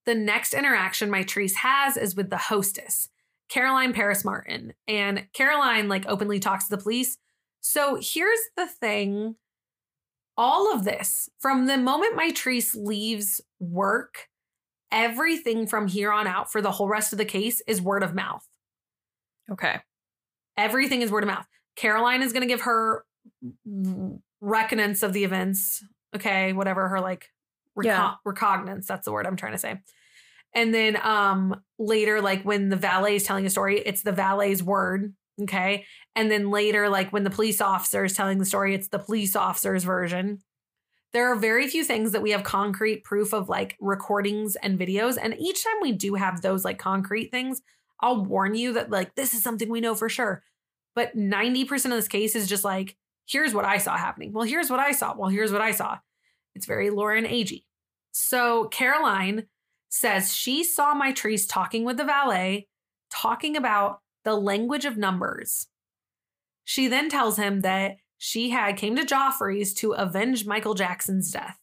the 0.06 0.14
next 0.14 0.54
interaction 0.54 1.10
Mitrice 1.10 1.54
has 1.56 1.98
is 1.98 2.16
with 2.16 2.30
the 2.30 2.38
hostess, 2.38 3.10
Caroline 3.50 3.92
Paris 3.92 4.24
Martin. 4.24 4.72
And 4.86 5.26
Caroline 5.34 5.88
like 5.90 6.06
openly 6.06 6.38
talks 6.40 6.64
to 6.68 6.70
the 6.76 6.82
police. 6.82 7.18
So 7.60 7.98
here's 8.00 8.40
the 8.56 8.66
thing. 8.66 9.34
All 10.38 10.72
of 10.72 10.84
this, 10.84 11.28
from 11.40 11.66
the 11.66 11.76
moment 11.76 12.16
Mitrice 12.16 12.74
leaves 12.74 13.42
work, 13.60 14.27
everything 14.90 15.66
from 15.66 15.86
here 15.86 16.12
on 16.12 16.26
out 16.26 16.50
for 16.50 16.60
the 16.60 16.70
whole 16.72 16.88
rest 16.88 17.12
of 17.12 17.18
the 17.18 17.24
case 17.24 17.60
is 17.66 17.80
word 17.82 18.02
of 18.02 18.14
mouth. 18.14 18.46
Okay. 19.50 19.80
Everything 20.56 21.02
is 21.02 21.10
word 21.10 21.22
of 21.24 21.28
mouth. 21.28 21.46
Caroline 21.76 22.22
is 22.22 22.32
going 22.32 22.42
to 22.42 22.48
give 22.48 22.62
her 22.62 23.04
reckonance 24.40 25.02
of 25.02 25.12
the 25.12 25.24
events. 25.24 25.84
Okay, 26.14 26.52
whatever 26.52 26.88
her 26.88 27.00
like 27.00 27.26
reco- 27.78 27.84
Yeah. 27.84 28.14
recognance. 28.24 28.86
That's 28.86 29.04
the 29.04 29.12
word 29.12 29.26
I'm 29.26 29.36
trying 29.36 29.52
to 29.52 29.58
say. 29.58 29.80
And 30.54 30.74
then 30.74 30.96
um 31.02 31.60
later, 31.78 32.20
like 32.20 32.42
when 32.42 32.70
the 32.70 32.76
valet 32.76 33.16
is 33.16 33.24
telling 33.24 33.46
a 33.46 33.50
story, 33.50 33.80
it's 33.80 34.02
the 34.02 34.12
valet's 34.12 34.62
word. 34.62 35.14
Okay. 35.42 35.84
And 36.16 36.30
then 36.30 36.50
later, 36.50 36.88
like 36.88 37.12
when 37.12 37.22
the 37.24 37.30
police 37.30 37.60
officer 37.60 38.04
is 38.04 38.14
telling 38.14 38.38
the 38.38 38.44
story, 38.44 38.74
it's 38.74 38.88
the 38.88 38.98
police 38.98 39.36
officer's 39.36 39.84
version. 39.84 40.42
There 41.12 41.32
are 41.32 41.36
very 41.36 41.68
few 41.68 41.84
things 41.84 42.12
that 42.12 42.22
we 42.22 42.32
have 42.32 42.42
concrete 42.42 43.04
proof 43.04 43.32
of 43.32 43.48
like 43.48 43.76
recordings 43.80 44.56
and 44.56 44.78
videos. 44.78 45.16
And 45.20 45.34
each 45.38 45.64
time 45.64 45.80
we 45.80 45.92
do 45.92 46.14
have 46.14 46.42
those 46.42 46.64
like 46.64 46.78
concrete 46.78 47.30
things, 47.30 47.62
I'll 48.00 48.24
warn 48.24 48.54
you 48.54 48.74
that 48.74 48.90
like 48.90 49.14
this 49.14 49.34
is 49.34 49.42
something 49.42 49.70
we 49.70 49.80
know 49.80 49.94
for 49.94 50.08
sure. 50.08 50.42
But 50.94 51.16
90% 51.16 51.86
of 51.86 51.90
this 51.92 52.08
case 52.08 52.34
is 52.34 52.48
just 52.48 52.64
like, 52.64 52.96
here's 53.26 53.54
what 53.54 53.64
I 53.64 53.78
saw 53.78 53.96
happening. 53.96 54.32
Well, 54.32 54.44
here's 54.44 54.70
what 54.70 54.80
I 54.80 54.92
saw. 54.92 55.14
Well, 55.16 55.30
here's 55.30 55.52
what 55.52 55.60
I 55.60 55.70
saw. 55.70 55.98
It's 56.54 56.66
very 56.66 56.90
Lauren 56.90 57.24
Agee. 57.24 57.64
So 58.12 58.66
Caroline 58.68 59.46
says 59.88 60.34
she 60.34 60.64
saw 60.64 60.94
Mitrice 60.94 61.46
talking 61.48 61.84
with 61.84 61.96
the 61.96 62.04
valet, 62.04 62.68
talking 63.10 63.56
about 63.56 64.00
the 64.24 64.34
language 64.34 64.84
of 64.84 64.96
numbers. 64.96 65.68
She 66.64 66.88
then 66.88 67.08
tells 67.08 67.38
him 67.38 67.60
that 67.62 67.96
she 68.18 68.50
had 68.50 68.76
came 68.76 68.96
to 68.96 69.04
Geoffrey's 69.04 69.72
to 69.74 69.92
avenge 69.92 70.44
Michael 70.46 70.74
Jackson's 70.74 71.30
death. 71.30 71.58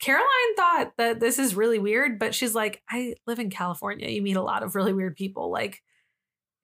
Caroline 0.00 0.56
thought 0.56 0.92
that 0.98 1.20
this 1.20 1.38
is 1.38 1.54
really 1.54 1.78
weird, 1.78 2.18
but 2.18 2.34
she's 2.34 2.54
like, 2.54 2.82
I 2.90 3.14
live 3.26 3.38
in 3.38 3.50
California. 3.50 4.08
You 4.08 4.20
meet 4.20 4.36
a 4.36 4.42
lot 4.42 4.62
of 4.64 4.74
really 4.74 4.92
weird 4.92 5.14
people. 5.14 5.50
Like, 5.52 5.80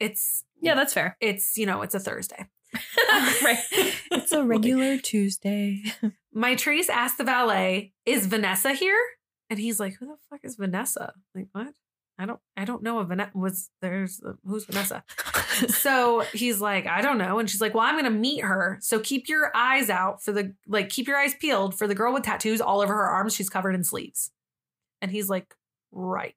it's 0.00 0.44
Yeah, 0.60 0.74
that's 0.74 0.92
fair. 0.92 1.16
it's 1.20 1.56
you 1.56 1.66
know 1.66 1.82
it's 1.82 1.94
a 1.94 2.00
Thursday. 2.00 2.46
right. 3.42 3.58
It's 4.10 4.32
a 4.32 4.42
regular 4.44 4.98
Tuesday. 4.98 5.82
Mitrice 6.34 6.88
asked 6.90 7.18
the 7.18 7.24
valet, 7.24 7.92
"Is 8.04 8.26
Vanessa 8.26 8.72
here?" 8.72 8.98
And 9.48 9.58
he's 9.58 9.78
like, 9.80 9.94
"Who 9.94 10.06
the 10.06 10.16
fuck 10.28 10.40
is 10.42 10.56
Vanessa?" 10.56 11.14
Like 11.34 11.46
what? 11.52 11.68
I 12.18 12.26
don't 12.26 12.40
I 12.56 12.64
don't 12.64 12.82
know 12.82 12.98
A 12.98 13.04
Vanessa 13.04 13.30
was 13.34 13.70
there's 13.80 14.20
who's 14.44 14.64
Vanessa. 14.64 15.04
so 15.68 16.20
he's 16.32 16.60
like, 16.60 16.86
I 16.86 17.00
don't 17.02 17.18
know. 17.18 17.38
And 17.38 17.48
she's 17.48 17.60
like, 17.60 17.74
Well, 17.74 17.84
I'm 17.84 17.96
gonna 17.96 18.10
meet 18.10 18.40
her. 18.44 18.78
So 18.80 19.00
keep 19.00 19.28
your 19.28 19.50
eyes 19.54 19.90
out 19.90 20.22
for 20.22 20.32
the 20.32 20.54
like 20.66 20.88
keep 20.88 21.06
your 21.08 21.16
eyes 21.16 21.34
peeled 21.34 21.76
for 21.76 21.86
the 21.86 21.94
girl 21.94 22.12
with 22.12 22.24
tattoos 22.24 22.60
all 22.60 22.80
over 22.80 22.94
her 22.94 23.06
arms. 23.08 23.34
She's 23.34 23.50
covered 23.50 23.74
in 23.74 23.84
sleeves. 23.84 24.30
And 25.00 25.10
he's 25.10 25.28
like, 25.28 25.54
Right. 25.92 26.36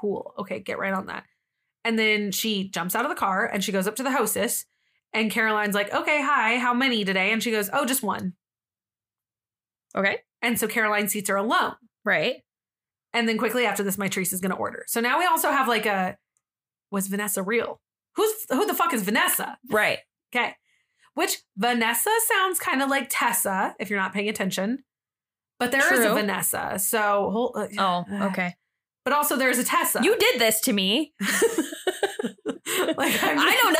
Cool. 0.00 0.34
Okay, 0.38 0.60
get 0.60 0.78
right 0.78 0.92
on 0.94 1.06
that. 1.06 1.24
And 1.84 1.98
then 1.98 2.30
she 2.32 2.68
jumps 2.68 2.94
out 2.94 3.04
of 3.04 3.10
the 3.10 3.14
car 3.14 3.46
and 3.46 3.62
she 3.64 3.72
goes 3.72 3.86
up 3.86 3.96
to 3.96 4.02
the 4.02 4.12
hostess. 4.12 4.66
And 5.12 5.30
Caroline's 5.30 5.74
like, 5.74 5.92
Okay, 5.92 6.22
hi, 6.22 6.58
how 6.58 6.74
many 6.74 7.04
today? 7.04 7.32
And 7.32 7.42
she 7.42 7.50
goes, 7.50 7.70
Oh, 7.72 7.84
just 7.86 8.02
one. 8.02 8.34
okay. 9.96 10.18
And 10.42 10.58
so 10.58 10.66
Caroline 10.66 11.08
seats 11.08 11.28
her 11.28 11.36
alone. 11.36 11.74
Right. 12.04 12.36
And 13.12 13.28
then 13.28 13.38
quickly 13.38 13.66
after 13.66 13.82
this, 13.82 13.96
Mitrice 13.96 14.32
is 14.32 14.40
going 14.40 14.52
to 14.52 14.56
order. 14.56 14.84
So 14.86 15.00
now 15.00 15.18
we 15.18 15.26
also 15.26 15.50
have 15.50 15.68
like 15.68 15.84
a 15.84 16.16
was 16.90 17.08
Vanessa 17.08 17.42
real? 17.42 17.80
Who's 18.16 18.32
who 18.50 18.66
the 18.66 18.74
fuck 18.74 18.92
is 18.92 19.02
Vanessa? 19.02 19.56
Right. 19.70 19.98
Okay. 20.34 20.54
Which 21.14 21.38
Vanessa 21.56 22.10
sounds 22.28 22.58
kind 22.58 22.82
of 22.82 22.88
like 22.90 23.08
Tessa 23.10 23.74
if 23.80 23.90
you're 23.90 23.98
not 23.98 24.12
paying 24.12 24.28
attention. 24.28 24.84
But 25.58 25.72
there 25.72 25.92
is 25.92 26.00
a 26.00 26.14
Vanessa. 26.14 26.78
So 26.78 27.30
hold- 27.30 27.56
uh, 27.56 27.66
Oh, 27.78 28.04
okay. 28.28 28.54
But 29.04 29.12
also 29.14 29.36
there's 29.36 29.58
a 29.58 29.64
Tessa. 29.64 30.00
You 30.02 30.16
did 30.18 30.40
this 30.40 30.60
to 30.62 30.72
me. 30.72 31.12
like 31.20 33.18
I 33.22 33.60
know 33.62 33.70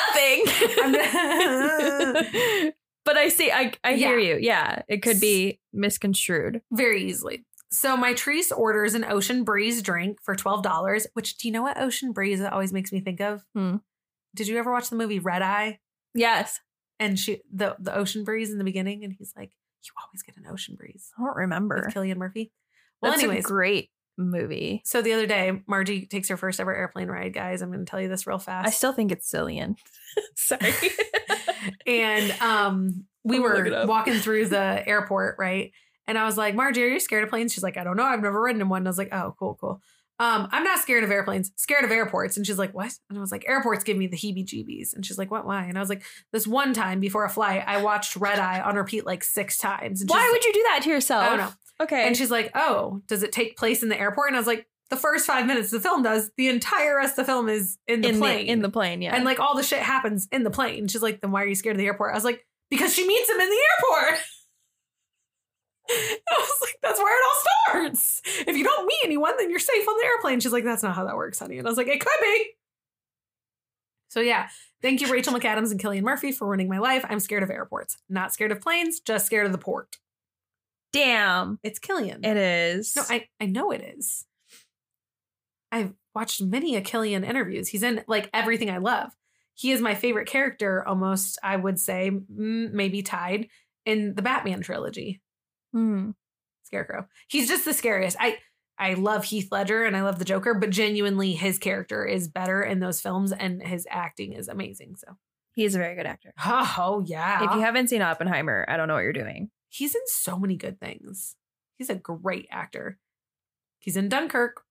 nothing. 0.90 2.72
but 3.04 3.16
I 3.16 3.28
see. 3.28 3.50
I 3.50 3.72
I 3.84 3.94
hear 3.94 4.18
Yeah. 4.18 4.34
you. 4.34 4.40
Yeah, 4.40 4.82
it 4.88 5.02
could 5.02 5.20
be 5.20 5.60
misconstrued. 5.72 6.62
very 6.72 7.04
easily. 7.04 7.44
So 7.72 7.96
Mitrice 7.96 8.50
orders 8.56 8.94
an 8.94 9.04
Ocean 9.04 9.44
Breeze 9.44 9.80
drink 9.82 10.18
for 10.22 10.34
twelve 10.34 10.62
dollars. 10.62 11.06
Which 11.14 11.36
do 11.38 11.48
you 11.48 11.52
know 11.52 11.62
what 11.62 11.80
Ocean 11.80 12.12
Breeze 12.12 12.40
always 12.40 12.72
makes 12.72 12.92
me 12.92 13.00
think 13.00 13.20
of? 13.20 13.44
Hmm. 13.54 13.76
Did 14.34 14.48
you 14.48 14.58
ever 14.58 14.72
watch 14.72 14.90
the 14.90 14.96
movie 14.96 15.18
Red 15.18 15.42
Eye? 15.42 15.78
Yes. 16.14 16.60
and 16.98 17.18
she 17.18 17.40
the 17.52 17.76
the 17.78 17.94
ocean 17.94 18.24
breeze 18.24 18.50
in 18.50 18.58
the 18.58 18.64
beginning, 18.64 19.04
and 19.04 19.12
he's 19.12 19.32
like, 19.36 19.50
"You 19.84 19.92
always 20.04 20.22
get 20.22 20.36
an 20.36 20.44
ocean 20.50 20.74
breeze." 20.76 21.10
I 21.18 21.22
don't 21.24 21.36
remember. 21.36 21.82
With 21.86 21.94
Killian 21.94 22.18
Murphy. 22.18 22.52
Well, 23.00 23.12
That's 23.12 23.22
anyways, 23.22 23.44
a 23.44 23.48
great 23.48 23.90
movie. 24.18 24.82
so 24.84 25.00
the 25.00 25.12
other 25.14 25.26
day, 25.26 25.62
Margie 25.66 26.04
takes 26.06 26.28
her 26.28 26.36
first 26.36 26.60
ever 26.60 26.74
airplane 26.74 27.08
ride. 27.08 27.32
Guys, 27.32 27.62
I'm 27.62 27.70
going 27.72 27.84
to 27.84 27.90
tell 27.90 28.00
you 28.00 28.08
this 28.08 28.26
real 28.26 28.38
fast. 28.38 28.66
I 28.66 28.70
still 28.70 28.92
think 28.92 29.10
it's 29.12 29.30
Cillian. 29.32 29.76
Sorry. 30.36 30.72
and 31.86 32.30
um, 32.42 33.04
we 33.24 33.36
I'm 33.36 33.42
gonna 33.42 33.54
look 33.54 33.66
it 33.66 33.70
were 33.72 33.86
walking 33.86 34.14
through 34.18 34.48
the 34.48 34.82
airport, 34.86 35.36
right? 35.38 35.72
And 36.06 36.18
I 36.18 36.24
was 36.24 36.36
like, 36.36 36.54
Margie, 36.54 36.82
are 36.82 36.88
you 36.88 37.00
scared 37.00 37.22
of 37.24 37.30
planes? 37.30 37.52
She's 37.52 37.62
like, 37.62 37.76
I 37.76 37.84
don't 37.84 37.96
know. 37.96 38.02
I've 38.04 38.20
never 38.22 38.40
ridden 38.42 38.60
in 38.60 38.68
one. 38.68 38.80
And 38.80 38.88
I 38.88 38.90
was 38.90 38.98
like, 38.98 39.12
oh, 39.12 39.34
cool, 39.38 39.56
cool. 39.60 39.80
Um, 40.20 40.48
I'm 40.52 40.64
not 40.64 40.80
scared 40.80 41.02
of 41.02 41.10
airplanes, 41.10 41.50
scared 41.56 41.82
of 41.82 41.90
airports. 41.90 42.36
And 42.36 42.46
she's 42.46 42.58
like, 42.58 42.74
what? 42.74 42.92
And 43.08 43.16
I 43.16 43.22
was 43.22 43.32
like, 43.32 43.48
airports 43.48 43.84
give 43.84 43.96
me 43.96 44.06
the 44.06 44.18
heebie 44.18 44.44
jeebies. 44.44 44.94
And 44.94 45.04
she's 45.04 45.16
like, 45.16 45.30
what? 45.30 45.46
Why? 45.46 45.64
And 45.64 45.78
I 45.78 45.80
was 45.80 45.88
like, 45.88 46.02
this 46.30 46.46
one 46.46 46.74
time 46.74 47.00
before 47.00 47.24
a 47.24 47.30
flight, 47.30 47.64
I 47.66 47.82
watched 47.82 48.16
Red 48.16 48.38
Eye 48.38 48.60
on 48.60 48.76
repeat 48.76 49.06
like 49.06 49.24
six 49.24 49.56
times. 49.56 50.04
Why 50.06 50.28
would 50.30 50.44
you 50.44 50.52
do 50.52 50.62
that 50.64 50.80
to 50.82 50.90
yourself? 50.90 51.24
I 51.24 51.28
don't 51.30 51.38
know. 51.38 51.52
Okay. 51.80 52.06
And 52.06 52.14
she's 52.14 52.30
like, 52.30 52.50
oh, 52.54 53.00
does 53.06 53.22
it 53.22 53.32
take 53.32 53.56
place 53.56 53.82
in 53.82 53.88
the 53.88 53.98
airport? 53.98 54.28
And 54.28 54.36
I 54.36 54.40
was 54.40 54.46
like, 54.46 54.66
the 54.90 54.96
first 54.96 55.26
five 55.26 55.46
minutes 55.46 55.70
the 55.70 55.80
film 55.80 56.02
does. 56.02 56.30
The 56.36 56.48
entire 56.48 56.96
rest 56.96 57.12
of 57.12 57.24
the 57.24 57.32
film 57.32 57.48
is 57.48 57.78
in 57.88 58.02
the 58.02 58.08
in 58.08 58.18
plane. 58.18 58.46
the 58.46 58.52
in 58.52 58.60
the 58.60 58.68
plane, 58.68 59.00
yeah. 59.00 59.14
And 59.14 59.24
like 59.24 59.40
all 59.40 59.56
the 59.56 59.62
shit 59.62 59.80
happens 59.80 60.28
in 60.30 60.42
the 60.42 60.50
plane. 60.50 60.88
She's 60.88 61.00
like, 61.00 61.22
then 61.22 61.30
why 61.30 61.44
are 61.44 61.46
you 61.46 61.54
scared 61.54 61.76
of 61.76 61.78
the 61.78 61.86
airport? 61.86 62.12
I 62.12 62.16
was 62.16 62.24
like, 62.24 62.44
because 62.70 62.92
she 62.92 63.06
meets 63.06 63.30
him 63.30 63.40
in 63.40 63.48
the 63.48 63.60
airport. 63.78 64.20
I 66.30 66.38
was 66.38 66.58
like, 66.62 66.76
that's 66.82 66.98
where 66.98 67.18
it 67.18 67.24
all 67.24 67.82
starts. 67.82 68.22
If 68.46 68.56
you 68.56 68.64
don't 68.64 68.86
meet 68.86 69.00
anyone, 69.04 69.34
then 69.38 69.50
you're 69.50 69.58
safe 69.58 69.88
on 69.88 69.96
the 69.98 70.04
airplane. 70.04 70.40
She's 70.40 70.52
like, 70.52 70.64
that's 70.64 70.82
not 70.82 70.94
how 70.94 71.04
that 71.06 71.16
works, 71.16 71.38
honey. 71.38 71.58
And 71.58 71.66
I 71.66 71.70
was 71.70 71.76
like, 71.76 71.88
it 71.88 72.00
could 72.00 72.20
be. 72.20 72.50
So 74.08 74.20
yeah, 74.20 74.48
thank 74.82 75.00
you, 75.00 75.10
Rachel 75.10 75.32
McAdams 75.32 75.70
and 75.70 75.80
Killian 75.80 76.04
Murphy, 76.04 76.32
for 76.32 76.46
ruining 76.46 76.68
my 76.68 76.78
life. 76.78 77.04
I'm 77.08 77.20
scared 77.20 77.42
of 77.42 77.50
airports. 77.50 77.96
Not 78.08 78.32
scared 78.32 78.52
of 78.52 78.60
planes, 78.60 79.00
just 79.00 79.26
scared 79.26 79.46
of 79.46 79.52
the 79.52 79.58
port. 79.58 79.96
Damn. 80.92 81.58
It's 81.62 81.78
Killian. 81.78 82.24
It 82.24 82.36
is. 82.36 82.96
No, 82.96 83.02
I, 83.08 83.28
I 83.40 83.46
know 83.46 83.70
it 83.70 83.82
is. 83.96 84.26
I've 85.70 85.92
watched 86.14 86.42
many 86.42 86.76
a 86.76 86.80
Killian 86.80 87.24
interviews. 87.24 87.68
He's 87.68 87.84
in 87.84 88.02
like 88.08 88.28
everything 88.34 88.70
I 88.70 88.78
love. 88.78 89.12
He 89.54 89.72
is 89.72 89.80
my 89.80 89.94
favorite 89.94 90.26
character, 90.26 90.86
almost, 90.86 91.38
I 91.42 91.54
would 91.56 91.78
say, 91.78 92.10
maybe 92.28 93.02
tied 93.02 93.48
in 93.84 94.14
the 94.14 94.22
Batman 94.22 94.62
trilogy. 94.62 95.20
Hmm. 95.72 96.10
Scarecrow. 96.64 97.06
He's 97.28 97.48
just 97.48 97.64
the 97.64 97.74
scariest. 97.74 98.16
I 98.20 98.38
I 98.78 98.94
love 98.94 99.24
Heath 99.24 99.48
Ledger 99.50 99.84
and 99.84 99.96
I 99.96 100.02
love 100.02 100.18
the 100.18 100.24
Joker, 100.24 100.54
but 100.54 100.70
genuinely 100.70 101.32
his 101.32 101.58
character 101.58 102.04
is 102.04 102.28
better 102.28 102.62
in 102.62 102.80
those 102.80 103.00
films 103.00 103.32
and 103.32 103.62
his 103.62 103.86
acting 103.90 104.32
is 104.32 104.48
amazing. 104.48 104.96
So 104.96 105.16
He's 105.54 105.74
a 105.74 105.78
very 105.78 105.96
good 105.96 106.06
actor. 106.06 106.32
Oh 106.44 107.02
yeah. 107.04 107.44
If 107.44 107.54
you 107.54 107.60
haven't 107.60 107.88
seen 107.88 108.02
Oppenheimer, 108.02 108.64
I 108.68 108.76
don't 108.76 108.88
know 108.88 108.94
what 108.94 109.02
you're 109.02 109.12
doing. 109.12 109.50
He's 109.68 109.94
in 109.94 110.00
so 110.06 110.38
many 110.38 110.56
good 110.56 110.80
things. 110.80 111.36
He's 111.76 111.90
a 111.90 111.94
great 111.94 112.46
actor. 112.50 112.98
He's 113.78 113.96
in 113.96 114.08
Dunkirk 114.08 114.62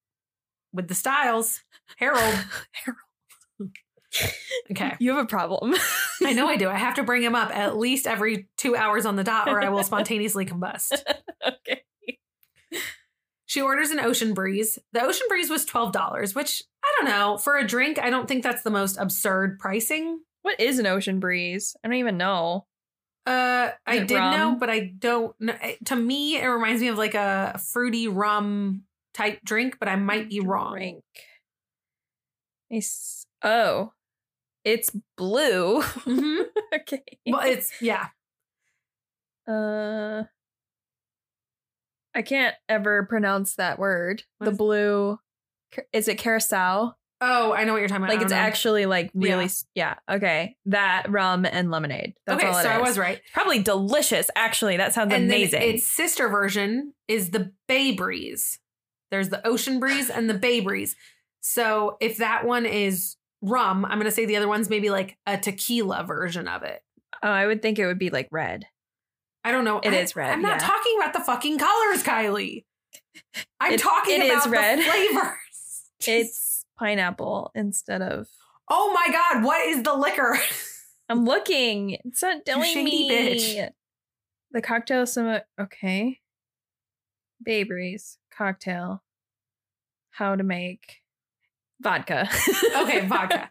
with 0.74 0.88
the 0.88 0.96
Styles. 0.96 1.62
Harold. 1.98 2.22
Harold. 2.72 3.72
Okay. 4.72 4.96
You 5.00 5.16
have 5.16 5.24
a 5.24 5.28
problem. 5.28 5.74
I 6.24 6.34
know 6.34 6.48
I 6.48 6.58
do. 6.58 6.70
I 6.70 6.78
have 6.78 6.96
to 6.96 7.04
bring 7.04 7.24
him 7.24 7.36
up 7.36 7.56
at 7.56 7.78
least 7.78 8.08
every 8.08 8.48
two 8.58 8.76
hours 8.76 9.06
on 9.06 9.16
the 9.16 9.24
dot 9.24 9.48
or 9.48 9.62
I 9.62 9.70
will 9.70 9.84
spontaneously 9.84 10.46
combust. 10.46 11.02
okay. 11.48 11.84
She 13.46 13.62
orders 13.62 13.90
an 13.90 14.00
ocean 14.00 14.36
breeze. 14.36 14.78
The 14.94 15.04
ocean 15.04 15.26
breeze 15.28 15.50
was 15.50 15.66
$12, 15.66 16.36
which 16.36 16.64
I 16.84 16.94
don't 16.98 17.10
know. 17.10 17.38
For 17.38 17.58
a 17.58 17.66
drink, 17.66 17.98
I 17.98 18.12
don't 18.12 18.28
think 18.28 18.44
that's 18.44 18.62
the 18.62 18.70
most 18.70 18.98
absurd 18.98 19.58
pricing. 19.58 20.20
What 20.44 20.60
is 20.60 20.78
an 20.78 20.86
ocean 20.86 21.20
breeze? 21.20 21.76
I 21.84 21.88
don't 21.88 21.98
even 21.98 22.18
know. 22.18 22.68
Uh, 23.26 23.72
I 23.86 24.00
did 24.00 24.18
rum? 24.18 24.38
know, 24.38 24.56
but 24.60 24.70
I 24.70 24.92
don't 24.98 25.36
know. 25.40 25.56
To 25.86 25.96
me, 25.96 26.38
it 26.38 26.46
reminds 26.46 26.82
me 26.82 26.90
of 26.90 26.98
like 26.98 27.16
a 27.16 27.60
fruity 27.72 28.08
rum 28.08 28.84
type 29.14 29.40
drink, 29.44 29.78
but 29.80 29.90
I 29.90 29.96
might 29.96 30.30
be 30.30 30.40
wrong. 30.40 30.74
Drink. 30.74 31.04
Oh, 33.44 33.94
it's 34.64 34.92
blue. 35.18 35.82
Mhm. 35.82 36.44
okay. 36.76 37.04
Well, 37.28 37.42
it's, 37.46 37.72
yeah. 37.82 38.08
Uh, 39.48 40.24
I 42.16 42.22
can't 42.22 42.56
ever 42.68 43.06
pronounce 43.06 43.56
that 43.56 43.80
word. 43.80 44.24
What 44.38 44.46
the 44.46 44.52
is- 44.52 44.58
blue. 44.58 45.20
Is 45.94 46.08
it 46.08 46.18
carousel? 46.18 46.98
Oh, 47.22 47.52
I 47.54 47.66
know 47.66 47.74
what 47.74 47.80
you're 47.80 47.90
talking 47.90 48.06
about. 48.06 48.14
Like 48.16 48.24
it's 48.24 48.32
know. 48.32 48.38
actually 48.38 48.86
like 48.86 49.12
really, 49.14 49.50
Yeah. 49.76 49.96
yeah. 50.10 50.16
Okay, 50.16 50.56
that 50.68 51.06
rum 51.10 51.46
and 51.46 51.70
lemonade. 51.70 52.14
That's 52.26 52.42
okay, 52.42 52.50
all 52.52 52.58
it 52.58 52.64
so 52.64 52.70
I 52.70 52.80
was 52.80 52.98
right. 52.98 53.22
Probably 53.34 53.62
delicious. 53.62 54.32
Actually, 54.36 54.78
that 54.78 54.94
sounds 54.94 55.14
And 55.14 55.30
then 55.30 55.38
amazing. 55.38 55.62
its 55.62 55.86
sister 55.86 56.30
version 56.30 56.94
is 57.10 57.32
the 57.32 57.52
Bay 57.68 57.92
Breeze. 57.92 58.58
There's 59.12 59.30
the 59.30 59.46
Ocean 59.46 59.80
Breeze 59.82 60.10
and 60.10 60.30
the 60.30 60.34
Bay 60.34 60.62
Breeze. 60.62 60.96
So 61.42 61.98
if 62.00 62.18
that 62.18 62.46
one 62.46 62.66
is 62.66 63.18
rum, 63.42 63.86
I'm 63.86 64.00
going 64.00 64.06
to 64.06 64.12
say 64.12 64.26
the 64.26 64.38
other 64.38 64.48
one's 64.48 64.70
maybe 64.70 64.90
like 64.90 65.18
a 65.26 65.38
tequila 65.38 66.04
version 66.04 66.48
of 66.48 66.64
it. 66.64 66.82
oh, 67.24 67.30
I 67.30 67.48
would 67.48 67.62
think 67.62 67.80
it 67.80 67.86
would 67.86 68.00
be 68.00 68.10
like 68.10 68.28
red. 68.32 68.66
I 69.44 69.52
don't 69.52 69.64
know. 69.66 69.80
It 69.80 69.94
I, 69.94 69.98
is 69.98 70.16
red, 70.16 70.30
I'm 70.32 70.42
not 70.42 70.60
yeah. 70.62 70.68
talking 70.68 70.98
about 71.00 71.14
the 71.14 71.22
fucking 71.22 71.58
colors, 71.58 72.04
Kylee. 72.04 72.66
I'm 73.60 73.74
It- 73.74 73.80
talking 73.80 74.22
it 74.22 74.26
is 74.26 74.46
about 74.46 74.50
red. 74.52 74.80
the 74.80 74.84
flavors. 74.92 75.36
It's 76.08 76.66
pineapple 76.78 77.52
instead 77.56 78.02
of. 78.02 78.28
oh 78.70 78.92
my 78.94 79.12
god, 79.14 79.44
what 79.44 79.66
is 79.68 79.84
the 79.84 79.94
liquor? 79.94 80.38
I'm 81.10 81.26
looking. 81.26 81.98
It's 82.06 82.22
not 82.22 82.46
telling 82.46 82.84
me. 82.84 83.10
bitch. 83.10 83.70
The 84.52 84.62
cocktail 84.62 85.06
some 85.08 85.40
okay. 85.60 86.20
Breeze 87.44 88.18
cocktail. 88.36 89.02
How 90.12 90.36
to 90.36 90.44
make 90.44 90.99
vodka. 91.82 92.30
okay, 92.78 93.06
vodka. 93.06 93.50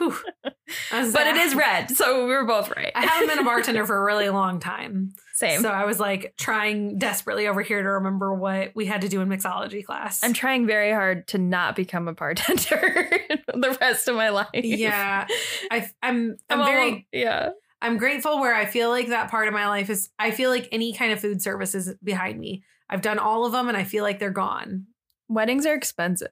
But 0.90 1.26
it 1.26 1.36
is 1.36 1.54
red, 1.54 1.90
so 1.90 2.26
we 2.26 2.32
were 2.32 2.44
both 2.44 2.70
right. 2.70 2.92
I 2.94 3.04
haven't 3.04 3.28
been 3.28 3.38
a 3.38 3.44
bartender 3.44 3.86
for 3.86 3.96
a 3.96 4.04
really 4.04 4.28
long 4.28 4.60
time. 4.60 5.14
Same. 5.34 5.60
So 5.60 5.70
I 5.70 5.84
was 5.86 5.98
like 5.98 6.34
trying 6.36 6.98
desperately 6.98 7.48
over 7.48 7.62
here 7.62 7.82
to 7.82 7.88
remember 7.88 8.34
what 8.34 8.72
we 8.74 8.86
had 8.86 9.00
to 9.00 9.08
do 9.08 9.20
in 9.20 9.28
mixology 9.28 9.84
class. 9.84 10.22
I'm 10.22 10.34
trying 10.34 10.66
very 10.66 10.92
hard 10.92 11.26
to 11.28 11.38
not 11.38 11.74
become 11.74 12.06
a 12.06 12.12
bartender 12.12 13.10
the 13.46 13.76
rest 13.80 14.08
of 14.08 14.16
my 14.16 14.28
life. 14.28 14.48
yeah, 14.54 15.26
I, 15.70 15.88
I'm 16.02 16.36
I'm 16.50 16.60
I'm 16.60 16.66
very 16.66 17.06
yeah. 17.12 17.50
I'm 17.80 17.96
grateful 17.96 18.40
where 18.40 18.54
I 18.54 18.66
feel 18.66 18.90
like 18.90 19.08
that 19.08 19.30
part 19.30 19.48
of 19.48 19.54
my 19.54 19.68
life 19.68 19.88
is 19.88 20.10
I 20.18 20.32
feel 20.32 20.50
like 20.50 20.68
any 20.70 20.92
kind 20.92 21.12
of 21.12 21.20
food 21.20 21.40
service 21.40 21.74
is 21.74 21.94
behind 22.02 22.38
me. 22.38 22.62
I've 22.90 23.02
done 23.02 23.18
all 23.18 23.46
of 23.46 23.52
them 23.52 23.68
and 23.68 23.76
I 23.76 23.84
feel 23.84 24.02
like 24.04 24.18
they're 24.18 24.30
gone. 24.30 24.86
Weddings 25.28 25.66
are 25.66 25.74
expensive. 25.74 26.30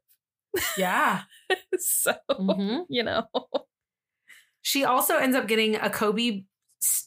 Yeah. 0.78 1.22
so, 1.78 2.14
Mhm. 2.30 2.84
you 2.88 3.02
know. 3.02 3.24
She 4.62 4.84
also 4.84 5.16
ends 5.16 5.36
up 5.36 5.46
getting 5.46 5.76
a 5.76 5.88
Kobe 5.88 6.42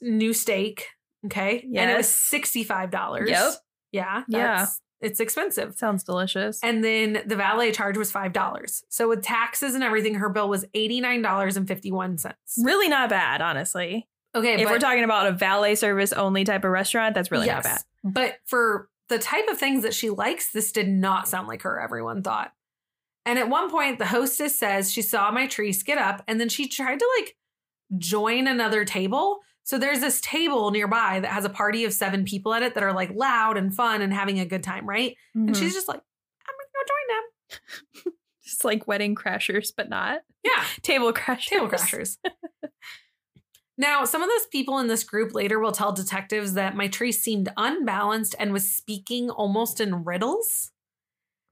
new 0.02 0.32
steak. 0.32 0.86
Okay. 1.26 1.62
And 1.76 1.91
it 1.91 1.97
was 1.97 2.08
$65. 2.08 3.28
Yep. 3.28 3.54
Yeah. 3.91 4.24
Yeah. 4.30 4.68
It's 5.02 5.20
expensive. 5.20 5.76
Sounds 5.76 6.06
delicious. 6.06 6.62
And 6.64 6.82
then 6.86 7.22
the 7.26 7.36
valet 7.36 7.74
charge 7.74 7.97
was 7.97 8.14
$5. 8.14 8.84
So 8.88 9.10
with 9.10 9.24
taxes 9.24 9.76
and 9.76 9.84
everything, 9.84 10.16
her 10.16 10.30
bill 10.30 10.47
was 10.47 10.64
$89.51. 10.74 12.34
really 12.64 12.88
not 12.88 13.10
bad, 13.10 13.41
honestly. 13.41 14.08
Okay, 14.36 14.54
if 14.54 14.64
but, 14.64 14.72
we're 14.72 14.80
talking 14.80 15.04
about 15.04 15.28
a 15.28 15.32
valet 15.32 15.76
service 15.76 16.14
only 16.14 16.43
type 16.43 16.64
of 16.64 16.72
restaurant, 16.72 17.16
that's 17.16 17.30
really 17.32 17.47
not 17.47 17.64
bad. 17.64 17.82
But 18.04 18.38
for 18.45 18.88
the 19.10 19.18
type 19.20 19.47
of 19.50 19.58
things 19.58 19.84
that 19.84 19.93
she 19.93 20.10
likes, 20.12 20.52
this 20.52 20.72
did 20.72 20.88
not 20.88 21.28
sound 21.28 21.47
like 21.47 21.64
her, 21.64 21.80
everyone 21.80 22.22
thought. 22.22 22.54
And 23.30 23.38
at 23.38 23.48
one 23.48 23.70
point, 23.70 24.00
the 24.00 24.08
hostess 24.08 24.58
says 24.58 24.92
she 24.92 25.04
saw 25.04 25.30
Mitrice 25.32 25.86
get 25.86 26.00
up 26.00 26.24
and 26.28 26.40
then 26.42 26.50
she 26.50 26.68
tried 26.68 26.98
to 26.98 27.08
like 27.20 27.36
join 28.00 28.48
another 28.48 28.86
table. 28.86 29.38
So 29.64 29.78
there's 29.78 30.00
this 30.00 30.20
table 30.22 30.72
nearby 30.72 31.20
that 31.20 31.30
has 31.32 31.46
a 31.46 31.50
party 31.50 31.86
of 31.86 31.94
seven 31.94 32.26
people 32.26 32.56
at 32.56 32.64
it 32.64 32.74
that 32.74 32.82
are 32.82 32.92
like 32.92 33.12
loud 33.14 33.56
and 33.56 33.72
fun 33.72 34.02
and 34.02 34.12
having 34.12 34.40
a 34.40 34.46
good 34.48 34.64
time, 34.64 34.90
right? 34.90 35.16
And 35.36 35.50
Mhm. 35.52 35.56
she's 35.60 35.76
just 35.76 35.88
like, 35.88 36.02
I'm 36.48 36.56
gonna 36.56 36.74
go 36.74 36.88
join 36.90 38.04
them. 38.08 38.14
just 38.44 38.66
like 38.66 38.88
wedding 38.88 39.14
crashers, 39.14 39.72
but 39.78 39.90
not 39.90 40.22
Yeah, 40.44 40.64
table 40.82 41.14
crashers. 41.14 41.46
table 41.46 41.68
crashers. 41.70 42.18
now, 43.78 44.06
some 44.06 44.24
of 44.24 44.30
those 44.30 44.48
people 44.48 44.80
in 44.80 44.88
this 44.88 45.04
group 45.04 45.36
later 45.36 45.60
will 45.60 45.72
tell 45.72 45.92
detectives 45.92 46.54
that 46.54 46.74
Mitrice 46.74 47.16
seemed 47.20 47.50
unbalanced 47.58 48.34
and 48.40 48.52
was 48.52 48.76
speaking 48.76 49.30
almost 49.30 49.80
in 49.80 50.04
riddles. 50.04 50.72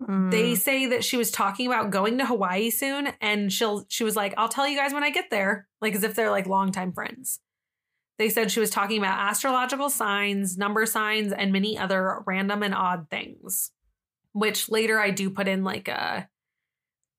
Mm. 0.02 0.30
They 0.32 0.56
say 0.56 0.88
that 0.88 1.04
she 1.04 1.18
was 1.18 1.32
talking 1.32 1.68
about 1.68 1.90
going 1.90 2.20
to 2.20 2.26
Hawaii 2.26 2.70
soon, 2.70 3.10
and 3.20 3.52
she'll 3.52 3.86
she 3.90 4.04
was 4.04 4.16
like, 4.16 4.34
"I'll 4.38 4.50
tell 4.50 4.68
you 4.68 4.78
guys 4.78 4.94
when 4.94 5.04
I 5.04 5.10
get 5.10 5.30
there," 5.32 5.68
like 5.82 5.96
as 5.96 6.04
if 6.04 6.14
they're 6.16 6.32
like 6.32 6.46
longtime 6.46 6.94
friends. 6.94 7.40
They 8.18 8.30
said 8.30 8.52
she 8.52 8.60
was 8.60 8.70
talking 8.70 8.98
about 8.98 9.20
astrological 9.20 9.90
signs, 9.90 10.58
number 10.58 10.86
signs, 10.86 11.32
and 11.32 11.52
many 11.52 11.78
other 11.78 12.24
random 12.26 12.64
and 12.64 12.74
odd 12.74 13.10
things. 13.10 13.72
Which 14.34 14.70
later 14.70 15.00
I 15.00 15.10
do 15.12 15.30
put 15.30 15.48
in 15.48 15.64
like 15.64 15.88
a 15.88 16.30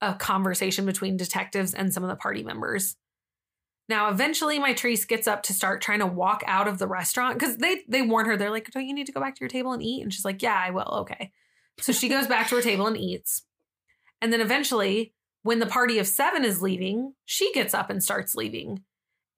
a 0.01 0.14
conversation 0.14 0.87
between 0.87 1.16
detectives 1.16 1.74
and 1.74 1.93
some 1.93 2.05
of 2.05 2.09
the 2.09 2.16
party 2.16 2.45
members. 2.45 2.97
Now, 3.89 4.11
eventually, 4.11 4.61
Mitrice 4.61 5.09
gets 5.09 5.26
up 5.26 5.43
to 5.45 5.55
start 5.55 5.81
trying 5.81 6.01
to 6.01 6.07
walk 6.07 6.45
out 6.47 6.68
of 6.68 6.79
the 6.79 6.87
restaurant 6.87 7.39
because 7.39 7.57
they 7.57 7.83
they 7.89 8.03
warn 8.03 8.26
her. 8.26 8.37
They're 8.37 8.51
like, 8.51 8.70
"Don't 8.70 8.87
you 8.87 8.95
need 8.95 9.07
to 9.07 9.12
go 9.12 9.20
back 9.20 9.35
to 9.35 9.41
your 9.41 9.49
table 9.49 9.72
and 9.72 9.83
eat?" 9.83 10.03
And 10.03 10.12
she's 10.12 10.24
like, 10.24 10.43
"Yeah, 10.43 10.62
I 10.62 10.70
will. 10.70 10.99
Okay." 11.01 11.33
So 11.81 11.93
she 11.93 12.09
goes 12.09 12.26
back 12.26 12.49
to 12.49 12.57
her 12.57 12.62
table 12.62 12.87
and 12.87 12.97
eats. 12.97 13.43
And 14.20 14.33
then 14.33 14.41
eventually, 14.41 15.14
when 15.43 15.59
the 15.61 15.66
party 15.66 15.99
of 15.99 16.07
seven 16.07 16.45
is 16.45 16.61
leaving, 16.61 17.14
she 17.24 17.53
gets 17.53 17.72
up 17.74 17.89
and 17.91 18.03
starts 18.03 18.35
leaving. 18.35 18.83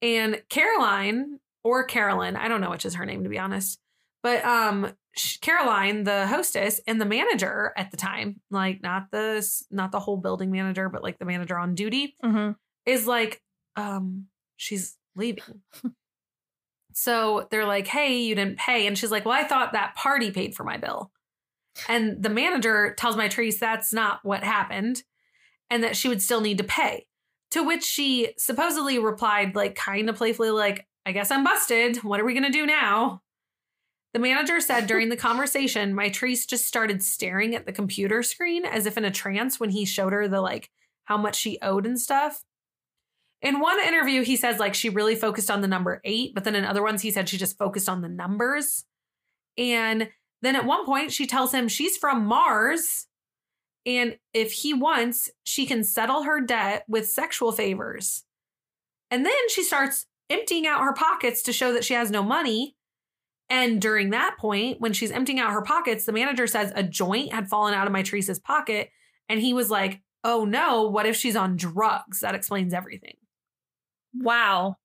And 0.01 0.41
Caroline 0.49 1.39
or 1.63 1.83
Carolyn, 1.83 2.35
I 2.35 2.47
don't 2.47 2.61
know 2.61 2.71
which 2.71 2.85
is 2.85 2.95
her 2.95 3.05
name 3.05 3.23
to 3.23 3.29
be 3.29 3.37
honest, 3.37 3.79
but 4.23 4.43
um, 4.43 4.93
Caroline, 5.41 6.03
the 6.03 6.25
hostess 6.25 6.81
and 6.87 6.99
the 6.99 7.05
manager 7.05 7.71
at 7.77 7.91
the 7.91 7.97
time, 7.97 8.41
like 8.49 8.81
not 8.81 9.11
the 9.11 9.47
not 9.69 9.91
the 9.91 9.99
whole 9.99 10.17
building 10.17 10.49
manager, 10.51 10.89
but 10.89 11.03
like 11.03 11.19
the 11.19 11.25
manager 11.25 11.57
on 11.57 11.75
duty, 11.75 12.15
Mhm. 12.23 12.55
is 12.87 13.05
like, 13.05 13.43
um, 13.75 14.25
she's 14.57 14.97
leaving. 15.15 15.61
so 16.93 17.47
they're 17.51 17.65
like, 17.65 17.87
hey, 17.87 18.17
you 18.21 18.35
didn't 18.35 18.57
pay. 18.57 18.87
And 18.87 18.97
she's 18.97 19.11
like, 19.11 19.25
well, 19.25 19.37
I 19.39 19.43
thought 19.43 19.73
that 19.73 19.95
party 19.95 20.31
paid 20.31 20.55
for 20.55 20.63
my 20.63 20.77
bill. 20.77 21.11
And 21.87 22.21
the 22.21 22.29
manager 22.29 22.93
tells 22.97 23.15
Mitrice 23.15 23.59
that's 23.59 23.93
not 23.93 24.19
what 24.23 24.43
happened 24.43 25.03
and 25.69 25.83
that 25.83 25.95
she 25.95 26.09
would 26.09 26.21
still 26.21 26.41
need 26.41 26.57
to 26.57 26.63
pay. 26.63 27.07
To 27.51 27.63
which 27.63 27.83
she 27.83 28.33
supposedly 28.37 28.99
replied, 28.99 29.55
like, 29.55 29.75
kind 29.75 30.09
of 30.09 30.15
playfully, 30.15 30.51
like, 30.51 30.85
I 31.05 31.11
guess 31.11 31.31
I'm 31.31 31.43
busted. 31.43 31.97
What 31.97 32.19
are 32.19 32.25
we 32.25 32.33
going 32.33 32.45
to 32.45 32.49
do 32.49 32.65
now? 32.65 33.21
The 34.13 34.19
manager 34.19 34.59
said 34.59 34.87
during 34.87 35.09
the 35.09 35.17
conversation, 35.17 35.93
Mitrice 35.93 36.47
just 36.47 36.65
started 36.65 37.03
staring 37.03 37.55
at 37.55 37.65
the 37.65 37.71
computer 37.71 38.23
screen 38.23 38.65
as 38.65 38.85
if 38.85 38.97
in 38.97 39.05
a 39.05 39.11
trance 39.11 39.59
when 39.59 39.69
he 39.69 39.85
showed 39.85 40.13
her 40.13 40.27
the, 40.27 40.41
like, 40.41 40.69
how 41.05 41.17
much 41.17 41.35
she 41.35 41.57
owed 41.61 41.85
and 41.85 41.99
stuff. 41.99 42.43
In 43.41 43.59
one 43.59 43.79
interview, 43.79 44.23
he 44.23 44.35
says, 44.35 44.59
like, 44.59 44.75
she 44.75 44.89
really 44.89 45.15
focused 45.15 45.49
on 45.49 45.61
the 45.61 45.67
number 45.67 45.99
eight, 46.03 46.33
but 46.35 46.43
then 46.43 46.55
in 46.55 46.63
other 46.63 46.83
ones, 46.83 47.01
he 47.01 47.11
said 47.11 47.27
she 47.27 47.37
just 47.37 47.57
focused 47.57 47.89
on 47.89 48.01
the 48.01 48.09
numbers. 48.09 48.85
And 49.57 50.09
then 50.41 50.55
at 50.55 50.65
one 50.65 50.85
point, 50.85 51.11
she 51.11 51.27
tells 51.27 51.53
him 51.53 51.67
she's 51.67 51.97
from 51.97 52.25
Mars. 52.25 53.07
And 53.85 54.17
if 54.33 54.51
he 54.51 54.73
wants, 54.73 55.29
she 55.43 55.65
can 55.65 55.83
settle 55.83 56.23
her 56.23 56.41
debt 56.41 56.83
with 56.87 57.09
sexual 57.09 57.51
favors. 57.51 58.23
And 59.09 59.25
then 59.25 59.49
she 59.49 59.63
starts 59.63 60.05
emptying 60.29 60.65
out 60.65 60.81
her 60.81 60.93
pockets 60.93 61.41
to 61.43 61.53
show 61.53 61.73
that 61.73 61.83
she 61.83 61.93
has 61.93 62.11
no 62.11 62.23
money. 62.23 62.75
And 63.49 63.81
during 63.81 64.11
that 64.11 64.37
point, 64.39 64.79
when 64.79 64.93
she's 64.93 65.11
emptying 65.11 65.39
out 65.39 65.51
her 65.51 65.61
pockets, 65.61 66.05
the 66.05 66.13
manager 66.13 66.47
says 66.47 66.71
a 66.75 66.83
joint 66.83 67.33
had 67.33 67.49
fallen 67.49 67.73
out 67.73 67.87
of 67.87 67.93
Mitrice's 67.93 68.39
pocket. 68.39 68.89
And 69.27 69.41
he 69.41 69.53
was 69.53 69.69
like, 69.69 70.01
oh 70.23 70.45
no, 70.45 70.83
what 70.83 71.05
if 71.05 71.15
she's 71.15 71.35
on 71.35 71.57
drugs? 71.57 72.21
That 72.21 72.35
explains 72.35 72.73
everything. 72.73 73.15
Wow. 74.15 74.77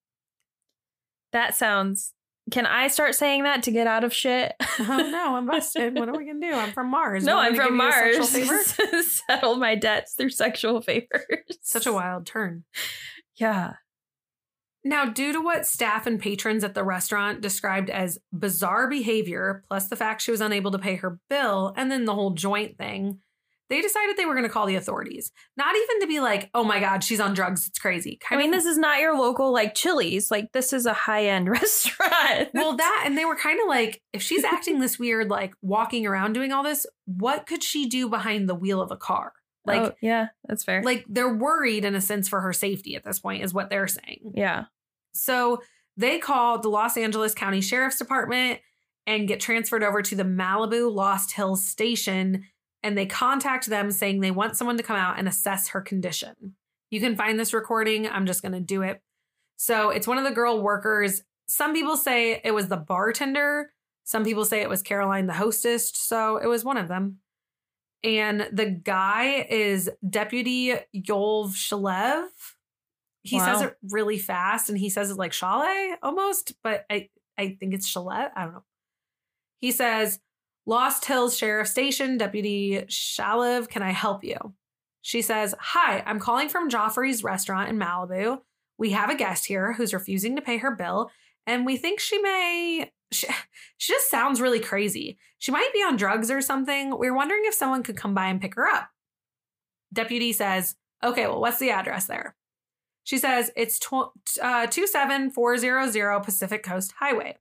That 1.32 1.54
sounds. 1.54 2.12
Can 2.52 2.64
I 2.64 2.88
start 2.88 3.16
saying 3.16 3.42
that 3.42 3.64
to 3.64 3.72
get 3.72 3.86
out 3.86 4.04
of 4.04 4.14
shit? 4.14 4.54
oh 4.78 5.08
no, 5.10 5.36
I'm 5.36 5.46
busted. 5.46 5.98
What 5.98 6.08
are 6.08 6.16
we 6.16 6.24
going 6.24 6.40
to 6.40 6.50
do? 6.50 6.54
I'm 6.54 6.72
from 6.72 6.90
Mars. 6.90 7.24
no, 7.24 7.38
I'm 7.38 7.56
from 7.56 7.76
give 7.76 7.84
you 7.84 7.88
a 7.88 8.22
sexual 8.22 8.46
Mars. 8.46 9.22
Settle 9.28 9.56
my 9.56 9.74
debts 9.74 10.14
through 10.14 10.30
sexual 10.30 10.80
favors. 10.80 11.24
Such 11.62 11.86
a 11.86 11.92
wild 11.92 12.26
turn. 12.26 12.64
Yeah. 13.34 13.74
Now, 14.84 15.06
due 15.06 15.32
to 15.32 15.40
what 15.40 15.66
staff 15.66 16.06
and 16.06 16.20
patrons 16.20 16.62
at 16.62 16.74
the 16.74 16.84
restaurant 16.84 17.40
described 17.40 17.90
as 17.90 18.20
bizarre 18.32 18.88
behavior, 18.88 19.64
plus 19.66 19.88
the 19.88 19.96
fact 19.96 20.22
she 20.22 20.30
was 20.30 20.40
unable 20.40 20.70
to 20.70 20.78
pay 20.78 20.94
her 20.94 21.18
bill, 21.28 21.74
and 21.76 21.90
then 21.90 22.04
the 22.04 22.14
whole 22.14 22.30
joint 22.30 22.78
thing, 22.78 23.18
they 23.68 23.80
decided 23.80 24.16
they 24.16 24.26
were 24.26 24.34
going 24.34 24.44
to 24.46 24.48
call 24.52 24.66
the 24.66 24.76
authorities. 24.76 25.32
Not 25.56 25.74
even 25.76 26.00
to 26.00 26.06
be 26.06 26.20
like, 26.20 26.50
oh 26.54 26.62
my 26.64 26.78
God, 26.80 27.02
she's 27.02 27.20
on 27.20 27.34
drugs. 27.34 27.66
It's 27.66 27.78
crazy. 27.78 28.18
I 28.30 28.36
mean, 28.36 28.50
this 28.52 28.64
is 28.64 28.78
not 28.78 29.00
your 29.00 29.16
local 29.18 29.52
like 29.52 29.74
Chili's. 29.74 30.30
Like 30.30 30.52
this 30.52 30.72
is 30.72 30.86
a 30.86 30.92
high 30.92 31.26
end 31.26 31.48
restaurant. 31.50 32.50
well, 32.54 32.76
that, 32.76 33.02
and 33.06 33.18
they 33.18 33.24
were 33.24 33.36
kind 33.36 33.60
of 33.60 33.68
like, 33.68 34.02
if 34.12 34.22
she's 34.22 34.44
acting 34.54 34.78
this 34.80 34.98
weird, 34.98 35.28
like 35.30 35.54
walking 35.62 36.06
around 36.06 36.32
doing 36.34 36.52
all 36.52 36.62
this, 36.62 36.86
what 37.06 37.46
could 37.46 37.62
she 37.64 37.88
do 37.88 38.08
behind 38.08 38.48
the 38.48 38.54
wheel 38.54 38.80
of 38.80 38.90
a 38.90 38.96
car? 38.96 39.32
Like, 39.64 39.80
Oh, 39.82 39.92
yeah, 40.00 40.28
that's 40.46 40.62
fair. 40.62 40.82
like 40.84 41.04
they're 41.08 41.34
worried 41.34 41.84
in 41.84 41.96
a 41.96 42.00
sense 42.00 42.28
for 42.28 42.40
her 42.40 42.52
safety 42.52 42.94
at 42.94 43.02
this 43.04 43.18
point, 43.18 43.42
is 43.42 43.52
what 43.52 43.68
they're 43.68 43.88
saying. 43.88 44.32
yeah. 44.36 44.66
So 45.12 45.60
they 45.96 46.18
call 46.18 46.58
the 46.60 46.68
Los 46.68 46.96
Angeles 46.96 47.34
County 47.34 47.60
Sheriff's 47.60 47.98
Department 47.98 48.60
and 49.06 49.26
get 49.26 49.40
transferred 49.40 49.82
over 49.82 50.02
to 50.02 50.14
the 50.14 50.24
Malibu 50.24 50.92
Lost 50.94 51.32
Hills 51.32 51.64
station. 51.64 52.44
And 52.86 52.96
they 52.96 53.04
contact 53.04 53.66
them 53.66 53.90
saying 53.90 54.20
they 54.20 54.30
want 54.30 54.56
someone 54.56 54.76
to 54.76 54.82
come 54.84 54.96
out 54.96 55.18
and 55.18 55.26
assess 55.26 55.70
her 55.70 55.80
condition. 55.80 56.54
You 56.88 57.00
can 57.00 57.16
find 57.16 57.36
this 57.36 57.52
recording. 57.52 58.06
I'm 58.06 58.26
just 58.26 58.42
going 58.42 58.52
to 58.52 58.60
do 58.60 58.82
it. 58.82 59.02
So 59.56 59.90
it's 59.90 60.06
one 60.06 60.18
of 60.18 60.24
the 60.24 60.30
girl 60.30 60.62
workers. 60.62 61.24
Some 61.48 61.74
people 61.74 61.96
say 61.96 62.40
it 62.44 62.52
was 62.52 62.68
the 62.68 62.76
bartender. 62.76 63.72
Some 64.04 64.22
people 64.22 64.44
say 64.44 64.60
it 64.60 64.68
was 64.68 64.82
Caroline, 64.82 65.26
the 65.26 65.32
hostess. 65.32 65.90
So 65.96 66.36
it 66.36 66.46
was 66.46 66.64
one 66.64 66.76
of 66.76 66.86
them. 66.86 67.16
And 68.04 68.48
the 68.52 68.66
guy 68.66 69.48
is 69.50 69.90
Deputy 70.08 70.76
Yoav 70.94 71.56
Shalev. 71.56 72.28
He 73.24 73.40
says 73.40 73.62
it 73.62 73.76
really 73.90 74.18
fast 74.18 74.68
and 74.68 74.78
he 74.78 74.90
says 74.90 75.10
it 75.10 75.16
like 75.16 75.32
Chalet 75.32 75.96
almost, 76.04 76.54
but 76.62 76.84
I, 76.88 77.08
I 77.36 77.56
think 77.58 77.74
it's 77.74 77.88
Chalet. 77.88 78.28
I 78.36 78.44
don't 78.44 78.52
know. 78.52 78.64
He 79.58 79.72
says, 79.72 80.20
Lost 80.66 81.04
Hills 81.04 81.38
Sheriff 81.38 81.68
Station, 81.68 82.18
Deputy 82.18 82.82
Shaliv, 82.88 83.68
can 83.68 83.82
I 83.82 83.92
help 83.92 84.24
you? 84.24 84.36
She 85.00 85.22
says, 85.22 85.54
Hi, 85.60 86.02
I'm 86.04 86.18
calling 86.18 86.48
from 86.48 86.68
Geoffrey's 86.68 87.22
restaurant 87.22 87.68
in 87.68 87.78
Malibu. 87.78 88.40
We 88.76 88.90
have 88.90 89.08
a 89.08 89.14
guest 89.16 89.46
here 89.46 89.72
who's 89.72 89.94
refusing 89.94 90.34
to 90.34 90.42
pay 90.42 90.58
her 90.58 90.74
bill, 90.74 91.10
and 91.46 91.64
we 91.64 91.76
think 91.76 92.00
she 92.00 92.18
may. 92.18 92.90
She, 93.12 93.28
she 93.76 93.92
just 93.92 94.10
sounds 94.10 94.40
really 94.40 94.58
crazy. 94.58 95.16
She 95.38 95.52
might 95.52 95.72
be 95.72 95.78
on 95.78 95.94
drugs 95.96 96.28
or 96.28 96.40
something. 96.40 96.98
We're 96.98 97.14
wondering 97.14 97.42
if 97.44 97.54
someone 97.54 97.84
could 97.84 97.96
come 97.96 98.14
by 98.14 98.26
and 98.26 98.40
pick 98.40 98.56
her 98.56 98.66
up. 98.66 98.88
Deputy 99.92 100.32
says, 100.32 100.74
Okay, 101.04 101.28
well, 101.28 101.40
what's 101.40 101.60
the 101.60 101.70
address 101.70 102.06
there? 102.06 102.34
She 103.04 103.18
says 103.18 103.52
it's 103.54 103.78
tw- 103.78 104.10
uh, 104.42 104.66
27400 104.66 106.24
Pacific 106.24 106.64
Coast 106.64 106.94
Highway. 106.98 107.36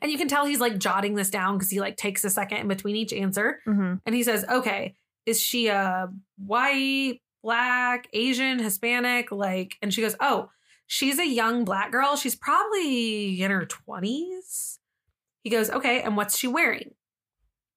And 0.00 0.10
you 0.10 0.18
can 0.18 0.28
tell 0.28 0.44
he's 0.44 0.60
like 0.60 0.78
jotting 0.78 1.14
this 1.14 1.30
down 1.30 1.56
because 1.56 1.70
he 1.70 1.80
like 1.80 1.96
takes 1.96 2.24
a 2.24 2.30
second 2.30 2.58
in 2.58 2.68
between 2.68 2.96
each 2.96 3.12
answer. 3.12 3.60
hmm 3.64 3.94
And 4.04 4.14
he 4.14 4.22
says, 4.22 4.44
okay, 4.48 4.94
is 5.26 5.40
she 5.40 5.68
a 5.68 6.08
white, 6.36 7.20
black, 7.42 8.08
Asian, 8.12 8.58
Hispanic? 8.58 9.30
Like, 9.30 9.76
and 9.82 9.92
she 9.92 10.00
goes, 10.00 10.16
oh, 10.20 10.50
she's 10.86 11.18
a 11.18 11.26
young 11.26 11.64
black 11.64 11.92
girl. 11.92 12.16
She's 12.16 12.34
probably 12.36 13.40
in 13.42 13.50
her 13.50 13.66
20s. 13.66 14.78
He 15.42 15.50
goes, 15.50 15.70
okay, 15.70 16.02
and 16.02 16.16
what's 16.16 16.36
she 16.38 16.48
wearing? 16.48 16.94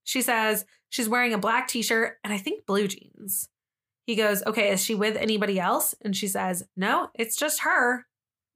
She 0.03 0.21
says, 0.21 0.65
she's 0.89 1.07
wearing 1.09 1.33
a 1.33 1.37
black 1.37 1.67
t 1.67 1.81
shirt 1.81 2.17
and 2.23 2.33
I 2.33 2.37
think 2.37 2.65
blue 2.65 2.87
jeans. 2.87 3.49
He 4.05 4.15
goes, 4.15 4.43
okay, 4.45 4.71
is 4.71 4.83
she 4.83 4.95
with 4.95 5.15
anybody 5.15 5.59
else? 5.59 5.93
And 6.01 6.15
she 6.15 6.27
says, 6.27 6.63
no, 6.75 7.09
it's 7.13 7.35
just 7.37 7.61
her. 7.61 8.05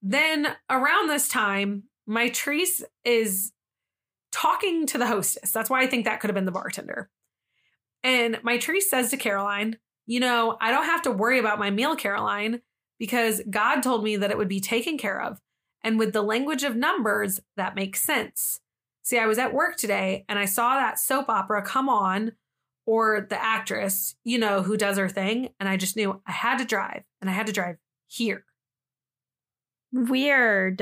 Then 0.01 0.47
around 0.69 1.09
this 1.09 1.27
time, 1.29 1.83
Mitrice 2.07 2.83
is 3.03 3.51
talking 4.31 4.85
to 4.87 4.97
the 4.97 5.07
hostess. 5.07 5.51
That's 5.51 5.69
why 5.69 5.81
I 5.81 5.87
think 5.87 6.05
that 6.05 6.19
could 6.19 6.29
have 6.29 6.35
been 6.35 6.45
the 6.45 6.51
bartender. 6.51 7.09
And 8.03 8.35
Mitrice 8.43 8.83
says 8.83 9.09
to 9.11 9.17
Caroline, 9.17 9.77
You 10.05 10.19
know, 10.19 10.57
I 10.61 10.71
don't 10.71 10.85
have 10.85 11.01
to 11.03 11.11
worry 11.11 11.39
about 11.39 11.59
my 11.59 11.71
meal, 11.71 11.95
Caroline, 11.95 12.61
because 12.99 13.41
God 13.49 13.81
told 13.81 14.03
me 14.03 14.17
that 14.17 14.31
it 14.31 14.37
would 14.37 14.47
be 14.47 14.59
taken 14.59 14.97
care 14.97 15.21
of. 15.21 15.41
And 15.83 15.99
with 15.99 16.13
the 16.13 16.21
language 16.21 16.63
of 16.63 16.75
numbers, 16.75 17.39
that 17.57 17.75
makes 17.75 18.01
sense. 18.01 18.59
See, 19.03 19.19
I 19.19 19.27
was 19.27 19.37
at 19.37 19.53
work 19.53 19.77
today 19.77 20.25
and 20.27 20.39
I 20.39 20.45
saw 20.45 20.75
that 20.75 20.99
soap 20.99 21.29
opera 21.29 21.61
come 21.61 21.89
on, 21.89 22.33
or 22.85 23.25
the 23.29 23.43
actress, 23.43 24.15
you 24.23 24.37
know, 24.37 24.61
who 24.61 24.77
does 24.77 24.97
her 24.97 25.09
thing. 25.09 25.49
And 25.59 25.67
I 25.67 25.77
just 25.77 25.95
knew 25.95 26.21
I 26.25 26.31
had 26.31 26.57
to 26.57 26.65
drive 26.65 27.03
and 27.21 27.29
I 27.29 27.33
had 27.33 27.47
to 27.47 27.53
drive 27.53 27.77
here. 28.07 28.45
Weird. 29.91 30.81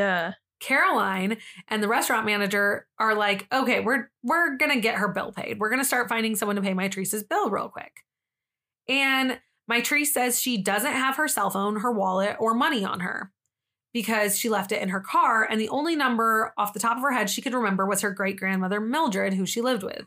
Caroline 0.64 1.38
and 1.68 1.84
the 1.84 1.90
restaurant 1.90 2.26
manager 2.26 2.88
are 2.98 3.16
like, 3.16 3.48
okay, 3.52 3.82
we're 3.82 4.10
we're 4.24 4.56
gonna 4.56 4.80
get 4.80 4.96
her 4.96 5.10
bill 5.10 5.34
paid. 5.34 5.60
We're 5.60 5.70
gonna 5.70 5.84
start 5.84 6.08
finding 6.08 6.36
someone 6.36 6.56
to 6.56 6.62
pay 6.62 6.74
Mitrice's 6.74 7.24
bill 7.24 7.50
real 7.50 7.68
quick. 7.68 8.04
And 8.88 9.40
Mitrice 9.70 10.08
says 10.08 10.40
she 10.42 10.58
doesn't 10.58 10.94
have 10.94 11.18
her 11.18 11.28
cell 11.28 11.50
phone, 11.50 11.82
her 11.82 11.92
wallet, 11.92 12.38
or 12.40 12.54
money 12.54 12.86
on 12.86 13.02
her 13.02 13.32
because 13.94 14.40
she 14.40 14.50
left 14.50 14.72
it 14.72 14.82
in 14.82 14.90
her 14.90 15.02
car. 15.02 15.44
And 15.44 15.60
the 15.60 15.70
only 15.70 15.98
number 15.98 16.54
off 16.58 16.74
the 16.74 16.80
top 16.80 16.96
of 16.96 17.04
her 17.04 17.12
head 17.12 17.30
she 17.30 17.42
could 17.42 17.54
remember 17.54 17.86
was 17.86 18.02
her 18.02 18.12
great 18.12 18.38
grandmother, 18.38 18.80
Mildred, 18.80 19.34
who 19.34 19.46
she 19.46 19.62
lived 19.62 19.84
with. 19.84 20.06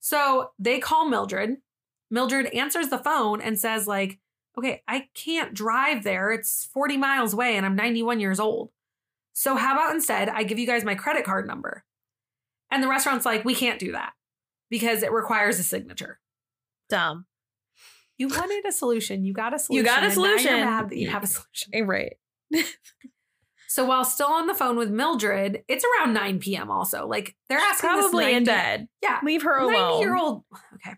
So 0.00 0.50
they 0.58 0.78
call 0.78 1.08
Mildred. 1.08 1.56
Mildred 2.10 2.46
answers 2.46 2.88
the 2.88 2.98
phone 2.98 3.40
and 3.40 3.58
says, 3.58 3.86
like, 3.86 4.18
okay, 4.58 4.82
I 4.86 5.08
can't 5.14 5.54
drive 5.54 6.04
there. 6.04 6.32
It's 6.32 6.66
40 6.66 6.98
miles 6.98 7.32
away 7.32 7.56
and 7.56 7.64
I'm 7.64 7.76
91 7.76 8.20
years 8.20 8.40
old. 8.40 8.70
So 9.32 9.56
how 9.56 9.74
about 9.74 9.94
instead 9.94 10.28
I 10.28 10.42
give 10.42 10.58
you 10.58 10.66
guys 10.66 10.84
my 10.84 10.94
credit 10.94 11.24
card 11.24 11.46
number? 11.46 11.84
And 12.70 12.82
the 12.82 12.88
restaurant's 12.88 13.24
like, 13.26 13.44
we 13.44 13.54
can't 13.54 13.78
do 13.78 13.92
that 13.92 14.12
because 14.70 15.02
it 15.02 15.12
requires 15.12 15.58
a 15.58 15.62
signature. 15.62 16.20
dumb. 16.88 17.26
You 18.18 18.28
wanted 18.28 18.66
a 18.66 18.72
solution. 18.72 19.24
You 19.24 19.32
got 19.32 19.54
a 19.54 19.58
solution. 19.58 19.76
You 19.86 19.90
got 19.90 20.02
a 20.04 20.08
now 20.14 20.36
you're 20.36 20.64
mad 20.66 20.90
that 20.90 20.96
you 20.98 21.08
have 21.08 21.22
a 21.22 21.26
solution. 21.26 21.70
Eh, 21.72 21.80
Right. 21.80 22.16
So 23.68 23.84
while 23.84 24.04
still 24.04 24.26
on 24.26 24.48
the 24.48 24.54
phone 24.54 24.76
with 24.76 24.90
Mildred, 24.90 25.62
it's 25.68 25.84
around 25.84 26.12
9 26.12 26.40
p.m. 26.40 26.72
also. 26.72 27.06
Like 27.06 27.36
they're 27.48 27.56
asking 27.58 27.88
this 27.90 28.00
Probably 28.10 28.34
in 28.34 28.42
bed. 28.42 28.88
Yeah. 29.00 29.20
Leave 29.22 29.42
her 29.44 29.56
alone. 29.58 29.72
90 29.74 29.98
year 30.00 30.16
old. 30.16 30.42
Okay. 30.74 30.96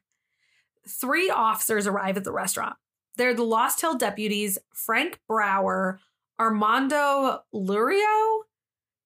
Three 0.88 1.28
officers 1.28 1.86
arrive 1.86 2.16
at 2.16 2.24
the 2.24 2.32
restaurant. 2.32 2.76
They're 3.16 3.34
the 3.34 3.42
Lost 3.42 3.82
Hill 3.82 3.98
deputies 3.98 4.58
Frank 4.74 5.20
Brower, 5.28 6.00
Armando 6.40 7.42
Lurio, 7.54 8.40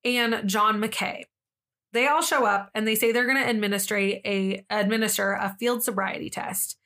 and 0.05 0.49
John 0.49 0.81
McKay. 0.81 1.25
They 1.93 2.07
all 2.07 2.23
show 2.23 2.45
up 2.45 2.71
and 2.75 2.87
they 2.87 2.95
say 2.95 3.11
they're 3.13 3.25
going 3.27 3.43
to 3.43 3.49
administrate 3.49 4.21
a 4.25 4.65
administer 4.71 5.33
a 5.33 5.57
field 5.59 5.83
sobriety 5.83 6.31
test. 6.31 6.77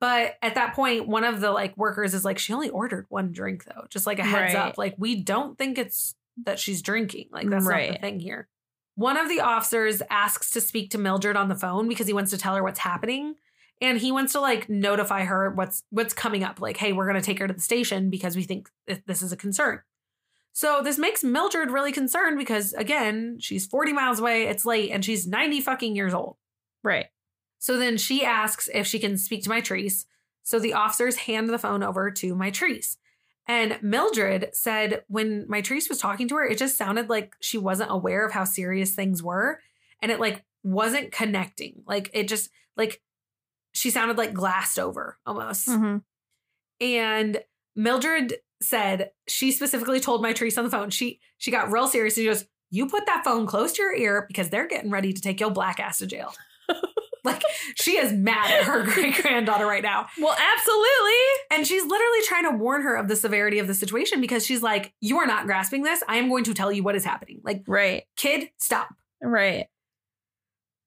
But 0.00 0.36
at 0.42 0.54
that 0.54 0.74
point, 0.74 1.08
one 1.08 1.24
of 1.24 1.40
the 1.40 1.50
like 1.50 1.76
workers 1.76 2.14
is 2.14 2.24
like, 2.24 2.38
she 2.38 2.52
only 2.52 2.68
ordered 2.68 3.06
one 3.08 3.32
drink 3.32 3.64
though, 3.64 3.86
just 3.88 4.06
like 4.06 4.18
a 4.18 4.24
heads 4.24 4.54
Right. 4.54 4.68
up. 4.68 4.78
Like 4.78 4.94
we 4.98 5.22
don't 5.22 5.56
think 5.58 5.78
it's 5.78 6.14
that 6.44 6.58
she's 6.58 6.82
drinking. 6.82 7.28
Like 7.32 7.48
that's 7.48 7.64
not 7.64 7.92
the 7.94 7.98
thing 7.98 8.20
here. 8.20 8.48
One 8.94 9.16
of 9.16 9.28
the 9.28 9.40
officers 9.40 10.00
asks 10.10 10.50
to 10.52 10.60
speak 10.60 10.90
to 10.92 10.98
Mildred 10.98 11.36
on 11.36 11.48
the 11.48 11.54
phone 11.54 11.88
because 11.88 12.06
he 12.06 12.12
wants 12.12 12.30
to 12.30 12.38
tell 12.38 12.54
her 12.54 12.62
what's 12.62 12.78
happening. 12.78 13.34
And 13.80 13.98
he 13.98 14.10
wants 14.10 14.32
to 14.32 14.40
like 14.40 14.68
notify 14.68 15.24
her 15.24 15.50
what's 15.50 15.82
what's 15.90 16.14
coming 16.14 16.42
up. 16.42 16.60
Like, 16.60 16.78
hey, 16.78 16.92
we're 16.92 17.06
gonna 17.06 17.20
take 17.20 17.38
her 17.38 17.46
to 17.46 17.54
the 17.54 17.60
station 17.60 18.08
because 18.10 18.36
we 18.36 18.42
think 18.42 18.70
th- 18.88 19.02
this 19.06 19.22
is 19.22 19.32
a 19.32 19.36
concern. 19.36 19.80
So 20.52 20.80
this 20.82 20.98
makes 20.98 21.22
Mildred 21.22 21.70
really 21.70 21.92
concerned 21.92 22.38
because 22.38 22.72
again, 22.72 23.36
she's 23.38 23.66
40 23.66 23.92
miles 23.92 24.20
away, 24.20 24.44
it's 24.44 24.64
late, 24.64 24.90
and 24.90 25.04
she's 25.04 25.26
90 25.26 25.60
fucking 25.60 25.94
years 25.94 26.14
old. 26.14 26.36
Right. 26.82 27.06
So 27.58 27.76
then 27.76 27.98
she 27.98 28.24
asks 28.24 28.68
if 28.72 28.86
she 28.86 28.98
can 28.98 29.18
speak 29.18 29.42
to 29.44 29.50
Mitrice. 29.50 30.06
So 30.42 30.58
the 30.58 30.72
officers 30.72 31.16
hand 31.16 31.50
the 31.50 31.58
phone 31.58 31.82
over 31.82 32.10
to 32.10 32.34
Mitrice. 32.34 32.96
And 33.46 33.78
Mildred 33.82 34.50
said 34.52 35.04
when 35.08 35.46
Mitrice 35.46 35.88
was 35.88 35.98
talking 35.98 36.26
to 36.28 36.36
her, 36.36 36.44
it 36.44 36.58
just 36.58 36.78
sounded 36.78 37.08
like 37.08 37.34
she 37.40 37.58
wasn't 37.58 37.90
aware 37.90 38.24
of 38.24 38.32
how 38.32 38.44
serious 38.44 38.94
things 38.94 39.22
were. 39.22 39.60
And 40.00 40.10
it 40.10 40.20
like 40.20 40.44
wasn't 40.62 41.12
connecting. 41.12 41.82
Like 41.86 42.10
it 42.12 42.28
just 42.28 42.50
like 42.76 43.02
she 43.76 43.90
sounded 43.90 44.16
like 44.18 44.32
glassed 44.32 44.78
over 44.78 45.18
almost. 45.26 45.68
Mhm. 45.68 46.02
And 46.80 47.42
Mildred 47.74 48.34
said 48.62 49.10
she 49.28 49.52
specifically 49.52 50.00
told 50.00 50.24
Mitrice 50.24 50.56
on 50.58 50.64
the 50.64 50.70
phone. 50.70 50.90
She 50.90 51.20
she 51.38 51.50
got 51.50 51.70
real 51.70 51.86
serious. 51.88 52.14
She 52.14 52.24
goes, 52.24 52.46
"You 52.70 52.86
put 52.88 53.06
that 53.06 53.22
phone 53.24 53.46
close 53.46 53.72
to 53.74 53.82
your 53.82 53.94
ear 53.94 54.24
because 54.28 54.48
they're 54.50 54.66
getting 54.66 54.90
ready 54.90 55.12
to 55.12 55.20
take 55.20 55.40
your 55.40 55.50
black 55.50 55.78
ass 55.78 55.98
to 55.98 56.06
jail." 56.06 56.34
like 57.24 57.42
she 57.80 57.98
is 57.98 58.12
mad 58.12 58.50
at 58.50 58.64
her 58.64 58.82
great 58.92 59.14
granddaughter 59.20 59.66
right 59.66 59.82
now, 59.82 60.06
Well, 60.20 60.36
absolutely. 60.56 61.24
and 61.50 61.66
she's 61.66 61.82
literally 61.84 62.22
trying 62.24 62.44
to 62.44 62.52
warn 62.56 62.82
her 62.82 62.94
of 62.96 63.08
the 63.08 63.16
severity 63.16 63.58
of 63.58 63.66
the 63.66 63.74
situation 63.74 64.20
because 64.20 64.44
she's 64.46 64.62
like, 64.62 64.94
"You 65.00 65.18
are 65.18 65.26
not 65.26 65.46
grasping 65.46 65.82
this. 65.82 66.02
I 66.08 66.16
am 66.16 66.28
going 66.28 66.44
to 66.44 66.54
tell 66.54 66.70
you 66.72 66.82
what 66.82 66.94
is 66.96 67.04
happening. 67.04 67.40
Like, 67.44 67.64
Right. 67.66 68.04
kid, 68.16 68.50
stop." 68.58 68.88
Right. 69.22 69.66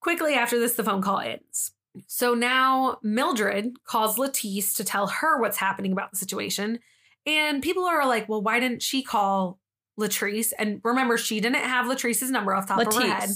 Quickly 0.01 0.33
after 0.35 0.59
this, 0.59 0.73
the 0.75 0.83
phone 0.83 1.01
call 1.01 1.19
ends. 1.19 1.71
So 2.07 2.33
now 2.33 2.97
Mildred 3.03 3.73
calls 3.85 4.17
Latice 4.17 4.75
to 4.75 4.83
tell 4.83 5.07
her 5.07 5.39
what's 5.39 5.57
happening 5.57 5.91
about 5.91 6.11
the 6.11 6.17
situation. 6.17 6.79
And 7.25 7.61
people 7.61 7.85
are 7.85 8.07
like, 8.07 8.29
well, 8.29 8.41
why 8.41 8.59
didn't 8.59 8.81
she 8.81 9.03
call 9.03 9.59
Latrice? 9.99 10.53
And 10.57 10.81
remember, 10.83 11.17
she 11.17 11.39
didn't 11.39 11.63
have 11.63 11.85
Latrice's 11.85 12.31
number 12.31 12.55
off 12.55 12.67
the 12.67 12.75
top 12.75 12.87
of 12.87 12.93
her 12.93 13.07
head. 13.07 13.29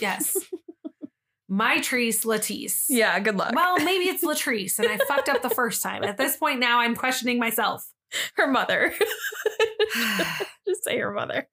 Yes. 0.00 0.36
My 1.48 1.80
Trice 1.80 2.24
Latice. 2.24 2.84
Yeah, 2.88 3.18
good 3.18 3.36
luck. 3.36 3.54
Well, 3.56 3.78
maybe 3.80 4.04
it's 4.04 4.22
Latrice, 4.24 4.78
and 4.78 4.86
I 4.86 4.98
fucked 5.08 5.28
up 5.28 5.42
the 5.42 5.50
first 5.50 5.82
time. 5.82 6.04
At 6.04 6.16
this 6.16 6.36
point 6.36 6.60
now, 6.60 6.78
I'm 6.78 6.94
questioning 6.94 7.40
myself. 7.40 7.90
her 8.36 8.46
mother. 8.46 8.94
Just 10.66 10.84
say 10.84 10.98
her 10.98 11.12
mother. 11.12 11.48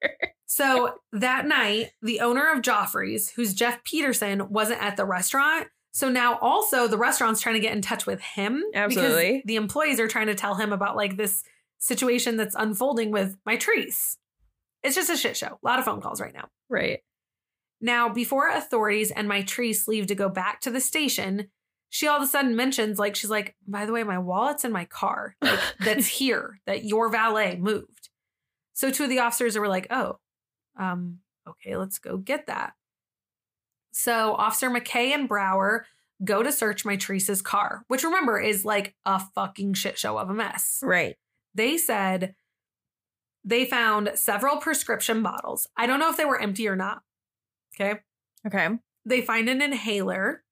So 0.46 0.94
that 1.12 1.46
night, 1.46 1.90
the 2.00 2.20
owner 2.20 2.52
of 2.52 2.62
Geoffrey's, 2.62 3.30
who's 3.30 3.54
Jeff 3.54 3.82
Peterson, 3.82 4.48
wasn't 4.50 4.82
at 4.82 4.96
the 4.96 5.04
restaurant. 5.04 5.66
So 5.92 6.08
now 6.08 6.38
also 6.38 6.86
the 6.86 6.98
restaurant's 6.98 7.40
trying 7.40 7.56
to 7.56 7.60
get 7.60 7.74
in 7.74 7.82
touch 7.82 8.06
with 8.06 8.20
him. 8.20 8.62
Absolutely. 8.74 9.32
Because 9.32 9.42
the 9.46 9.56
employees 9.56 10.00
are 10.00 10.08
trying 10.08 10.26
to 10.26 10.34
tell 10.34 10.54
him 10.54 10.72
about 10.72 10.96
like 10.96 11.16
this 11.16 11.42
situation 11.78 12.36
that's 12.36 12.54
unfolding 12.56 13.10
with 13.10 13.36
Mitrice. 13.46 14.16
It's 14.82 14.94
just 14.94 15.10
a 15.10 15.16
shit 15.16 15.36
show. 15.36 15.58
A 15.62 15.66
lot 15.66 15.78
of 15.78 15.84
phone 15.84 16.00
calls 16.00 16.20
right 16.20 16.34
now. 16.34 16.48
Right. 16.68 17.00
Now, 17.80 18.08
before 18.08 18.48
authorities 18.48 19.10
and 19.10 19.28
Mitrice 19.28 19.86
leave 19.86 20.06
to 20.08 20.14
go 20.14 20.28
back 20.28 20.60
to 20.62 20.70
the 20.70 20.80
station, 20.80 21.48
she 21.90 22.06
all 22.06 22.16
of 22.16 22.22
a 22.22 22.26
sudden 22.26 22.56
mentions, 22.56 22.98
like, 22.98 23.14
she's 23.16 23.30
like, 23.30 23.56
by 23.66 23.86
the 23.86 23.92
way, 23.92 24.02
my 24.02 24.18
wallet's 24.18 24.64
in 24.64 24.72
my 24.72 24.84
car. 24.84 25.36
Like, 25.40 25.60
that's 25.80 26.06
here, 26.06 26.60
that 26.66 26.84
your 26.84 27.08
valet 27.08 27.56
moved. 27.56 28.08
So 28.74 28.90
two 28.90 29.04
of 29.04 29.10
the 29.10 29.20
officers 29.20 29.56
were 29.56 29.68
like, 29.68 29.86
oh, 29.90 30.18
um, 30.78 31.18
okay, 31.48 31.76
let's 31.76 31.98
go 31.98 32.16
get 32.16 32.46
that. 32.46 32.74
So 33.92 34.34
Officer 34.34 34.70
McKay 34.70 35.12
and 35.12 35.28
Brower 35.28 35.86
go 36.24 36.42
to 36.42 36.52
search 36.52 36.84
Mitrice's 36.84 37.42
car, 37.42 37.84
which 37.88 38.04
remember 38.04 38.40
is 38.40 38.64
like 38.64 38.94
a 39.06 39.20
fucking 39.34 39.74
shit 39.74 39.98
show 39.98 40.18
of 40.18 40.28
a 40.30 40.34
mess 40.34 40.80
Right. 40.82 41.16
they 41.54 41.76
said 41.78 42.34
they 43.44 43.64
found 43.64 44.10
several 44.14 44.56
prescription 44.58 45.22
bottles. 45.22 45.66
I 45.76 45.86
don't 45.86 46.00
know 46.00 46.10
if 46.10 46.16
they 46.16 46.24
were 46.24 46.40
empty 46.40 46.68
or 46.68 46.76
not. 46.76 47.02
Okay. 47.80 48.00
Okay. 48.46 48.68
They 49.04 49.22
find 49.22 49.48
an 49.48 49.62
inhaler 49.62 50.42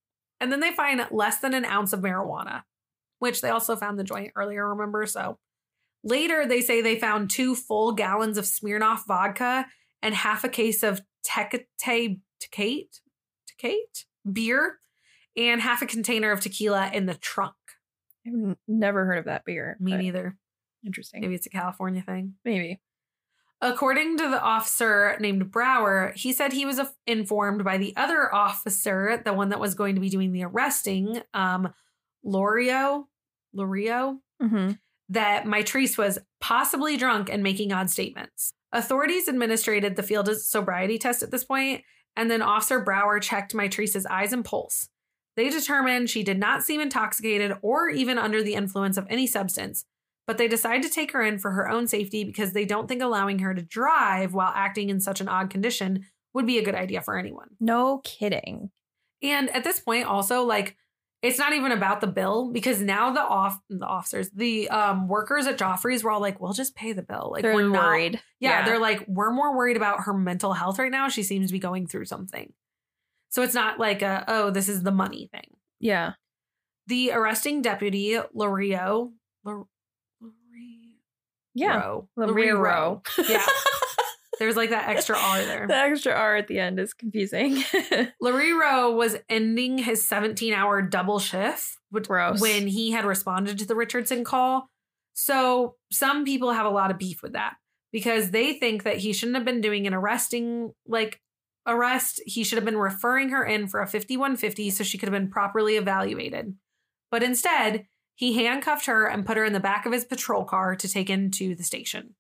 and 0.41 0.51
then 0.53 0.61
they 0.61 0.73
find 0.73 1.07
less 1.11 1.39
than 1.39 1.53
an 1.53 1.65
ounce 1.65 1.93
of 1.93 2.01
marijuana, 2.01 2.63
which 3.19 3.41
they 3.41 3.51
also 3.51 3.75
found 3.77 3.99
the 3.99 4.05
joint 4.05 4.33
earlier, 4.37 4.69
remember? 4.69 5.05
So 5.07 5.39
later 6.05 6.47
they 6.47 6.61
say 6.61 6.81
they 6.81 6.99
found 6.99 7.29
two 7.29 7.55
full 7.57 7.93
gallons 7.93 8.39
of 8.39 8.45
Smirnoff 8.45 9.05
vodka 9.07 9.67
and 10.01 10.15
half 10.15 10.45
a 10.45 10.49
case 10.49 10.83
of 10.83 11.01
Tecate, 11.27 11.67
Tecate, 12.41 13.01
Tecate 13.63 14.05
beer 14.31 14.79
and 15.37 15.61
half 15.61 15.83
a 15.83 15.87
container 15.87 16.31
of 16.31 16.41
tequila 16.41 16.91
in 16.93 17.07
the 17.07 17.15
trunk. 17.15 17.55
I've 18.27 18.57
never 18.67 19.05
heard 19.05 19.19
of 19.19 19.25
that 19.27 19.45
beer. 19.45 19.77
Me 19.81 19.97
neither. 19.97 20.37
Interesting. 20.85 21.21
Maybe 21.21 21.35
it's 21.35 21.47
a 21.47 21.51
California 21.51 22.03
thing. 22.03 22.35
Maybe. 22.45 22.81
According 23.63 24.19
to 24.19 24.29
the 24.29 24.41
officer 24.41 25.17
named 25.19 25.51
Brower, 25.51 26.13
he 26.15 26.33
said 26.33 26.53
he 26.53 26.67
was 26.67 26.81
informed 27.07 27.65
by 27.65 27.79
the 27.79 27.95
other 27.97 28.33
officer, 28.35 29.23
the 29.25 29.33
one 29.33 29.49
that 29.49 29.61
was 29.61 29.75
going 29.75 29.95
to 29.95 30.01
be 30.01 30.11
doing 30.11 30.33
the 30.33 30.45
arresting, 30.45 31.23
um, 31.35 31.73
Lorio, 32.25 33.09
Lorio, 33.55 34.19
Mm-hmm. 34.43 34.73
that 35.09 35.45
Mitrice 35.45 35.97
was 35.97 36.19
possibly 36.43 36.99
drunk 36.99 37.31
and 37.31 37.43
making 37.43 37.73
odd 37.73 37.89
statements. 37.89 38.53
Authorities 38.73 39.29
administered 39.29 39.97
the 39.97 40.03
field 40.03 40.29
sobriety 40.37 40.99
test 40.99 41.23
at 41.23 41.31
this 41.31 41.43
point, 41.45 41.83
and 42.17 42.31
then 42.31 42.43
Officer 42.43 42.81
Brower 42.81 43.21
checked 43.21 43.55
Mitrice's 43.55 44.07
eyes 44.07 44.33
and 44.33 44.45
pulse. 44.45 44.89
They 45.37 45.51
determined 45.51 46.09
she 46.09 46.23
did 46.23 46.39
not 46.39 46.63
seem 46.63 46.81
intoxicated 46.81 47.53
or 47.61 47.91
even 47.91 48.19
under 48.19 48.43
the 48.43 48.55
influence 48.55 48.97
of 48.97 49.07
any 49.11 49.27
substance, 49.27 49.85
but 50.27 50.39
they 50.39 50.49
decide 50.49 50.83
to 50.83 50.89
take 50.89 51.13
her 51.13 51.23
in 51.23 51.39
for 51.39 51.51
her 51.51 51.69
own 51.69 51.87
safety 51.87 52.25
because 52.25 52.53
they 52.53 52.65
don't 52.65 52.89
think 52.89 53.03
allowing 53.03 53.41
her 53.41 53.55
to 53.55 53.63
drive 53.63 54.33
while 54.33 54.53
acting 54.55 54.89
in 54.89 54.99
such 54.99 55.21
an 55.21 55.29
odd 55.29 55.51
condition 55.51 56.07
would 56.33 56.47
be 56.47 56.59
a 56.59 56.65
good 56.65 56.75
idea 56.75 57.03
for 57.03 57.19
anyone. 57.19 57.49
No 57.61 58.01
kidding. 58.03 58.71
And 59.23 59.51
at 59.51 59.65
this 59.65 59.81
point, 59.81 60.07
also, 60.07 60.43
like, 60.43 60.77
It's 61.23 61.39
not 61.39 61.55
even 61.55 61.73
about 61.73 62.01
the 62.01 62.07
bill 62.07 62.51
because 62.53 62.81
now 62.81 63.11
the 63.13 63.21
off 63.21 63.59
the 63.71 63.85
officers, 63.87 64.31
the 64.31 64.69
um 64.69 65.09
workers 65.09 65.47
at 65.47 65.59
Geoffrey's 65.59 66.05
were 66.05 66.11
all 66.11 66.21
like, 66.21 66.41
"We'll 66.41 66.53
just 66.53 66.75
pay 66.77 66.93
the 66.93 67.03
bill." 67.03 67.31
Like 67.33 67.43
They're 67.43 67.55
we're 67.55 67.69
not 67.69 67.85
worried. 67.87 68.21
yeah, 68.39 68.65
they're 68.65 68.79
like, 68.79 69.05
we're 69.09 69.33
more 69.33 69.57
worried 69.57 69.77
about 69.77 70.01
her 70.05 70.13
mental 70.15 70.53
health 70.53 70.79
right 70.79 70.91
now. 70.91 71.09
She 71.09 71.23
seems 71.23 71.49
to 71.49 71.53
be 71.53 71.59
going 71.59 71.87
through 71.87 72.05
something. 72.05 72.53
So 73.31 73.43
it's 73.43 73.55
not 73.55 73.79
like 73.81 74.03
a, 74.03 74.25
oh, 74.29 74.51
this 74.51 74.69
is 74.69 74.83
the 74.83 74.93
money 74.93 75.29
thing. 75.33 75.57
yeah. 75.81 76.13
The 76.87 77.11
arresting 77.13 77.63
deputy, 77.63 78.17
Lorio, 78.33 79.13
Lor- 79.45 79.67
Yeah. 81.55 81.81
Lorero. 82.17 83.05
Yeah. 83.29 83.45
There's 84.39 84.57
like 84.57 84.71
that 84.71 84.89
extra 84.89 85.17
R 85.19 85.45
there. 85.45 85.67
The 85.69 85.75
extra 85.75 86.13
R 86.13 86.37
at 86.37 86.49
the 86.49 86.59
end 86.59 86.79
is 86.79 86.93
confusing. 86.93 87.57
Lorero 88.23 88.95
was 88.95 89.17
ending 89.29 89.79
his 89.79 90.05
17 90.07 90.53
hour 90.53 90.83
double 90.83 91.19
shift 91.19 91.79
Gross. 91.93 92.41
when 92.41 92.67
he 92.67 92.91
had 92.91 93.05
responded 93.05 93.59
to 93.59 93.67
the 93.67 93.75
Richardson 93.75 94.25
call. 94.25 94.69
So 95.15 95.77
some 95.91 96.25
people 96.25 96.53
have 96.53 96.67
a 96.67 96.71
lot 96.71 96.91
of 96.91 96.99
beef 96.99 97.23
with 97.23 97.33
that 97.33 97.55
because 97.93 98.31
they 98.31 98.55
think 98.55 98.83
that 98.83 98.99
he 98.99 99.13
shouldn't 99.13 99.37
have 99.37 99.47
been 99.47 99.63
doing 99.63 99.87
an 99.87 99.95
arresting 99.95 100.73
like 100.87 101.21
arrest. 101.67 102.21
He 102.27 102.45
should 102.45 102.59
have 102.59 102.65
been 102.65 102.77
referring 102.77 103.31
her 103.31 103.45
in 103.45 103.67
for 103.69 103.81
a 103.81 103.87
5150 103.87 104.71
so 104.71 104.85
she 104.85 104.99
could 104.99 105.09
have 105.09 105.19
been 105.19 105.31
properly 105.31 105.77
evaluated. 105.77 106.55
But 107.11 107.23
instead, 107.23 107.87
he 108.15 108.35
handcuffed 108.35 108.87
her 108.87 109.07
and 109.07 109.25
put 109.25 109.37
her 109.37 109.45
in 109.45 109.53
the 109.53 109.61
back 109.61 109.87
of 109.87 109.93
his 109.93 110.05
patrol 110.05 110.45
car 110.45 110.77
to 110.77 110.89
take 110.89 111.09
into 111.09 111.55
the 111.55 111.63
station. 111.65 112.15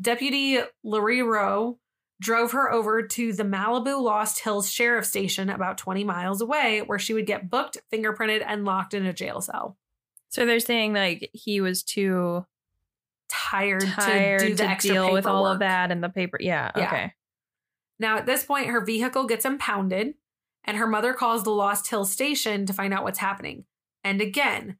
Deputy 0.00 0.60
Larry 0.82 1.22
Rowe 1.22 1.78
drove 2.20 2.52
her 2.52 2.70
over 2.72 3.02
to 3.02 3.32
the 3.32 3.42
Malibu 3.42 4.00
Lost 4.00 4.40
Hills 4.40 4.70
Sheriff 4.70 5.04
Station 5.04 5.50
about 5.50 5.78
20 5.78 6.04
miles 6.04 6.40
away, 6.40 6.80
where 6.80 6.98
she 6.98 7.14
would 7.14 7.26
get 7.26 7.50
booked, 7.50 7.78
fingerprinted, 7.92 8.42
and 8.46 8.64
locked 8.64 8.94
in 8.94 9.04
a 9.04 9.12
jail 9.12 9.40
cell. 9.40 9.76
so 10.28 10.46
they're 10.46 10.60
saying 10.60 10.92
like 10.92 11.30
he 11.32 11.60
was 11.60 11.82
too 11.82 12.44
Tired, 13.28 13.82
tired 13.82 14.40
to 14.40 14.48
do 14.48 14.56
to, 14.56 14.76
deal 14.78 15.12
with 15.12 15.26
all 15.26 15.46
of 15.46 15.58
that 15.60 15.90
and 15.90 16.02
the 16.02 16.08
paper. 16.08 16.38
Yeah. 16.40 16.70
Yeah. 16.76 16.86
Okay. 16.86 17.12
Now, 17.98 18.18
at 18.18 18.26
this 18.26 18.44
point, 18.44 18.68
her 18.68 18.84
vehicle 18.84 19.26
gets 19.26 19.44
impounded, 19.44 20.14
and 20.64 20.76
her 20.76 20.86
mother 20.86 21.14
calls 21.14 21.42
the 21.42 21.50
Lost 21.50 21.88
Hills 21.88 22.12
station 22.12 22.66
to 22.66 22.72
find 22.72 22.92
out 22.92 23.02
what's 23.02 23.18
happening. 23.18 23.64
And 24.02 24.20
again, 24.20 24.76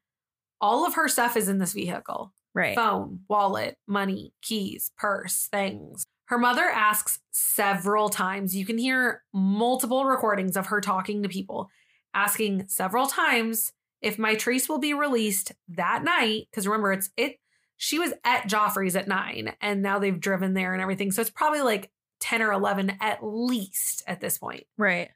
all 0.61 0.85
of 0.85 0.93
her 0.95 1.07
stuff 1.07 1.35
is 1.35 1.49
in 1.49 1.57
this 1.57 1.73
vehicle. 1.73 2.33
Right. 2.55 2.75
phone, 2.75 3.19
wallet, 3.29 3.77
money, 3.85 4.33
keys, 4.41 4.89
purse, 4.97 5.49
things. 5.51 6.05
Her 6.27 6.37
mother 6.39 6.63
asks 6.63 7.19
several 7.31 8.09
times. 8.09 8.55
You 8.55 8.65
can 8.65 8.77
hear 8.77 9.21
multiple 9.33 10.05
recordings 10.05 10.57
of 10.57 10.67
her 10.67 10.81
talking 10.81 11.21
to 11.21 11.29
people, 11.29 11.69
asking 12.13 12.67
several 12.67 13.07
times 13.07 13.73
if 14.01 14.17
Mitrice 14.17 14.69
will 14.69 14.79
be 14.79 14.93
released 14.93 15.51
that 15.67 16.03
night. 16.03 16.47
Because 16.49 16.65
remember, 16.65 16.93
it's 16.93 17.09
it. 17.17 17.35
She 17.77 17.99
was 17.99 18.13
at 18.23 18.47
Geoffrey's 18.47 18.95
at 18.95 19.07
nine, 19.07 19.53
and 19.59 19.81
now 19.81 19.99
they've 19.99 20.19
driven 20.19 20.53
there 20.53 20.73
and 20.73 20.81
everything. 20.81 21.11
So 21.11 21.21
it's 21.21 21.29
probably 21.29 21.61
like 21.61 21.91
ten 22.21 22.41
or 22.41 22.53
eleven 22.53 22.97
at 23.01 23.19
least 23.21 24.01
at 24.07 24.21
this 24.21 24.37
point. 24.37 24.63
Right. 24.77 25.09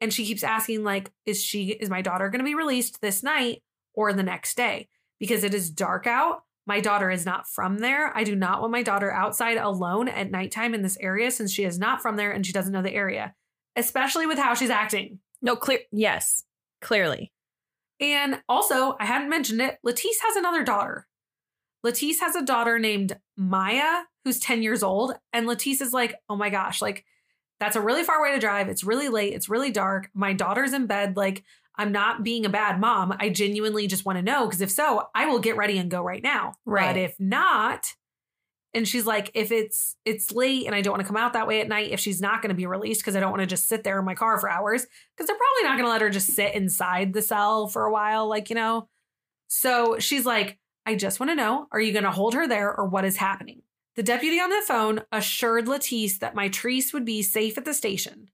And 0.00 0.12
she 0.12 0.26
keeps 0.26 0.42
asking, 0.42 0.82
like, 0.82 1.12
is 1.24 1.42
she 1.42 1.68
is 1.68 1.88
my 1.88 2.02
daughter 2.02 2.28
going 2.28 2.40
to 2.40 2.44
be 2.44 2.54
released 2.54 3.00
this 3.00 3.22
night 3.22 3.62
or 3.94 4.12
the 4.12 4.22
next 4.22 4.56
day? 4.56 4.88
Because 5.18 5.44
it 5.44 5.54
is 5.54 5.70
dark 5.70 6.06
out. 6.06 6.42
My 6.70 6.78
daughter 6.78 7.10
is 7.10 7.26
not 7.26 7.48
from 7.48 7.78
there. 7.78 8.16
I 8.16 8.22
do 8.22 8.36
not 8.36 8.60
want 8.60 8.70
my 8.70 8.84
daughter 8.84 9.12
outside 9.12 9.56
alone 9.56 10.06
at 10.06 10.30
nighttime 10.30 10.72
in 10.72 10.82
this 10.82 10.96
area 11.00 11.32
since 11.32 11.50
she 11.50 11.64
is 11.64 11.80
not 11.80 12.00
from 12.00 12.14
there 12.14 12.30
and 12.30 12.46
she 12.46 12.52
doesn't 12.52 12.72
know 12.72 12.80
the 12.80 12.94
area, 12.94 13.34
especially 13.74 14.24
with 14.24 14.38
how 14.38 14.54
she's 14.54 14.70
acting. 14.70 15.18
No, 15.42 15.56
clear. 15.56 15.80
Yes. 15.90 16.44
Clearly. 16.80 17.32
And 17.98 18.40
also, 18.48 18.94
I 19.00 19.06
hadn't 19.06 19.30
mentioned 19.30 19.60
it, 19.60 19.78
Latice 19.84 20.20
has 20.24 20.36
another 20.36 20.62
daughter. 20.62 21.08
Latice 21.84 22.20
has 22.20 22.36
a 22.36 22.44
daughter 22.44 22.78
named 22.78 23.18
Maya, 23.36 24.04
who's 24.24 24.38
10 24.38 24.62
years 24.62 24.84
old. 24.84 25.16
And 25.32 25.48
Latice 25.48 25.82
is 25.82 25.92
like, 25.92 26.14
oh 26.28 26.36
my 26.36 26.50
gosh, 26.50 26.80
like, 26.80 27.04
that's 27.58 27.74
a 27.74 27.80
really 27.80 28.04
far 28.04 28.22
way 28.22 28.32
to 28.32 28.38
drive. 28.38 28.68
It's 28.68 28.84
really 28.84 29.08
late. 29.08 29.34
It's 29.34 29.48
really 29.48 29.72
dark. 29.72 30.08
My 30.14 30.34
daughter's 30.34 30.72
in 30.72 30.86
bed. 30.86 31.16
Like, 31.16 31.42
I'm 31.76 31.92
not 31.92 32.22
being 32.22 32.44
a 32.44 32.50
bad 32.50 32.80
mom. 32.80 33.14
I 33.18 33.30
genuinely 33.30 33.86
just 33.86 34.04
want 34.04 34.18
to 34.18 34.22
know 34.22 34.46
because 34.46 34.60
if 34.60 34.70
so, 34.70 35.08
I 35.14 35.26
will 35.26 35.38
get 35.38 35.56
ready 35.56 35.78
and 35.78 35.90
go 35.90 36.02
right 36.02 36.22
now. 36.22 36.54
Right. 36.66 36.88
But 36.88 36.96
if 36.96 37.14
not, 37.18 37.86
and 38.72 38.86
she's 38.86 39.06
like, 39.06 39.30
if 39.34 39.50
it's 39.50 39.96
it's 40.04 40.32
late 40.32 40.66
and 40.66 40.74
I 40.74 40.82
don't 40.82 40.92
want 40.92 41.02
to 41.02 41.06
come 41.06 41.16
out 41.16 41.32
that 41.32 41.48
way 41.48 41.60
at 41.60 41.68
night, 41.68 41.90
if 41.90 42.00
she's 42.00 42.20
not 42.20 42.42
going 42.42 42.50
to 42.50 42.54
be 42.54 42.66
released 42.66 43.00
because 43.00 43.16
I 43.16 43.20
don't 43.20 43.30
want 43.30 43.40
to 43.40 43.46
just 43.46 43.68
sit 43.68 43.82
there 43.82 43.98
in 43.98 44.04
my 44.04 44.14
car 44.14 44.38
for 44.38 44.50
hours 44.50 44.86
because 45.16 45.26
they're 45.26 45.36
probably 45.36 45.62
not 45.64 45.76
going 45.76 45.86
to 45.86 45.90
let 45.90 46.02
her 46.02 46.10
just 46.10 46.34
sit 46.34 46.54
inside 46.54 47.12
the 47.12 47.22
cell 47.22 47.66
for 47.66 47.84
a 47.84 47.92
while, 47.92 48.28
like 48.28 48.50
you 48.50 48.56
know. 48.56 48.88
So 49.48 49.98
she's 49.98 50.24
like, 50.24 50.58
I 50.86 50.94
just 50.94 51.18
want 51.18 51.30
to 51.30 51.36
know, 51.36 51.66
are 51.72 51.80
you 51.80 51.92
going 51.92 52.04
to 52.04 52.10
hold 52.10 52.34
her 52.34 52.46
there 52.46 52.72
or 52.72 52.86
what 52.86 53.04
is 53.04 53.16
happening? 53.16 53.62
The 53.96 54.02
deputy 54.04 54.38
on 54.38 54.50
the 54.50 54.62
phone 54.66 55.02
assured 55.10 55.66
Latice 55.66 56.20
that 56.20 56.36
Mitrice 56.36 56.92
would 56.92 57.04
be 57.04 57.22
safe 57.22 57.58
at 57.58 57.64
the 57.64 57.74
station. 57.74 58.28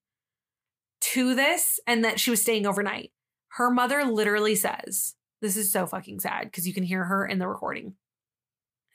To 1.13 1.35
this, 1.35 1.79
and 1.87 2.05
that 2.05 2.19
she 2.19 2.31
was 2.31 2.43
staying 2.43 2.67
overnight. 2.67 3.13
Her 3.57 3.71
mother 3.71 4.05
literally 4.05 4.55
says, 4.55 5.15
This 5.41 5.57
is 5.57 5.73
so 5.73 5.87
fucking 5.87 6.21
sad 6.21 6.45
because 6.45 6.67
you 6.67 6.75
can 6.75 6.83
hear 6.83 7.05
her 7.05 7.27
in 7.27 7.39
the 7.39 7.49
recording. 7.49 7.95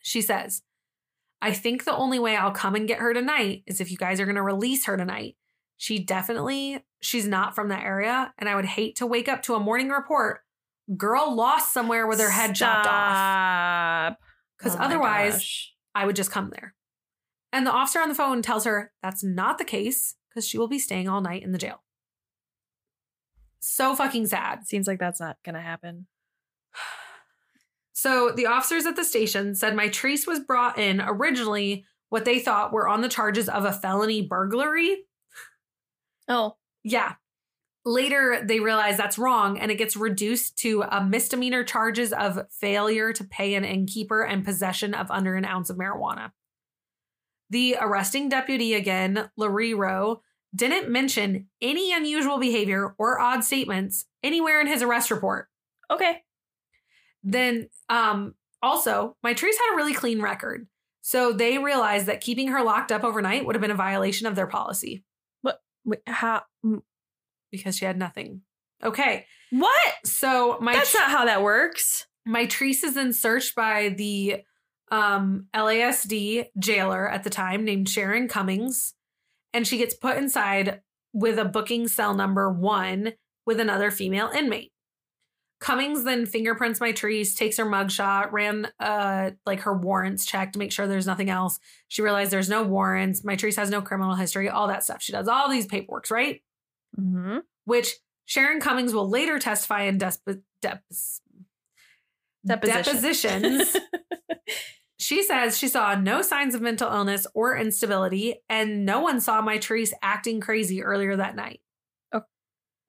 She 0.03 0.21
says, 0.21 0.61
I 1.41 1.51
think 1.51 1.83
the 1.83 1.95
only 1.95 2.19
way 2.19 2.35
I'll 2.35 2.51
come 2.51 2.75
and 2.75 2.87
get 2.87 2.99
her 2.99 3.13
tonight 3.13 3.63
is 3.65 3.81
if 3.81 3.89
you 3.89 3.97
guys 3.97 4.19
are 4.19 4.25
going 4.25 4.35
to 4.35 4.43
release 4.43 4.85
her 4.85 4.97
tonight. 4.97 5.35
She 5.77 5.97
definitely, 5.97 6.85
she's 6.99 7.27
not 7.27 7.55
from 7.55 7.69
that 7.69 7.83
area. 7.83 8.33
And 8.37 8.47
I 8.47 8.55
would 8.55 8.65
hate 8.65 8.97
to 8.97 9.07
wake 9.07 9.27
up 9.27 9.41
to 9.43 9.55
a 9.55 9.59
morning 9.59 9.89
report 9.89 10.41
girl 10.95 11.33
lost 11.33 11.73
somewhere 11.73 12.05
with 12.05 12.19
her 12.19 12.29
head 12.29 12.53
chopped 12.53 12.87
off. 12.87 14.15
Because 14.57 14.75
Oh 14.75 14.79
otherwise, 14.79 15.33
gosh. 15.33 15.73
I 15.95 16.05
would 16.05 16.15
just 16.15 16.31
come 16.31 16.51
there. 16.51 16.75
And 17.51 17.65
the 17.65 17.71
officer 17.71 17.99
on 17.99 18.09
the 18.09 18.15
phone 18.15 18.41
tells 18.43 18.65
her 18.65 18.91
that's 19.01 19.23
not 19.23 19.57
the 19.57 19.65
case 19.65 20.15
because 20.29 20.47
she 20.47 20.59
will 20.59 20.67
be 20.67 20.79
staying 20.79 21.09
all 21.09 21.21
night 21.21 21.41
in 21.41 21.51
the 21.51 21.57
jail. 21.57 21.81
So 23.61 23.95
fucking 23.95 24.27
sad. 24.27 24.67
seems 24.67 24.87
like 24.87 24.99
that's 24.99 25.19
not 25.19 25.37
gonna 25.43 25.61
happen. 25.61 26.07
So 27.93 28.31
the 28.31 28.47
officers 28.47 28.85
at 28.87 28.95
the 28.95 29.03
station 29.03 29.53
said 29.53 29.73
Mitrice 29.75 30.25
was 30.25 30.39
brought 30.39 30.79
in 30.79 31.01
originally 31.01 31.85
what 32.09 32.25
they 32.25 32.39
thought 32.39 32.73
were 32.73 32.87
on 32.87 33.01
the 33.01 33.09
charges 33.09 33.47
of 33.47 33.63
a 33.63 33.71
felony 33.71 34.21
burglary. 34.21 35.05
Oh, 36.27 36.57
Yeah. 36.83 37.15
Later, 37.83 38.41
they 38.43 38.59
realize 38.59 38.95
that's 38.97 39.17
wrong 39.17 39.59
and 39.59 39.71
it 39.71 39.77
gets 39.77 39.95
reduced 39.97 40.57
to 40.59 40.83
a 40.83 41.03
misdemeanor 41.03 41.63
charges 41.63 42.13
of 42.13 42.39
failure 42.51 43.11
to 43.13 43.23
pay 43.23 43.55
an 43.55 43.65
innkeeper 43.65 44.23
and 44.23 44.45
possession 44.45 44.93
of 44.93 45.09
under 45.09 45.35
an 45.35 45.45
ounce 45.45 45.69
of 45.69 45.77
marijuana. 45.77 46.31
The 47.49 47.77
arresting 47.79 48.29
deputy 48.29 48.73
again, 48.75 49.29
Lariro, 49.39 50.21
didn't 50.55 50.89
mention 50.91 51.47
any 51.61 51.93
unusual 51.93 52.37
behavior 52.37 52.93
or 52.97 53.19
odd 53.19 53.43
statements 53.43 54.05
anywhere 54.23 54.59
in 54.61 54.67
his 54.67 54.81
arrest 54.81 55.11
report. 55.11 55.47
okay. 55.89 56.21
Then, 57.23 57.69
um, 57.89 58.33
also, 58.63 59.15
Mitrice 59.25 59.53
had 59.57 59.73
a 59.73 59.75
really 59.75 59.93
clean 59.93 60.21
record. 60.21 60.67
So 61.01 61.33
they 61.33 61.57
realized 61.57 62.05
that 62.07 62.21
keeping 62.21 62.49
her 62.49 62.63
locked 62.63 62.91
up 62.91 63.03
overnight 63.03 63.45
would 63.45 63.55
have 63.55 63.61
been 63.61 63.71
a 63.71 63.75
violation 63.75 64.27
of 64.27 64.35
their 64.35 64.47
policy 64.47 65.03
What? 65.41 65.59
Wait, 65.85 65.99
how? 66.07 66.43
because 67.51 67.77
she 67.77 67.85
had 67.85 67.97
nothing. 67.97 68.41
Okay. 68.83 69.25
What? 69.51 69.93
So 70.05 70.57
my 70.61 70.73
That's 70.73 70.93
not 70.95 71.09
how 71.09 71.25
that 71.25 71.41
works. 71.43 72.05
Mitrice 72.27 72.83
is 72.83 72.93
then 72.95 73.13
searched 73.13 73.55
by 73.55 73.89
the 73.89 74.37
um, 74.91 75.47
LASD 75.55 76.45
jailer 76.59 77.09
at 77.09 77.23
the 77.23 77.29
time 77.29 77.65
named 77.65 77.89
Sharon 77.89 78.27
Cummings, 78.27 78.93
and 79.53 79.65
she 79.67 79.77
gets 79.77 79.93
put 79.93 80.17
inside 80.17 80.81
with 81.13 81.37
a 81.37 81.45
booking 81.45 81.87
cell 81.87 82.13
number 82.13 82.49
one 82.51 83.13
with 83.45 83.59
another 83.59 83.91
female 83.91 84.29
inmate. 84.29 84.71
Cummings 85.59 86.03
then 86.03 86.25
fingerprints 86.25 86.79
Mitrice, 86.79 87.35
takes 87.35 87.57
her 87.57 87.65
mugshot, 87.65 88.31
ran 88.31 88.67
uh 88.79 89.31
like 89.45 89.59
her 89.61 89.77
warrants 89.77 90.25
check 90.25 90.53
to 90.53 90.59
make 90.59 90.71
sure 90.71 90.87
there's 90.87 91.05
nothing 91.05 91.29
else. 91.29 91.59
She 91.87 92.01
realized 92.01 92.31
there's 92.31 92.49
no 92.49 92.63
warrants. 92.63 93.21
Mitrice 93.21 93.57
has 93.57 93.69
no 93.69 93.81
criminal 93.81 94.15
history, 94.15 94.49
all 94.49 94.67
that 94.69 94.83
stuff. 94.83 95.01
She 95.03 95.11
does 95.11 95.27
all 95.27 95.49
these 95.49 95.67
paperworks, 95.67 96.09
right? 96.09 96.41
Mm-hmm. 96.99 97.37
which 97.65 97.93
Sharon 98.25 98.59
Cummings 98.59 98.93
will 98.93 99.07
later 99.09 99.39
testify 99.39 99.83
in 99.83 99.97
desp- 99.97 100.41
depos- 100.63 101.19
Deposition. 102.45 102.83
depositions. 102.83 103.77
she 105.01 105.23
says 105.23 105.57
she 105.57 105.67
saw 105.67 105.95
no 105.95 106.21
signs 106.21 106.53
of 106.53 106.61
mental 106.61 106.91
illness 106.91 107.25
or 107.33 107.57
instability, 107.57 108.35
and 108.47 108.85
no 108.85 109.01
one 109.01 109.19
saw 109.19 109.41
Mitrice 109.41 109.91
acting 110.01 110.39
crazy 110.39 110.83
earlier 110.83 111.15
that 111.15 111.35
night. 111.35 111.61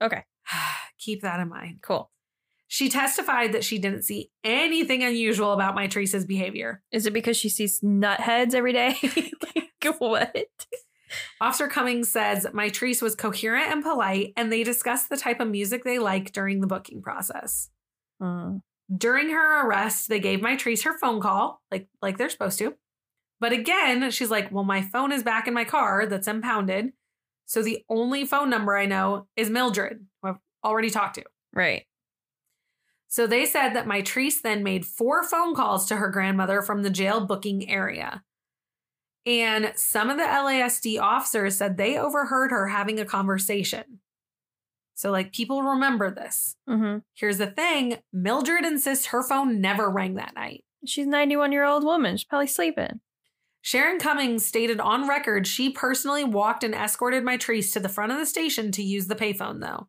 Okay. 0.02 0.24
Keep 0.98 1.22
that 1.22 1.40
in 1.40 1.48
mind. 1.48 1.78
Cool. 1.82 2.10
She 2.68 2.88
testified 2.88 3.52
that 3.52 3.64
she 3.64 3.78
didn't 3.78 4.02
see 4.02 4.30
anything 4.44 5.02
unusual 5.02 5.52
about 5.52 5.76
Mitrice's 5.76 6.24
behavior. 6.24 6.82
Is 6.90 7.06
it 7.06 7.12
because 7.12 7.36
she 7.36 7.48
sees 7.48 7.82
nut 7.82 8.20
heads 8.20 8.54
every 8.54 8.72
day? 8.72 8.96
like 9.82 9.94
what? 9.98 10.36
Officer 11.40 11.68
Cummings 11.68 12.10
says 12.10 12.46
Mitrice 12.52 13.02
was 13.02 13.14
coherent 13.14 13.70
and 13.70 13.82
polite, 13.82 14.32
and 14.36 14.50
they 14.50 14.64
discussed 14.64 15.08
the 15.10 15.16
type 15.16 15.40
of 15.40 15.48
music 15.48 15.84
they 15.84 15.98
like 15.98 16.32
during 16.32 16.60
the 16.60 16.66
booking 16.66 17.02
process. 17.02 17.68
Mm. 18.20 18.62
During 18.94 19.30
her 19.30 19.66
arrest, 19.66 20.08
they 20.08 20.20
gave 20.20 20.40
Mitrice 20.40 20.84
her 20.84 20.98
phone 20.98 21.20
call, 21.20 21.62
like 21.70 21.88
like 22.00 22.18
they're 22.18 22.28
supposed 22.28 22.58
to. 22.58 22.74
But 23.40 23.52
again, 23.52 24.10
she's 24.10 24.30
like, 24.30 24.52
"Well, 24.52 24.64
my 24.64 24.82
phone 24.82 25.12
is 25.12 25.22
back 25.22 25.48
in 25.48 25.54
my 25.54 25.64
car 25.64 26.06
that's 26.06 26.28
impounded, 26.28 26.92
so 27.46 27.62
the 27.62 27.84
only 27.88 28.24
phone 28.24 28.50
number 28.50 28.76
I 28.76 28.86
know 28.86 29.28
is 29.36 29.50
Mildred, 29.50 30.04
who 30.22 30.28
I've 30.28 30.38
already 30.64 30.90
talked 30.90 31.16
to." 31.16 31.24
Right. 31.52 31.86
So 33.08 33.26
they 33.26 33.44
said 33.44 33.74
that 33.74 33.86
my 33.86 34.00
Mitrice 34.00 34.40
then 34.42 34.62
made 34.62 34.86
four 34.86 35.22
phone 35.22 35.54
calls 35.54 35.86
to 35.88 35.96
her 35.96 36.08
grandmother 36.08 36.62
from 36.62 36.82
the 36.82 36.90
jail 36.90 37.26
booking 37.26 37.68
area. 37.68 38.22
And 39.26 39.72
some 39.76 40.10
of 40.10 40.16
the 40.16 40.24
LASD 40.24 40.98
officers 40.98 41.56
said 41.56 41.76
they 41.76 41.98
overheard 41.98 42.50
her 42.50 42.68
having 42.68 42.98
a 42.98 43.04
conversation. 43.04 44.00
So, 45.02 45.10
like, 45.10 45.32
people 45.32 45.64
remember 45.64 46.12
this. 46.12 46.54
hmm 46.68 46.98
Here's 47.14 47.38
the 47.38 47.48
thing 47.48 47.96
Mildred 48.12 48.64
insists 48.64 49.06
her 49.06 49.24
phone 49.24 49.60
never 49.60 49.90
rang 49.90 50.14
that 50.14 50.36
night. 50.36 50.62
She's 50.86 51.06
a 51.06 51.10
91 51.10 51.50
year 51.50 51.64
old 51.64 51.82
woman. 51.82 52.16
She's 52.16 52.22
probably 52.24 52.46
sleeping. 52.46 53.00
Sharon 53.62 53.98
Cummings 53.98 54.46
stated 54.46 54.78
on 54.78 55.08
record 55.08 55.48
she 55.48 55.70
personally 55.70 56.22
walked 56.22 56.62
and 56.62 56.72
escorted 56.72 57.24
Mitrice 57.24 57.72
to 57.72 57.80
the 57.80 57.88
front 57.88 58.12
of 58.12 58.18
the 58.18 58.26
station 58.26 58.70
to 58.70 58.82
use 58.84 59.08
the 59.08 59.16
payphone, 59.16 59.60
though. 59.60 59.88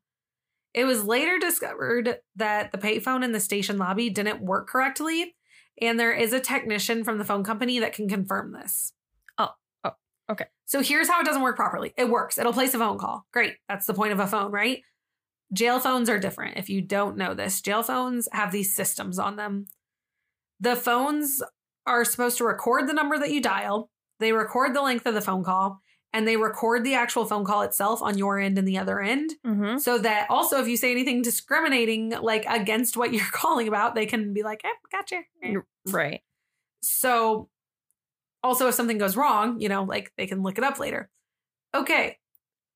It 0.74 0.86
was 0.86 1.03
later 1.03 1.38
discovered 1.38 2.18
that 2.36 2.72
the 2.72 2.80
payphone 2.80 3.24
in 3.24 3.34
the 3.34 3.39
station 3.39 3.78
lobby 3.78 4.09
didn't 4.09 4.41
work 4.41 4.68
correctly, 4.68 5.36
and 5.80 5.99
there 5.99 6.11
is 6.14 6.34
a 6.34 6.39
technician 6.39 7.03
from 7.03 7.20
the 7.20 7.26
phone 7.26 7.43
company 7.43 7.78
that 7.78 7.93
can 7.93 8.09
confirm 8.09 8.51
this. 8.51 8.93
Oh, 9.38 9.49
oh, 9.84 9.91
okay. 10.32 10.45
So 10.66 10.82
here's 10.82 11.07
how 11.07 11.22
it 11.22 11.26
doesn't 11.26 11.43
work 11.43 11.55
properly 11.55 11.93
it 11.97 12.09
works, 12.09 12.39
it'll 12.39 12.51
place 12.51 12.74
a 12.74 12.80
phone 12.80 12.97
call. 12.97 13.28
Great. 13.32 13.57
That's 13.70 13.86
the 13.86 13.93
point 13.93 14.14
of 14.14 14.20
a 14.20 14.26
phone, 14.26 14.51
right? 14.51 14.82
Jail 15.53 15.79
phones 15.79 16.09
are 16.09 16.19
different. 16.19 16.57
If 16.57 16.69
you 16.69 16.81
don't 16.81 17.15
know 17.17 17.33
this, 17.33 17.61
jail 17.61 17.83
phones 17.83 18.27
have 18.31 18.51
these 18.51 18.75
systems 18.75 19.19
on 19.19 19.35
them. 19.35 19.67
The 20.59 20.75
phones 20.75 21.41
are 21.85 22.05
supposed 22.05 22.37
to 22.39 22.45
record 22.45 22.87
the 22.87 22.93
number 22.93 23.19
that 23.19 23.31
you 23.31 23.41
dial, 23.41 23.89
they 24.19 24.31
record 24.31 24.73
the 24.73 24.81
length 24.81 25.05
of 25.05 25.13
the 25.13 25.21
phone 25.21 25.43
call, 25.43 25.81
and 26.13 26.27
they 26.27 26.37
record 26.37 26.83
the 26.83 26.93
actual 26.93 27.25
phone 27.25 27.43
call 27.43 27.63
itself 27.63 28.01
on 28.01 28.17
your 28.17 28.39
end 28.39 28.57
and 28.57 28.67
the 28.67 28.77
other 28.77 29.01
end. 29.01 29.31
hmm 29.43 29.77
So 29.77 29.97
that 29.97 30.27
also, 30.29 30.61
if 30.61 30.67
you 30.67 30.77
say 30.77 30.91
anything 30.91 31.21
discriminating, 31.21 32.11
like 32.11 32.45
against 32.47 32.95
what 32.95 33.13
you're 33.13 33.25
calling 33.31 33.67
about, 33.67 33.95
they 33.95 34.05
can 34.05 34.33
be 34.33 34.43
like, 34.43 34.61
eh, 34.63 34.69
gotcha. 34.91 35.21
Right. 35.87 36.21
So, 36.81 37.49
also, 38.43 38.67
if 38.67 38.75
something 38.75 38.97
goes 38.97 39.15
wrong, 39.15 39.59
you 39.59 39.69
know, 39.69 39.83
like 39.83 40.11
they 40.17 40.27
can 40.27 40.41
look 40.43 40.57
it 40.57 40.63
up 40.63 40.79
later. 40.79 41.09
Okay. 41.73 42.17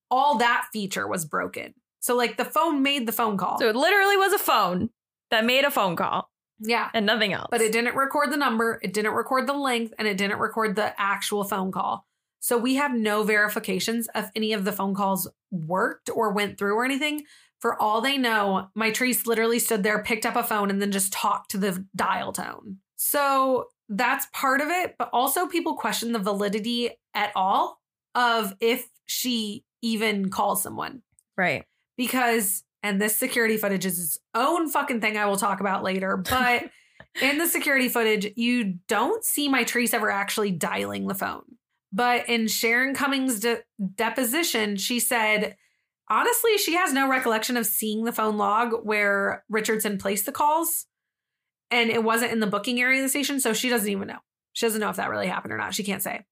All 0.10 0.38
that 0.40 0.68
feature 0.74 1.08
was 1.08 1.26
broken. 1.26 1.74
So, 2.00 2.16
like 2.16 2.38
the 2.38 2.46
phone 2.46 2.84
made 2.84 3.08
the 3.08 3.12
phone 3.12 3.38
call. 3.38 3.60
So 3.60 3.70
it 3.70 3.76
literally 3.76 4.18
was 4.18 4.34
a 4.34 4.40
phone 4.40 4.90
that 5.32 5.46
made 5.46 5.66
a 5.66 5.72
phone 5.72 5.96
call 5.96 6.30
yeah. 6.60 6.90
and 6.94 7.06
nothing 7.06 7.34
else. 7.34 7.48
But 7.52 7.62
it 7.62 7.72
didn't 7.72 7.96
record 7.96 8.32
the 8.32 8.38
number, 8.38 8.80
it 8.82 8.94
didn't 8.94 9.14
record 9.14 9.48
the 9.48 9.54
length, 9.54 9.94
and 9.98 10.08
it 10.08 10.18
didn't 10.18 10.40
record 10.40 10.76
the 10.76 10.94
actual 11.00 11.44
phone 11.44 11.72
call. 11.72 12.06
So 12.40 12.58
we 12.58 12.76
have 12.76 12.94
no 12.94 13.24
verifications 13.24 14.08
if 14.16 14.30
any 14.36 14.54
of 14.54 14.64
the 14.64 14.72
phone 14.72 14.94
calls 14.94 15.30
worked 15.52 16.10
or 16.10 16.32
went 16.32 16.58
through 16.58 16.76
or 16.76 16.86
anything. 16.86 17.24
For 17.60 17.80
all 17.82 18.02
they 18.02 18.18
know, 18.18 18.70
Mitrice 18.78 19.26
literally 19.26 19.60
stood 19.60 19.82
there, 19.82 20.04
picked 20.04 20.26
up 20.26 20.36
a 20.36 20.44
phone, 20.44 20.70
and 20.70 20.82
then 20.82 20.92
just 20.92 21.12
talked 21.12 21.52
to 21.52 21.58
the 21.58 21.86
dial 21.96 22.32
tone. 22.32 22.78
So 22.96 23.66
that's 23.90 24.28
part 24.32 24.62
of 24.62 24.70
it. 24.70 24.96
But 25.00 25.10
also, 25.12 25.48
people 25.48 25.76
question 25.76 26.12
the 26.12 26.20
validity 26.20 26.92
at 27.16 27.32
all 27.36 27.82
of 28.14 28.54
if 28.60 28.88
she 29.08 29.64
even 29.82 30.30
calls 30.30 30.62
someone 30.62 31.02
right. 31.38 31.66
Because 31.98 32.64
and 32.84 33.02
this 33.02 33.16
security 33.16 33.58
footage 33.58 33.86
is 33.86 34.00
its 34.00 34.18
own 34.36 34.70
fucking 34.70 35.02
thing 35.02 35.18
I 35.18 35.26
will 35.26 35.38
talk 35.38 35.60
about 35.60 35.84
later, 35.84 36.18
but 36.30 36.70
in 37.22 37.38
the 37.38 37.48
security 37.48 37.90
footage 37.90 38.32
you 38.36 38.76
don't 38.88 39.24
see 39.24 39.50
Mitrice 39.50 39.94
ever 39.94 40.10
actually 40.10 40.52
dialing 40.52 41.08
the 41.08 41.16
phone. 41.16 41.44
But 41.92 42.30
in 42.30 42.48
Sharon 42.48 42.94
Cummings' 42.94 43.40
de- 43.40 43.64
deposition, 43.96 44.76
she 44.76 45.00
said 45.00 45.56
honestly 46.10 46.58
she 46.58 46.76
has 46.76 46.94
no 46.94 47.10
recollection 47.10 47.58
of 47.58 47.66
seeing 47.66 48.04
the 48.04 48.12
phone 48.12 48.38
log 48.38 48.74
where 48.84 49.44
Richardson 49.50 49.98
placed 49.98 50.26
the 50.26 50.32
calls 50.32 50.86
and 51.72 51.90
it 51.90 52.04
wasn't 52.04 52.32
in 52.32 52.40
the 52.40 52.48
booking 52.48 52.80
area 52.80 53.00
of 53.00 53.06
the 53.06 53.10
station, 53.10 53.40
so 53.40 53.54
she 53.54 53.70
doesn't 53.70 53.90
even 53.90 54.08
know. 54.08 54.20
She 54.54 54.66
doesn't 54.66 54.80
know 54.80 54.90
if 54.90 54.96
that 54.96 55.10
really 55.10 55.28
happened 55.28 55.54
or 55.54 55.58
not. 55.58 55.74
She 55.74 55.84
can't 55.84 56.02
say. 56.02 56.26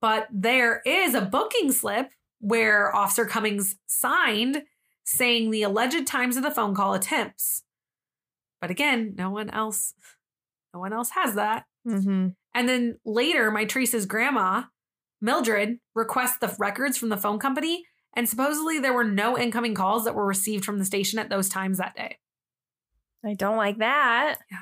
But 0.00 0.28
there 0.30 0.82
is 0.84 1.14
a 1.14 1.22
booking 1.22 1.72
slip 1.72 2.10
where 2.44 2.94
Officer 2.94 3.24
Cummings 3.24 3.76
signed 3.86 4.64
saying 5.04 5.50
the 5.50 5.62
alleged 5.62 6.06
times 6.06 6.36
of 6.36 6.42
the 6.42 6.50
phone 6.50 6.74
call 6.74 6.92
attempts. 6.92 7.62
But 8.60 8.70
again, 8.70 9.14
no 9.16 9.30
one 9.30 9.48
else 9.50 9.94
no 10.74 10.80
one 10.80 10.92
else 10.92 11.10
has 11.10 11.36
that. 11.36 11.64
hmm 11.86 12.28
And 12.54 12.68
then 12.68 12.98
later, 13.04 13.50
Mitrice's 13.50 14.06
grandma, 14.06 14.64
Mildred, 15.20 15.78
requests 15.94 16.38
the 16.38 16.54
records 16.58 16.98
from 16.98 17.08
the 17.08 17.16
phone 17.16 17.38
company, 17.38 17.84
and 18.14 18.28
supposedly 18.28 18.78
there 18.78 18.92
were 18.92 19.04
no 19.04 19.38
incoming 19.38 19.74
calls 19.74 20.04
that 20.04 20.14
were 20.14 20.26
received 20.26 20.64
from 20.64 20.78
the 20.78 20.84
station 20.84 21.18
at 21.18 21.30
those 21.30 21.48
times 21.48 21.78
that 21.78 21.96
day. 21.96 22.18
I 23.24 23.34
don't 23.34 23.56
like 23.56 23.78
that. 23.78 24.36
Yeah. 24.50 24.58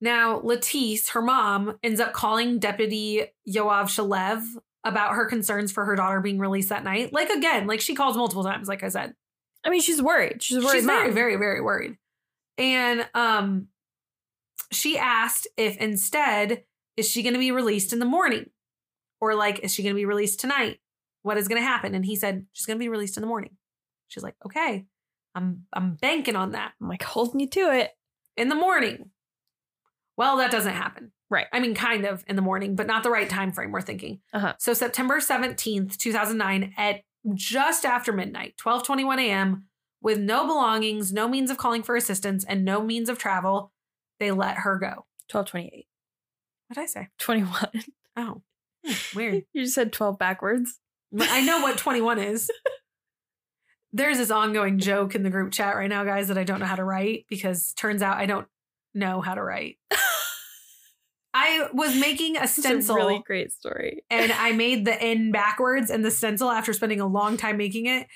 Now, 0.00 0.40
Latice, 0.40 1.10
her 1.10 1.20
mom, 1.20 1.78
ends 1.82 2.00
up 2.00 2.14
calling 2.14 2.58
Deputy 2.58 3.26
Yoav 3.46 3.88
Shalev 3.88 4.42
about 4.84 5.14
her 5.14 5.26
concerns 5.26 5.72
for 5.72 5.84
her 5.84 5.96
daughter 5.96 6.20
being 6.20 6.38
released 6.38 6.70
that 6.70 6.84
night. 6.84 7.12
Like 7.12 7.28
again, 7.30 7.66
like 7.66 7.80
she 7.80 7.94
calls 7.94 8.16
multiple 8.16 8.44
times, 8.44 8.68
like 8.68 8.82
I 8.82 8.88
said. 8.88 9.14
I 9.64 9.70
mean, 9.70 9.80
she's 9.82 10.00
worried. 10.00 10.42
She's 10.42 10.64
worried 10.64 10.78
She's 10.78 10.86
mom. 10.86 10.96
very, 11.02 11.12
very, 11.12 11.36
very 11.36 11.60
worried. 11.60 11.96
And 12.56 13.06
um 13.14 13.68
she 14.72 14.96
asked 14.98 15.48
if 15.56 15.76
instead 15.78 16.64
is 16.96 17.08
she 17.08 17.22
going 17.22 17.32
to 17.32 17.38
be 17.38 17.50
released 17.52 17.92
in 17.92 17.98
the 17.98 18.04
morning? 18.04 18.50
Or 19.20 19.34
like 19.34 19.60
is 19.60 19.72
she 19.74 19.82
going 19.82 19.94
to 19.94 20.00
be 20.00 20.06
released 20.06 20.40
tonight? 20.40 20.78
What 21.22 21.36
is 21.36 21.48
going 21.48 21.60
to 21.60 21.66
happen? 21.66 21.94
And 21.94 22.04
he 22.04 22.16
said 22.16 22.46
she's 22.52 22.66
going 22.66 22.78
to 22.78 22.82
be 22.82 22.88
released 22.88 23.16
in 23.16 23.20
the 23.20 23.26
morning. 23.26 23.56
She's 24.08 24.22
like, 24.22 24.34
"Okay. 24.46 24.86
I'm 25.34 25.66
I'm 25.72 25.94
banking 25.94 26.36
on 26.36 26.52
that. 26.52 26.72
I'm 26.80 26.88
like 26.88 27.02
holding 27.02 27.40
you 27.40 27.48
to 27.50 27.70
it. 27.72 27.90
In 28.36 28.48
the 28.48 28.54
morning." 28.54 29.10
Well, 30.16 30.38
that 30.38 30.50
doesn't 30.50 30.74
happen. 30.74 31.12
Right. 31.30 31.46
I 31.52 31.60
mean, 31.60 31.74
kind 31.74 32.04
of 32.04 32.24
in 32.26 32.34
the 32.34 32.42
morning, 32.42 32.74
but 32.74 32.88
not 32.88 33.04
the 33.04 33.10
right 33.10 33.28
time 33.28 33.52
frame 33.52 33.70
we're 33.70 33.80
thinking. 33.80 34.20
Uh-huh. 34.32 34.54
So 34.58 34.74
September 34.74 35.20
17th, 35.20 35.96
2009 35.96 36.74
at 36.76 37.02
just 37.34 37.84
after 37.84 38.12
midnight, 38.12 38.54
12:21 38.60 39.18
a.m., 39.20 39.64
with 40.02 40.18
no 40.18 40.46
belongings, 40.46 41.12
no 41.12 41.28
means 41.28 41.50
of 41.50 41.58
calling 41.58 41.82
for 41.82 41.94
assistance 41.94 42.44
and 42.44 42.64
no 42.64 42.82
means 42.82 43.08
of 43.08 43.18
travel, 43.18 43.70
they 44.18 44.30
let 44.30 44.58
her 44.58 44.76
go. 44.78 45.06
1228. 45.30 45.86
What 46.68 46.74
did 46.74 46.82
I 46.82 46.86
say? 46.86 47.08
21. 47.18 47.70
Oh. 48.16 48.42
hmm, 48.84 49.16
Weird. 49.16 49.44
You 49.52 49.62
just 49.62 49.74
said 49.76 49.92
12 49.92 50.18
backwards. 50.18 50.78
I 51.18 51.42
know 51.42 51.60
what 51.60 51.78
21 51.78 52.18
is. 52.18 52.50
There's 53.92 54.18
this 54.18 54.30
ongoing 54.32 54.78
joke 54.78 55.14
in 55.14 55.22
the 55.22 55.30
group 55.30 55.52
chat 55.52 55.76
right 55.76 55.88
now, 55.88 56.02
guys, 56.04 56.28
that 56.28 56.36
I 56.38 56.44
don't 56.44 56.58
know 56.60 56.66
how 56.66 56.76
to 56.76 56.84
write 56.84 57.26
because 57.28 57.72
turns 57.74 58.02
out 58.02 58.18
I 58.18 58.26
don't 58.26 58.48
know 58.94 59.20
how 59.20 59.34
to 59.34 59.42
write. 59.42 59.78
I 61.32 61.68
was 61.72 61.98
making 61.98 62.36
a 62.36 62.40
It's 62.44 62.58
a 62.58 62.60
stencil 62.60 62.96
really 62.96 63.22
great 63.24 63.52
story. 63.52 64.02
and 64.10 64.32
I 64.32 64.52
made 64.64 64.84
the 64.84 65.00
N 65.00 65.30
backwards 65.32 65.90
and 65.90 66.04
the 66.04 66.10
stencil 66.10 66.50
after 66.50 66.72
spending 66.72 67.00
a 67.00 67.06
long 67.06 67.36
time 67.36 67.56
making 67.56 67.86
it. 67.86 68.06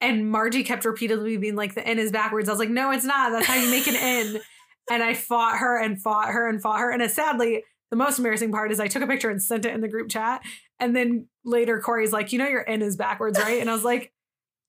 And 0.00 0.30
Margie 0.30 0.64
kept 0.64 0.84
repeatedly 0.84 1.36
being 1.36 1.56
like, 1.56 1.74
the 1.74 1.86
N 1.86 1.98
is 1.98 2.12
backwards. 2.12 2.48
I 2.48 2.52
was 2.52 2.58
like, 2.58 2.68
no, 2.70 2.90
it's 2.90 3.04
not. 3.04 3.30
That's 3.30 3.46
how 3.46 3.54
you 3.54 3.70
make 3.70 3.86
an 3.86 3.96
N. 3.96 4.40
And 4.90 5.02
I 5.02 5.14
fought 5.14 5.56
her 5.56 5.80
and 5.80 5.98
fought 5.98 6.28
her 6.28 6.46
and 6.46 6.60
fought 6.60 6.78
her. 6.78 6.90
And 6.90 7.10
sadly, 7.10 7.64
the 7.90 7.96
most 7.96 8.18
embarrassing 8.18 8.52
part 8.52 8.70
is 8.70 8.78
I 8.78 8.86
took 8.86 9.02
a 9.02 9.06
picture 9.06 9.30
and 9.30 9.42
sent 9.42 9.64
it 9.64 9.72
in 9.72 9.80
the 9.80 9.88
group 9.88 10.10
chat. 10.10 10.42
And 10.78 10.94
then 10.94 11.26
later 11.42 11.80
Corey's 11.80 12.12
like, 12.12 12.34
you 12.34 12.38
know, 12.38 12.46
your 12.46 12.68
N 12.68 12.82
is 12.82 12.94
backwards, 12.94 13.38
right? 13.38 13.62
And 13.62 13.70
I 13.70 13.72
was 13.72 13.82
like, 13.82 14.12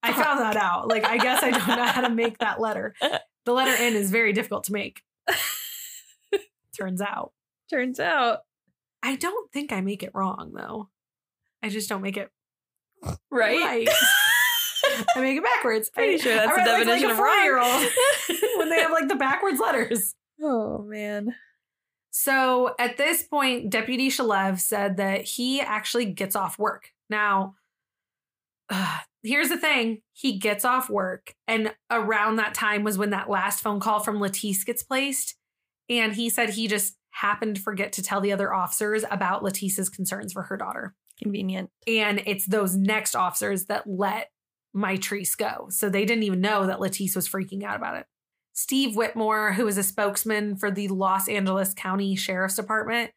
I 0.02 0.14
found 0.14 0.40
that 0.40 0.56
out. 0.56 0.88
Like, 0.88 1.04
I 1.04 1.18
guess 1.18 1.44
I 1.44 1.52
don't 1.52 1.68
know 1.68 1.84
how 1.84 2.00
to 2.00 2.10
make 2.10 2.38
that 2.38 2.62
letter. 2.62 2.96
The 3.46 3.52
letter 3.52 3.76
N 3.78 3.96
is 3.96 4.10
very 4.10 4.32
difficult 4.32 4.64
to 4.66 4.72
make. 4.72 5.02
Turns 6.78 7.02
out. 7.02 7.34
Turns 7.70 8.00
out. 8.00 8.40
I 9.04 9.16
don't 9.16 9.52
think 9.52 9.72
I 9.72 9.82
make 9.82 10.04
it 10.04 10.12
wrong 10.14 10.52
though. 10.56 10.90
I 11.64 11.70
just 11.70 11.90
don't 11.90 12.02
make 12.02 12.18
it 12.18 12.30
Right? 13.32 13.60
right. 13.60 13.88
I 15.16 15.22
make 15.22 15.38
it 15.38 15.44
backwards. 15.44 15.90
Pretty 15.90 16.16
I, 16.16 16.18
sure 16.18 16.34
that's 16.36 16.48
I 16.48 16.64
the 16.64 16.72
write 16.72 16.88
like- 16.88 17.00
definition 17.00 17.10
like 17.10 17.18
of 17.18 17.54
wrong. 17.54 17.88
when 18.58 18.70
they 18.70 18.80
have 18.82 18.92
like 18.92 19.08
the 19.08 19.16
backwards 19.16 19.60
letters. 19.60 20.16
oh, 20.42 20.84
man. 20.84 21.36
So 22.12 22.74
at 22.80 22.98
this 22.98 23.24
point, 23.24 23.70
Deputy 23.70 24.10
Shalev 24.10 24.60
said 24.60 24.98
that 24.98 25.24
he 25.24 25.60
actually 25.60 26.06
gets 26.06 26.36
off 26.36 26.58
work. 26.58 26.92
Now, 27.10 27.56
uh, 28.70 29.00
here's 29.22 29.50
the 29.50 29.58
thing 29.58 30.02
he 30.14 30.38
gets 30.40 30.64
off 30.66 30.90
work, 30.90 31.36
and 31.48 31.74
around 31.92 32.38
that 32.38 32.54
time 32.54 32.84
was 32.84 32.98
when 32.98 33.10
that 33.10 33.30
last 33.30 33.60
phone 33.62 33.80
call 33.80 34.00
from 34.00 34.20
Latice 34.20 34.66
gets 34.66 34.82
placed. 34.82 35.36
And 35.90 36.14
he 36.14 36.30
said 36.30 36.50
he 36.52 36.68
just 36.68 36.96
happened 37.16 37.56
to 37.56 37.62
forget 37.62 37.94
to 37.94 38.04
tell 38.04 38.20
the 38.20 38.34
other 38.34 38.54
officers 38.54 39.06
about 39.10 39.42
Latice's 39.42 39.88
concerns 39.88 40.34
for 40.34 40.42
her 40.44 40.58
daughter. 40.58 40.94
Convenient. 41.24 41.70
And 41.88 42.22
it's 42.26 42.46
those 42.46 42.76
next 42.76 43.16
officers 43.16 43.66
that 43.68 43.88
let 43.88 44.32
Mitrice 44.76 45.38
go. 45.38 45.68
So 45.70 45.88
they 45.88 46.04
didn't 46.04 46.24
even 46.24 46.42
know 46.42 46.68
that 46.68 46.80
Latice 46.80 47.16
was 47.16 47.30
freaking 47.30 47.64
out 47.64 47.78
about 47.78 47.96
it. 47.96 48.06
Steve 48.52 48.98
Whitmore, 48.98 49.54
who 49.54 49.66
is 49.66 49.78
a 49.78 49.84
spokesman 49.84 50.58
for 50.58 50.70
the 50.70 50.90
Los 50.90 51.30
Angeles 51.30 51.74
County 51.74 52.18
Sheriff's 52.18 52.58
Department, 52.58 53.12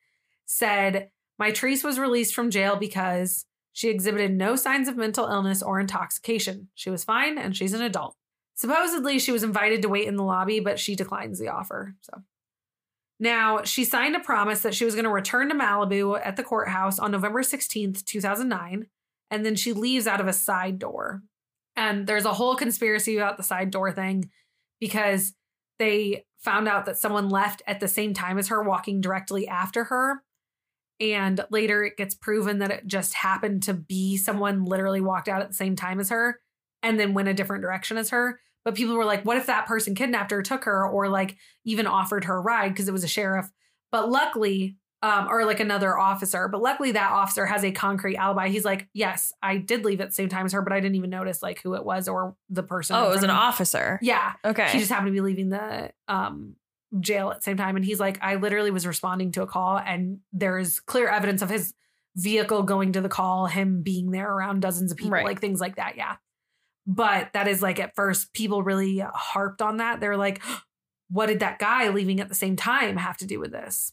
said 0.46 1.10
Mitrice 1.40 1.82
was 1.82 1.98
released 1.98 2.34
from 2.34 2.50
jail 2.50 2.76
because 2.76 3.46
she 3.72 3.88
exhibited 3.88 4.32
no 4.32 4.54
signs 4.54 4.86
of 4.86 4.96
mental 4.96 5.26
illness 5.26 5.60
or 5.60 5.80
intoxication. 5.80 6.68
She 6.76 6.90
was 6.90 7.02
fine 7.02 7.36
and 7.36 7.56
she's 7.56 7.74
an 7.74 7.82
adult. 7.82 8.14
Supposedly, 8.54 9.18
she 9.18 9.32
was 9.32 9.42
invited 9.42 9.82
to 9.82 9.88
wait 9.88 10.06
in 10.06 10.16
the 10.16 10.24
lobby, 10.24 10.60
but 10.60 10.78
she 10.78 10.94
declines 10.94 11.40
the 11.40 11.48
offer. 11.48 11.96
So 12.00 12.22
now 13.20 13.62
she 13.64 13.84
signed 13.84 14.14
a 14.14 14.20
promise 14.20 14.60
that 14.62 14.74
she 14.74 14.84
was 14.84 14.94
going 14.94 15.04
to 15.04 15.10
return 15.10 15.48
to 15.48 15.54
Malibu 15.54 16.20
at 16.24 16.36
the 16.36 16.44
courthouse 16.44 16.98
on 16.98 17.10
November 17.10 17.42
16th, 17.42 18.04
2009, 18.04 18.86
and 19.30 19.44
then 19.44 19.56
she 19.56 19.72
leaves 19.72 20.06
out 20.06 20.20
of 20.20 20.28
a 20.28 20.32
side 20.32 20.78
door. 20.78 21.22
And 21.76 22.06
there's 22.06 22.24
a 22.24 22.34
whole 22.34 22.56
conspiracy 22.56 23.16
about 23.16 23.36
the 23.36 23.42
side 23.42 23.70
door 23.70 23.92
thing 23.92 24.30
because 24.80 25.34
they 25.78 26.24
found 26.38 26.68
out 26.68 26.86
that 26.86 26.98
someone 26.98 27.28
left 27.28 27.62
at 27.66 27.80
the 27.80 27.88
same 27.88 28.14
time 28.14 28.38
as 28.38 28.48
her, 28.48 28.62
walking 28.62 29.00
directly 29.00 29.48
after 29.48 29.84
her. 29.84 30.22
And 31.00 31.40
later 31.50 31.84
it 31.84 31.96
gets 31.96 32.14
proven 32.14 32.58
that 32.58 32.70
it 32.70 32.86
just 32.86 33.14
happened 33.14 33.64
to 33.64 33.74
be 33.74 34.16
someone 34.16 34.64
literally 34.64 35.00
walked 35.00 35.28
out 35.28 35.42
at 35.42 35.48
the 35.48 35.54
same 35.54 35.76
time 35.76 36.00
as 36.00 36.10
her 36.10 36.40
and 36.82 36.98
then 36.98 37.14
went 37.14 37.28
a 37.28 37.34
different 37.34 37.62
direction 37.62 37.96
as 37.96 38.10
her. 38.10 38.40
But 38.68 38.74
people 38.74 38.96
were 38.96 39.06
like, 39.06 39.24
what 39.24 39.38
if 39.38 39.46
that 39.46 39.64
person 39.66 39.94
kidnapped 39.94 40.30
her, 40.30 40.42
took 40.42 40.64
her, 40.64 40.86
or 40.86 41.08
like 41.08 41.38
even 41.64 41.86
offered 41.86 42.24
her 42.24 42.36
a 42.36 42.40
ride 42.40 42.68
because 42.68 42.86
it 42.86 42.92
was 42.92 43.02
a 43.02 43.08
sheriff? 43.08 43.50
But 43.90 44.10
luckily, 44.10 44.76
um, 45.00 45.26
or 45.30 45.46
like 45.46 45.58
another 45.58 45.96
officer, 45.98 46.48
but 46.48 46.60
luckily 46.60 46.92
that 46.92 47.10
officer 47.10 47.46
has 47.46 47.64
a 47.64 47.70
concrete 47.70 48.16
alibi. 48.18 48.48
He's 48.48 48.66
like, 48.66 48.86
yes, 48.92 49.32
I 49.42 49.56
did 49.56 49.86
leave 49.86 50.02
at 50.02 50.08
the 50.08 50.14
same 50.14 50.28
time 50.28 50.44
as 50.44 50.52
her, 50.52 50.60
but 50.60 50.74
I 50.74 50.80
didn't 50.80 50.96
even 50.96 51.08
notice 51.08 51.42
like 51.42 51.62
who 51.62 51.76
it 51.76 51.82
was 51.82 52.08
or 52.08 52.36
the 52.50 52.62
person. 52.62 52.94
Oh, 52.96 53.06
it 53.06 53.14
was 53.14 53.22
an 53.22 53.30
officer. 53.30 53.98
Yeah. 54.02 54.34
Okay. 54.44 54.68
He 54.68 54.80
just 54.80 54.90
happened 54.90 55.06
to 55.08 55.12
be 55.12 55.22
leaving 55.22 55.48
the 55.48 55.92
um, 56.08 56.56
jail 57.00 57.30
at 57.30 57.38
the 57.38 57.42
same 57.44 57.56
time. 57.56 57.74
And 57.76 57.86
he's 57.86 58.00
like, 58.00 58.18
I 58.20 58.34
literally 58.34 58.70
was 58.70 58.86
responding 58.86 59.32
to 59.32 59.42
a 59.42 59.46
call, 59.46 59.78
and 59.78 60.18
there's 60.34 60.78
clear 60.80 61.08
evidence 61.08 61.40
of 61.40 61.48
his 61.48 61.72
vehicle 62.16 62.64
going 62.64 62.92
to 62.92 63.00
the 63.00 63.08
call, 63.08 63.46
him 63.46 63.80
being 63.82 64.10
there 64.10 64.30
around 64.30 64.60
dozens 64.60 64.90
of 64.90 64.98
people, 64.98 65.12
Right. 65.12 65.24
like 65.24 65.40
things 65.40 65.60
like 65.60 65.76
that. 65.76 65.96
Yeah. 65.96 66.16
But 66.90 67.34
that 67.34 67.46
is 67.46 67.60
like 67.60 67.78
at 67.78 67.94
first, 67.94 68.32
people 68.32 68.62
really 68.62 68.98
harped 68.98 69.60
on 69.60 69.76
that. 69.76 70.00
They're 70.00 70.16
like, 70.16 70.42
what 71.10 71.26
did 71.26 71.40
that 71.40 71.58
guy 71.58 71.90
leaving 71.90 72.18
at 72.20 72.28
the 72.30 72.34
same 72.34 72.56
time 72.56 72.96
have 72.96 73.18
to 73.18 73.26
do 73.26 73.38
with 73.38 73.52
this? 73.52 73.92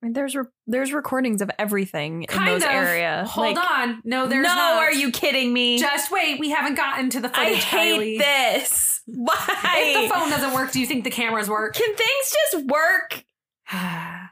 I 0.00 0.06
mean, 0.06 0.12
there's 0.12 0.36
re- 0.36 0.44
there's 0.68 0.92
recordings 0.92 1.42
of 1.42 1.50
everything 1.58 2.22
in 2.22 2.28
Kind 2.28 2.50
those 2.50 2.62
of. 2.62 2.70
areas. 2.70 3.28
Hold 3.30 3.58
on. 3.58 4.00
No, 4.04 4.28
there's 4.28 4.44
no, 4.46 4.54
not. 4.54 4.76
are 4.78 4.92
you 4.92 5.10
kidding 5.10 5.52
me? 5.52 5.80
Just 5.80 6.12
wait. 6.12 6.38
We 6.38 6.50
haven't 6.50 6.76
gotten 6.76 7.10
to 7.10 7.20
the 7.20 7.36
I 7.36 7.46
footage, 7.46 7.64
hate 7.64 7.98
Kylee. 7.98 8.18
this. 8.18 9.02
Why? 9.06 9.34
If 9.76 10.08
the 10.08 10.14
phone 10.14 10.30
doesn't 10.30 10.54
work, 10.54 10.70
do 10.70 10.78
you 10.78 10.86
think 10.86 11.02
the 11.02 11.10
cameras 11.10 11.48
work? 11.50 11.74
Can 11.74 11.96
things 11.96 12.34
just 12.52 12.66
work? 12.68 13.24
I 13.72 14.28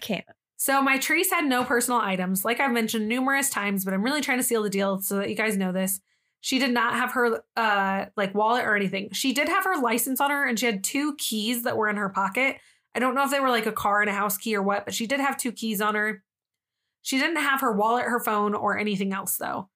can't. 0.00 0.24
So 0.56 0.86
Mitrice 0.86 1.30
had 1.30 1.44
no 1.46 1.64
personal 1.64 2.00
items, 2.00 2.44
like 2.44 2.60
I've 2.60 2.70
mentioned 2.70 3.08
numerous 3.08 3.50
times, 3.50 3.84
but 3.84 3.94
I'm 3.94 4.04
really 4.04 4.20
trying 4.20 4.38
to 4.38 4.44
seal 4.44 4.62
the 4.62 4.70
deal 4.70 5.00
so 5.00 5.16
that 5.16 5.28
you 5.28 5.34
guys 5.34 5.56
know 5.56 5.72
this. 5.72 6.00
She 6.40 6.58
did 6.58 6.72
not 6.72 6.94
have 6.94 7.12
her 7.12 7.42
uh 7.56 8.06
like 8.16 8.34
wallet 8.34 8.64
or 8.64 8.76
anything. 8.76 9.10
She 9.12 9.32
did 9.32 9.48
have 9.48 9.64
her 9.64 9.80
license 9.80 10.20
on 10.20 10.30
her 10.30 10.46
and 10.46 10.58
she 10.58 10.66
had 10.66 10.82
two 10.82 11.14
keys 11.16 11.64
that 11.64 11.76
were 11.76 11.88
in 11.88 11.96
her 11.96 12.08
pocket. 12.08 12.56
I 12.94 12.98
don't 12.98 13.14
know 13.14 13.24
if 13.24 13.30
they 13.30 13.40
were 13.40 13.50
like 13.50 13.66
a 13.66 13.72
car 13.72 14.00
and 14.00 14.10
a 14.10 14.14
house 14.14 14.36
key 14.36 14.56
or 14.56 14.62
what, 14.62 14.84
but 14.84 14.94
she 14.94 15.06
did 15.06 15.20
have 15.20 15.36
two 15.36 15.52
keys 15.52 15.80
on 15.80 15.94
her. 15.94 16.22
She 17.02 17.18
didn't 17.18 17.36
have 17.36 17.60
her 17.60 17.72
wallet, 17.72 18.04
her 18.04 18.20
phone, 18.20 18.54
or 18.54 18.78
anything 18.78 19.12
else 19.12 19.36
though. 19.36 19.68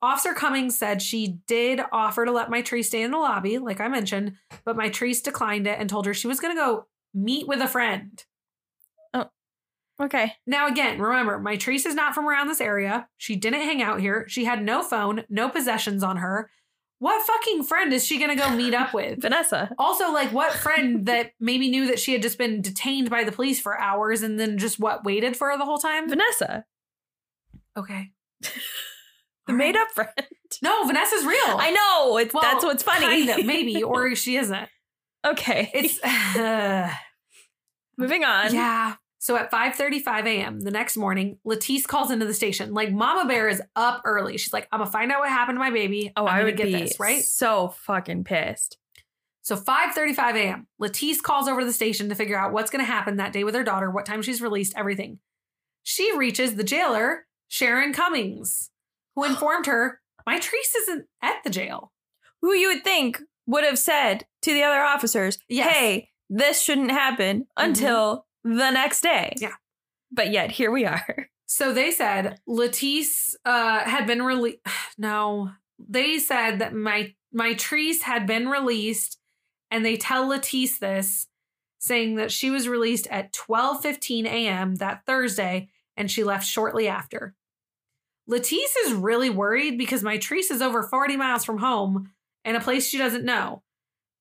Officer 0.00 0.34
Cummings 0.34 0.76
said 0.76 1.00
she 1.00 1.38
did 1.46 1.80
offer 1.92 2.24
to 2.24 2.32
let 2.32 2.50
Mitrice 2.50 2.86
stay 2.86 3.02
in 3.02 3.12
the 3.12 3.18
lobby, 3.18 3.58
like 3.58 3.80
I 3.80 3.86
mentioned, 3.86 4.34
but 4.64 4.76
Mitrice 4.76 5.22
declined 5.22 5.66
it 5.66 5.78
and 5.78 5.88
told 5.88 6.06
her 6.06 6.14
she 6.14 6.26
was 6.26 6.40
gonna 6.40 6.56
go 6.56 6.86
meet 7.14 7.46
with 7.46 7.60
a 7.60 7.68
friend. 7.68 8.22
Okay. 10.02 10.32
Now, 10.46 10.66
again, 10.66 11.00
remember, 11.00 11.38
Mitrice 11.38 11.86
is 11.86 11.94
not 11.94 12.14
from 12.14 12.28
around 12.28 12.48
this 12.48 12.60
area. 12.60 13.08
She 13.18 13.36
didn't 13.36 13.60
hang 13.62 13.80
out 13.80 14.00
here. 14.00 14.24
She 14.28 14.44
had 14.44 14.62
no 14.64 14.82
phone, 14.82 15.24
no 15.28 15.48
possessions 15.48 16.02
on 16.02 16.16
her. 16.16 16.50
What 16.98 17.24
fucking 17.26 17.64
friend 17.64 17.92
is 17.92 18.04
she 18.06 18.18
going 18.18 18.30
to 18.30 18.36
go 18.36 18.50
meet 18.50 18.74
up 18.74 18.92
with? 18.94 19.18
Vanessa. 19.22 19.70
Also, 19.78 20.12
like, 20.12 20.32
what 20.32 20.52
friend 20.52 21.06
that 21.06 21.32
maybe 21.40 21.68
knew 21.70 21.86
that 21.86 21.98
she 22.00 22.12
had 22.12 22.22
just 22.22 22.38
been 22.38 22.62
detained 22.62 23.10
by 23.10 23.22
the 23.24 23.32
police 23.32 23.60
for 23.60 23.78
hours 23.78 24.22
and 24.22 24.38
then 24.40 24.58
just 24.58 24.78
what 24.80 25.04
waited 25.04 25.36
for 25.36 25.50
her 25.50 25.58
the 25.58 25.64
whole 25.64 25.78
time? 25.78 26.08
Vanessa. 26.08 26.64
Okay. 27.76 28.10
The 29.48 29.52
made 29.54 29.74
up 29.74 29.88
friend. 29.90 30.12
No, 30.62 30.86
Vanessa's 30.86 31.24
real. 31.24 31.36
I 31.58 31.72
know. 31.72 32.16
It's 32.16 32.32
Well, 32.32 32.44
that's 32.44 32.64
what's 32.64 32.84
funny. 32.84 33.26
Kind 33.26 33.40
of, 33.40 33.44
maybe, 33.44 33.82
or 33.82 34.14
she 34.14 34.36
isn't. 34.36 34.68
okay. 35.26 35.68
It's 35.74 36.00
uh, 36.36 36.88
moving 37.98 38.22
on. 38.22 38.54
yeah. 38.54 38.94
So 39.22 39.36
at 39.36 39.52
5:35 39.52 40.26
a.m. 40.26 40.60
the 40.62 40.72
next 40.72 40.96
morning, 40.96 41.38
Latice 41.46 41.86
calls 41.86 42.10
into 42.10 42.26
the 42.26 42.34
station. 42.34 42.74
Like 42.74 42.90
Mama 42.90 43.28
Bear 43.28 43.48
is 43.48 43.62
up 43.76 44.02
early. 44.04 44.36
She's 44.36 44.52
like, 44.52 44.66
"I'm 44.72 44.80
gonna 44.80 44.90
find 44.90 45.12
out 45.12 45.20
what 45.20 45.28
happened 45.28 45.54
to 45.54 45.60
my 45.60 45.70
baby. 45.70 46.10
Oh, 46.16 46.26
I'm 46.26 46.40
I 46.40 46.42
would 46.42 46.56
get 46.56 46.72
this 46.72 46.98
right." 46.98 47.22
so 47.22 47.68
fucking 47.68 48.24
pissed. 48.24 48.78
So 49.42 49.54
5:35 49.54 50.34
a.m. 50.34 50.66
Latice 50.80 51.22
calls 51.22 51.46
over 51.46 51.60
to 51.60 51.66
the 51.66 51.72
station 51.72 52.08
to 52.08 52.16
figure 52.16 52.36
out 52.36 52.52
what's 52.52 52.72
going 52.72 52.84
to 52.84 52.90
happen 52.90 53.18
that 53.18 53.32
day 53.32 53.44
with 53.44 53.54
her 53.54 53.62
daughter, 53.62 53.92
what 53.92 54.06
time 54.06 54.22
she's 54.22 54.42
released, 54.42 54.72
everything. 54.76 55.20
She 55.84 56.18
reaches 56.18 56.56
the 56.56 56.64
jailer, 56.64 57.26
Sharon 57.46 57.92
Cummings, 57.92 58.70
who 59.14 59.22
informed 59.24 59.66
her, 59.66 60.00
"Mitrice 60.28 60.74
isn't 60.80 61.06
at 61.22 61.44
the 61.44 61.50
jail." 61.50 61.92
Who 62.40 62.54
you 62.54 62.74
would 62.74 62.82
think 62.82 63.20
would 63.46 63.62
have 63.62 63.78
said 63.78 64.26
to 64.42 64.52
the 64.52 64.64
other 64.64 64.82
officers, 64.82 65.38
Yes. 65.48 65.68
Mm-hmm. 65.68 65.78
"Hey, 65.78 66.08
this 66.28 66.60
shouldn't 66.60 66.90
happen 66.90 67.46
until 67.56 68.26
the 68.44 68.70
next 68.70 69.02
day." 69.02 69.34
Yeah. 69.38 69.54
But 70.10 70.30
yet 70.30 70.50
here 70.50 70.70
we 70.70 70.84
are. 70.84 71.28
So 71.46 71.74
they 71.74 71.90
said 71.90 72.40
Latice 72.48 73.34
uh, 73.44 73.80
had 73.80 74.06
been 74.06 74.22
released. 74.22 74.60
No, 74.96 75.50
they 75.78 76.18
said 76.18 76.60
that 76.60 76.74
my 76.74 77.14
Mitrice 77.34 78.02
had 78.02 78.26
been 78.26 78.48
released, 78.48 79.18
and 79.70 79.84
they 79.84 79.98
tell 79.98 80.28
Latice 80.28 80.78
this, 80.78 81.28
saying 81.78 82.16
that 82.16 82.30
she 82.32 82.50
was 82.50 82.68
released 82.68 83.06
at 83.08 83.34
12:15 83.34 84.24
a.m. 84.24 84.76
that 84.76 85.02
Thursday, 85.06 85.68
and 85.96 86.10
she 86.10 86.24
left 86.24 86.46
shortly 86.46 86.88
after. 86.88 87.34
Latice 88.30 88.76
is 88.86 88.92
really 88.92 89.30
worried 89.30 89.76
because 89.76 90.02
Mitrice 90.02 90.50
is 90.50 90.62
over 90.62 90.82
40 90.82 91.16
miles 91.16 91.44
from 91.44 91.58
home 91.58 92.12
in 92.44 92.54
a 92.56 92.60
place 92.60 92.88
she 92.88 92.98
doesn't 92.98 93.24
know. 93.24 93.62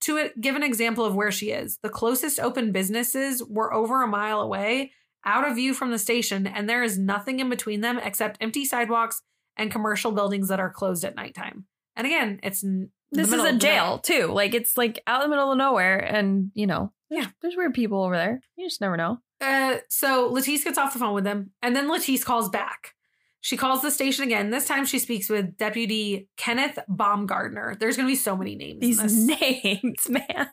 To 0.02 0.18
it- 0.18 0.40
give 0.42 0.56
an 0.56 0.64
example 0.64 1.06
of 1.06 1.16
where 1.16 1.32
she 1.32 1.52
is, 1.52 1.78
the 1.84 1.90
closest 1.90 2.40
open 2.40 2.72
businesses 2.72 3.44
were 3.44 3.74
over 3.74 4.02
a 4.04 4.08
mile 4.08 4.42
away, 4.42 4.92
out 5.26 5.48
of 5.48 5.56
view 5.56 5.74
from 5.74 5.92
the 5.92 6.00
station, 6.00 6.48
and 6.48 6.68
there 6.68 6.84
is 6.84 6.98
nothing 6.98 7.40
in 7.40 7.50
between 7.50 7.82
them 7.82 8.00
except 8.00 8.38
empty 8.42 8.66
sidewalks 8.66 9.22
and 9.58 9.72
commercial 9.72 10.12
buildings 10.12 10.48
that 10.48 10.60
are 10.60 10.72
closed 10.72 11.04
at 11.04 11.16
nighttime. 11.16 11.66
And 11.96 12.08
again, 12.08 12.40
it's 12.42 12.64
This 13.12 13.32
is 13.32 13.44
a 13.44 13.54
jail 13.58 14.00
too. 14.00 14.28
Like 14.28 14.54
it's 14.56 14.78
like 14.78 15.02
out 15.06 15.24
in 15.24 15.30
the 15.30 15.36
middle 15.36 15.52
of 15.52 15.58
nowhere, 15.58 16.00
and 16.00 16.50
you 16.56 16.66
know, 16.66 16.92
Yeah. 17.10 17.28
there's 17.42 17.56
weird 17.58 17.74
people 17.74 18.02
over 18.04 18.16
there. 18.16 18.42
You 18.56 18.66
just 18.68 18.82
never 18.82 18.98
know. 18.98 19.20
Uh, 19.42 19.78
so 19.90 20.32
Latice 20.32 20.64
gets 20.64 20.78
off 20.78 20.94
the 20.94 21.00
phone 21.00 21.14
with 21.14 21.24
them, 21.26 21.52
and 21.62 21.76
then 21.76 21.88
Latice 21.90 22.24
calls 22.24 22.50
back. 22.50 22.94
She 23.42 23.58
calls 23.58 23.82
the 23.82 23.92
station 23.92 24.24
again. 24.24 24.52
This 24.52 24.68
time 24.68 24.86
she 24.86 25.00
speaks 25.00 25.28
with 25.30 25.58
Deputy 25.58 26.30
Kenneth 26.38 26.78
Baumgardner. 26.90 27.78
There's 27.78 27.98
going 27.98 28.08
to 28.08 28.12
be 28.12 28.16
so 28.16 28.38
many 28.38 28.56
names. 28.56 28.80
These 28.82 29.02
this. 29.02 29.14
names, 29.42 30.10
man. 30.10 30.50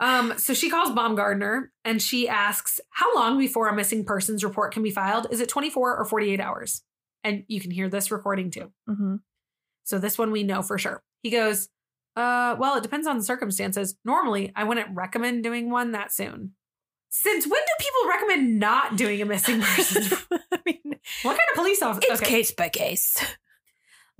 Um, 0.00 0.34
so 0.36 0.52
she 0.52 0.68
calls 0.68 0.90
Baumgardner 0.90 1.68
and 1.84 2.02
she 2.02 2.28
asks, 2.28 2.80
How 2.90 3.14
long 3.14 3.38
before 3.38 3.68
a 3.68 3.74
missing 3.74 4.04
persons 4.04 4.44
report 4.44 4.72
can 4.72 4.82
be 4.82 4.90
filed? 4.90 5.28
Is 5.30 5.40
it 5.40 5.48
24 5.48 5.96
or 5.96 6.04
48 6.04 6.40
hours? 6.40 6.82
And 7.24 7.44
you 7.48 7.60
can 7.60 7.70
hear 7.70 7.88
this 7.88 8.10
recording 8.10 8.50
too. 8.50 8.72
hmm 8.86 9.16
So 9.84 9.98
this 9.98 10.18
one 10.18 10.32
we 10.32 10.42
know 10.42 10.62
for 10.62 10.78
sure. 10.78 11.02
He 11.22 11.30
goes, 11.30 11.68
uh, 12.16 12.56
well, 12.58 12.76
it 12.76 12.82
depends 12.82 13.06
on 13.06 13.18
the 13.18 13.24
circumstances. 13.24 13.96
Normally, 14.04 14.52
I 14.56 14.64
wouldn't 14.64 14.88
recommend 14.94 15.42
doing 15.42 15.70
one 15.70 15.92
that 15.92 16.12
soon. 16.12 16.52
Since 17.08 17.46
when 17.46 17.60
do 17.60 17.84
people 17.84 18.08
recommend 18.08 18.58
not 18.58 18.96
doing 18.96 19.22
a 19.22 19.24
missing 19.24 19.60
person? 19.60 20.18
I 20.52 20.58
mean, 20.66 20.98
what 21.22 21.38
kind 21.38 21.48
of 21.50 21.56
police 21.56 21.82
officer? 21.82 22.08
it's 22.10 22.20
case 22.20 22.50
by 22.50 22.68
case. 22.68 23.24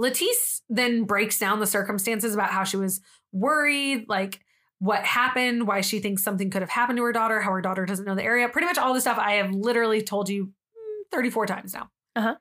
Latice 0.00 0.60
then 0.68 1.04
breaks 1.04 1.38
down 1.38 1.60
the 1.60 1.66
circumstances 1.66 2.34
about 2.34 2.50
how 2.50 2.64
she 2.64 2.76
was 2.76 3.00
worried, 3.32 4.06
like 4.08 4.40
what 4.78 5.04
happened, 5.04 5.66
why 5.66 5.80
she 5.80 6.00
thinks 6.00 6.22
something 6.22 6.50
could 6.50 6.62
have 6.62 6.70
happened 6.70 6.98
to 6.98 7.04
her 7.04 7.12
daughter, 7.12 7.40
how 7.40 7.50
her 7.50 7.62
daughter 7.62 7.86
doesn't 7.86 8.04
know 8.04 8.14
the 8.14 8.22
area. 8.22 8.48
Pretty 8.48 8.66
much 8.66 8.78
all 8.78 8.92
the 8.92 9.00
stuff 9.00 9.18
I 9.18 9.34
have 9.34 9.50
literally 9.50 10.02
told 10.02 10.28
you 10.28 10.46
mm, 10.46 11.12
34 11.12 11.46
times 11.46 11.74
now. 11.74 11.90
Uh-huh. 12.14 12.36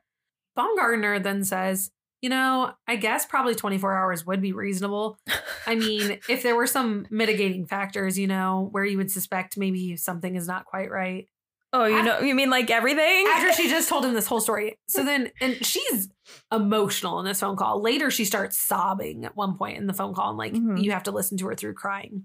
Baumgardner 0.56 1.22
then 1.22 1.44
says, 1.44 1.90
you 2.22 2.28
know, 2.30 2.72
I 2.88 2.96
guess 2.96 3.26
probably 3.26 3.54
24 3.54 3.96
hours 3.96 4.26
would 4.26 4.40
be 4.40 4.52
reasonable. 4.52 5.18
I 5.66 5.74
mean, 5.74 6.18
if 6.28 6.42
there 6.42 6.56
were 6.56 6.66
some 6.66 7.06
mitigating 7.10 7.66
factors, 7.66 8.18
you 8.18 8.26
know, 8.26 8.68
where 8.72 8.84
you 8.84 8.96
would 8.96 9.10
suspect 9.10 9.56
maybe 9.58 9.96
something 9.96 10.34
is 10.34 10.46
not 10.48 10.64
quite 10.64 10.90
right. 10.90 11.28
Oh, 11.72 11.84
you 11.84 11.96
I- 11.98 12.02
know, 12.02 12.20
you 12.20 12.34
mean 12.34 12.48
like 12.48 12.70
everything? 12.70 13.26
after 13.28 13.52
she 13.52 13.68
just 13.68 13.88
told 13.88 14.04
him 14.04 14.14
this 14.14 14.26
whole 14.26 14.40
story. 14.40 14.78
So 14.88 15.04
then, 15.04 15.30
and 15.40 15.64
she's 15.64 16.08
emotional 16.52 17.18
in 17.20 17.26
this 17.26 17.40
phone 17.40 17.56
call. 17.56 17.82
Later, 17.82 18.10
she 18.10 18.24
starts 18.24 18.58
sobbing 18.58 19.24
at 19.24 19.36
one 19.36 19.56
point 19.58 19.76
in 19.78 19.86
the 19.86 19.92
phone 19.92 20.14
call, 20.14 20.30
and 20.30 20.38
like 20.38 20.54
Mhm. 20.54 20.82
you 20.82 20.92
have 20.92 21.02
to 21.04 21.10
listen 21.10 21.36
to 21.38 21.46
her 21.48 21.54
through 21.54 21.74
crying. 21.74 22.24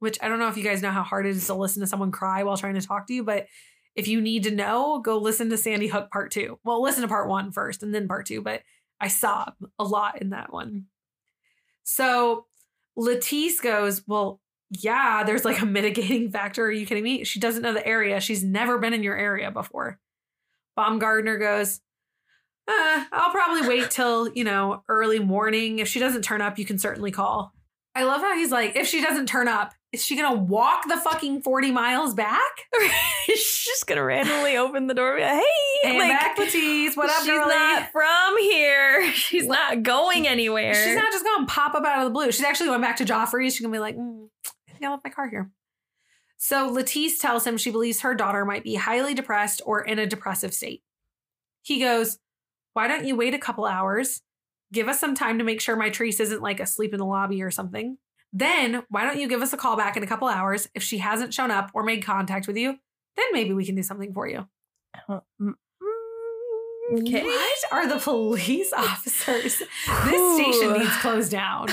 Which 0.00 0.18
I 0.22 0.28
don't 0.28 0.38
know 0.38 0.48
if 0.48 0.56
you 0.56 0.62
guys 0.64 0.80
know 0.82 0.90
how 0.90 1.02
hard 1.02 1.26
it 1.26 1.30
is 1.36 1.46
to 1.46 1.54
listen 1.54 1.80
to 1.80 1.86
someone 1.86 2.10
cry 2.12 2.42
while 2.44 2.56
trying 2.56 2.74
to 2.74 2.80
talk 2.86 3.06
to 3.08 3.14
you, 3.14 3.24
but 3.24 3.46
if 3.96 4.06
you 4.06 4.20
need 4.20 4.44
to 4.44 4.50
know, 4.52 5.00
go 5.00 5.18
listen 5.18 5.50
to 5.50 5.56
Sandy 5.58 5.88
Hook 5.88 6.10
part 6.12 6.30
two. 6.30 6.58
Well, 6.64 6.80
listen 6.82 7.02
to 7.02 7.08
part 7.08 7.28
one 7.28 7.50
first 7.50 7.82
and 7.82 7.92
then 7.94 8.06
part 8.06 8.26
two, 8.26 8.40
but 8.40 8.62
I 9.00 9.08
sob 9.08 9.54
a 9.78 9.84
lot 9.84 10.20
in 10.20 10.30
that 10.30 10.52
one. 10.52 10.86
So 11.84 12.46
Latice 12.98 13.62
goes, 13.62 14.02
Well, 14.06 14.40
yeah, 14.70 15.22
there's 15.24 15.44
like 15.44 15.60
a 15.60 15.66
mitigating 15.66 16.30
factor. 16.30 16.64
Are 16.64 16.70
you 16.70 16.86
kidding 16.86 17.04
me? 17.04 17.24
She 17.24 17.40
doesn't 17.40 17.62
know 17.62 17.72
the 17.72 17.86
area. 17.86 18.20
She's 18.20 18.44
never 18.44 18.78
been 18.78 18.94
in 18.94 19.02
your 19.02 19.16
area 19.16 19.50
before. 19.50 19.98
Baumgardner 20.78 21.38
goes, 21.40 21.80
uh, 22.68 23.04
I'll 23.12 23.32
probably 23.32 23.66
wait 23.66 23.90
till, 23.90 24.30
you 24.32 24.44
know, 24.44 24.84
early 24.88 25.18
morning. 25.18 25.78
If 25.78 25.88
she 25.88 25.98
doesn't 25.98 26.22
turn 26.22 26.42
up, 26.42 26.58
you 26.58 26.66
can 26.66 26.78
certainly 26.78 27.10
call. 27.10 27.52
I 27.98 28.04
love 28.04 28.20
how 28.20 28.36
he's 28.36 28.52
like, 28.52 28.76
if 28.76 28.86
she 28.86 29.02
doesn't 29.02 29.26
turn 29.26 29.48
up, 29.48 29.74
is 29.90 30.04
she 30.04 30.14
gonna 30.16 30.38
walk 30.40 30.86
the 30.86 30.96
fucking 30.98 31.42
40 31.42 31.72
miles 31.72 32.14
back? 32.14 32.40
She's 33.24 33.64
just 33.66 33.86
gonna 33.86 34.04
randomly 34.04 34.56
open 34.56 34.86
the 34.86 34.94
door. 34.94 35.16
and 35.16 35.18
be 35.18 35.24
like, 35.24 35.42
Hey, 35.82 35.88
And 35.88 35.98
like 35.98 36.10
back 36.10 36.36
Latice, 36.36 36.96
what 36.96 37.10
up, 37.10 37.16
she's 37.18 37.26
girlie? 37.26 37.48
not 37.48 37.90
from 37.90 38.38
here. 38.38 39.10
She's 39.14 39.46
not 39.46 39.82
going 39.82 40.28
anywhere. 40.28 40.74
She's 40.74 40.94
not 40.94 41.10
just 41.10 41.24
gonna 41.24 41.46
pop 41.46 41.74
up 41.74 41.84
out 41.84 41.98
of 41.98 42.04
the 42.04 42.10
blue. 42.10 42.30
She's 42.30 42.44
actually 42.44 42.68
going 42.68 42.82
back 42.82 42.96
to 42.98 43.04
Geoffrey's. 43.04 43.54
She's 43.54 43.62
gonna 43.62 43.72
be 43.72 43.78
like, 43.80 43.96
mm, 43.96 44.28
I 44.68 44.72
think 44.72 44.84
I 44.84 44.90
left 44.90 45.02
my 45.04 45.10
car 45.10 45.28
here. 45.28 45.50
So 46.36 46.70
Latice 46.72 47.18
tells 47.18 47.44
him 47.46 47.56
she 47.56 47.72
believes 47.72 48.02
her 48.02 48.14
daughter 48.14 48.44
might 48.44 48.62
be 48.62 48.76
highly 48.76 49.14
depressed 49.14 49.60
or 49.66 49.80
in 49.80 49.98
a 49.98 50.06
depressive 50.06 50.54
state. 50.54 50.82
He 51.62 51.80
goes, 51.80 52.18
Why 52.74 52.86
don't 52.86 53.06
you 53.06 53.16
wait 53.16 53.34
a 53.34 53.38
couple 53.38 53.64
hours? 53.64 54.20
Give 54.72 54.88
us 54.88 55.00
some 55.00 55.14
time 55.14 55.38
to 55.38 55.44
make 55.44 55.60
sure 55.60 55.76
Mitrice 55.76 56.20
isn't 56.20 56.42
like 56.42 56.60
asleep 56.60 56.92
in 56.92 56.98
the 56.98 57.06
lobby 57.06 57.42
or 57.42 57.50
something. 57.50 57.96
Then 58.32 58.82
why 58.90 59.04
don't 59.04 59.18
you 59.18 59.28
give 59.28 59.40
us 59.40 59.52
a 59.52 59.56
call 59.56 59.76
back 59.76 59.96
in 59.96 60.02
a 60.02 60.06
couple 60.06 60.28
hours? 60.28 60.68
If 60.74 60.82
she 60.82 60.98
hasn't 60.98 61.32
shown 61.32 61.50
up 61.50 61.70
or 61.74 61.82
made 61.82 62.04
contact 62.04 62.46
with 62.46 62.56
you, 62.56 62.78
then 63.16 63.26
maybe 63.32 63.54
we 63.54 63.64
can 63.64 63.74
do 63.74 63.82
something 63.82 64.12
for 64.12 64.28
you. 64.28 64.46
Mm, 65.08 65.54
Okay. 67.00 67.22
What 67.22 67.58
are 67.70 67.86
the 67.86 67.98
police 67.98 68.72
officers? 68.72 69.58
This 69.58 70.34
station 70.36 70.72
needs 70.72 70.96
closed 70.98 71.30
down. 71.30 71.68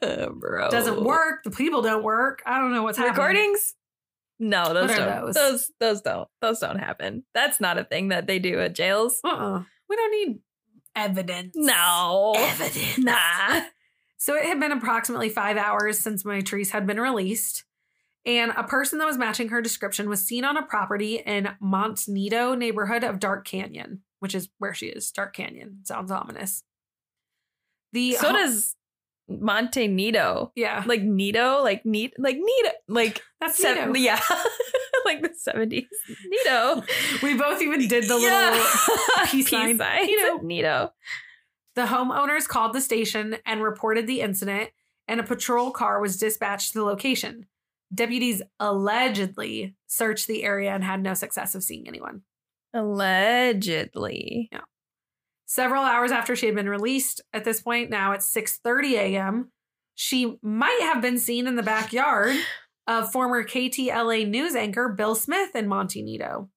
Bro. 0.32 0.70
doesn't 0.70 1.02
work. 1.02 1.42
The 1.44 1.50
people 1.50 1.82
don't 1.82 2.02
work. 2.02 2.42
I 2.46 2.58
don't 2.58 2.72
know 2.72 2.82
what's 2.82 2.96
happening. 2.96 3.14
Recordings? 3.16 3.74
No, 4.38 4.72
those 4.72 4.90
don't. 4.96 5.24
those? 5.26 5.34
Those? 5.34 5.70
those 5.80 6.00
don't. 6.00 6.28
Those 6.40 6.60
don't 6.60 6.78
happen. 6.78 7.24
That's 7.34 7.60
not 7.60 7.76
a 7.78 7.84
thing 7.84 8.08
that 8.08 8.26
they 8.26 8.38
do 8.38 8.58
at 8.60 8.74
jails. 8.74 9.20
Uh-uh. 9.24 9.64
We 9.88 9.96
don't 9.96 10.12
need 10.12 10.38
evidence. 11.04 11.54
No. 11.56 12.34
Evidence. 12.36 12.98
Nah. 12.98 13.62
So 14.16 14.34
it 14.34 14.44
had 14.44 14.58
been 14.60 14.72
approximately 14.72 15.28
five 15.28 15.56
hours 15.56 15.98
since 15.98 16.24
Mitrice 16.24 16.70
had 16.70 16.86
been 16.86 17.00
released. 17.00 17.64
And 18.26 18.52
a 18.56 18.64
person 18.64 18.98
that 18.98 19.06
was 19.06 19.16
matching 19.16 19.48
her 19.48 19.62
description 19.62 20.08
was 20.08 20.24
seen 20.26 20.44
on 20.44 20.56
a 20.56 20.62
property 20.66 21.16
in 21.24 21.48
Monte 21.60 22.10
Nido 22.12 22.54
neighborhood 22.54 23.04
of 23.04 23.20
Dark 23.20 23.46
Canyon, 23.46 24.02
which 24.18 24.34
is 24.34 24.48
where 24.58 24.74
she 24.74 24.86
is. 24.86 25.10
Dark 25.12 25.34
Canyon. 25.34 25.78
Sounds 25.84 26.10
ominous. 26.10 26.62
The 27.92 28.14
So 28.14 28.32
does 28.32 28.74
Monte 29.28 29.86
Nido. 29.88 30.52
yeah, 30.56 30.82
Like 30.84 31.02
Nito, 31.02 31.62
like 31.62 31.86
neat, 31.86 32.12
like 32.18 32.36
Nido, 32.36 32.70
like 32.88 33.22
that's 33.40 33.56
seven, 33.56 33.92
Nito. 33.92 34.04
yeah, 34.04 34.20
like 35.08 35.22
the 35.22 35.30
seventies. 35.36 35.86
Nido. 36.26 36.82
We 37.22 37.34
both 37.36 37.60
even 37.62 37.86
did 37.88 38.04
the 38.04 38.14
little 38.14 38.28
Yeah. 38.28 39.26
peace 39.26 39.48
sign. 39.50 39.76
Nido. 40.06 40.38
Nido. 40.42 40.92
The 41.74 41.86
homeowners 41.86 42.46
called 42.46 42.72
the 42.74 42.80
station 42.80 43.36
and 43.46 43.62
reported 43.62 44.06
the 44.06 44.20
incident, 44.20 44.70
and 45.06 45.20
a 45.20 45.24
patrol 45.24 45.70
car 45.70 46.00
was 46.00 46.16
dispatched 46.16 46.72
to 46.72 46.78
the 46.80 46.84
location. 46.84 47.46
Deputies 47.94 48.42
allegedly 48.60 49.74
searched 49.86 50.26
the 50.26 50.44
area 50.44 50.70
and 50.72 50.84
had 50.84 51.02
no 51.02 51.14
success 51.14 51.54
of 51.54 51.62
seeing 51.62 51.88
anyone. 51.88 52.22
Allegedly. 52.74 54.48
Yeah. 54.52 54.60
Several 55.46 55.82
hours 55.82 56.10
after 56.10 56.36
she 56.36 56.46
had 56.46 56.54
been 56.54 56.68
released, 56.68 57.22
at 57.32 57.44
this 57.44 57.62
point 57.62 57.90
now 57.90 58.12
it's 58.12 58.30
6:30 58.32 58.92
a.m., 58.92 59.52
she 59.94 60.36
might 60.42 60.80
have 60.82 61.00
been 61.02 61.18
seen 61.18 61.46
in 61.46 61.56
the 61.56 61.62
backyard 61.62 62.36
of 62.88 63.12
former 63.12 63.44
KTLA 63.44 64.26
news 64.26 64.56
anchor 64.56 64.88
Bill 64.88 65.14
Smith 65.14 65.54
in 65.54 65.68
Monte 65.68 66.02
Nido. 66.02 66.48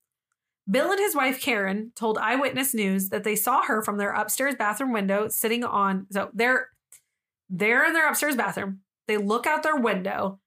Bill 0.70 0.90
and 0.90 1.00
his 1.00 1.16
wife 1.16 1.42
Karen 1.42 1.92
told 1.96 2.18
Eyewitness 2.18 2.74
News 2.74 3.10
that 3.10 3.26
they 3.26 3.36
saw 3.36 3.62
her 3.64 3.84
from 3.84 3.98
their 3.98 4.14
upstairs 4.14 4.56
bathroom 4.56 4.94
window 4.94 5.28
sitting 5.28 5.66
on 5.66 6.08
so 6.10 6.30
they're 6.34 6.70
they're 7.50 7.86
in 7.86 7.94
their 7.94 8.08
upstairs 8.08 8.38
bathroom. 8.38 8.80
They 9.08 9.18
look 9.18 9.46
out 9.46 9.62
their 9.62 9.76
window 9.76 10.40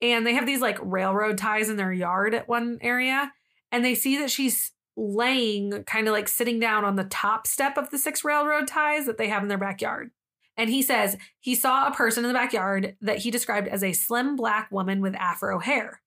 and 0.00 0.24
they 0.24 0.34
have 0.34 0.46
these 0.46 0.60
like 0.60 0.78
railroad 0.80 1.38
ties 1.38 1.68
in 1.68 1.76
their 1.76 1.92
yard 1.92 2.34
at 2.34 2.48
one 2.48 2.78
area 2.80 3.32
and 3.72 3.84
they 3.84 3.96
see 3.96 4.18
that 4.18 4.30
she's 4.30 4.70
laying 4.96 5.82
kind 5.84 6.06
of 6.06 6.12
like 6.12 6.28
sitting 6.28 6.60
down 6.60 6.84
on 6.84 6.94
the 6.94 7.04
top 7.04 7.48
step 7.48 7.76
of 7.76 7.90
the 7.90 7.98
six 7.98 8.24
railroad 8.24 8.68
ties 8.68 9.06
that 9.06 9.18
they 9.18 9.28
have 9.28 9.42
in 9.42 9.48
their 9.48 9.58
backyard. 9.58 10.10
And 10.56 10.68
he 10.68 10.82
says 10.82 11.16
he 11.40 11.54
saw 11.54 11.88
a 11.88 11.94
person 11.94 12.24
in 12.24 12.28
the 12.28 12.38
backyard 12.38 12.96
that 13.00 13.18
he 13.18 13.30
described 13.30 13.68
as 13.68 13.82
a 13.82 13.92
slim 13.92 14.36
black 14.36 14.70
woman 14.70 15.00
with 15.00 15.14
afro 15.14 15.58
hair. 15.58 16.02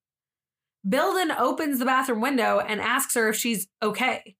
Bill 0.87 1.15
then 1.15 1.31
opens 1.31 1.79
the 1.79 1.85
bathroom 1.85 2.21
window 2.21 2.59
and 2.59 2.79
asks 2.79 3.15
her 3.15 3.29
if 3.29 3.35
she's 3.35 3.67
okay. 3.81 4.35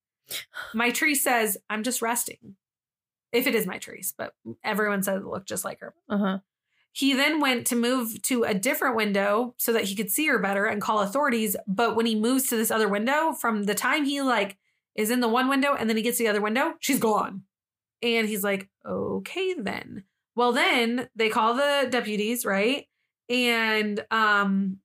Mitrice 0.73 1.17
says, 1.17 1.57
I'm 1.69 1.83
just 1.83 2.01
resting. 2.01 2.55
If 3.31 3.47
it 3.47 3.55
is 3.55 3.65
Mitrice, 3.65 4.13
but 4.17 4.33
everyone 4.63 5.03
said 5.03 5.17
it 5.17 5.25
looked 5.25 5.47
just 5.47 5.65
like 5.65 5.79
her. 5.79 5.93
Uh 6.07 6.17
huh. 6.17 6.37
He 6.91 7.13
then 7.13 7.41
went 7.41 7.67
to 7.67 7.75
move 7.75 8.21
to 8.23 8.43
a 8.43 8.53
different 8.53 8.95
window 8.95 9.53
so 9.57 9.73
that 9.73 9.83
he 9.83 9.95
could 9.95 10.09
see 10.09 10.27
her 10.27 10.39
better 10.39 10.65
and 10.65 10.81
call 10.81 11.01
authorities. 11.01 11.57
But 11.67 11.97
when 11.97 12.05
he 12.05 12.15
moves 12.15 12.47
to 12.47 12.55
this 12.55 12.71
other 12.71 12.87
window, 12.87 13.33
from 13.33 13.63
the 13.63 13.75
time 13.75 14.05
he 14.05 14.21
like 14.21 14.55
is 14.95 15.11
in 15.11 15.19
the 15.19 15.27
one 15.27 15.49
window 15.49 15.75
and 15.75 15.89
then 15.89 15.97
he 15.97 16.03
gets 16.03 16.17
to 16.19 16.23
the 16.23 16.29
other 16.29 16.39
window, 16.39 16.75
she's 16.79 16.99
gone. 16.99 17.43
And 18.05 18.29
he's 18.29 18.43
like, 18.43 18.69
okay 18.87 19.55
then. 19.55 20.03
Well, 20.35 20.51
then 20.51 21.09
they 21.15 21.29
call 21.29 21.55
the 21.55 21.87
deputies, 21.89 22.45
right? 22.45 22.85
And 23.29 24.05
um 24.11 24.77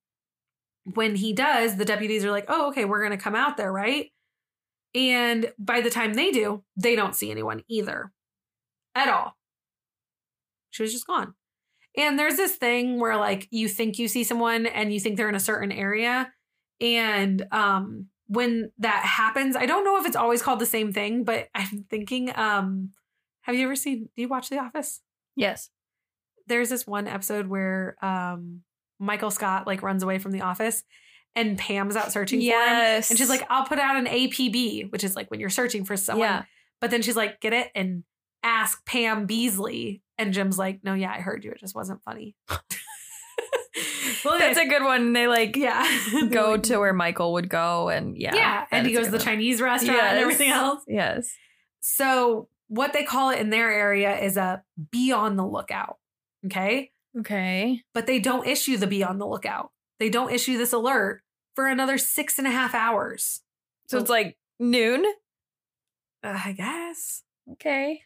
when 0.94 1.14
he 1.14 1.34
does, 1.34 1.76
the 1.76 1.84
deputies 1.84 2.24
are 2.24 2.30
like, 2.30 2.46
oh, 2.48 2.68
okay, 2.68 2.86
we're 2.86 3.02
gonna 3.02 3.18
come 3.18 3.34
out 3.34 3.58
there, 3.58 3.70
right? 3.70 4.06
And 4.94 5.52
by 5.58 5.82
the 5.82 5.90
time 5.90 6.14
they 6.14 6.30
do, 6.30 6.64
they 6.76 6.96
don't 6.96 7.14
see 7.14 7.30
anyone 7.30 7.62
either. 7.68 8.10
At 8.94 9.08
all. 9.08 9.36
She 10.70 10.82
was 10.82 10.92
just 10.92 11.06
gone. 11.06 11.34
And 11.96 12.18
there's 12.18 12.36
this 12.36 12.56
thing 12.56 12.98
where 12.98 13.18
like 13.18 13.48
you 13.50 13.68
think 13.68 13.98
you 13.98 14.08
see 14.08 14.24
someone 14.24 14.64
and 14.64 14.94
you 14.94 14.98
think 14.98 15.16
they're 15.16 15.28
in 15.28 15.34
a 15.34 15.40
certain 15.40 15.72
area. 15.72 16.32
And 16.80 17.46
um 17.52 18.06
when 18.28 18.70
that 18.78 19.04
happens, 19.04 19.56
I 19.56 19.66
don't 19.66 19.84
know 19.84 19.98
if 19.98 20.06
it's 20.06 20.16
always 20.16 20.40
called 20.40 20.60
the 20.60 20.66
same 20.66 20.92
thing, 20.92 21.24
but 21.24 21.48
I'm 21.54 21.84
thinking, 21.90 22.30
um, 22.36 22.90
have 23.50 23.58
you 23.58 23.66
ever 23.66 23.76
seen 23.76 24.08
do 24.16 24.22
you 24.22 24.28
watch 24.28 24.48
The 24.48 24.58
Office? 24.58 25.00
Yes. 25.36 25.70
There's 26.46 26.68
this 26.68 26.86
one 26.86 27.06
episode 27.06 27.46
where 27.46 27.96
um 28.02 28.62
Michael 28.98 29.30
Scott 29.30 29.66
like 29.66 29.82
runs 29.82 30.02
away 30.02 30.18
from 30.18 30.32
the 30.32 30.42
office 30.42 30.82
and 31.34 31.56
Pam's 31.58 31.96
out 31.96 32.12
searching 32.12 32.40
for 32.40 32.44
him. 32.44 32.50
Yes. 32.50 33.10
And 33.10 33.18
she's 33.18 33.28
like, 33.28 33.46
I'll 33.48 33.64
put 33.64 33.78
out 33.78 33.96
an 33.96 34.06
APB, 34.06 34.90
which 34.92 35.04
is 35.04 35.16
like 35.16 35.30
when 35.30 35.40
you're 35.40 35.48
searching 35.48 35.84
for 35.84 35.96
someone. 35.96 36.26
yeah. 36.26 36.44
But 36.80 36.90
then 36.90 37.02
she's 37.02 37.16
like, 37.16 37.40
get 37.40 37.52
it 37.52 37.70
and 37.74 38.04
ask 38.42 38.84
Pam 38.84 39.26
Beesly. 39.26 40.00
And 40.18 40.32
Jim's 40.32 40.58
like, 40.58 40.80
no, 40.82 40.94
yeah, 40.94 41.12
I 41.12 41.20
heard 41.20 41.44
you. 41.44 41.50
It 41.50 41.60
just 41.60 41.74
wasn't 41.74 42.02
funny. 42.02 42.36
well, 44.24 44.38
That's 44.38 44.58
a 44.58 44.66
good 44.66 44.82
one. 44.82 45.12
They 45.12 45.26
like 45.26 45.56
yeah. 45.56 45.86
go 46.30 46.56
to 46.56 46.78
where 46.78 46.92
Michael 46.92 47.34
would 47.34 47.48
go, 47.48 47.88
and 47.88 48.16
yeah, 48.16 48.34
yeah. 48.34 48.66
And 48.70 48.86
he 48.86 48.92
goes 48.92 49.06
to 49.06 49.10
the 49.10 49.16
one. 49.16 49.24
Chinese 49.24 49.60
restaurant 49.60 50.00
and 50.00 50.18
everything 50.18 50.50
else. 50.50 50.82
Yes. 50.86 51.32
So 51.80 52.48
what 52.70 52.92
they 52.92 53.02
call 53.02 53.30
it 53.30 53.38
in 53.40 53.50
their 53.50 53.70
area 53.70 54.18
is 54.18 54.36
a 54.36 54.62
be 54.90 55.12
on 55.12 55.36
the 55.36 55.46
lookout. 55.46 55.96
Okay. 56.46 56.90
Okay. 57.18 57.82
But 57.92 58.06
they 58.06 58.20
don't 58.20 58.46
issue 58.46 58.76
the 58.76 58.86
be 58.86 59.02
on 59.04 59.18
the 59.18 59.26
lookout. 59.26 59.72
They 59.98 60.08
don't 60.08 60.32
issue 60.32 60.56
this 60.56 60.72
alert 60.72 61.20
for 61.56 61.66
another 61.66 61.98
six 61.98 62.38
and 62.38 62.46
a 62.46 62.50
half 62.50 62.74
hours. 62.74 63.42
So 63.88 63.98
it's 63.98 64.08
like 64.08 64.38
noon. 64.60 65.04
Uh, 66.22 66.38
I 66.44 66.52
guess. 66.52 67.22
Okay. 67.52 68.02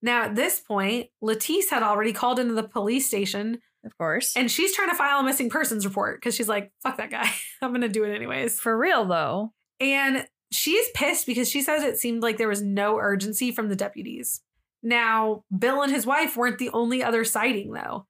Now, 0.00 0.24
at 0.24 0.34
this 0.34 0.60
point, 0.60 1.08
Latice 1.22 1.68
had 1.70 1.82
already 1.82 2.12
called 2.14 2.38
into 2.38 2.54
the 2.54 2.62
police 2.66 3.06
station 3.06 3.58
Of 3.84 3.96
course. 3.98 4.34
and 4.36 4.50
she's 4.50 4.74
trying 4.74 4.88
to 4.90 4.94
file 4.96 5.20
a 5.20 5.24
missing 5.24 5.50
persons 5.50 5.84
report 5.84 6.16
because 6.18 6.34
she's 6.34 6.48
like, 6.48 6.72
fuck 6.82 6.96
that 6.96 7.10
guy. 7.10 7.28
I'm 7.62 7.70
going 7.70 7.82
to 7.82 7.88
do 7.88 8.04
it 8.04 8.14
anyways. 8.14 8.58
for 8.58 8.76
real 8.76 9.04
though. 9.04 9.52
And 9.78 10.26
she's 10.50 10.88
pissed 10.94 11.26
because 11.26 11.48
she 11.50 11.62
says 11.62 11.82
it 11.82 11.98
seemed 11.98 12.22
like 12.22 12.36
there 12.38 12.48
was 12.48 12.62
no 12.62 12.98
urgency 12.98 13.50
from 13.52 13.68
the 13.68 13.76
deputies. 13.76 14.42
Now, 14.82 15.44
Bill 15.56 15.82
and 15.82 15.92
his 15.92 16.06
wife 16.06 16.36
weren't 16.36 16.58
the 16.58 16.70
only 16.70 17.02
other 17.02 17.24
sighting, 17.24 17.72
though. 17.72 18.06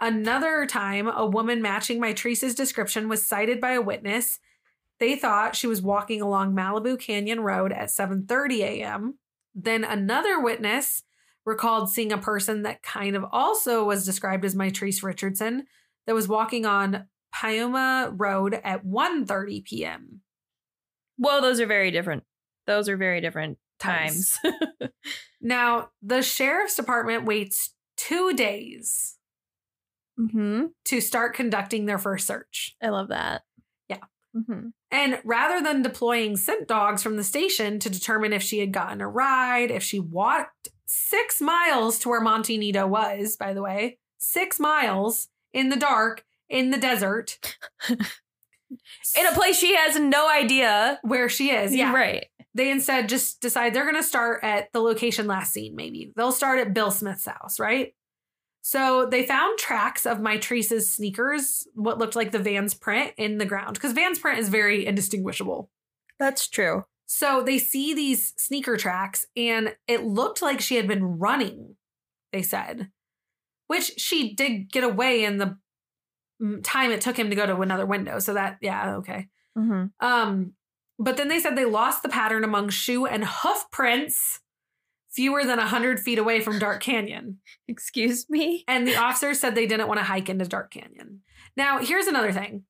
Another 0.00 0.66
time, 0.66 1.08
a 1.08 1.26
woman 1.26 1.60
matching 1.60 2.00
Mitrice's 2.00 2.54
description 2.54 3.08
was 3.08 3.24
sighted 3.24 3.60
by 3.60 3.72
a 3.72 3.82
witness 3.82 4.38
They 4.98 5.16
thought 5.16 5.56
she 5.56 5.66
was 5.66 5.82
walking 5.82 6.20
along 6.20 6.54
Malibu 6.54 6.98
Canyon 7.00 7.40
Road 7.40 7.72
at 7.72 7.88
7:30 7.88 8.60
a.m. 8.60 9.18
Then 9.54 9.82
another 9.84 10.40
witness 10.40 11.02
recalled 11.44 11.90
seeing 11.90 12.12
a 12.12 12.18
person 12.18 12.62
that 12.62 12.82
kind 12.82 13.16
of 13.16 13.24
also 13.32 13.84
was 13.84 14.04
described 14.04 14.44
as 14.44 14.54
Mitrice 14.54 15.02
Richardson 15.02 15.66
that 16.06 16.14
was 16.14 16.28
walking 16.28 16.66
on 16.66 17.06
Piuma 17.34 18.12
Road 18.16 18.60
at 18.62 18.84
1:30 18.84 19.64
p.m. 19.64 20.20
Well, 21.20 21.40
those 21.40 21.60
are 21.60 21.66
very 21.66 21.92
different. 21.92 22.24
Those 22.66 22.88
are 22.88 22.96
very 22.96 23.20
different 23.20 23.58
Times. 23.78 24.36
times. 24.42 24.58
Now, 25.42 25.88
the 26.02 26.20
sheriff's 26.20 26.74
department 26.74 27.24
waits 27.24 27.70
2 27.96 28.34
days 28.34 29.16
hmm 30.18 30.66
to 30.84 31.00
start 31.00 31.34
conducting 31.34 31.86
their 31.86 31.98
first 31.98 32.26
search. 32.26 32.76
I 32.82 32.88
love 32.90 33.08
that. 33.08 33.42
Yeah. 33.88 33.98
hmm 34.34 34.68
And 34.90 35.18
rather 35.24 35.62
than 35.62 35.82
deploying 35.82 36.36
scent 36.36 36.68
dogs 36.68 37.02
from 37.02 37.16
the 37.16 37.24
station 37.24 37.78
to 37.80 37.88
determine 37.90 38.32
if 38.32 38.42
she 38.42 38.58
had 38.58 38.72
gotten 38.72 39.00
a 39.00 39.08
ride, 39.08 39.70
if 39.70 39.82
she 39.82 39.98
walked 40.00 40.68
six 40.86 41.40
miles 41.40 41.98
to 42.00 42.08
where 42.10 42.20
Monte 42.20 42.58
Nido 42.58 42.86
was, 42.86 43.36
by 43.36 43.54
the 43.54 43.62
way, 43.62 43.98
six 44.18 44.60
miles 44.60 45.28
in 45.54 45.70
the 45.70 45.76
dark 45.76 46.24
in 46.48 46.70
the 46.70 46.78
desert, 46.78 47.38
In 49.18 49.26
a 49.26 49.32
place 49.32 49.58
she 49.58 49.74
has 49.74 49.98
no 49.98 50.28
idea. 50.30 50.98
where 51.02 51.28
she 51.28 51.50
is, 51.50 51.74
yeah. 51.74 51.92
Right. 51.92 52.26
They 52.54 52.70
instead 52.70 53.08
just 53.08 53.40
decide 53.40 53.74
they're 53.74 53.84
going 53.84 53.94
to 53.94 54.02
start 54.02 54.42
at 54.42 54.72
the 54.72 54.80
location 54.80 55.26
last 55.26 55.52
seen, 55.52 55.76
maybe. 55.76 56.12
They'll 56.16 56.32
start 56.32 56.58
at 56.58 56.74
Bill 56.74 56.90
Smith's 56.90 57.26
house, 57.26 57.60
right? 57.60 57.94
So 58.62 59.06
they 59.06 59.24
found 59.24 59.58
tracks 59.58 60.04
of 60.04 60.18
Mitrice's 60.18 60.92
sneakers, 60.92 61.66
what 61.74 61.98
looked 61.98 62.16
like 62.16 62.32
the 62.32 62.38
Vans 62.38 62.74
print 62.74 63.12
in 63.16 63.38
the 63.38 63.46
ground, 63.46 63.74
because 63.74 63.92
Vans 63.92 64.18
print 64.18 64.38
is 64.38 64.48
very 64.48 64.84
indistinguishable. 64.84 65.70
That's 66.18 66.48
true. 66.48 66.84
So 67.06 67.42
they 67.42 67.58
see 67.58 67.94
these 67.94 68.34
sneaker 68.36 68.76
tracks, 68.76 69.26
and 69.36 69.74
it 69.88 70.04
looked 70.04 70.42
like 70.42 70.60
she 70.60 70.76
had 70.76 70.86
been 70.86 71.18
running, 71.18 71.76
they 72.32 72.42
said, 72.42 72.90
which 73.68 73.98
she 73.98 74.34
did 74.34 74.70
get 74.70 74.84
away 74.84 75.24
in 75.24 75.38
the 75.38 75.56
time 76.62 76.90
it 76.90 77.00
took 77.00 77.18
him 77.18 77.30
to 77.30 77.36
go 77.36 77.46
to 77.46 77.60
another 77.60 77.86
window. 77.86 78.18
So 78.18 78.34
that, 78.34 78.58
yeah, 78.60 78.96
okay. 78.96 79.28
hmm 79.56 79.86
Um, 80.00 80.52
but 80.98 81.16
then 81.16 81.28
they 81.28 81.38
said 81.38 81.56
they 81.56 81.64
lost 81.64 82.02
the 82.02 82.08
pattern 82.08 82.44
among 82.44 82.68
shoe 82.68 83.06
and 83.06 83.24
hoof 83.24 83.64
prints 83.70 84.40
fewer 85.10 85.44
than 85.44 85.58
100 85.58 85.98
feet 86.00 86.18
away 86.18 86.40
from 86.40 86.58
Dark 86.58 86.82
Canyon. 86.82 87.38
Excuse 87.68 88.28
me. 88.28 88.64
And 88.68 88.86
the 88.86 88.96
officers 88.96 89.40
said 89.40 89.54
they 89.54 89.66
didn't 89.66 89.88
want 89.88 89.98
to 89.98 90.04
hike 90.04 90.28
into 90.28 90.44
Dark 90.44 90.72
Canyon. 90.72 91.20
Now, 91.56 91.78
here's 91.78 92.06
another 92.06 92.32
thing. 92.32 92.64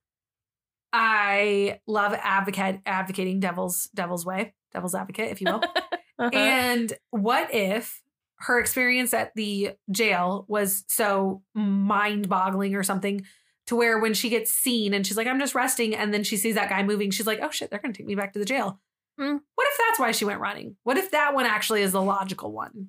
I 0.93 1.81
love 1.87 2.15
advocate 2.15 2.81
advocating 2.85 3.39
devil's 3.39 3.89
devil's 3.95 4.27
way, 4.27 4.55
devil's 4.73 4.95
advocate, 4.95 5.31
if 5.31 5.41
you 5.41 5.49
will. 5.53 5.63
Uh-huh. 6.21 6.29
And 6.35 6.93
what 7.13 7.55
if 7.55 8.03
her 8.41 8.61
experience 8.61 9.15
at 9.15 9.33
the 9.37 9.71
jail 9.91 10.45
was 10.49 10.85
so 10.89 11.41
mind 11.55 12.29
boggling 12.29 12.75
or 12.75 12.83
something 12.83 13.25
to 13.71 13.77
where 13.77 14.01
when 14.01 14.15
she 14.15 14.29
gets 14.29 14.51
seen 14.51 14.93
and 14.93 15.07
she's 15.07 15.17
like, 15.17 15.29
I'm 15.29 15.39
just 15.39 15.55
resting, 15.55 15.95
and 15.95 16.13
then 16.13 16.25
she 16.25 16.37
sees 16.37 16.57
that 16.57 16.69
guy 16.69 16.83
moving, 16.83 17.13
she's 17.13 17.27
like, 17.27 17.39
oh 17.41 17.51
shit, 17.51 17.71
they're 17.71 17.79
going 17.79 17.93
to 17.93 17.97
take 17.97 18.07
me 18.07 18.17
back 18.17 18.33
to 18.33 18.41
the 18.41 18.45
jail. 18.45 18.81
Hmm. 19.17 19.37
What 19.55 19.69
if 19.69 19.79
that's 19.79 20.01
why 20.01 20.11
she 20.11 20.25
went 20.25 20.41
running? 20.41 20.75
What 20.83 20.97
if 20.97 21.13
that 21.13 21.35
one 21.35 21.47
actually 21.47 21.83
is 21.83 21.93
the 21.93 22.03
logical 22.03 22.51
one? 22.51 22.89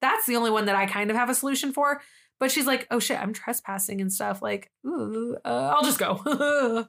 That's 0.00 0.24
the 0.24 0.36
only 0.36 0.52
one 0.52 0.66
that 0.66 0.76
I 0.76 0.86
kind 0.86 1.10
of 1.10 1.16
have 1.16 1.28
a 1.30 1.34
solution 1.34 1.72
for. 1.72 2.00
But 2.38 2.52
she's 2.52 2.66
like, 2.66 2.86
oh 2.92 3.00
shit, 3.00 3.20
I'm 3.20 3.32
trespassing 3.32 4.00
and 4.00 4.12
stuff. 4.12 4.40
Like, 4.40 4.70
ooh, 4.86 5.36
uh, 5.44 5.74
I'll 5.74 5.82
just 5.82 5.98
go. 5.98 6.22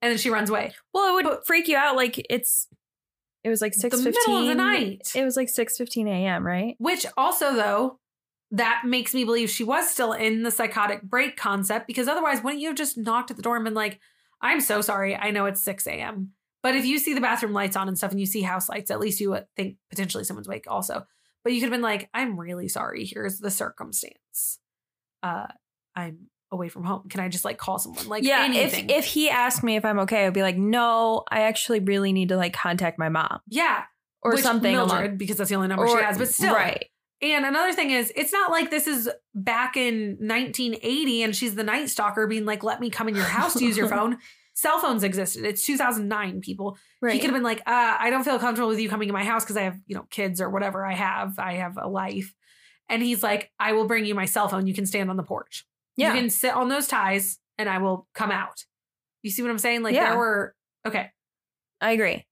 and 0.00 0.12
then 0.12 0.18
she 0.18 0.30
runs 0.30 0.48
away. 0.48 0.72
well, 0.94 1.18
it 1.18 1.24
would 1.24 1.38
freak 1.44 1.66
you 1.66 1.76
out. 1.76 1.96
Like 1.96 2.24
it's. 2.30 2.68
It 3.42 3.48
was 3.48 3.60
like 3.60 3.72
The 3.72 3.80
six 3.80 3.96
middle 3.96 4.12
fifteen 4.12 4.42
of 4.42 4.46
the 4.46 4.54
night. 4.54 5.10
It 5.16 5.24
was 5.24 5.36
like 5.36 5.48
six 5.48 5.76
fifteen 5.76 6.06
a.m. 6.06 6.46
Right? 6.46 6.76
Which 6.78 7.04
also, 7.16 7.52
though, 7.52 7.98
that 8.52 8.82
makes 8.84 9.14
me 9.14 9.24
believe 9.24 9.50
she 9.50 9.64
was 9.64 9.90
still 9.90 10.12
in 10.12 10.42
the 10.42 10.50
psychotic 10.50 11.02
break 11.02 11.36
concept 11.36 11.86
because 11.86 12.06
otherwise, 12.06 12.42
wouldn't 12.42 12.60
you 12.60 12.68
have 12.68 12.76
just 12.76 12.98
knocked 12.98 13.30
at 13.30 13.36
the 13.36 13.42
door 13.42 13.56
and 13.56 13.64
been 13.64 13.74
like, 13.74 13.98
I'm 14.42 14.60
so 14.60 14.82
sorry. 14.82 15.16
I 15.16 15.30
know 15.30 15.46
it's 15.46 15.62
6 15.62 15.86
a.m. 15.86 16.32
But 16.62 16.76
if 16.76 16.84
you 16.84 16.98
see 16.98 17.14
the 17.14 17.20
bathroom 17.20 17.52
lights 17.54 17.76
on 17.76 17.88
and 17.88 17.96
stuff 17.96 18.10
and 18.10 18.20
you 18.20 18.26
see 18.26 18.42
house 18.42 18.68
lights, 18.68 18.90
at 18.90 19.00
least 19.00 19.20
you 19.20 19.30
would 19.30 19.46
think 19.56 19.76
potentially 19.90 20.22
someone's 20.24 20.46
awake 20.46 20.66
also. 20.68 21.06
But 21.42 21.54
you 21.54 21.60
could 21.60 21.66
have 21.66 21.72
been 21.72 21.82
like, 21.82 22.08
I'm 22.14 22.38
really 22.38 22.68
sorry. 22.68 23.04
Here's 23.04 23.38
the 23.38 23.50
circumstance. 23.50 24.58
Uh, 25.22 25.46
I'm 25.96 26.28
away 26.52 26.68
from 26.68 26.84
home. 26.84 27.08
Can 27.08 27.20
I 27.20 27.28
just 27.28 27.44
like 27.44 27.58
call 27.58 27.78
someone? 27.78 28.06
Like, 28.06 28.22
yeah. 28.22 28.44
anything. 28.44 28.90
If 28.90 28.98
if 28.98 29.04
he 29.06 29.30
asked 29.30 29.64
me 29.64 29.76
if 29.76 29.84
I'm 29.84 29.98
okay, 30.00 30.26
I'd 30.26 30.34
be 30.34 30.42
like, 30.42 30.58
no, 30.58 31.24
I 31.30 31.42
actually 31.42 31.80
really 31.80 32.12
need 32.12 32.28
to 32.28 32.36
like 32.36 32.52
contact 32.52 32.98
my 32.98 33.08
mom 33.08 33.40
yeah, 33.48 33.84
or 34.22 34.32
which 34.32 34.42
something. 34.42 34.74
along- 34.74 34.88
Mildred, 34.88 35.18
because 35.18 35.38
that's 35.38 35.50
the 35.50 35.56
only 35.56 35.68
number 35.68 35.88
she 35.88 35.96
has. 35.96 36.18
But 36.18 36.28
still, 36.28 36.54
right? 36.54 36.86
And 37.22 37.46
another 37.46 37.72
thing 37.72 37.90
is, 37.92 38.12
it's 38.16 38.32
not 38.32 38.50
like 38.50 38.70
this 38.70 38.86
is 38.88 39.08
back 39.34 39.76
in 39.76 40.16
1980 40.20 41.22
and 41.22 41.36
she's 41.36 41.54
the 41.54 41.62
night 41.62 41.88
stalker 41.88 42.26
being 42.26 42.44
like, 42.44 42.64
let 42.64 42.80
me 42.80 42.90
come 42.90 43.08
in 43.08 43.14
your 43.14 43.24
house 43.24 43.54
to 43.54 43.64
use 43.64 43.76
your 43.76 43.88
phone. 43.96 44.18
Cell 44.54 44.80
phones 44.80 45.02
existed. 45.04 45.44
It's 45.44 45.64
2009, 45.64 46.40
people. 46.40 46.76
Right. 47.00 47.14
He 47.14 47.18
could 47.20 47.28
have 47.30 47.34
been 47.34 47.42
like, 47.44 47.60
uh, 47.60 47.96
I 47.98 48.10
don't 48.10 48.24
feel 48.24 48.38
comfortable 48.38 48.68
with 48.68 48.80
you 48.80 48.88
coming 48.88 49.08
to 49.08 49.14
my 49.14 49.24
house 49.24 49.44
because 49.44 49.56
I 49.56 49.62
have, 49.62 49.76
you 49.86 49.94
know, 49.96 50.06
kids 50.10 50.40
or 50.40 50.50
whatever 50.50 50.84
I 50.84 50.94
have. 50.94 51.38
I 51.38 51.54
have 51.54 51.78
a 51.80 51.88
life. 51.88 52.34
And 52.88 53.02
he's 53.02 53.22
like, 53.22 53.50
I 53.58 53.72
will 53.72 53.86
bring 53.86 54.04
you 54.04 54.14
my 54.14 54.26
cell 54.26 54.48
phone. 54.48 54.66
You 54.66 54.74
can 54.74 54.84
stand 54.84 55.08
on 55.08 55.16
the 55.16 55.22
porch. 55.22 55.64
yeah. 55.96 56.12
You 56.12 56.20
can 56.20 56.28
sit 56.30 56.52
on 56.54 56.68
those 56.68 56.86
ties 56.88 57.38
and 57.56 57.68
I 57.68 57.78
will 57.78 58.08
come 58.14 58.30
out. 58.30 58.64
You 59.22 59.30
see 59.30 59.42
what 59.42 59.50
I'm 59.50 59.58
saying? 59.58 59.82
Like 59.82 59.94
Yeah. 59.94 60.10
there 60.10 60.18
were, 60.18 60.54
okay. 60.86 61.10
I 61.80 61.92
agree. 61.92 62.26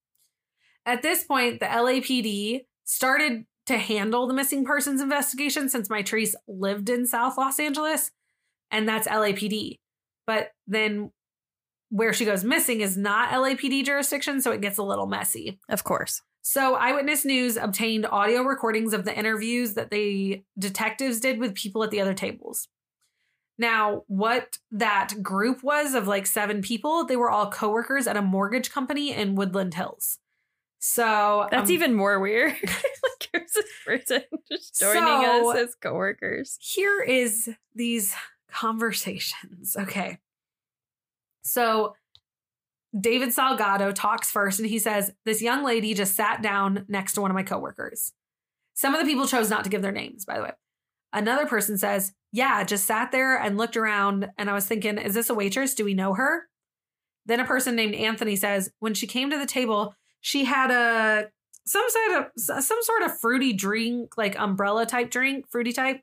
At 0.85 1.03
this 1.03 1.25
point, 1.25 1.61
the 1.61 1.67
LAPD 1.67 2.63
started 2.85 3.45
to 3.67 3.79
handle 3.79 4.27
the 4.27 4.35
missing 4.35 4.65
persons 4.65 5.01
investigation 5.01 5.69
since 5.69 5.89
Mitrice 5.89 6.35
lived 6.49 6.89
in 6.89 7.07
South 7.07 7.39
Los 7.39 7.61
Angeles, 7.61 8.11
and 8.71 8.89
that's 8.89 9.09
LAPD. 9.09 9.77
But 10.27 10.53
then 10.67 11.13
where 11.91 12.13
she 12.13 12.25
goes 12.25 12.45
missing 12.45 12.81
is 12.81 12.97
not 12.97 13.31
LAPD 13.31 13.85
jurisdiction, 13.85 14.41
so 14.41 14.53
it 14.53 14.61
gets 14.61 14.79
a 14.79 14.83
little 14.83 15.07
messy. 15.07 15.59
Of 15.69 15.85
course. 15.85 16.23
So, 16.43 16.75
Eyewitness 16.75 17.25
News 17.25 17.57
obtained 17.57 18.07
audio 18.07 18.43
recordings 18.43 18.95
of 18.95 19.05
the 19.05 19.17
interviews 19.17 19.75
that 19.75 19.91
the 19.91 20.43
detectives 20.59 21.21
did 21.21 21.39
with 21.39 21.55
people 21.55 21.85
at 21.85 21.91
the 21.91 22.01
other 22.01 22.15
tables. 22.15 22.69
Now, 23.59 24.05
what 24.07 24.59
that 24.71 25.23
group 25.23 25.63
was 25.63 25.95
of 25.95 26.09
like 26.09 26.27
seven 26.27 26.63
people, 26.63 27.05
they 27.05 27.17
were 27.17 27.31
all 27.31 27.51
coworkers 27.51 28.07
at 28.07 28.17
a 28.17 28.23
mortgage 28.23 28.71
company 28.71 29.13
in 29.13 29.35
Woodland 29.35 29.75
Hills. 29.75 30.19
So, 30.83 31.47
That's 31.51 31.69
um, 31.69 31.75
even 31.75 31.95
more 31.95 32.19
weird. 32.19 32.53
like 32.63 33.29
here's 33.33 33.53
this 33.53 33.67
person 33.87 34.23
just 34.51 34.81
joining 34.81 35.03
So- 35.03 35.51
us 35.53 35.57
as 35.59 35.75
coworkers. 35.75 36.57
here 36.61 37.03
is 37.03 37.51
these 37.75 38.15
conversations. 38.51 39.77
Okay. 39.79 40.19
So 41.43 41.95
David 42.99 43.29
Salgado 43.31 43.93
talks 43.95 44.31
first 44.31 44.59
and 44.59 44.69
he 44.69 44.79
says, 44.79 45.13
This 45.25 45.43
young 45.43 45.65
lady 45.65 45.95
just 45.95 46.15
sat 46.17 46.43
down 46.43 46.85
next 46.89 47.13
to 47.15 47.21
one 47.21 47.31
of 47.31 47.35
my 47.35 47.43
coworkers. 47.43 48.13
Some 48.75 48.95
of 48.95 49.01
the 49.01 49.07
people 49.11 49.27
chose 49.27 49.51
not 49.51 49.65
to 49.65 49.71
give 49.71 49.83
their 49.83 49.93
names, 49.93 50.25
by 50.25 50.37
the 50.39 50.45
way. 50.45 50.53
Another 51.13 51.47
person 51.47 51.77
says, 51.79 52.13
Yeah, 52.33 52.65
just 52.65 52.85
sat 52.87 53.13
there 53.13 53.37
and 53.37 53.57
looked 53.59 53.77
around. 53.77 54.31
And 54.39 54.49
I 54.51 54.55
was 54.55 54.67
thinking, 54.67 54.99
Is 54.99 55.15
this 55.15 55.31
a 55.31 55.35
waitress? 55.35 55.75
Do 55.75 55.85
we 55.85 55.95
know 55.95 56.15
her? 56.15 56.49
Then 57.27 57.41
a 57.41 57.45
person 57.45 57.77
named 57.77 57.95
Anthony 57.95 58.35
says, 58.37 58.71
When 58.81 58.95
she 58.95 59.07
came 59.07 59.31
to 59.31 59.39
the 59.39 59.47
table, 59.47 59.95
she 60.21 60.45
had 60.45 60.71
a 60.71 61.31
some 61.67 61.85
sort 61.89 62.25
of 62.25 62.65
some 62.65 62.79
sort 62.83 63.03
of 63.03 63.19
fruity 63.19 63.53
drink, 63.53 64.17
like 64.17 64.39
umbrella 64.39 64.87
type 64.87 65.11
drink, 65.11 65.47
fruity 65.51 65.73
type. 65.73 66.01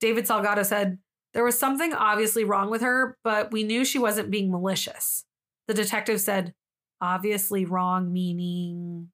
David 0.00 0.26
Salgado 0.26 0.64
said, 0.64 0.98
There 1.32 1.44
was 1.44 1.58
something 1.58 1.92
obviously 1.92 2.44
wrong 2.44 2.70
with 2.70 2.82
her, 2.82 3.16
but 3.24 3.52
we 3.52 3.62
knew 3.62 3.84
she 3.84 3.98
wasn't 3.98 4.30
being 4.30 4.50
malicious. 4.50 5.24
The 5.66 5.74
detective 5.74 6.20
said, 6.20 6.54
Obviously 7.00 7.64
wrong, 7.64 8.12
meaning. 8.12 9.10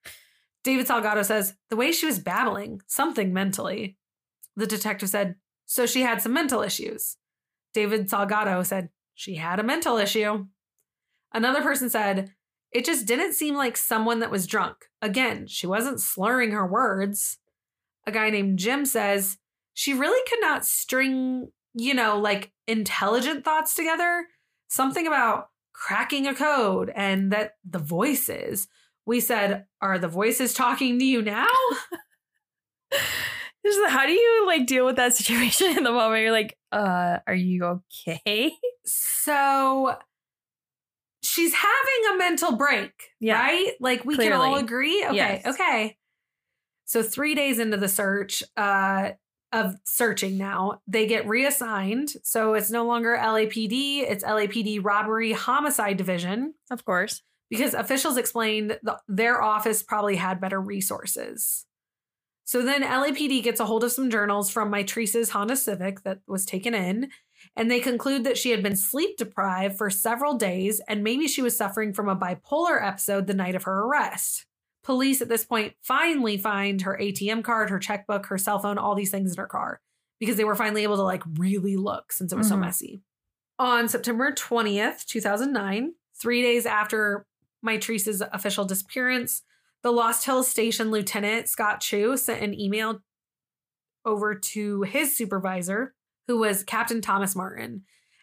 David 0.64 0.86
Salgado 0.86 1.24
says, 1.24 1.54
The 1.70 1.76
way 1.76 1.92
she 1.92 2.06
was 2.06 2.18
babbling, 2.18 2.82
something 2.86 3.32
mentally. 3.32 3.96
The 4.56 4.66
detective 4.66 5.08
said, 5.08 5.36
So 5.66 5.86
she 5.86 6.02
had 6.02 6.20
some 6.20 6.32
mental 6.32 6.62
issues. 6.62 7.16
David 7.74 8.08
Salgado 8.08 8.64
said, 8.64 8.90
She 9.14 9.36
had 9.36 9.58
a 9.58 9.64
mental 9.64 9.96
issue. 9.96 10.46
Another 11.32 11.62
person 11.62 11.88
said, 11.88 12.32
It 12.72 12.84
just 12.84 13.06
didn't 13.06 13.34
seem 13.34 13.54
like 13.54 13.76
someone 13.76 14.20
that 14.20 14.30
was 14.30 14.46
drunk. 14.46 14.76
Again, 15.00 15.46
she 15.46 15.66
wasn't 15.66 16.00
slurring 16.00 16.52
her 16.52 16.66
words. 16.66 17.38
A 18.06 18.12
guy 18.12 18.30
named 18.30 18.58
Jim 18.58 18.84
says, 18.84 19.38
She 19.74 19.92
really 19.92 20.20
could 20.28 20.40
not 20.40 20.64
string, 20.64 21.52
you 21.74 21.94
know, 21.94 22.18
like 22.18 22.52
intelligent 22.66 23.44
thoughts 23.44 23.74
together. 23.74 24.26
Something 24.68 25.06
about 25.06 25.48
cracking 25.72 26.26
a 26.26 26.34
code 26.34 26.90
and 26.94 27.30
that 27.32 27.56
the 27.68 27.78
voices. 27.78 28.68
We 29.04 29.20
said, 29.20 29.66
Are 29.80 29.98
the 29.98 30.08
voices 30.08 30.54
talking 30.54 30.98
to 30.98 31.04
you 31.04 31.22
now? 31.22 31.46
How 33.88 34.06
do 34.06 34.12
you 34.12 34.46
like 34.46 34.66
deal 34.66 34.84
with 34.84 34.96
that 34.96 35.14
situation 35.14 35.68
in 35.76 35.84
the 35.84 35.92
moment? 35.92 36.22
You're 36.22 36.32
like, 36.32 36.58
uh, 36.72 37.18
are 37.26 37.34
you 37.34 37.82
okay? 38.08 38.52
So 38.84 39.96
she's 41.32 41.54
having 41.54 42.14
a 42.14 42.18
mental 42.18 42.56
break, 42.56 42.92
Yeah. 43.20 43.40
right? 43.40 43.72
Like 43.80 44.04
we 44.04 44.16
can 44.16 44.32
all 44.32 44.56
agree. 44.56 45.04
Okay, 45.04 45.16
Yes. 45.16 45.46
okay. 45.46 45.96
So 46.84 47.02
three 47.02 47.34
days 47.34 47.58
into 47.58 47.76
the 47.78 47.88
search 47.88 48.42
uh, 48.56 49.12
of 49.52 49.74
searching 49.86 50.36
now, 50.36 50.80
they 50.86 51.06
get 51.06 51.26
reassigned. 51.28 52.10
So 52.22 52.54
it's 52.54 52.70
no 52.70 52.84
longer 52.84 53.16
LAPD; 53.16 54.02
it's 54.02 54.24
LAPD 54.24 54.80
Robbery 54.84 55.32
Homicide 55.32 55.96
Division 55.96 56.54
Of 56.70 56.84
course. 56.84 57.22
because 57.50 57.72
officials 57.74 58.16
explained 58.16 58.78
the, 58.82 58.98
their 59.08 59.42
office 59.42 59.82
probably 59.82 60.16
had 60.16 60.40
better 60.40 60.60
resources. 60.60 61.64
So 62.44 62.62
then 62.62 62.82
LAPD 62.82 63.42
gets 63.42 63.60
a 63.60 63.64
hold 63.64 63.84
of 63.84 63.92
some 63.92 64.10
journals 64.10 64.50
from 64.50 64.70
Mitrice's 64.70 65.30
Honda 65.30 65.56
Civic 65.56 66.02
that 66.02 66.18
was 66.26 66.44
taken 66.44 66.74
in, 66.74 67.08
and 67.56 67.70
they 67.70 67.80
conclude 67.80 68.24
that 68.24 68.38
she 68.38 68.50
had 68.50 68.62
been 68.62 68.76
sleep 68.76 69.16
deprived 69.16 69.76
for 69.76 69.90
several 69.90 70.34
days 70.34 70.80
and 70.88 71.02
maybe 71.04 71.28
she 71.28 71.42
was 71.42 71.56
suffering 71.56 71.92
from 71.92 72.08
a 72.08 72.16
bipolar 72.16 72.82
episode 72.82 73.26
the 73.26 73.34
night 73.34 73.54
of 73.54 73.64
her 73.64 73.80
arrest. 73.84 74.46
Police 74.82 75.20
at 75.22 75.28
this 75.28 75.44
point 75.44 75.74
finally 75.82 76.36
find 76.38 76.82
her 76.82 76.98
ATM 77.00 77.44
card, 77.44 77.70
her 77.70 77.78
checkbook, 77.78 78.26
her 78.26 78.38
cell 78.38 78.58
phone, 78.58 78.78
all 78.78 78.94
these 78.94 79.10
things 79.10 79.32
in 79.32 79.38
her 79.38 79.46
car 79.46 79.80
because 80.18 80.36
they 80.36 80.44
were 80.44 80.54
finally 80.56 80.82
able 80.82 80.96
to 80.96 81.02
like 81.02 81.22
really 81.38 81.76
look 81.76 82.12
since 82.12 82.32
it 82.32 82.36
was 82.36 82.48
so 82.48 82.56
Mhm. 82.56 82.60
messy. 82.60 83.02
On 83.58 83.88
September 83.88 84.32
20th, 84.32 85.04
2009, 85.06 85.94
three 86.20 86.42
days 86.42 86.66
after 86.66 87.26
Mitrice's 87.64 88.22
official 88.32 88.64
disappearance, 88.64 89.42
the 89.82 89.92
Lost 89.92 90.24
Hills 90.24 90.48
Station 90.48 90.90
Lieutenant 90.90 91.48
Scott 91.48 91.80
Chu 91.80 92.16
sent 92.16 92.42
an 92.42 92.58
email 92.58 93.02
over 94.04 94.34
to 94.34 94.82
his 94.82 95.16
supervisor, 95.16 95.94
who 96.32 96.38
was 96.38 96.64
Captain 96.64 97.02
Thomas 97.02 97.36
Martin, 97.36 97.82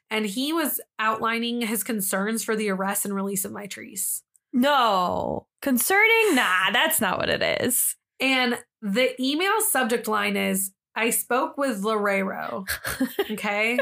and 0.09 0.25
he 0.25 0.51
was 0.51 0.81
outlining 0.97 1.61
his 1.61 1.83
concerns 1.83 2.43
for 2.43 2.55
the 2.55 2.69
arrest 2.71 3.05
and 3.05 3.13
release 3.13 3.45
of 3.45 3.51
Mitrice. 3.51 4.21
No. 4.51 5.45
Concerning? 5.61 6.33
Nah, 6.33 6.71
that's 6.73 6.99
not 6.99 7.19
what 7.19 7.29
it 7.29 7.61
is. 7.61 7.95
And 8.19 8.57
the 8.81 9.13
email 9.21 9.61
subject 9.61 10.07
line 10.07 10.35
is 10.35 10.71
I 10.95 11.11
spoke 11.11 11.55
with 11.57 11.83
Lorero. 11.83 12.67
Okay. 13.31 13.77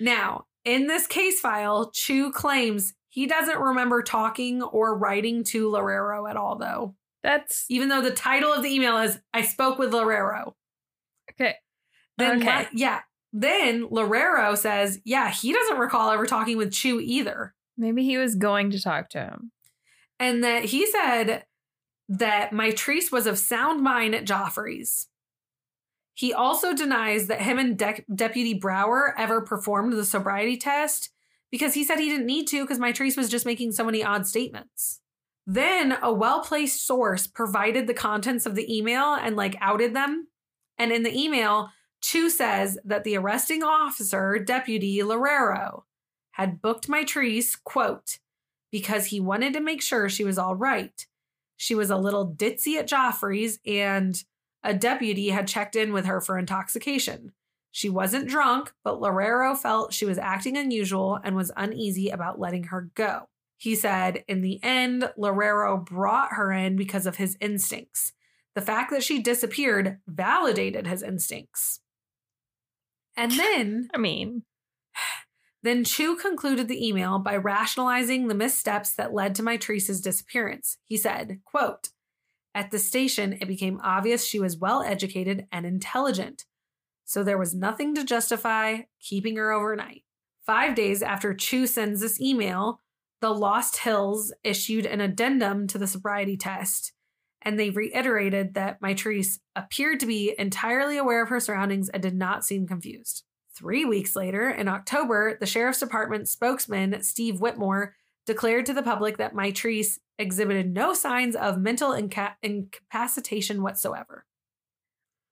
now, 0.00 0.46
in 0.64 0.88
this 0.88 1.06
case 1.06 1.38
file, 1.38 1.92
Chu 1.92 2.32
claims 2.32 2.92
he 3.08 3.26
doesn't 3.28 3.60
remember 3.60 4.02
talking 4.02 4.62
or 4.62 4.98
writing 4.98 5.44
to 5.44 5.68
Lorero 5.70 6.28
at 6.28 6.36
all, 6.36 6.56
though. 6.58 6.96
That's 7.22 7.66
Even 7.68 7.88
though 7.88 8.02
the 8.02 8.10
title 8.10 8.52
of 8.52 8.64
the 8.64 8.68
email 8.74 8.98
is 8.98 9.20
I 9.32 9.42
spoke 9.42 9.78
with 9.78 9.92
Lorero. 9.92 10.54
okay. 11.30 11.54
Then, 12.18 12.42
Okay. 12.42 12.58
Le- 12.58 12.68
yeah. 12.72 13.00
Then 13.32 13.88
Lorero 13.88 14.56
says, 14.56 15.00
yeah, 15.04 15.30
he 15.30 15.52
doesn't 15.52 15.78
recall 15.78 16.10
ever 16.12 16.24
talking 16.24 16.56
with 16.56 16.72
Chu 16.72 17.00
either. 17.00 17.52
Maybe 17.76 18.04
he 18.04 18.16
was 18.16 18.36
going 18.36 18.70
to 18.70 18.80
talk 18.80 19.10
to 19.10 19.18
him. 19.18 19.50
And 20.20 20.44
that 20.44 20.66
he 20.66 20.86
said 20.86 21.44
that 22.08 22.52
Mitrice 22.52 23.10
was 23.10 23.26
of 23.26 23.38
sound 23.38 23.82
mind 23.82 24.14
at 24.14 24.24
Geoffrey's. 24.24 25.08
He 26.12 26.32
also 26.32 26.74
denies 26.74 27.26
that 27.26 27.42
him 27.42 27.58
and 27.58 27.76
De- 27.76 28.04
Deputy 28.14 28.54
Brower 28.54 29.14
ever 29.18 29.40
performed 29.40 29.94
the 29.94 30.04
sobriety 30.04 30.56
test 30.56 31.10
because 31.50 31.74
he 31.74 31.82
said 31.82 31.98
he 31.98 32.08
didn't 32.08 32.26
need 32.26 32.46
to 32.48 32.62
because 32.62 32.78
Mitrice 32.78 33.16
was 33.16 33.28
just 33.28 33.46
making 33.46 33.72
so 33.72 33.84
many 33.84 34.04
odd 34.04 34.26
statements. 34.28 35.00
Then 35.44 35.96
a 36.02 36.12
well 36.12 36.40
placed 36.40 36.86
source 36.86 37.26
provided 37.26 37.88
the 37.88 37.94
contents 37.94 38.46
of 38.46 38.54
the 38.54 38.72
email 38.72 39.14
and 39.14 39.34
like 39.34 39.56
outed 39.60 39.94
them. 39.94 40.28
And 40.78 40.92
in 40.92 41.02
the 41.02 41.16
email, 41.16 41.70
Chu 42.04 42.28
says 42.28 42.78
that 42.84 43.04
the 43.04 43.16
arresting 43.16 43.62
officer, 43.62 44.38
Deputy 44.38 44.98
Lorero, 44.98 45.84
had 46.32 46.60
booked 46.60 46.86
Mitrice, 46.86 47.56
quote, 47.64 48.18
because 48.70 49.06
he 49.06 49.20
wanted 49.20 49.54
to 49.54 49.60
make 49.60 49.80
sure 49.80 50.10
she 50.10 50.22
was 50.22 50.36
all 50.36 50.54
right. 50.54 51.06
She 51.56 51.74
was 51.74 51.88
a 51.88 51.96
little 51.96 52.30
ditzy 52.30 52.74
at 52.74 52.86
Geoffrey's, 52.86 53.58
and 53.64 54.22
a 54.62 54.74
deputy 54.74 55.30
had 55.30 55.48
checked 55.48 55.76
in 55.76 55.94
with 55.94 56.04
her 56.04 56.20
for 56.20 56.36
intoxication. 56.36 57.32
She 57.70 57.88
wasn't 57.88 58.28
drunk, 58.28 58.74
but 58.84 59.00
Lorero 59.00 59.56
felt 59.56 59.94
she 59.94 60.04
was 60.04 60.18
acting 60.18 60.58
unusual 60.58 61.18
and 61.24 61.34
was 61.34 61.52
uneasy 61.56 62.10
about 62.10 62.38
letting 62.38 62.64
her 62.64 62.90
go. 62.94 63.30
He 63.56 63.74
said, 63.74 64.24
in 64.28 64.42
the 64.42 64.62
end, 64.62 65.10
Lorero 65.18 65.82
brought 65.82 66.34
her 66.34 66.52
in 66.52 66.76
because 66.76 67.06
of 67.06 67.16
his 67.16 67.38
instincts. 67.40 68.12
The 68.54 68.60
fact 68.60 68.90
that 68.90 69.02
she 69.02 69.22
disappeared 69.22 70.00
validated 70.06 70.86
his 70.86 71.02
instincts. 71.02 71.80
And 73.16 73.32
then 73.32 73.88
I 73.94 73.98
mean, 73.98 74.42
then 75.62 75.82
Chu 75.82 76.16
concluded 76.16 76.68
the 76.68 76.86
email 76.86 77.18
by 77.18 77.36
rationalizing 77.36 78.28
the 78.28 78.34
missteps 78.34 78.94
that 78.96 79.14
led 79.14 79.34
to 79.36 79.42
Mitrice's 79.42 80.00
disappearance. 80.00 80.76
He 80.84 80.98
said, 80.98 81.40
quote, 81.44 81.88
At 82.54 82.70
the 82.70 82.78
station, 82.78 83.38
it 83.40 83.48
became 83.48 83.80
obvious 83.82 84.26
she 84.26 84.38
was 84.38 84.58
well 84.58 84.82
educated 84.82 85.46
and 85.50 85.64
intelligent, 85.64 86.44
so 87.06 87.24
there 87.24 87.38
was 87.38 87.54
nothing 87.54 87.94
to 87.94 88.04
justify 88.04 88.80
keeping 89.00 89.36
her 89.36 89.52
overnight. 89.52 90.02
Five 90.44 90.74
days 90.74 91.02
after 91.02 91.32
Chu 91.32 91.66
sends 91.66 92.00
this 92.00 92.20
email, 92.20 92.80
the 93.22 93.30
Lost 93.30 93.78
Hills 93.78 94.34
issued 94.44 94.84
an 94.84 95.00
addendum 95.00 95.66
to 95.68 95.78
the 95.78 95.86
sobriety 95.86 96.36
test, 96.36 96.92
and 97.44 97.58
they 97.58 97.70
reiterated 97.70 98.54
that 98.54 98.80
Mitrice 98.80 99.38
appeared 99.54 100.00
to 100.00 100.06
be 100.06 100.34
entirely 100.38 100.96
aware 100.96 101.22
of 101.22 101.28
her 101.28 101.40
surroundings 101.40 101.88
and 101.88 102.02
did 102.02 102.14
not 102.14 102.44
seem 102.44 102.66
confused. 102.66 103.24
Three 103.56 103.84
weeks 103.84 104.16
later, 104.16 104.50
in 104.50 104.66
October, 104.66 105.36
the 105.38 105.46
sheriff's 105.46 105.78
department 105.78 106.28
spokesman, 106.28 107.02
Steve 107.02 107.40
Whitmore, 107.40 107.94
declared 108.26 108.66
to 108.66 108.72
the 108.72 108.82
public 108.82 109.18
that 109.18 109.34
Mitrice 109.34 109.98
exhibited 110.18 110.72
no 110.72 110.94
signs 110.94 111.36
of 111.36 111.58
mental 111.58 111.92
inca- 111.92 112.36
incapacitation 112.42 113.62
whatsoever. 113.62 114.24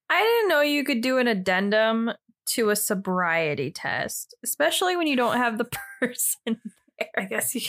I 0.09 0.21
didn't 0.21 0.49
know 0.49 0.61
you 0.61 0.83
could 0.83 1.01
do 1.01 1.17
an 1.17 1.27
addendum 1.27 2.11
to 2.45 2.69
a 2.69 2.75
sobriety 2.75 3.71
test, 3.71 4.35
especially 4.43 4.95
when 4.95 5.07
you 5.07 5.15
don't 5.15 5.37
have 5.37 5.57
the 5.57 5.69
person 5.99 6.61
there. 6.99 7.09
I 7.17 7.25
guess 7.25 7.55
you 7.55 7.61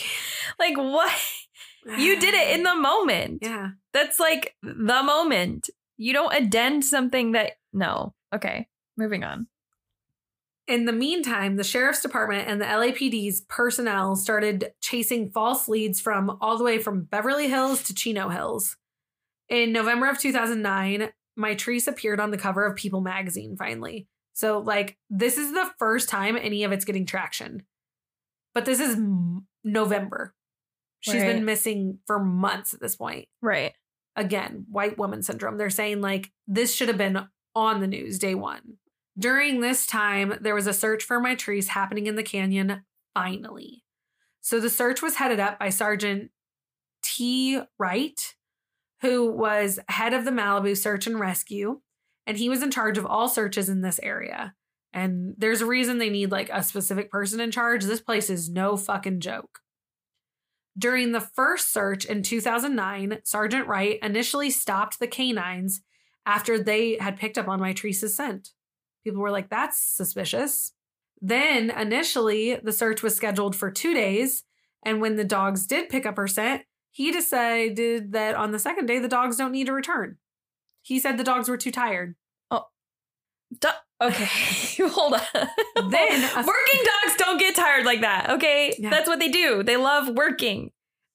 Like, 0.59 0.77
what? 0.77 1.13
You 1.85 2.19
did 2.19 2.33
it 2.33 2.55
in 2.55 2.63
the 2.63 2.75
moment. 2.75 3.39
Yeah. 3.41 3.69
That's 3.93 4.19
like 4.19 4.55
the 4.63 5.03
moment. 5.03 5.69
You 5.97 6.13
don't 6.13 6.33
addend 6.33 6.83
something 6.83 7.33
that. 7.33 7.53
No. 7.71 8.13
Okay. 8.33 8.67
Moving 8.97 9.23
on. 9.23 9.47
In 10.67 10.85
the 10.85 10.93
meantime, 10.93 11.57
the 11.57 11.63
sheriff's 11.63 12.01
department 12.01 12.47
and 12.47 12.59
the 12.59 12.65
LAPD's 12.65 13.41
personnel 13.41 14.15
started 14.15 14.71
chasing 14.81 15.29
false 15.29 15.67
leads 15.67 16.01
from 16.01 16.37
all 16.41 16.57
the 16.57 16.63
way 16.63 16.79
from 16.79 17.03
Beverly 17.03 17.47
Hills 17.47 17.83
to 17.83 17.93
Chino 17.93 18.29
Hills. 18.29 18.75
In 19.47 19.71
November 19.71 20.09
of 20.09 20.17
2009, 20.17 21.09
Mitrice 21.37 21.87
appeared 21.87 22.19
on 22.19 22.31
the 22.31 22.37
cover 22.37 22.65
of 22.65 22.75
People 22.75 23.01
magazine 23.01 23.55
finally. 23.57 24.07
So, 24.33 24.57
like, 24.59 24.97
this 25.09 25.37
is 25.37 25.53
the 25.53 25.69
first 25.77 26.09
time 26.09 26.35
any 26.35 26.63
of 26.63 26.71
it's 26.71 26.83
getting 26.85 27.05
traction. 27.05 27.63
But 28.55 28.65
this 28.65 28.79
is 28.79 28.95
m- 28.95 29.45
November. 29.63 30.33
She's 31.01 31.15
Right. 31.15 31.33
been 31.33 31.45
missing 31.45 31.99
for 32.07 32.19
months 32.19 32.73
at 32.73 32.79
this 32.79 32.95
point. 32.95 33.27
Right. 33.41 33.73
Again, 34.15 34.65
white 34.69 34.97
woman 34.97 35.21
syndrome. 35.21 35.57
They're 35.57 35.69
saying, 35.69 36.01
like, 36.01 36.31
this 36.47 36.73
should 36.73 36.87
have 36.87 36.97
been 36.97 37.27
on 37.53 37.81
the 37.81 37.87
news 37.87 38.17
day 38.17 38.33
one. 38.35 38.77
During 39.17 39.61
this 39.61 39.85
time, 39.85 40.37
there 40.41 40.55
was 40.55 40.67
a 40.67 40.73
search 40.73 41.03
for 41.03 41.19
Mitrice 41.19 41.67
happening 41.69 42.07
in 42.07 42.15
the 42.15 42.23
canyon, 42.23 42.83
finally. 43.13 43.83
So 44.41 44.59
the 44.59 44.69
search 44.69 45.01
was 45.01 45.15
headed 45.15 45.39
up 45.39 45.57
by 45.59 45.69
Sergeant 45.69 46.31
T. 47.01 47.61
Wright, 47.77 48.35
who 49.01 49.31
was 49.31 49.79
head 49.89 50.13
of 50.13 50.25
the 50.25 50.31
Malibu 50.31 50.75
Search 50.75 51.07
and 51.07 51.19
Rescue, 51.19 51.81
and 52.25 52.37
he 52.37 52.49
was 52.49 52.63
in 52.63 52.71
charge 52.71 52.97
of 52.97 53.05
all 53.05 53.27
searches 53.29 53.69
in 53.69 53.81
this 53.81 53.99
area. 54.01 54.53
And 54.93 55.35
there's 55.37 55.61
a 55.61 55.65
reason 55.65 55.97
they 55.97 56.09
need 56.09 56.31
like 56.31 56.49
a 56.51 56.63
specific 56.63 57.11
person 57.11 57.39
in 57.39 57.51
charge. 57.51 57.83
This 57.83 58.01
place 58.01 58.29
is 58.29 58.49
no 58.49 58.77
fucking 58.77 59.19
joke. 59.19 59.59
During 60.77 61.11
the 61.11 61.21
first 61.21 61.71
search 61.71 62.05
in 62.05 62.21
2009, 62.21 63.19
Sergeant 63.23 63.67
Wright 63.67 63.97
initially 64.01 64.49
stopped 64.49 64.99
the 64.99 65.07
canines 65.07 65.81
after 66.25 66.59
they 66.59 66.97
had 66.99 67.17
picked 67.17 67.37
up 67.37 67.47
on 67.47 67.59
Mitrice's 67.61 68.15
scent. 68.15 68.49
People 69.03 69.21
were 69.21 69.31
like, 69.31 69.49
that's 69.49 69.79
suspicious. 69.79 70.73
Then 71.21 71.69
initially, 71.69 72.55
the 72.55 72.73
search 72.73 73.01
was 73.01 73.15
scheduled 73.15 73.55
for 73.55 73.71
two 73.71 73.93
days. 73.93 74.43
And 74.83 74.99
when 74.99 75.15
the 75.15 75.23
dogs 75.23 75.65
did 75.65 75.89
pick 75.89 76.05
up 76.05 76.17
her 76.17 76.27
scent, 76.27 76.63
he 76.91 77.11
decided 77.11 78.11
that 78.11 78.35
on 78.35 78.51
the 78.51 78.59
second 78.59 78.85
day, 78.85 78.99
the 78.99 79.07
dogs 79.07 79.37
don't 79.37 79.51
need 79.51 79.67
to 79.67 79.73
return. 79.73 80.17
He 80.81 80.99
said 80.99 81.17
the 81.17 81.23
dogs 81.23 81.49
were 81.49 81.57
too 81.57 81.71
tired. 81.71 82.15
Oh, 82.51 82.65
duh. 83.59 83.73
Okay. 84.01 84.83
Hold 84.87 85.15
on. 85.15 85.47
Then 85.95 86.23
a- 86.35 86.45
working 86.45 86.79
dogs 86.83 87.15
don't 87.17 87.39
get 87.39 87.55
tired 87.55 87.85
like 87.85 88.01
that. 88.01 88.29
Okay. 88.31 88.75
Yeah. 88.77 88.89
That's 88.89 89.07
what 89.07 89.19
they 89.19 89.29
do. 89.29 89.63
They 89.63 89.77
love 89.77 90.09
working. 90.09 90.71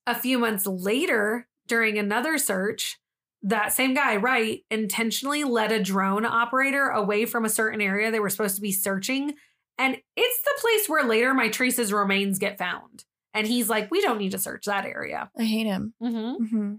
A 0.06 0.14
few 0.14 0.38
months 0.38 0.66
later, 0.66 1.46
during 1.66 1.98
another 1.98 2.38
search, 2.38 2.98
that 3.42 3.72
same 3.72 3.94
guy, 3.94 4.16
right, 4.16 4.60
intentionally 4.70 5.44
led 5.44 5.72
a 5.72 5.82
drone 5.82 6.24
operator 6.26 6.88
away 6.88 7.24
from 7.26 7.44
a 7.44 7.48
certain 7.50 7.80
area 7.80 8.10
they 8.10 8.20
were 8.20 8.30
supposed 8.30 8.56
to 8.56 8.60
be 8.62 8.72
searching. 8.72 9.34
And 9.78 9.96
it's 10.16 10.42
the 10.42 10.58
place 10.60 10.88
where 10.88 11.04
later 11.06 11.32
Mitrice's 11.32 11.92
remains 11.92 12.38
get 12.38 12.58
found. 12.58 13.04
And 13.32 13.46
he's 13.46 13.68
like, 13.70 13.90
we 13.90 14.00
don't 14.00 14.18
need 14.18 14.32
to 14.32 14.38
search 14.38 14.64
that 14.66 14.84
area. 14.84 15.30
I 15.38 15.44
hate 15.44 15.66
him. 15.66 15.94
Mm-hmm. 16.02 16.44
Mm-hmm. 16.44 16.74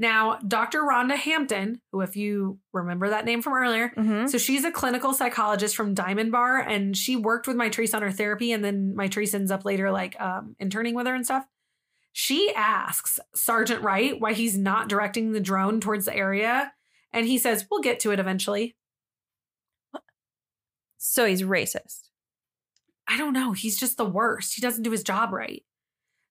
Now, 0.00 0.38
Dr. 0.48 0.80
Rhonda 0.80 1.14
Hampton, 1.14 1.82
who, 1.92 2.00
if 2.00 2.16
you 2.16 2.58
remember 2.72 3.10
that 3.10 3.26
name 3.26 3.42
from 3.42 3.52
earlier, 3.52 3.90
Mm-hmm. 3.90 4.28
so 4.28 4.38
she's 4.38 4.64
a 4.64 4.72
clinical 4.72 5.12
psychologist 5.12 5.76
from 5.76 5.92
Diamond 5.92 6.32
Bar, 6.32 6.58
and 6.60 6.96
she 6.96 7.16
worked 7.16 7.46
with 7.46 7.54
Mitrice 7.56 7.94
on 7.94 8.00
her 8.00 8.10
therapy, 8.10 8.50
and 8.52 8.64
then 8.64 8.94
Mitrice 8.96 9.34
ends 9.34 9.50
up 9.50 9.66
later 9.66 9.90
like 9.90 10.18
um, 10.18 10.56
interning 10.58 10.94
with 10.94 11.06
her 11.06 11.14
and 11.14 11.26
stuff. 11.26 11.44
She 12.12 12.50
asks 12.56 13.20
Sergeant 13.34 13.82
Wright 13.82 14.18
why 14.18 14.32
he's 14.32 14.56
not 14.56 14.88
directing 14.88 15.32
the 15.32 15.38
drone 15.40 15.80
towards 15.80 16.06
the 16.06 16.16
area, 16.16 16.72
and 17.12 17.26
he 17.26 17.36
says, 17.36 17.66
"We'll 17.70 17.82
get 17.82 18.00
to 18.00 18.10
it 18.10 18.18
eventually." 18.18 18.76
So 20.96 21.26
he's 21.26 21.42
racist. 21.42 22.08
I 23.06 23.16
don't 23.18 23.32
know. 23.32 23.52
He's 23.52 23.78
just 23.78 23.96
the 23.96 24.04
worst. 24.04 24.54
He 24.54 24.62
doesn't 24.62 24.82
do 24.82 24.90
his 24.92 25.02
job 25.02 25.32
right. 25.32 25.62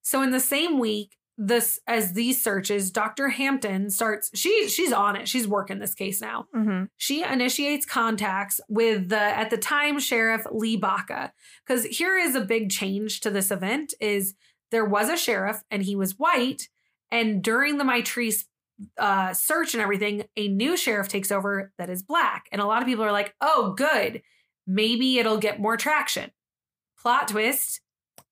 So 0.01 0.21
in 0.21 0.31
the 0.31 0.39
same 0.39 0.79
week, 0.79 1.17
this 1.41 1.80
as 1.88 2.14
these 2.14 2.44
searches, 2.44 2.91
Dr. 2.91 3.30
Hampton 3.30 3.90
starts. 3.90 4.30
She 4.34 4.68
she's 4.68 4.91
on 4.91 5.16
it. 5.16 5.28
She's 5.28 5.48
working 5.48 5.80
this 5.80 5.95
case 5.95 6.22
now. 6.22 6.45
Mm-hmm. 6.56 6.86
she 6.98 7.24
initiates 7.24 7.86
contacts 7.86 8.60
with 8.68 9.10
the 9.10 9.20
at 9.20 9.49
the 9.49 9.57
time 9.57 9.99
sheriff 9.99 10.45
lee 10.52 10.78
baca 10.78 11.32
because 11.66 11.86
here 11.86 12.18
is 12.18 12.36
a 12.36 12.41
big 12.41 12.70
change 12.70 13.22
to 13.22 13.30
this 13.30 13.52
event 13.52 13.94
is 13.99 14.36
there 14.72 14.86
was 14.86 15.10
a 15.10 15.18
sheriff 15.18 15.61
and 15.72 15.84
he 15.84 15.95
was 15.95 16.18
white 16.18 16.70
and 17.11 17.41
during 17.41 17.78
the 17.78 17.84
mitrice 17.84 18.45
uh, 18.98 19.34
search 19.34 19.74
and 19.74 19.82
everything 19.82 20.24
a 20.38 20.48
new 20.48 20.76
sheriff 20.76 21.07
takes 21.07 21.32
over 21.32 21.72
that 21.78 21.90
is 21.90 22.03
black 22.03 22.45
and 22.52 22.61
a 22.61 22.66
lot 22.66 22.82
of 22.82 22.88
people 22.88 23.03
are 23.03 23.11
like 23.11 23.34
oh 23.41 23.74
good 23.78 24.22
maybe 24.68 25.20
it'll 25.20 25.38
get 25.38 25.60
more 25.60 25.78
traction 25.78 26.32
plot 26.98 27.28
twist 27.28 27.82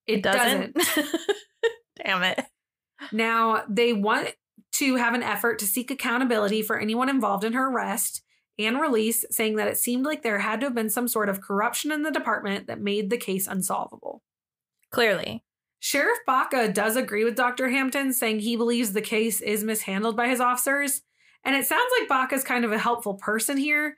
it, 0.08 0.24
doesn't. 0.24 0.76
Damn 2.06 2.24
it. 2.24 2.46
Now, 3.11 3.64
they 3.69 3.94
want 3.94 4.34
to 4.74 4.95
have 4.95 5.14
an 5.14 5.24
effort 5.24 5.60
to 5.60 5.65
seek 5.65 5.91
accountability 5.91 6.61
for 6.61 6.80
anyone 6.80 7.10
involved 7.10 7.44
in 7.44 7.53
her 7.53 7.69
arrest 7.69 8.22
and 8.60 8.80
release, 8.80 9.24
saying 9.30 9.56
that 9.56 9.68
it 9.68 9.78
seemed 9.78 10.06
like 10.06 10.24
there 10.24 10.40
had 10.40 10.60
to 10.60 10.68
have 10.68 10.76
been 10.76 10.90
some 10.90 11.07
sort 11.07 11.30
of 11.30 11.41
corruption 11.41 11.91
in 11.91 12.03
the 12.03 12.11
department 12.11 12.68
that 12.68 12.82
made 12.82 13.10
the 13.10 13.18
case 13.18 13.48
unsolvable. 13.48 14.24
Clearly. 14.91 15.44
Sheriff 15.80 16.18
Baca 16.26 16.69
does 16.69 16.95
agree 16.95 17.24
with 17.24 17.36
Dr. 17.36 17.69
Hampton, 17.69 18.14
saying 18.14 18.40
he 18.40 18.56
believes 18.56 18.94
the 18.94 19.02
case 19.02 19.41
is 19.41 19.64
mishandled 19.64 20.18
by 20.18 20.28
his 20.28 20.40
officers. 20.40 21.02
And 21.44 21.56
it 21.56 21.65
sounds 21.65 21.91
like 21.99 22.10
Baca's 22.10 22.44
kind 22.44 22.65
of 22.65 22.72
a 22.72 22.80
helpful 22.80 23.14
person 23.14 23.57
here. 23.57 23.98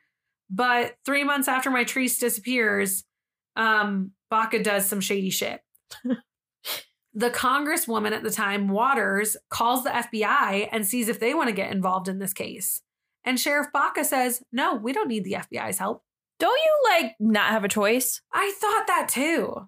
But 0.49 0.95
three 1.05 1.23
months 1.23 1.47
after 1.47 1.69
Mitrice 1.69 2.19
disappears, 2.19 3.05
um, 3.55 4.11
Baca 4.29 4.61
does 4.61 4.85
some 4.85 4.99
shady 4.99 5.29
shit. 5.29 5.61
the 7.19 7.29
congresswoman 7.29 8.13
at 8.13 8.23
the 8.23 8.31
time, 8.31 8.69
Waters, 8.69 9.35
calls 9.49 9.83
the 9.83 9.89
FBI 9.89 10.69
and 10.71 10.87
sees 10.87 11.09
if 11.09 11.19
they 11.19 11.33
want 11.33 11.49
to 11.49 11.55
get 11.55 11.71
involved 11.71 12.07
in 12.07 12.19
this 12.19 12.33
case. 12.33 12.81
And 13.25 13.39
Sheriff 13.39 13.67
Baca 13.73 14.05
says, 14.05 14.41
No, 14.51 14.75
we 14.75 14.93
don't 14.93 15.09
need 15.09 15.25
the 15.25 15.33
FBI's 15.33 15.77
help. 15.77 16.03
Don't 16.39 16.57
you 16.57 16.91
like 16.91 17.15
not 17.19 17.51
have 17.51 17.65
a 17.65 17.69
choice? 17.69 18.21
I 18.33 18.53
thought 18.57 18.87
that 18.87 19.09
too. 19.09 19.67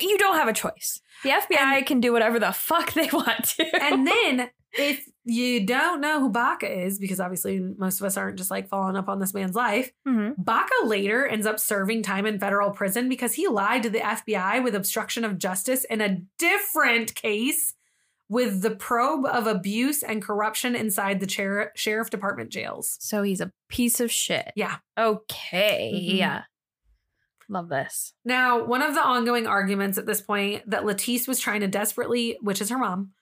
You 0.00 0.16
don't 0.16 0.36
have 0.36 0.46
a 0.48 0.52
choice. 0.52 1.00
The 1.24 1.30
FBI 1.30 1.84
can 1.84 2.00
do 2.00 2.12
whatever 2.12 2.38
the 2.38 2.52
fuck 2.52 2.92
they 2.92 3.08
want 3.12 3.44
to. 3.56 3.82
And 3.82 4.06
then 4.06 4.50
if 4.72 5.04
you 5.24 5.64
don't 5.66 6.00
know 6.00 6.20
who 6.20 6.28
Baca 6.30 6.68
is, 6.68 6.98
because 6.98 7.20
obviously 7.20 7.60
most 7.60 8.00
of 8.00 8.06
us 8.06 8.16
aren't 8.16 8.38
just 8.38 8.50
like 8.50 8.68
following 8.68 8.96
up 8.96 9.08
on 9.08 9.20
this 9.20 9.34
man's 9.34 9.54
life, 9.54 9.90
Mhm. 10.06 10.34
Baca 10.38 10.84
later 10.84 11.26
ends 11.26 11.46
up 11.46 11.60
serving 11.60 12.02
time 12.02 12.26
in 12.26 12.38
federal 12.40 12.70
prison 12.70 13.08
because 13.08 13.34
he 13.34 13.46
lied 13.48 13.82
to 13.84 13.90
the 13.90 14.00
FBI 14.04 14.58
with 14.60 14.74
obstruction 14.74 15.24
of 15.24 15.38
justice 15.38 15.84
in 15.84 16.00
a 16.00 16.18
different 16.38 17.14
case 17.14 17.74
with 18.28 18.62
the 18.62 18.70
probe 18.74 19.26
of 19.26 19.46
abuse 19.46 20.02
and 20.02 20.22
corruption 20.22 20.74
inside 20.74 21.20
the 21.20 21.28
cher- 21.28 21.70
sheriff 21.76 22.08
department 22.10 22.50
jails. 22.50 22.96
So 22.98 23.22
he's 23.22 23.40
a 23.42 23.52
piece 23.68 24.00
of 24.00 24.10
shit. 24.10 24.52
Yeah. 24.56 24.76
Okay. 24.98 25.92
Mhm. 25.94 26.16
Yeah. 26.16 26.42
Love 27.48 27.68
this. 27.68 28.14
Now, 28.24 28.64
one 28.64 28.80
of 28.80 28.94
the 28.94 29.02
ongoing 29.04 29.46
arguments 29.46 29.98
at 29.98 30.06
this 30.06 30.22
point 30.22 30.62
that 30.70 30.84
Latice 30.84 31.28
was 31.28 31.38
trying 31.40 31.60
to 31.60 31.68
desperately, 31.68 32.38
which 32.40 32.60
is 32.62 32.70
her 32.70 32.78
mom, 32.78 33.12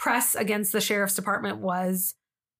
press 0.00 0.34
against 0.34 0.72
the 0.72 0.80
sheriff's 0.80 1.14
department 1.14 1.58
was 1.58 2.14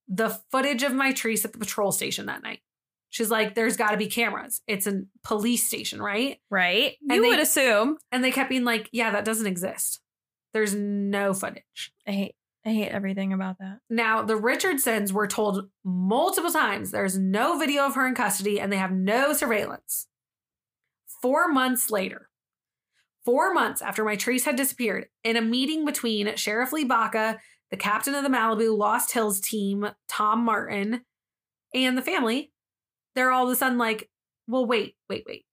the 0.07 0.29
footage 0.53 0.83
of 0.83 0.93
Mitrice 0.93 1.45
at 1.45 1.53
the 1.53 1.59
patrol 1.59 1.91
station 1.91 2.27
that 2.27 2.43
night. 2.43 2.61
She's 3.09 3.31
like, 3.31 3.55
there's 3.55 3.79
got 3.79 3.91
to 3.93 3.97
be 3.97 4.07
cameras. 4.07 4.61
It's 4.69 4.87
a 4.87 5.03
police 5.25 5.67
station, 5.67 6.03
right? 6.03 6.39
Right? 6.51 6.97
And 7.09 7.17
you 7.17 7.23
they- 7.23 7.29
would 7.29 7.41
assume. 7.41 7.97
And 8.13 8.23
they 8.23 8.31
kept 8.31 8.51
being 8.51 8.65
like, 8.65 8.91
yeah, 8.93 9.11
that 9.13 9.25
doesn't 9.25 9.47
exist. 9.47 10.01
There's 10.53 10.75
no 10.75 11.33
footage. 11.33 11.93
I 12.07 12.13
hate 12.13 12.35
I 12.65 12.71
hate 12.71 12.91
everything 12.91 13.33
about 13.33 13.59
that. 13.61 13.79
Now, 13.89 14.23
the 14.23 14.37
Richardsons 14.37 15.15
were 15.15 15.27
told 15.27 15.71
multiple 15.83 16.51
times 16.51 16.91
there's 16.91 17.17
no 17.17 17.59
video 17.59 17.87
of 17.87 17.95
her 17.95 18.07
in 18.07 18.15
custody 18.15 18.61
and 18.61 18.71
they 18.71 18.77
have 18.77 18.93
no 18.93 19.33
surveillance. 19.33 20.09
Four 21.23 21.49
months 21.49 21.91
later, 21.91 22.29
four 23.25 23.53
months 23.53 23.83
after 23.83 24.05
Mitrice 24.05 24.45
had 24.45 24.57
disappeared, 24.57 25.07
in 25.25 25.37
a 25.37 25.43
meeting 25.43 25.85
between 25.85 26.35
Sheriff 26.37 26.73
Lee 26.73 26.85
Baca, 26.85 27.39
the 27.71 27.77
captain 27.77 28.15
of 28.15 28.23
the 28.23 28.29
Malibu 28.29 28.77
Lost 28.77 29.13
Hills 29.13 29.41
team, 29.41 29.89
Tom 30.09 30.45
Martin, 30.45 31.03
and 31.75 31.97
the 31.97 32.03
family, 32.03 32.53
they're 33.15 33.31
all 33.31 33.47
of 33.47 33.53
a 33.53 33.57
sudden 33.57 33.79
like, 33.79 34.09
well, 34.47 34.67
wait, 34.67 34.97
wait, 35.09 35.25
wait. 35.27 35.45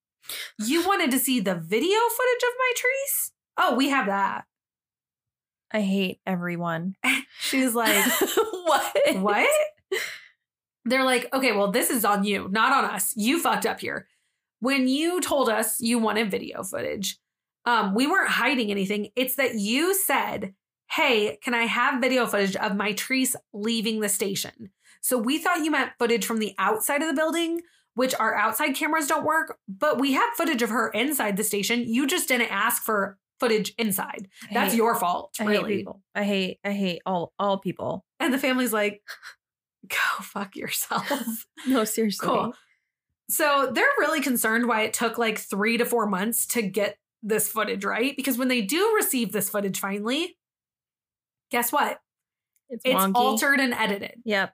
You 0.60 0.84
wanted 0.88 1.12
to 1.12 1.20
see 1.20 1.40
the 1.40 1.56
video 1.56 1.98
footage 1.98 2.44
of 2.44 2.54
Mitrice? 2.54 3.32
Oh, 3.58 3.76
we 3.76 3.90
have 3.90 4.08
that. 4.08 4.46
I 5.72 5.82
hate 5.82 6.20
everyone. 6.26 6.96
She's 7.40 7.74
like, 7.74 8.06
what? 8.52 8.96
what? 9.16 9.50
They're 10.86 11.04
like, 11.04 11.28
okay, 11.34 11.52
well, 11.52 11.72
this 11.72 11.90
is 11.90 12.06
on 12.06 12.24
you, 12.24 12.48
not 12.50 12.72
on 12.72 12.90
us. 12.90 13.14
You 13.18 13.42
fucked 13.42 13.66
up 13.66 13.82
here. 13.82 14.08
When 14.60 14.88
you 14.88 15.20
told 15.22 15.50
us 15.50 15.82
you 15.82 16.00
wanted 16.00 16.32
video 16.32 16.64
footage, 16.64 17.18
um, 17.68 17.94
we 17.94 18.08
weren't 18.08 18.30
hiding 18.30 18.72
anything. 18.72 19.10
It's 19.16 19.36
that 19.36 19.56
you 19.56 19.94
said, 19.94 20.54
hey, 20.90 21.38
can 21.44 21.54
I 21.54 21.66
have 21.66 22.02
video 22.02 22.26
footage 22.26 22.56
of 22.56 22.72
Mitrice 22.72 23.36
leaving 23.54 24.00
the 24.00 24.10
station? 24.10 24.72
So 25.02 25.18
we 25.18 25.38
thought 25.38 25.64
you 25.64 25.70
meant 25.72 25.92
footage 26.00 26.26
from 26.26 26.40
the 26.40 26.54
outside 26.58 27.02
of 27.02 27.08
the 27.08 27.14
building, 27.14 27.62
which 27.94 28.16
our 28.20 28.34
outside 28.36 28.74
cameras 28.76 29.08
don't 29.08 29.26
work, 29.26 29.58
but 29.68 30.00
we 30.00 30.14
have 30.14 30.30
footage 30.36 30.62
of 30.62 30.70
her 30.70 30.90
inside 30.90 31.36
the 31.38 31.44
station. 31.44 31.82
You 31.86 32.08
just 32.08 32.28
didn't 32.28 32.52
ask 32.52 32.82
for 32.84 33.18
footage 33.40 33.74
inside. 33.78 34.28
I 34.50 34.54
That's 34.54 34.72
hate- 34.72 34.78
your 34.78 34.96
fault, 34.96 35.36
I 35.40 35.44
hate 35.44 35.50
really. 35.50 35.78
people. 35.78 36.02
I 36.16 36.24
hate 36.24 36.60
I 36.64 36.72
hate 36.72 37.02
all 37.06 37.34
all 37.38 37.60
people. 37.60 38.06
And 38.20 38.34
the 38.34 38.38
family's 38.40 38.74
like, 38.74 39.02
go 39.90 40.24
fuck 40.24 40.56
yourself. 40.56 41.46
No, 41.68 41.84
seriously. 41.84 42.28
Cool. 42.28 42.54
So 43.30 43.70
they're 43.74 43.86
really 44.00 44.22
concerned 44.22 44.68
why 44.68 44.82
it 44.84 44.94
took 44.94 45.18
like 45.18 45.38
three 45.38 45.78
to 45.78 45.86
four 45.86 46.08
months 46.08 46.46
to 46.48 46.62
get 46.62 46.98
this 47.24 47.48
footage, 47.48 47.84
right? 47.84 48.16
Because 48.16 48.38
when 48.38 48.48
they 48.48 48.62
do 48.62 48.94
receive 48.96 49.32
this 49.32 49.50
footage 49.50 49.80
finally, 49.80 50.38
guess 51.52 51.72
what? 51.72 52.00
It's, 52.70 52.84
It's 52.86 53.06
altered 53.16 53.60
and 53.60 53.74
edited. 53.74 54.22
Yep. 54.26 54.54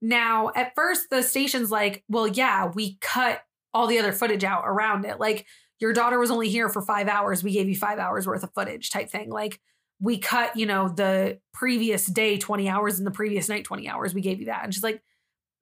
Now, 0.00 0.50
at 0.56 0.74
first, 0.74 1.10
the 1.10 1.22
station's 1.22 1.70
like, 1.70 2.02
well, 2.08 2.26
yeah, 2.26 2.66
we 2.66 2.96
cut 3.00 3.42
all 3.72 3.86
the 3.86 3.98
other 3.98 4.12
footage 4.12 4.44
out 4.44 4.64
around 4.66 5.04
it. 5.04 5.20
Like, 5.20 5.46
your 5.78 5.92
daughter 5.92 6.18
was 6.18 6.30
only 6.30 6.48
here 6.48 6.68
for 6.68 6.82
five 6.82 7.08
hours. 7.08 7.42
We 7.42 7.52
gave 7.52 7.68
you 7.68 7.76
five 7.76 7.98
hours 7.98 8.26
worth 8.26 8.42
of 8.42 8.52
footage 8.54 8.90
type 8.90 9.10
thing. 9.10 9.30
Like, 9.30 9.60
we 10.00 10.18
cut, 10.18 10.56
you 10.56 10.66
know, 10.66 10.88
the 10.88 11.38
previous 11.54 12.06
day 12.06 12.36
20 12.36 12.68
hours 12.68 12.98
and 12.98 13.06
the 13.06 13.12
previous 13.12 13.48
night 13.48 13.64
20 13.64 13.88
hours. 13.88 14.14
We 14.14 14.20
gave 14.20 14.40
you 14.40 14.46
that. 14.46 14.64
And 14.64 14.74
she's 14.74 14.82
like, 14.82 15.00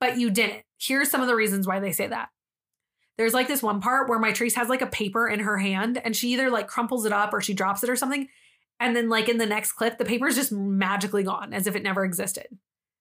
but 0.01 0.19
you 0.19 0.31
didn't. 0.31 0.63
Here's 0.81 1.11
some 1.11 1.21
of 1.21 1.27
the 1.27 1.37
reasons 1.37 1.67
why 1.67 1.79
they 1.81 1.93
say 1.93 2.07
that. 2.07 2.29
There's 3.21 3.35
like 3.35 3.49
this 3.49 3.63
one 3.63 3.83
part 3.83 4.09
where 4.09 4.19
Mitrice 4.19 4.55
has 4.55 4.71
like 4.71 4.81
a 4.81 4.87
paper 4.87 5.29
in 5.29 5.41
her 5.41 5.59
hand 5.59 6.01
and 6.03 6.17
she 6.17 6.33
either 6.33 6.49
like 6.49 6.69
crumples 6.69 7.05
it 7.05 7.13
up 7.13 7.35
or 7.35 7.43
she 7.43 7.53
drops 7.53 7.85
it 7.85 7.91
or 7.91 7.95
something. 7.97 8.29
And 8.81 8.97
then, 8.97 9.11
like, 9.11 9.29
in 9.29 9.37
the 9.37 9.45
next 9.45 9.73
clip, 9.73 9.99
the 9.99 10.07
paper 10.07 10.27
is 10.27 10.37
just 10.37 10.51
magically 10.51 11.23
gone 11.23 11.53
as 11.53 11.67
if 11.67 11.77
it 11.77 11.83
never 11.83 12.03
existed. 12.03 12.47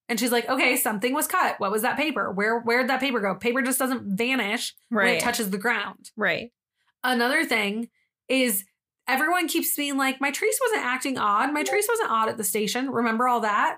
And 0.10 0.20
she's 0.20 0.34
like, 0.34 0.50
okay, 0.50 0.76
something 0.76 1.14
was 1.14 1.26
cut. 1.26 1.58
What 1.60 1.72
was 1.72 1.84
that 1.84 1.96
paper? 1.96 2.34
Where 2.34 2.60
where'd 2.60 2.90
that 2.90 3.00
paper 3.00 3.22
go? 3.22 3.36
Paper 3.36 3.62
just 3.62 3.80
doesn't 3.80 4.18
vanish 4.18 4.76
when 4.90 5.08
it 5.08 5.22
touches 5.22 5.52
the 5.52 5.58
ground. 5.58 6.12
right. 6.18 6.52
Another 7.02 7.46
thing 7.46 7.88
is 8.28 8.66
everyone 9.08 9.48
keeps 9.48 9.74
being 9.74 9.96
like, 9.96 10.20
Mitrice 10.20 10.60
wasn't 10.66 10.86
acting 10.86 11.18
odd. 11.18 11.52
Mitrice 11.52 11.88
wasn't 11.88 12.12
odd 12.12 12.28
at 12.28 12.36
the 12.36 12.44
station. 12.44 12.90
Remember 12.90 13.30
all 13.30 13.40
that? 13.40 13.78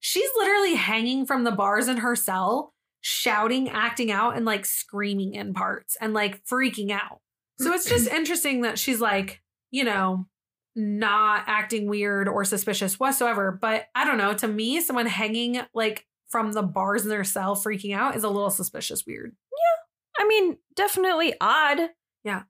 She's 0.00 0.28
literally 0.36 0.74
hanging 0.74 1.24
from 1.24 1.44
the 1.44 1.50
bars 1.50 1.88
in 1.88 1.96
her 1.96 2.14
cell, 2.14 2.71
shouting, 3.02 3.68
acting 3.68 4.10
out, 4.10 4.36
and 4.36 4.46
like 4.46 4.64
screaming 4.64 5.34
in 5.34 5.52
parts 5.52 5.96
and 6.00 6.14
like 6.14 6.44
freaking 6.46 6.90
out. 6.90 7.20
So 7.60 7.72
it's 7.74 7.88
just 7.88 8.08
interesting 8.12 8.62
that 8.62 8.78
she's 8.78 9.00
like, 9.00 9.42
you 9.70 9.84
know, 9.84 10.26
not 10.74 11.44
acting 11.46 11.86
weird 11.86 12.28
or 12.28 12.44
suspicious 12.44 12.98
whatsoever. 12.98 13.58
But 13.60 13.86
I 13.94 14.04
don't 14.04 14.18
know. 14.18 14.32
To 14.34 14.48
me, 14.48 14.80
someone 14.80 15.06
hanging 15.06 15.60
like 15.74 16.06
from 16.28 16.52
the 16.52 16.62
bars 16.62 17.02
in 17.02 17.10
their 17.10 17.24
cell 17.24 17.54
freaking 17.54 17.94
out 17.94 18.16
is 18.16 18.24
a 18.24 18.30
little 18.30 18.50
suspicious 18.50 19.04
weird. 19.06 19.34
Yeah. 19.52 20.24
I 20.24 20.28
mean, 20.28 20.56
definitely 20.74 21.34
odd. 21.40 21.80
Yeah. 22.24 22.44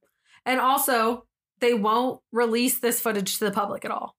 And 0.45 0.61
also, 0.61 1.27
they 1.61 1.75
won't 1.75 2.21
release 2.31 2.79
this 2.79 3.01
footage 3.01 3.39
to 3.39 3.45
the 3.45 3.51
public 3.51 3.85
at 3.85 3.91
all. 3.91 4.17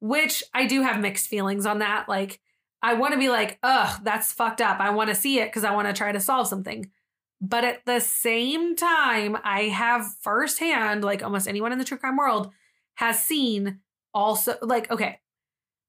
Which 0.00 0.44
I 0.52 0.66
do 0.66 0.82
have 0.82 1.00
mixed 1.00 1.28
feelings 1.28 1.64
on 1.64 1.78
that. 1.78 2.08
Like, 2.08 2.40
I 2.82 2.94
want 2.94 3.14
to 3.14 3.18
be 3.18 3.28
like, 3.28 3.58
ugh, 3.62 4.00
that's 4.02 4.32
fucked 4.32 4.60
up. 4.60 4.80
I 4.80 4.90
want 4.90 5.08
to 5.08 5.14
see 5.14 5.40
it 5.40 5.46
because 5.46 5.64
I 5.64 5.74
want 5.74 5.88
to 5.88 5.94
try 5.94 6.12
to 6.12 6.20
solve 6.20 6.46
something. 6.46 6.90
But 7.40 7.64
at 7.64 7.84
the 7.84 8.00
same 8.00 8.76
time, 8.76 9.36
I 9.44 9.64
have 9.64 10.06
firsthand, 10.20 11.04
like 11.04 11.22
almost 11.22 11.48
anyone 11.48 11.72
in 11.72 11.78
the 11.78 11.84
true 11.84 11.98
crime 11.98 12.16
world 12.16 12.50
has 12.94 13.22
seen 13.22 13.80
also, 14.14 14.56
like, 14.62 14.90
okay, 14.90 15.20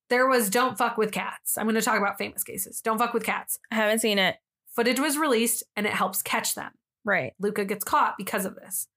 there 0.09 0.27
was 0.27 0.49
Don't 0.49 0.77
Fuck 0.77 0.97
with 0.97 1.11
Cats. 1.11 1.57
I'm 1.57 1.65
going 1.65 1.75
to 1.75 1.81
talk 1.81 1.97
about 1.97 2.17
famous 2.17 2.43
cases. 2.43 2.81
Don't 2.81 2.97
Fuck 2.97 3.13
with 3.13 3.23
Cats. 3.23 3.59
I 3.71 3.75
haven't 3.75 3.99
seen 3.99 4.19
it. 4.19 4.35
Footage 4.75 4.99
was 4.99 5.17
released 5.17 5.63
and 5.75 5.85
it 5.85 5.93
helps 5.93 6.21
catch 6.21 6.55
them. 6.55 6.71
Right. 7.03 7.33
Luka 7.39 7.65
gets 7.65 7.83
caught 7.83 8.15
because 8.17 8.45
of 8.45 8.55
this. 8.55 8.87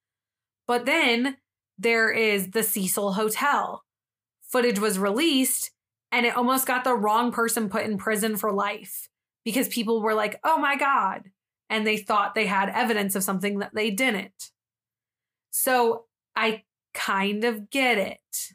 But 0.67 0.87
then 0.87 1.37
there 1.79 2.11
is 2.11 2.51
the 2.51 2.63
Cecil 2.63 3.13
Hotel. 3.13 3.85
Footage 4.43 4.79
was 4.79 4.99
released 4.99 5.71
and 6.13 6.27
it 6.27 6.37
almost 6.37 6.67
got 6.67 6.85
the 6.85 6.95
wrong 6.95 7.33
person 7.33 7.69
put 7.69 7.85
in 7.85 7.99
prison 7.99 8.37
for 8.37 8.53
life 8.53 9.09
because 9.45 9.69
people 9.69 10.03
were 10.03 10.15
like, 10.15 10.39
oh 10.45 10.59
my 10.59 10.77
God. 10.77 11.31
And 11.69 11.87
they 11.87 11.97
thought 11.97 12.35
they 12.35 12.47
had 12.47 12.69
evidence 12.69 13.15
of 13.15 13.23
something 13.23 13.61
that 13.61 13.75
they 13.75 13.91
didn't. 13.91 14.51
So 15.51 16.07
I 16.35 16.65
kind 16.95 17.45
of 17.45 17.71
get 17.71 17.99
it. 17.99 18.55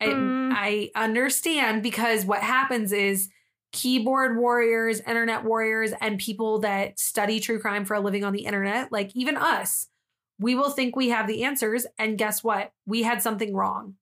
I, 0.00 0.06
Mm. 0.06 0.52
I 0.54 0.90
understand 0.94 1.82
because 1.82 2.24
what 2.24 2.40
happens 2.42 2.92
is 2.92 3.28
keyboard 3.72 4.36
warriors, 4.36 5.00
internet 5.00 5.44
warriors, 5.44 5.92
and 6.00 6.18
people 6.18 6.60
that 6.60 6.98
study 6.98 7.40
true 7.40 7.58
crime 7.58 7.84
for 7.84 7.94
a 7.94 8.00
living 8.00 8.24
on 8.24 8.32
the 8.32 8.46
internet, 8.46 8.90
like 8.90 9.14
even 9.14 9.36
us, 9.36 9.88
we 10.38 10.54
will 10.54 10.70
think 10.70 10.94
we 10.96 11.08
have 11.10 11.26
the 11.26 11.44
answers. 11.44 11.86
And 11.98 12.16
guess 12.16 12.42
what? 12.42 12.72
We 12.86 13.02
had 13.02 13.22
something 13.22 13.54
wrong. 13.54 13.94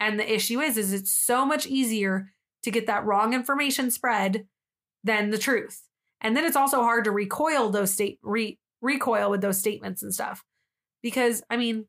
And 0.00 0.18
the 0.18 0.34
issue 0.34 0.60
is, 0.60 0.76
is 0.76 0.92
it's 0.92 1.14
so 1.14 1.44
much 1.46 1.66
easier 1.66 2.32
to 2.62 2.70
get 2.70 2.86
that 2.86 3.04
wrong 3.04 3.34
information 3.34 3.90
spread 3.90 4.46
than 5.04 5.30
the 5.30 5.38
truth. 5.38 5.82
And 6.20 6.36
then 6.36 6.44
it's 6.44 6.56
also 6.56 6.82
hard 6.82 7.04
to 7.04 7.10
recoil 7.10 7.70
those 7.70 7.92
state 7.92 8.18
re, 8.22 8.58
recoil 8.80 9.30
with 9.30 9.40
those 9.42 9.58
statements 9.58 10.02
and 10.02 10.12
stuff. 10.12 10.42
Because 11.02 11.42
I 11.50 11.56
mean, 11.56 11.86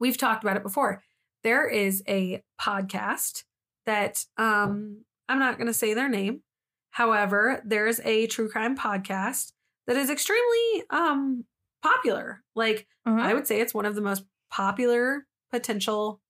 we've 0.00 0.16
talked 0.18 0.42
about 0.44 0.56
it 0.56 0.62
before. 0.62 1.02
There 1.44 1.68
is 1.68 2.02
a 2.08 2.42
podcast 2.60 3.44
that 3.86 4.24
um 4.36 5.04
I'm 5.28 5.38
not 5.38 5.56
going 5.56 5.66
to 5.66 5.74
say 5.74 5.94
their 5.94 6.08
name. 6.08 6.42
However, 6.90 7.62
there's 7.64 8.00
a 8.00 8.26
true 8.26 8.48
crime 8.48 8.76
podcast 8.76 9.52
that 9.86 9.96
is 9.96 10.10
extremely 10.10 10.84
um 10.90 11.44
popular. 11.82 12.42
Like 12.56 12.86
Mhm. 13.06 13.20
I 13.20 13.34
would 13.34 13.46
say 13.46 13.60
it's 13.60 13.74
one 13.74 13.86
of 13.86 13.94
the 13.94 14.00
most 14.02 14.24
popular 14.50 15.26
potential 15.50 16.20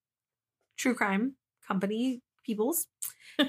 true 0.79 0.95
crime 0.95 1.35
company 1.67 2.21
peoples. 2.45 2.87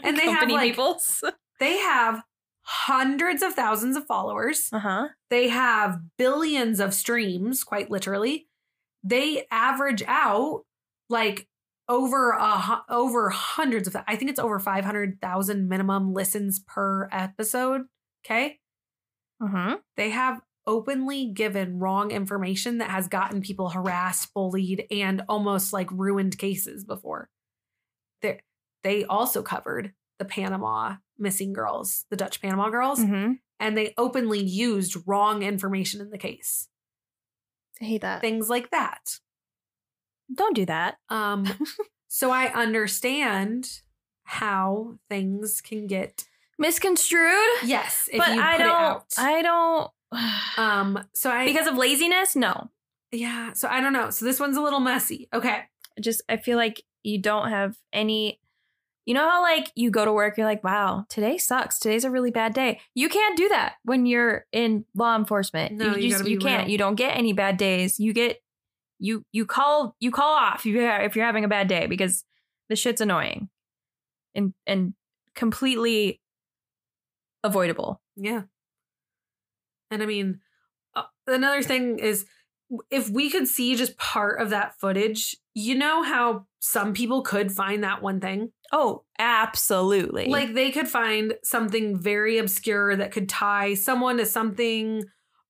And 0.05 0.17
they 0.17 0.31
have 0.31 0.49
like 0.49 0.71
peoples. 0.71 1.25
they 1.59 1.79
have 1.79 2.23
hundreds 2.63 3.43
of 3.43 3.55
thousands 3.55 3.97
of 3.97 4.07
followers. 4.07 4.69
Uh 4.73 4.79
huh. 4.79 5.09
They 5.31 5.49
have 5.49 5.99
billions 6.17 6.79
of 6.79 6.95
streams, 6.95 7.65
quite 7.65 7.91
literally. 7.91 8.47
They 9.03 9.47
average 9.51 10.05
out 10.07 10.63
like 11.09 11.49
over 11.89 12.31
a 12.31 12.85
over 12.89 13.31
hundreds 13.31 13.89
of 13.89 13.97
I 14.07 14.15
think 14.15 14.31
it's 14.31 14.39
over 14.39 14.61
500,000 14.61 15.69
minimum 15.69 16.15
listens 16.15 16.61
per 16.61 17.09
episode, 17.11 17.83
okay? 18.25 18.61
Mm-hmm. 19.43 19.75
They 19.97 20.11
have 20.11 20.41
openly 20.67 21.27
given 21.27 21.79
wrong 21.79 22.11
information 22.11 22.79
that 22.79 22.91
has 22.91 23.09
gotten 23.09 23.41
people 23.41 23.71
harassed, 23.71 24.33
bullied 24.35 24.87
and 24.91 25.23
almost 25.29 25.73
like 25.73 25.91
ruined 25.91 26.39
cases 26.39 26.85
before. 26.85 27.29
They 28.23 28.41
they 28.85 29.05
also 29.05 29.43
covered 29.43 29.93
the 30.19 30.25
Panama 30.25 30.97
missing 31.19 31.53
girls, 31.53 32.05
the 32.11 32.17
Dutch 32.17 32.41
Panama 32.43 32.71
girls, 32.71 32.99
Mm-hmm. 33.01 33.33
and 33.59 33.77
they 33.77 33.95
openly 33.99 34.43
used 34.43 34.97
wrong 35.07 35.43
information 35.43 36.01
in 36.01 36.11
the 36.11 36.19
case. 36.19 36.69
I 37.81 37.85
hate 37.87 38.03
that. 38.03 38.21
Things 38.21 38.49
like 38.51 38.71
that. 38.71 39.19
Don't 40.35 40.55
do 40.55 40.67
that. 40.67 40.97
Um, 41.09 41.47
so 42.09 42.31
I 42.31 42.47
understand 42.53 43.81
how 44.25 44.99
things 45.09 45.61
can 45.61 45.87
get 45.87 46.25
Misconstrued. 46.59 47.35
yes 47.65 48.09
if 48.13 48.19
but 48.19 48.35
you 48.35 48.41
I 48.41 48.59
don't. 48.59 49.03
I 49.19 49.43
don't. 49.43 49.91
um, 50.57 51.05
so 51.15 51.31
I 51.31 51.47
because 51.47 51.67
of 51.67 51.77
laziness. 51.77 52.37
No. 52.37 52.71
yeah, 53.13 53.53
so 53.53 53.69
I 53.69 53.81
don't 53.81 53.93
know. 53.93 54.11
So 54.11 54.25
this 54.25 54.41
one's 54.41 54.57
a 54.57 54.63
little 54.63 54.81
messy. 54.81 55.29
Okay, 55.33 55.63
just 56.01 56.23
I 56.29 56.37
feel 56.37 56.57
like 56.57 56.83
you 57.03 57.19
don't 57.19 57.51
have 57.51 57.77
any 57.93 58.41
you 59.07 59.15
know 59.15 59.29
how 59.29 59.43
like 59.43 59.73
you 59.75 59.91
go 59.91 60.05
to 60.05 60.13
work 60.13 60.37
you're 60.37 60.47
like 60.47 60.63
wow 60.63 61.05
today 61.09 61.39
sucks 61.39 61.79
today's 61.79 62.05
a 62.05 62.11
really 62.11 62.31
bad 62.31 62.53
day 62.53 62.79
you 62.95 63.09
can't 63.09 63.37
do 63.37 63.49
that 63.49 63.75
when 63.83 64.07
you're 64.07 64.47
in 64.53 64.85
law 64.95 65.17
enforcement 65.17 65.73
No, 65.73 65.97
you 65.97 66.03
you, 66.09 66.11
gotta 66.17 66.31
you 66.31 66.39
can't 66.39 66.65
real. 66.65 66.73
you 66.73 66.79
don't 66.79 66.95
get 66.95 67.17
any 67.17 67.33
bad 67.33 67.57
days 67.57 67.99
you 67.99 68.13
get 68.13 68.43
you 68.99 69.25
you 69.33 69.47
call 69.47 69.97
you 69.99 70.11
call 70.11 70.35
off 70.35 70.61
if 70.61 70.67
you're 70.67 71.01
if 71.01 71.17
you're 71.17 71.25
having 71.25 71.45
a 71.45 71.49
bad 71.49 71.67
day 71.67 71.87
because 71.87 72.25
the 72.69 72.77
shit's 72.77 73.01
annoying 73.01 73.49
and 74.35 74.53
and 74.67 74.95
completely 75.35 76.21
avoidable 77.43 78.01
yeah. 78.17 78.43
And 79.91 80.03
I 80.03 80.07
mean, 80.07 80.41
uh, 80.95 81.05
another 81.27 81.63
thing 81.63 81.99
is 81.99 82.27
if 82.91 83.09
we 83.09 83.31
could 83.31 83.49
see 83.49 83.75
just 83.75 83.97
part 83.97 84.41
of 84.41 84.51
that 84.51 84.79
footage, 84.79 85.37
you 85.55 85.75
know 85.75 86.03
how 86.03 86.47
some 86.61 86.95
people 86.95 87.23
could 87.23 87.51
find 87.51 87.83
that 87.85 88.03
one 88.03 88.21
thing? 88.21 88.53
oh 88.73 89.03
absolutely 89.19 90.27
Like 90.27 90.55
they 90.55 90.71
could 90.71 90.89
find 90.89 91.35
something 91.43 92.01
very 92.01 92.39
obscure 92.39 92.97
that 92.97 93.13
could 93.13 93.29
tie 93.29 93.75
someone 93.75 94.19
to 94.19 94.27
something 94.27 95.03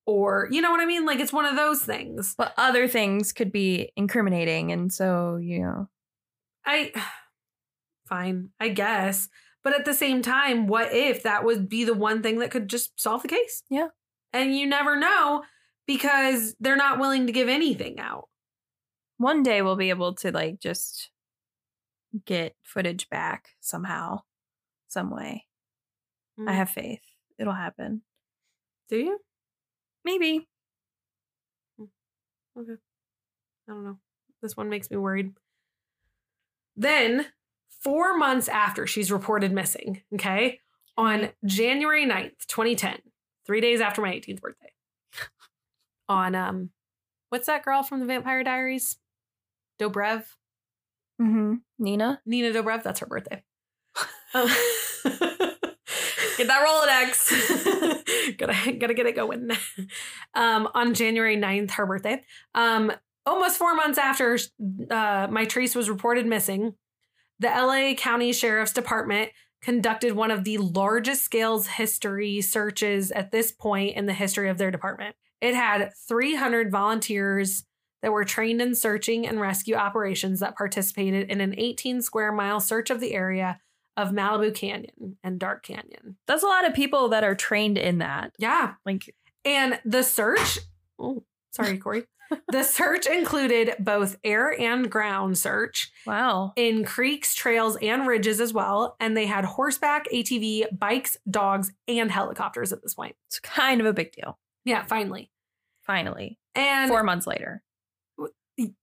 or 0.06 0.48
you 0.50 0.60
know 0.60 0.70
what 0.70 0.80
I 0.80 0.86
mean? 0.86 1.06
Like 1.06 1.20
it's 1.20 1.32
one 1.32 1.44
of 1.44 1.56
those 1.56 1.82
things. 1.82 2.34
but 2.36 2.54
other 2.56 2.88
things 2.88 3.32
could 3.32 3.52
be 3.52 3.92
incriminating 3.96 4.72
and 4.72 4.92
so 4.92 5.36
you 5.36 5.60
know 5.60 5.88
I 6.64 6.92
fine, 8.08 8.50
I 8.58 8.68
guess. 8.68 9.28
But 9.62 9.78
at 9.78 9.84
the 9.84 9.92
same 9.92 10.22
time, 10.22 10.66
what 10.66 10.94
if 10.94 11.22
that 11.24 11.44
would 11.44 11.68
be 11.68 11.84
the 11.84 11.92
one 11.92 12.22
thing 12.22 12.38
that 12.38 12.50
could 12.50 12.66
just 12.66 12.98
solve 12.98 13.20
the 13.20 13.28
case? 13.28 13.62
Yeah. 13.68 13.88
And 14.32 14.56
you 14.56 14.66
never 14.66 14.96
know 14.96 15.44
because 15.86 16.54
they're 16.60 16.76
not 16.76 16.98
willing 17.00 17.26
to 17.26 17.32
give 17.32 17.48
anything 17.48 17.98
out. 17.98 18.28
one 19.18 19.42
day 19.42 19.60
we'll 19.62 19.76
be 19.76 19.90
able 19.90 20.14
to 20.14 20.30
like 20.32 20.60
just 20.60 21.10
get 22.26 22.54
footage 22.62 23.08
back 23.08 23.50
somehow 23.60 24.20
some 24.88 25.10
way 25.10 25.46
i 26.38 26.42
Mm. 26.42 26.54
have 26.54 26.70
faith 26.70 27.00
it'll 27.38 27.52
happen 27.52 28.02
Do 28.88 28.96
you? 28.96 29.18
maybe 30.04 30.46
Okay. 32.58 32.72
I 33.68 33.72
don't 33.72 33.84
know. 33.84 33.98
This 34.42 34.56
one 34.56 34.68
makes 34.68 34.90
me 34.90 34.96
worried. 34.96 35.32
Then, 36.76 37.26
four 37.68 38.16
months 38.16 38.48
after 38.48 38.86
she's 38.86 39.12
reported 39.12 39.52
missing, 39.52 40.02
okay, 40.14 40.60
on 40.96 41.30
January 41.44 42.04
9th, 42.06 42.46
2010, 42.48 42.98
three 43.46 43.60
days 43.60 43.80
after 43.80 44.02
my 44.02 44.12
18th 44.12 44.40
birthday, 44.40 44.72
on, 46.08 46.34
um, 46.34 46.70
what's 47.28 47.46
that 47.46 47.64
girl 47.64 47.82
from 47.82 48.00
the 48.00 48.06
Vampire 48.06 48.44
Diaries? 48.44 48.98
Dobrev? 49.80 50.24
mm-hmm. 51.20 51.54
nina 51.78 52.20
Nina 52.26 52.50
Dobrev? 52.50 52.82
That's 52.82 53.00
her 53.00 53.06
birthday. 53.06 53.42
Um, 54.32 54.46
get 55.04 56.46
that 56.46 56.64
rolodex 56.64 58.00
gotta 58.36 58.72
gotta 58.72 58.94
get 58.94 59.06
it 59.06 59.16
going. 59.16 59.50
Um, 60.34 60.68
on 60.74 60.94
January 60.94 61.36
9th, 61.36 61.72
her 61.72 61.86
birthday. 61.86 62.22
Um, 62.54 62.92
almost 63.26 63.58
four 63.58 63.74
months 63.74 63.98
after 63.98 64.34
uh, 64.34 65.28
Mitrice 65.28 65.76
was 65.76 65.90
reported 65.90 66.26
missing, 66.26 66.74
the 67.38 67.48
LA 67.48 67.94
County 67.94 68.32
Sheriff's 68.32 68.72
Department 68.72 69.30
conducted 69.62 70.12
one 70.14 70.30
of 70.30 70.44
the 70.44 70.58
largest 70.58 71.22
scales 71.22 71.66
history 71.66 72.40
searches 72.40 73.10
at 73.12 73.30
this 73.30 73.52
point 73.52 73.96
in 73.96 74.06
the 74.06 74.12
history 74.14 74.48
of 74.48 74.58
their 74.58 74.70
department. 74.70 75.14
It 75.40 75.54
had 75.54 75.92
300 76.08 76.70
volunteers 76.70 77.64
that 78.02 78.12
were 78.12 78.24
trained 78.24 78.62
in 78.62 78.74
searching 78.74 79.26
and 79.26 79.40
rescue 79.40 79.74
operations 79.74 80.40
that 80.40 80.56
participated 80.56 81.30
in 81.30 81.40
an 81.40 81.54
18 81.58 82.00
square 82.02 82.32
mile 82.32 82.60
search 82.60 82.88
of 82.90 83.00
the 83.00 83.12
area 83.14 83.60
of 83.96 84.10
Malibu 84.10 84.54
Canyon 84.54 85.18
and 85.22 85.38
Dark 85.38 85.62
Canyon. 85.64 86.16
that's 86.26 86.42
a 86.42 86.46
lot 86.46 86.66
of 86.66 86.72
people 86.72 87.08
that 87.08 87.24
are 87.24 87.34
trained 87.34 87.76
in 87.76 87.98
that 87.98 88.32
Yeah. 88.38 88.74
like 88.86 89.14
And 89.44 89.78
the 89.84 90.02
search, 90.02 90.58
oh, 90.98 91.24
sorry, 91.52 91.76
Corey. 91.76 92.04
the 92.48 92.62
search 92.62 93.06
included 93.06 93.74
both 93.78 94.16
air 94.24 94.58
and 94.58 94.90
ground 94.90 95.38
search 95.38 95.90
wow 96.06 96.52
in 96.56 96.84
creeks, 96.84 97.34
trails, 97.34 97.76
and 97.80 98.06
ridges 98.06 98.40
as 98.40 98.52
well. 98.52 98.96
And 99.00 99.16
they 99.16 99.26
had 99.26 99.44
horseback, 99.44 100.08
ATV, 100.12 100.78
bikes, 100.78 101.16
dogs, 101.28 101.72
and 101.88 102.10
helicopters 102.10 102.72
at 102.72 102.82
this 102.82 102.94
point. 102.94 103.16
it's 103.28 103.40
kind 103.40 103.80
of 103.80 103.86
a 103.86 103.92
big 103.92 104.12
deal 104.12 104.38
Yeah, 104.64 104.84
finally. 104.84 105.30
finally 105.82 106.38
And 106.54 106.88
four 106.88 107.02
months 107.02 107.26
later 107.26 107.62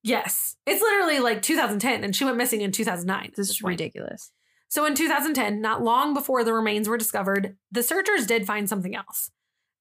Yes. 0.04 0.56
It's 0.66 0.82
literally 0.82 1.20
like 1.20 1.42
2010 1.42 2.04
and 2.04 2.16
she 2.16 2.26
went 2.26 2.38
missing 2.38 2.62
in 2.62 2.72
2009. 2.72 3.34
This 3.36 3.50
is 3.50 3.62
ridiculous. 3.62 4.32
So 4.70 4.86
in 4.86 4.96
2010, 4.96 5.62
not 5.62 5.84
long 5.84 6.14
before 6.14 6.44
the 6.44 6.54
remains 6.54 6.90
were 6.90 6.98
discovered, 6.98 7.56
the 7.72 7.84
searchers 7.84 8.26
did 8.26 8.46
find 8.46 8.68
something 8.68 8.96
else. 8.96 9.32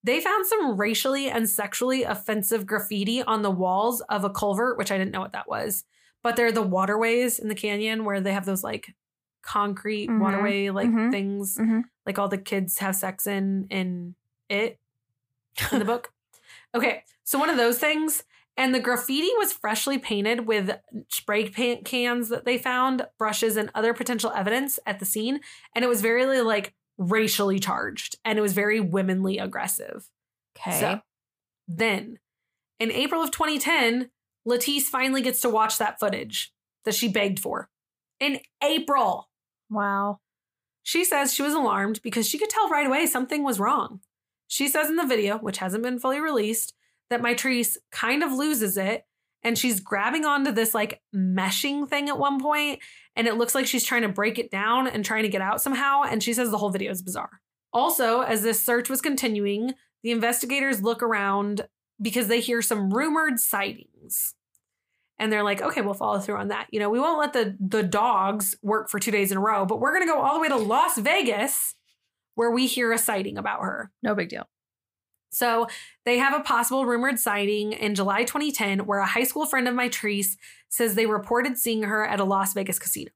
They 0.07 0.21
found 0.21 0.47
some 0.47 0.77
racially 0.77 1.29
and 1.29 1.49
sexually 1.51 2.05
offensive 2.05 2.65
graffiti 2.65 3.23
on 3.25 3.43
the 3.43 3.51
walls 3.51 4.01
of 4.03 4.25
a 4.25 4.31
culvert, 4.31 4.79
which 4.79 4.93
I 4.93 4.99
didn't 4.99 5.11
know 5.11 5.21
what 5.21 5.33
that 5.33 5.49
was. 5.49 5.85
But 6.23 6.37
they're 6.37 6.53
the 6.53 6.63
waterways 6.63 7.39
in 7.41 7.49
the 7.49 7.57
canyon 7.57 8.05
where 8.05 8.21
they 8.21 8.33
have 8.33 8.47
those 8.47 8.63
like 8.65 8.95
concrete 9.43 10.09
Mhm. 10.09 10.21
waterway 10.21 10.71
like 10.71 10.89
Mhm. 10.89 11.11
things 11.11 11.57
Mhm. 11.59 11.85
like 12.07 12.19
all 12.19 12.29
the 12.29 12.39
kids 12.39 12.79
have 12.79 12.97
sex 12.97 13.27
in 13.27 13.67
in 13.71 14.15
it 14.49 14.79
in 15.73 15.79
the 15.81 15.85
book. 15.85 16.13
Okay, 16.75 17.05
so 17.25 17.39
one 17.39 17.51
of 17.51 17.57
those 17.57 17.79
things, 17.79 18.25
and 18.57 18.75
the 18.75 18.81
graffiti 18.81 19.31
was 19.39 19.53
freshly 19.53 19.99
painted 19.99 20.47
with 20.47 20.71
spray 21.09 21.49
paint 21.49 21.85
cans 21.87 22.29
that 22.29 22.45
they 22.45 22.59
found, 22.59 23.07
brushes, 23.19 23.57
and 23.57 23.71
other 23.75 23.95
potential 23.95 24.31
evidence 24.33 24.79
at 24.87 24.99
the 24.99 25.07
scene, 25.07 25.41
and 25.75 25.85
it 25.85 25.89
was 25.89 26.03
very 26.03 26.41
like 26.43 26.75
racially 26.99 27.59
charged, 27.59 28.17
and 28.25 28.39
it 28.39 28.43
was 28.43 28.53
very 28.53 28.81
womanly 28.81 29.39
aggressive. 29.39 30.09
Okay. 30.59 30.81
So 30.81 31.01
then, 31.69 32.19
in 32.79 32.91
April 32.91 33.23
of 33.23 33.31
2010, 33.31 34.11
Latice 34.47 34.83
finally 34.83 35.23
gets 35.23 35.41
to 35.41 35.51
watch 35.51 35.79
that 35.79 35.99
footage 35.99 36.53
that 36.85 36.95
she 36.95 37.09
begged 37.09 37.41
for. 37.41 37.69
In 38.21 38.41
April, 38.63 39.29
wow. 39.69 40.21
she 40.83 41.05
says 41.05 41.35
she 41.35 41.43
was 41.43 41.55
alarmed 41.55 42.01
because 42.03 42.29
she 42.29 42.39
could 42.39 42.49
tell 42.49 42.71
right 42.71 42.87
away 42.87 43.07
something 43.07 43.43
was 43.43 43.61
wrong. 43.61 44.01
She 44.47 44.69
says 44.69 44.89
in 44.89 44.97
the 44.97 45.07
video, 45.07 45.39
which 45.39 45.59
hasn't 45.59 45.83
been 45.83 45.99
fully 45.99 46.21
released, 46.21 46.73
that 47.11 47.21
Mitrice 47.21 47.77
kind 47.91 48.23
of 48.23 48.33
loses 48.33 48.77
it 48.77 49.05
and 49.47 49.57
she's 49.57 49.79
grabbing 49.79 50.25
onto 50.25 50.51
this 50.51 50.75
like 50.75 51.01
meshing 51.15 51.89
thing 51.89 52.09
at 52.09 52.19
one 52.19 52.41
point 52.41 52.81
and 53.15 53.29
it 53.29 53.37
looks 53.37 53.55
like 53.55 53.65
she's 53.65 53.85
trying 53.85 54.03
to 54.03 54.09
break 54.09 54.41
it 54.41 54.51
down 54.51 54.89
and 54.89 55.05
trying 55.05 55.23
to 55.23 55.29
get 55.29 55.41
out 55.41 55.63
somehow 55.63 56.03
and 56.03 56.21
she 56.21 56.33
says 56.33 56.51
the 56.51 56.59
whole 56.59 56.71
video 56.71 56.91
is 56.91 57.01
bizarre. 57.01 57.41
Also, 57.73 58.23
as 58.23 58.43
this 58.43 58.61
search 58.61 58.91
was 58.91 59.01
continuing, 59.01 59.75
the 60.03 60.11
investigators 60.11 60.83
look 60.83 61.01
around 61.01 61.69
because 62.03 62.27
they 62.27 62.41
hear 62.41 62.61
some 62.61 62.93
rumored 62.93 63.39
sightings. 63.39 64.35
And 65.19 65.33
they're 65.33 65.45
like, 65.45 65.63
okay, 65.63 65.81
we'll 65.81 65.95
follow 65.95 66.19
through 66.19 66.37
on 66.37 66.49
that. 66.49 66.67
You 66.71 66.81
know, 66.81 66.91
we 66.91 67.01
won't 67.01 67.19
let 67.19 67.33
the 67.33 67.57
the 67.59 67.83
dogs 67.83 68.55
work 68.63 68.91
for 68.91 68.99
two 68.99 69.11
days 69.11 69.31
in 69.31 69.39
a 69.39 69.41
row, 69.41 69.65
but 69.65 69.81
we're 69.81 69.93
gonna 69.95 70.11
go 70.11 70.21
all 70.21 70.35
the 70.35 70.41
way 70.41 70.49
to 70.49 70.57
Las 70.57 70.99
Vegas 70.99 71.75
where 72.35 72.51
we 72.51 72.67
hear 72.67 72.93
a 72.93 72.99
sighting 72.99 73.39
about 73.39 73.63
her. 73.63 73.91
No 74.03 74.15
big 74.15 74.29
deal. 74.29 74.47
So 75.31 75.67
they 76.05 76.19
have 76.19 76.35
a 76.39 76.43
possible 76.45 76.87
rumored 76.87 77.19
sighting 77.19 77.73
in 77.73 77.95
July 77.95 78.25
2010 78.25 78.87
where 78.87 79.01
a 79.01 79.07
high 79.07 79.25
school 79.25 79.47
friend 79.47 79.69
of 79.69 79.75
Mitrice 79.75 80.37
says 80.69 80.95
they 80.95 81.07
reported 81.07 81.59
seeing 81.59 81.83
her 81.83 82.07
at 82.07 82.21
a 82.21 82.25
Las 82.25 82.55
Vegas 82.55 82.79
casino. 82.79 83.11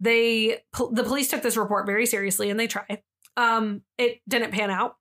They 0.00 0.58
the 0.92 1.04
police 1.04 1.28
took 1.28 1.42
this 1.42 1.56
report 1.56 1.86
very 1.86 2.06
seriously 2.06 2.50
and 2.50 2.58
they 2.58 2.66
tried. 2.66 3.02
Um, 3.36 3.82
it 3.98 4.20
didn't 4.28 4.52
pan 4.52 4.70
out. 4.70 4.96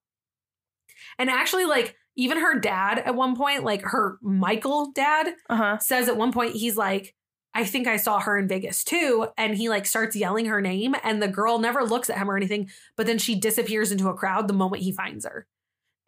And 1.17 1.29
actually, 1.29 1.65
like 1.65 1.95
even 2.15 2.37
her 2.39 2.59
dad 2.59 2.99
at 2.99 3.15
one 3.15 3.35
point, 3.35 3.63
like 3.63 3.81
her 3.83 4.17
Michael 4.21 4.91
dad, 4.93 5.33
Uh 5.49 5.55
huh. 5.55 5.77
says 5.79 6.07
at 6.09 6.17
one 6.17 6.31
point 6.31 6.55
he's 6.55 6.77
like 6.77 7.15
i 7.55 7.63
think 7.65 7.87
i 7.87 7.97
saw 7.97 8.19
her 8.19 8.37
in 8.37 8.47
vegas 8.47 8.83
too 8.83 9.25
and 9.35 9.55
he 9.57 9.69
like 9.69 9.87
starts 9.87 10.15
yelling 10.15 10.45
her 10.45 10.61
name 10.61 10.93
and 11.03 11.19
the 11.19 11.27
girl 11.27 11.57
never 11.57 11.83
looks 11.83 12.07
at 12.07 12.15
him 12.17 12.29
or 12.29 12.37
anything 12.37 12.69
but 12.95 13.07
then 13.07 13.17
she 13.17 13.33
disappears 13.33 13.91
into 13.91 14.07
a 14.07 14.13
crowd 14.13 14.47
the 14.47 14.53
moment 14.53 14.83
he 14.83 14.91
finds 14.91 15.25
her 15.25 15.47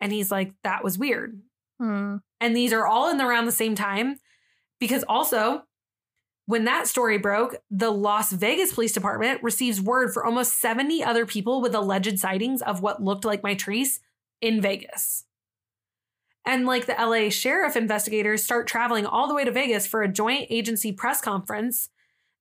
and 0.02 0.12
he's 0.12 0.32
like 0.32 0.54
that 0.64 0.84
was 0.84 0.98
weird 0.98 1.40
Hmm. 1.80 2.18
and 2.40 2.56
these 2.56 2.74
are 2.74 2.86
all 2.86 3.10
in 3.10 3.20
around 3.20 3.46
the 3.46 3.52
same 3.52 3.74
time 3.74 4.18
because 4.80 5.04
also 5.08 5.64
when 6.46 6.66
that 6.66 6.88
story 6.88 7.18
broke 7.18 7.56
the 7.72 7.90
las 7.90 8.32
vegas 8.32 8.74
police 8.74 8.92
department 8.92 9.42
receives 9.42 9.82
word 9.82 10.14
for 10.14 10.26
almost 10.26 10.60
70 10.60 11.04
other 11.04 11.26
people 11.26 11.62
with 11.62 11.74
alleged 11.74 12.20
sightings 12.20 12.62
of 12.62 12.82
what 12.82 13.02
looked 13.02 13.26
like 13.26 13.42
Mitrice 13.42 14.00
in 14.42 14.62
vegas 14.62 15.26
and 16.46 16.66
like 16.66 16.86
the 16.86 16.96
LA 17.00 17.30
sheriff 17.30 17.76
investigators 17.76 18.44
start 18.44 18.68
traveling 18.68 19.06
all 19.06 19.28
the 19.28 19.34
way 19.34 19.46
to 19.46 19.52
Vegas 19.52 19.86
for 19.86 20.02
a 20.02 20.08
joint 20.08 20.48
agency 20.50 20.92
press 20.92 21.22
conference. 21.22 21.90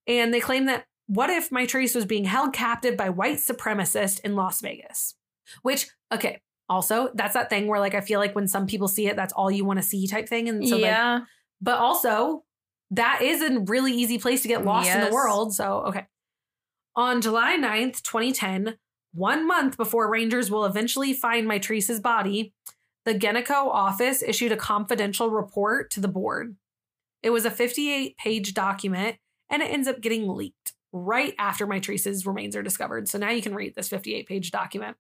And 0.07 0.33
they 0.33 0.41
claim 0.41 0.67
that 0.67 0.87
what 1.07 1.31
if 1.31 1.51
Mitrice 1.51 1.95
was 1.95 2.07
being 2.07 2.25
held 2.25 2.53
captive 2.53 2.97
by 2.97 3.11
white 3.11 3.39
supremacists 3.39 4.21
in 4.21 4.37
Las 4.37 4.61
Vegas? 4.61 5.15
Which, 5.63 5.89
okay, 6.13 6.41
also, 6.71 7.11
that's 7.15 7.35
that 7.35 7.51
thing 7.51 7.67
where 7.67 7.81
like 7.81 7.95
I 7.95 8.01
feel 8.01 8.21
like 8.21 8.35
when 8.37 8.47
some 8.47 8.67
people 8.67 8.87
see 8.87 9.09
it, 9.09 9.17
that's 9.17 9.33
all 9.33 9.51
you 9.51 9.65
want 9.65 9.81
to 9.81 9.83
see 9.83 10.07
type 10.07 10.29
thing. 10.29 10.49
And 10.49 10.67
so, 10.67 10.77
like, 10.77 10.85
yeah. 10.85 11.21
but 11.61 11.79
also, 11.79 12.45
that 12.93 13.23
is 13.23 13.43
a 13.43 13.59
really 13.61 13.93
easy 13.93 14.19
place 14.19 14.43
to 14.43 14.49
get 14.49 14.65
lost 14.65 14.89
in 14.89 15.05
the 15.05 15.13
world. 15.13 15.53
So, 15.53 15.83
okay. 15.89 16.07
On 16.95 17.21
July 17.21 17.57
9th, 17.59 18.03
2010, 18.03 18.77
one 19.13 19.47
month 19.47 19.77
before 19.77 20.09
Rangers 20.11 20.51
will 20.51 20.65
eventually 20.65 21.13
find 21.13 21.47
Mitrice's 21.47 22.01
body, 22.01 22.53
the 23.05 23.15
Geneco 23.15 23.67
office 23.67 24.23
issued 24.23 24.53
a 24.53 24.57
confidential 24.57 25.31
report 25.31 25.91
to 25.93 26.01
the 26.01 26.09
board. 26.09 26.57
It 27.23 27.31
was 27.31 27.45
a 27.45 27.51
58 27.51 28.17
page 28.17 28.55
document 28.55 29.17
and 29.49 29.63
it 29.63 29.73
ends 29.73 29.89
up 29.89 30.01
getting 30.01 30.29
leaked 30.29 30.75
right 30.93 31.35
after 31.39 31.67
Mitrice's 31.67 32.27
remains 32.27 32.55
are 32.55 32.63
discovered. 32.63 33.09
So 33.09 33.19
now 33.19 33.31
you 33.31 33.43
can 33.43 33.55
read 33.55 33.75
this 33.75 33.89
58 33.89 34.27
page 34.27 34.51
document. 34.51 34.97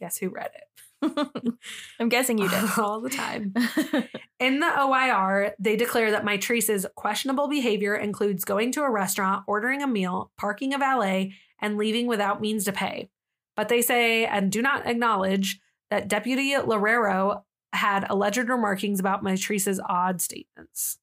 Guess 0.00 0.18
who 0.18 0.30
read 0.30 0.50
it? 0.54 0.70
I'm 2.00 2.08
guessing 2.08 2.38
you 2.38 2.48
did. 2.48 2.64
All 2.78 3.00
the 3.00 3.10
time. 3.10 3.54
In 4.40 4.60
the 4.60 4.80
OIR, 4.80 5.54
they 5.58 5.76
declare 5.76 6.10
that 6.10 6.24
Mitrice's 6.24 6.86
questionable 6.94 7.48
behavior 7.48 7.94
includes 7.94 8.44
going 8.44 8.72
to 8.72 8.82
a 8.82 8.90
restaurant, 8.90 9.44
ordering 9.46 9.82
a 9.82 9.86
meal, 9.86 10.30
parking 10.38 10.74
a 10.74 10.78
valet, 10.78 11.34
and 11.60 11.76
leaving 11.76 12.06
without 12.06 12.40
means 12.40 12.64
to 12.64 12.72
pay. 12.72 13.10
But 13.56 13.68
they 13.68 13.82
say 13.82 14.26
and 14.26 14.50
do 14.50 14.62
not 14.62 14.86
acknowledge 14.86 15.60
that 15.90 16.08
Deputy 16.08 16.52
Lorero 16.52 17.42
had 17.72 18.06
alleged 18.08 18.48
remarkings 18.48 19.00
about 19.00 19.22
Mitrice's 19.22 19.80
odd 19.86 20.20
statements. 20.20 20.98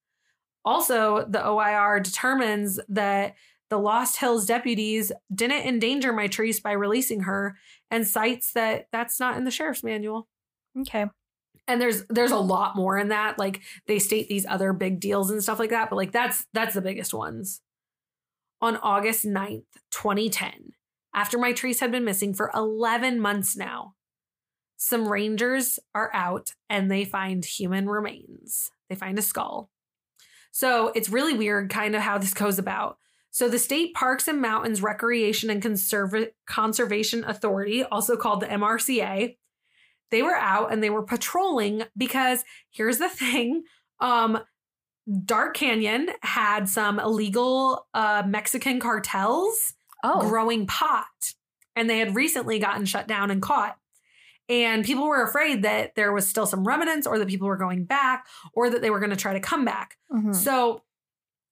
Also, 0.65 1.25
the 1.27 1.45
OIR 1.45 1.99
determines 1.99 2.79
that 2.89 3.35
the 3.69 3.77
Lost 3.77 4.17
Hills 4.17 4.45
deputies 4.45 5.11
didn't 5.33 5.65
endanger 5.65 6.13
Mitrice 6.13 6.61
by 6.61 6.71
releasing 6.71 7.21
her 7.21 7.57
and 7.91 8.07
cites 8.07 8.53
that 8.53 8.87
that's 8.91 9.19
not 9.19 9.37
in 9.37 9.43
the 9.45 9.51
sheriff's 9.51 9.83
manual. 9.83 10.27
Okay. 10.79 11.05
and 11.67 11.81
there's 11.81 12.03
there's 12.09 12.31
a 12.31 12.37
lot 12.37 12.75
more 12.75 12.97
in 12.97 13.09
that 13.09 13.39
like 13.39 13.61
they 13.87 13.99
state 13.99 14.29
these 14.29 14.45
other 14.45 14.73
big 14.73 14.99
deals 14.99 15.31
and 15.31 15.41
stuff 15.41 15.59
like 15.59 15.71
that 15.71 15.89
but 15.89 15.95
like 15.95 16.11
that's 16.11 16.45
that's 16.53 16.73
the 16.75 16.81
biggest 16.81 17.13
ones. 17.13 17.61
On 18.61 18.77
august 18.77 19.25
9th 19.25 19.63
2010 19.91 20.73
after 21.13 21.37
Mitrice 21.37 21.79
had 21.79 21.91
been 21.91 22.05
missing 22.05 22.33
for 22.33 22.51
11 22.53 23.19
months 23.19 23.55
now 23.57 23.93
some 24.77 25.07
rangers 25.07 25.79
are 25.95 26.11
out 26.13 26.53
and 26.69 26.89
they 26.91 27.03
find 27.03 27.43
human 27.43 27.89
remains. 27.89 28.69
They 28.89 28.95
find 28.95 29.17
a 29.17 29.23
skull. 29.23 29.69
So 30.51 30.91
it's 30.95 31.09
really 31.09 31.33
weird 31.33 31.69
kind 31.69 31.95
of 31.95 32.01
how 32.01 32.17
this 32.19 32.33
goes 32.33 32.59
about 32.59 32.97
so 33.31 33.47
the 33.49 33.59
state 33.59 33.93
parks 33.93 34.27
and 34.27 34.41
mountains 34.41 34.81
recreation 34.81 35.49
and 35.49 35.61
Conserva- 35.61 36.29
conservation 36.47 37.23
authority 37.25 37.83
also 37.83 38.15
called 38.17 38.41
the 38.41 38.47
mrca 38.47 39.35
they 40.09 40.21
were 40.23 40.35
out 40.35 40.71
and 40.71 40.81
they 40.81 40.89
were 40.89 41.03
patrolling 41.03 41.83
because 41.97 42.43
here's 42.71 42.97
the 42.99 43.09
thing 43.23 43.63
um 43.99 44.39
dark 45.25 45.55
canyon 45.55 46.09
had 46.21 46.67
some 46.67 46.99
illegal 46.99 47.87
uh 47.93 48.23
mexican 48.27 48.79
cartels 48.79 49.73
Oh. 50.03 50.19
growing 50.29 50.67
pot 50.67 51.05
and 51.75 51.89
they 51.89 51.97
had 51.97 52.13
recently 52.15 52.59
gotten 52.59 52.85
shut 52.85 53.07
down 53.07 53.31
and 53.31 53.41
caught 53.41 53.77
and 54.47 54.85
people 54.85 55.07
were 55.07 55.23
afraid 55.23 55.63
that 55.63 55.95
there 55.95 56.13
was 56.13 56.27
still 56.27 56.45
some 56.45 56.65
remnants 56.65 57.07
or 57.07 57.17
that 57.19 57.27
people 57.27 57.47
were 57.47 57.57
going 57.57 57.83
back 57.83 58.25
or 58.53 58.69
that 58.69 58.81
they 58.81 58.89
were 58.91 58.99
going 58.99 59.09
to 59.09 59.15
try 59.17 59.33
to 59.33 59.39
come 59.39 59.65
back 59.65 59.97
Mhm. 60.13 60.35
so 60.35 60.83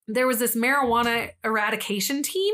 there 0.08 0.28
was 0.28 0.40
this 0.40 0.56
marijuana 0.56 1.32
eradication 1.44 2.24
team, 2.24 2.54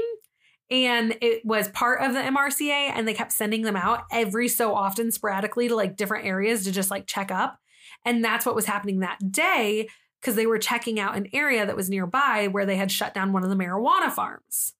and 0.69 1.17
it 1.21 1.45
was 1.45 1.67
part 1.69 2.01
of 2.01 2.13
the 2.13 2.21
MRCA, 2.21 2.91
and 2.95 3.07
they 3.07 3.13
kept 3.13 3.33
sending 3.33 3.63
them 3.63 3.75
out 3.75 4.03
every 4.11 4.47
so 4.47 4.73
often, 4.73 5.11
sporadically, 5.11 5.67
to 5.67 5.75
like 5.75 5.97
different 5.97 6.25
areas 6.25 6.63
to 6.63 6.71
just 6.71 6.91
like 6.91 7.07
check 7.07 7.31
up. 7.31 7.59
And 8.05 8.23
that's 8.23 8.45
what 8.45 8.55
was 8.55 8.65
happening 8.65 8.99
that 8.99 9.19
day 9.31 9.89
because 10.21 10.35
they 10.35 10.45
were 10.45 10.59
checking 10.59 10.99
out 10.99 11.17
an 11.17 11.27
area 11.33 11.65
that 11.65 11.75
was 11.75 11.89
nearby 11.89 12.47
where 12.47 12.65
they 12.65 12.77
had 12.77 12.91
shut 12.91 13.13
down 13.13 13.33
one 13.33 13.43
of 13.43 13.49
the 13.49 13.55
marijuana 13.55 14.11
farms. 14.11 14.73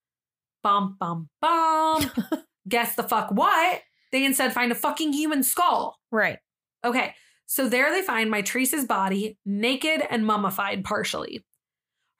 Bum, 0.63 0.95
bum, 0.99 1.29
bum. 1.41 2.11
Guess 2.69 2.95
the 2.95 3.03
fuck 3.03 3.31
what? 3.31 3.81
They 4.11 4.23
instead 4.23 4.53
find 4.53 4.71
a 4.71 4.75
fucking 4.75 5.13
human 5.13 5.43
skull. 5.43 5.97
Right. 6.11 6.37
Okay, 6.83 7.15
so 7.47 7.67
there 7.67 7.91
they 7.91 8.01
find 8.01 8.31
Mitrice's 8.31 8.85
body, 8.85 9.37
naked 9.45 10.03
and 10.09 10.25
mummified 10.25 10.83
partially. 10.83 11.43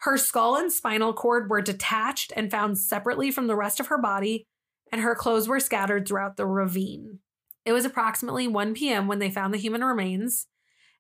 Her 0.02 0.18
skull 0.18 0.56
and 0.56 0.72
spinal 0.72 1.14
cord 1.14 1.50
were 1.50 1.62
detached 1.62 2.34
and 2.36 2.50
found 2.50 2.78
separately 2.80 3.30
from 3.30 3.48
the 3.48 3.56
rest 3.56 3.80
of 3.80 3.88
her 3.88 4.00
body, 4.00 4.48
and 4.92 5.02
her 5.02 5.16
clothes 5.16 5.48
were 5.48 5.60
scattered 5.60 6.08
throughout 6.08 6.38
the 6.38 6.48
ravine. 6.48 7.20
It 7.66 7.74
was 7.74 7.86
approximately 7.86 8.48
1 8.48 8.74
p.m. 8.74 9.08
when 9.08 9.20
they 9.20 9.30
found 9.30 9.54
the 9.54 9.60
human 9.60 9.84
remains, 9.84 10.48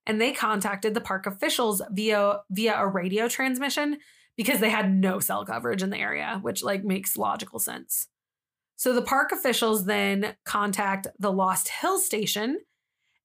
and 0.06 0.22
they 0.22 0.32
contacted 0.32 0.94
the 0.94 1.02
park 1.02 1.26
officials 1.26 1.82
via 1.92 2.42
via 2.52 2.76
a 2.76 2.88
radio 2.88 3.28
transmission 3.28 3.98
because 4.38 4.60
they 4.60 4.70
had 4.70 4.94
no 4.94 5.20
cell 5.20 5.46
coverage 5.46 5.82
in 5.82 5.90
the 5.90 5.98
area, 5.98 6.40
which 6.44 6.64
like 6.64 6.84
makes 6.84 7.18
logical 7.18 7.60
sense. 7.60 8.08
So 8.76 8.94
the 8.94 9.02
park 9.02 9.32
officials 9.32 9.86
then 9.86 10.36
contact 10.46 11.08
the 11.20 11.32
Lost 11.32 11.70
Hill 11.70 11.98
station, 11.98 12.60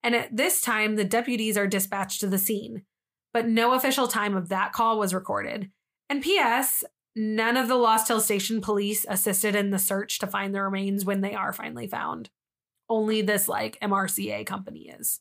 and 0.03 0.15
at 0.15 0.35
this 0.35 0.63
time 0.63 0.97
the 0.97 1.05
deputies 1.05 1.59
are 1.59 1.67
dispatched 1.67 2.21
to 2.21 2.29
the 2.29 2.39
scene, 2.39 2.85
but 3.37 3.47
no 3.47 3.75
official 3.75 4.09
time 4.09 4.35
of 4.35 4.49
that 4.49 4.73
call 4.73 4.99
was 4.99 5.13
recorded. 5.13 5.71
And 6.09 6.23
P.S. 6.23 6.83
None 7.15 7.59
of 7.59 7.69
the 7.69 7.75
Lost 7.75 8.09
Hill 8.09 8.23
Station 8.23 8.63
police 8.63 9.05
assisted 9.07 9.55
in 9.55 9.69
the 9.69 9.79
search 9.79 10.21
to 10.21 10.27
find 10.27 10.55
the 10.55 10.63
remains 10.63 11.05
when 11.05 11.21
they 11.21 11.35
are 11.35 11.53
finally 11.53 11.87
found. 11.87 12.31
Only 12.89 13.21
this 13.21 13.47
like 13.47 13.79
MRCA 13.81 14.47
company 14.47 14.89
is. 14.89 15.21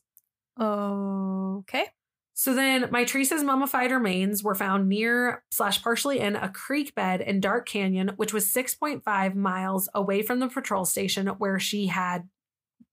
Okay. 0.58 1.88
So 2.32 2.54
then 2.54 2.84
Mitrice's 2.84 3.44
mummified 3.44 3.90
remains 3.90 4.42
were 4.42 4.54
found 4.54 4.88
near 4.88 5.44
slash 5.50 5.82
partially 5.82 6.18
in 6.18 6.36
a 6.36 6.48
creek 6.48 6.94
bed 6.94 7.20
in 7.20 7.40
Dark 7.40 7.68
Canyon, 7.68 8.12
which 8.16 8.32
was 8.32 8.46
6.5 8.46 9.34
miles 9.34 9.90
away 9.94 10.22
from 10.22 10.38
the 10.38 10.48
patrol 10.48 10.86
station 10.86 11.26
where 11.26 11.58
she 11.58 11.88
had 11.88 12.30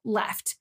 left. 0.03 0.57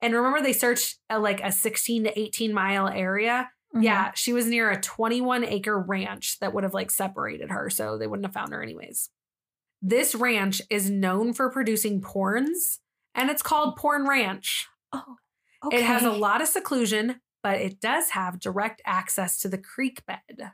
And 0.00 0.14
remember, 0.14 0.40
they 0.40 0.52
searched 0.52 0.98
a, 1.10 1.18
like 1.18 1.42
a 1.42 1.50
16 1.50 2.04
to 2.04 2.16
18 2.16 2.54
mile 2.54 2.86
area. 2.86 3.50
Mhm. 3.74 3.82
Yeah, 3.82 4.12
she 4.14 4.32
was 4.32 4.46
near 4.46 4.70
a 4.70 4.80
21 4.80 5.44
acre 5.44 5.78
ranch 5.78 6.38
that 6.38 6.52
would 6.54 6.64
have 6.64 6.74
like 6.74 6.90
separated 6.90 7.50
her, 7.50 7.68
so 7.70 7.98
they 7.98 8.06
wouldn't 8.06 8.26
have 8.26 8.34
found 8.34 8.52
her 8.52 8.62
anyways. 8.62 9.10
This 9.82 10.14
ranch 10.14 10.62
is 10.70 10.88
known 10.90 11.32
for 11.34 11.50
producing 11.50 12.00
porns, 12.00 12.78
and 13.14 13.30
it's 13.30 13.42
called 13.42 13.76
Porn 13.76 14.06
Ranch. 14.08 14.68
Oh. 14.92 15.16
It 15.72 15.82
has 15.82 16.02
a 16.02 16.10
lot 16.10 16.40
of 16.42 16.48
seclusion, 16.48 17.20
but 17.42 17.58
it 17.60 17.80
does 17.80 18.10
have 18.10 18.38
direct 18.38 18.80
access 18.84 19.38
to 19.40 19.48
the 19.48 19.58
creek 19.58 20.04
bed. 20.06 20.52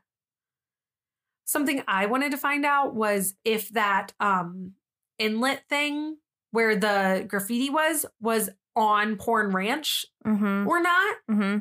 Something 1.44 1.82
I 1.88 2.06
wanted 2.06 2.30
to 2.30 2.36
find 2.36 2.64
out 2.64 2.94
was 2.94 3.34
if 3.44 3.68
that 3.70 4.12
um, 4.20 4.74
inlet 5.18 5.64
thing 5.68 6.16
where 6.52 6.76
the 6.76 7.24
graffiti 7.28 7.70
was 7.70 8.06
was 8.20 8.50
on 8.76 9.16
Porn 9.16 9.50
Ranch 9.50 10.06
Mm-hmm. 10.24 10.68
or 10.68 10.80
not. 10.80 11.16
Mm-hmm. 11.30 11.58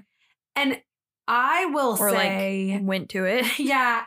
And 0.55 0.81
I 1.31 1.65
will 1.65 1.95
Or 1.99 2.09
say, 2.09 2.73
like 2.73 2.83
went 2.85 3.09
to 3.11 3.25
it. 3.25 3.59
yeah, 3.59 4.03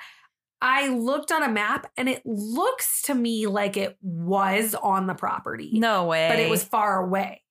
I 0.61 0.89
looked 0.89 1.31
on 1.33 1.43
a 1.43 1.49
map 1.49 1.91
and 1.97 2.09
it 2.09 2.21
looks 2.27 3.03
to 3.03 3.15
me 3.15 3.47
like 3.47 3.77
it 3.77 3.97
was 4.03 4.75
on 4.75 5.07
the 5.07 5.15
property 5.15 5.71
No 5.75 6.07
way. 6.07 6.29
but 6.29 6.39
it 6.41 6.51
was 6.51 6.65
far 6.65 7.03
away. 7.05 7.43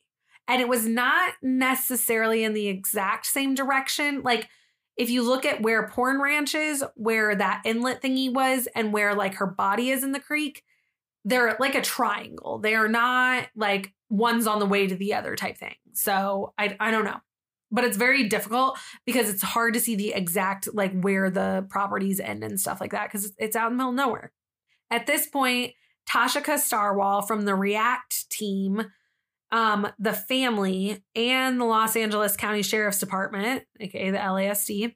And 0.48 0.62
it 0.62 0.68
was 0.68 0.86
not 0.86 1.34
necessarily 1.42 2.44
in 2.44 2.54
the 2.54 2.68
exact 2.68 3.26
same 3.26 3.56
direction. 3.56 4.22
Like, 4.24 4.50
if 4.98 5.10
you 5.10 5.24
look 5.24 5.46
at 5.46 5.62
where 5.62 5.88
Porn 5.88 6.22
Ranch 6.22 6.54
is, 6.54 6.84
where 6.96 7.34
that 7.34 7.62
inlet 7.64 8.02
thingy 8.02 8.32
was, 8.32 8.68
and 8.76 8.92
where 8.92 9.16
like 9.16 9.36
her 9.36 9.48
body 9.48 9.90
is 9.92 10.04
in 10.04 10.12
the 10.12 10.20
creek, 10.20 10.64
they're 11.24 11.56
like 11.60 11.76
a 11.76 11.82
triangle. 11.82 12.60
They 12.60 12.76
are 12.76 12.90
not 12.90 13.48
like 13.56 13.94
one's 14.10 14.48
on 14.48 14.60
the 14.60 14.66
way 14.66 14.88
to 14.88 14.96
the 14.96 15.14
other 15.14 15.36
type 15.38 15.58
thing. 15.58 15.76
So 15.94 16.54
I, 16.58 16.76
I 16.80 16.92
don't 16.92 17.06
know. 17.06 17.22
But 17.72 17.86
it's 17.86 17.98
very 17.98 18.28
difficult 18.28 18.78
because 19.06 19.30
it's 19.30 19.42
hard 19.42 19.74
to 19.76 19.80
see 19.80 19.96
the 19.96 20.14
exact 20.14 20.74
like 20.74 21.00
where 21.00 21.30
the 21.30 21.66
properties 21.70 22.20
end 22.20 22.44
and 22.44 22.60
stuff 22.60 22.82
like 22.82 22.92
that 22.92 23.06
because 23.06 23.34
it's 23.38 23.56
out 23.56 23.72
in 23.72 23.78
the 23.78 23.78
middle 23.78 23.92
of 23.92 23.96
nowhere. 23.96 24.32
At 24.90 25.08
this 25.08 25.28
point, 25.28 25.74
Tashika 26.10 26.60
Starwall 26.60 27.22
from 27.22 27.44
the 27.44 27.56
React 27.56 28.30
team, 28.30 28.84
um, 29.52 29.88
the 29.98 30.14
family, 30.14 31.04
and 31.16 31.60
the 31.60 31.66
Los 31.66 31.96
Angeles 31.96 32.36
County 32.36 32.62
Sheriff's 32.62 33.00
Department, 33.00 33.64
aka 33.80 34.12
the 34.12 34.18
LASD, 34.18 34.96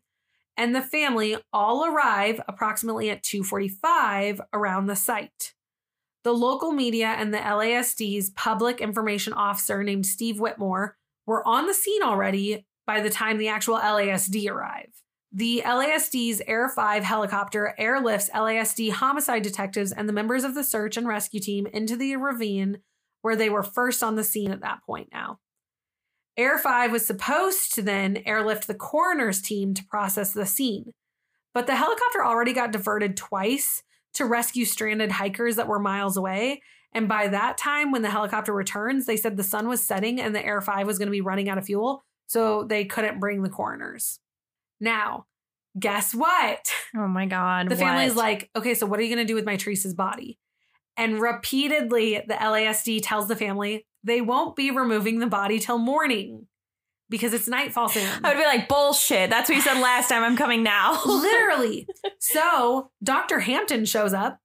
and 0.58 0.76
the 0.76 0.82
family 0.82 1.38
all 1.54 1.86
arrive 1.86 2.42
approximately 2.48 3.10
at 3.10 3.24
2:45 3.24 4.42
around 4.54 4.88
the 4.88 4.96
site. 4.96 5.54
The 6.24 6.34
local 6.34 6.72
media 6.72 7.08
and 7.08 7.34
the 7.34 7.38
LASD's 7.38 8.32
public 8.32 8.82
information 8.82 9.34
officer 9.34 9.84
named 9.84 10.06
Steve 10.06 10.40
Whitmore 10.40 10.98
were 11.26 11.48
on 11.48 11.68
the 11.68 11.74
scene 11.74 12.04
already 12.04 12.66
by 12.86 13.02
the 13.02 13.10
time 13.10 13.38
the 13.38 13.48
actual 13.48 13.78
LASD 13.78 14.50
arrive. 14.50 14.90
The 15.32 15.64
LASD's 15.66 16.42
Air 16.48 16.70
5 16.70 17.04
helicopter 17.04 17.76
airlifts 17.80 18.30
LASD 18.32 18.92
homicide 18.92 19.44
detectives 19.44 19.92
and 19.92 20.08
the 20.08 20.14
members 20.14 20.44
of 20.44 20.56
the 20.56 20.64
search 20.64 20.96
and 20.96 21.08
rescue 21.08 21.42
team 21.42 21.68
into 21.68 21.98
the 21.98 22.16
ravine 22.16 22.78
where 23.22 23.36
they 23.36 23.50
were 23.50 23.64
first 23.64 24.04
on 24.04 24.16
the 24.16 24.24
scene 24.24 24.52
at 24.52 24.62
that 24.62 24.84
point 24.86 25.10
now. 25.12 25.40
Air 26.38 26.58
5 26.58 26.92
was 26.92 27.06
supposed 27.06 27.74
to 27.74 27.82
then 27.82 28.22
airlift 28.26 28.68
the 28.68 28.76
coroner's 28.76 29.42
team 29.42 29.74
to 29.74 29.84
process 29.86 30.32
the 30.32 30.46
scene, 30.46 30.92
but 31.54 31.66
the 31.66 31.76
helicopter 31.76 32.24
already 32.24 32.54
got 32.54 32.72
diverted 32.72 33.18
twice 33.18 33.84
to 34.14 34.26
rescue 34.26 34.64
stranded 34.64 35.12
hikers 35.12 35.56
that 35.56 35.68
were 35.68 35.80
miles 35.80 36.18
away. 36.18 36.62
And 36.96 37.10
by 37.10 37.28
that 37.28 37.58
time, 37.58 37.92
when 37.92 38.02
the 38.02 38.10
helicopter 38.10 38.54
returns, 38.54 39.06
they 39.06 39.18
said 39.18 39.36
the 39.36 39.44
sun 39.44 39.68
was 39.68 39.84
setting 39.84 40.20
and 40.20 40.34
the 40.34 40.44
Air 40.44 40.62
5 40.62 40.88
was 40.88 40.98
going 40.98 41.08
to 41.08 41.12
be 41.12 41.22
running 41.22 41.50
out 41.50 41.58
of 41.58 41.66
fuel, 41.66 42.04
so 42.26 42.64
they 42.64 42.86
couldn't 42.86 43.20
bring 43.20 43.44
the 43.44 43.50
coroners. 43.50 44.20
Now, 44.80 45.26
guess 45.78 46.16
what? 46.16 46.72
Oh 46.98 47.10
my 47.10 47.26
god. 47.26 47.68
The 47.68 47.76
family's 47.76 48.16
what? 48.16 48.24
like, 48.24 48.50
okay, 48.56 48.74
so 48.74 48.86
what 48.86 49.02
are 49.02 49.04
you 49.04 49.14
going 49.14 49.28
to 49.28 49.30
do 49.30 49.36
with 49.36 49.44
Mitrice's 49.44 49.94
body? 49.94 50.40
And 50.96 51.20
repeatedly, 51.20 52.24
the 52.26 52.36
LASD 52.36 53.02
tells 53.04 53.28
the 53.28 53.36
family 53.36 53.86
they 54.02 54.22
won't 54.22 54.56
be 54.56 54.72
removing 54.72 55.20
the 55.20 55.28
body 55.28 55.60
till 55.60 55.78
morning 55.78 56.48
because 57.10 57.34
it's 57.34 57.50
nightfall 57.50 57.90
soon. 57.90 58.08
I 58.24 58.30
would 58.30 58.40
be 58.40 58.46
like, 58.46 58.70
bullshit. 58.70 59.30
That's 59.30 59.50
what 59.50 59.56
you 59.56 59.62
said 59.62 59.82
last 59.82 60.08
time. 60.08 60.24
I'm 60.24 60.38
coming 60.38 60.64
now. 60.64 61.02
Literally. 61.06 61.86
So 62.20 62.92
Dr. 63.04 63.42
Hampton 63.42 63.84
shows 63.84 64.14
up 64.14 64.40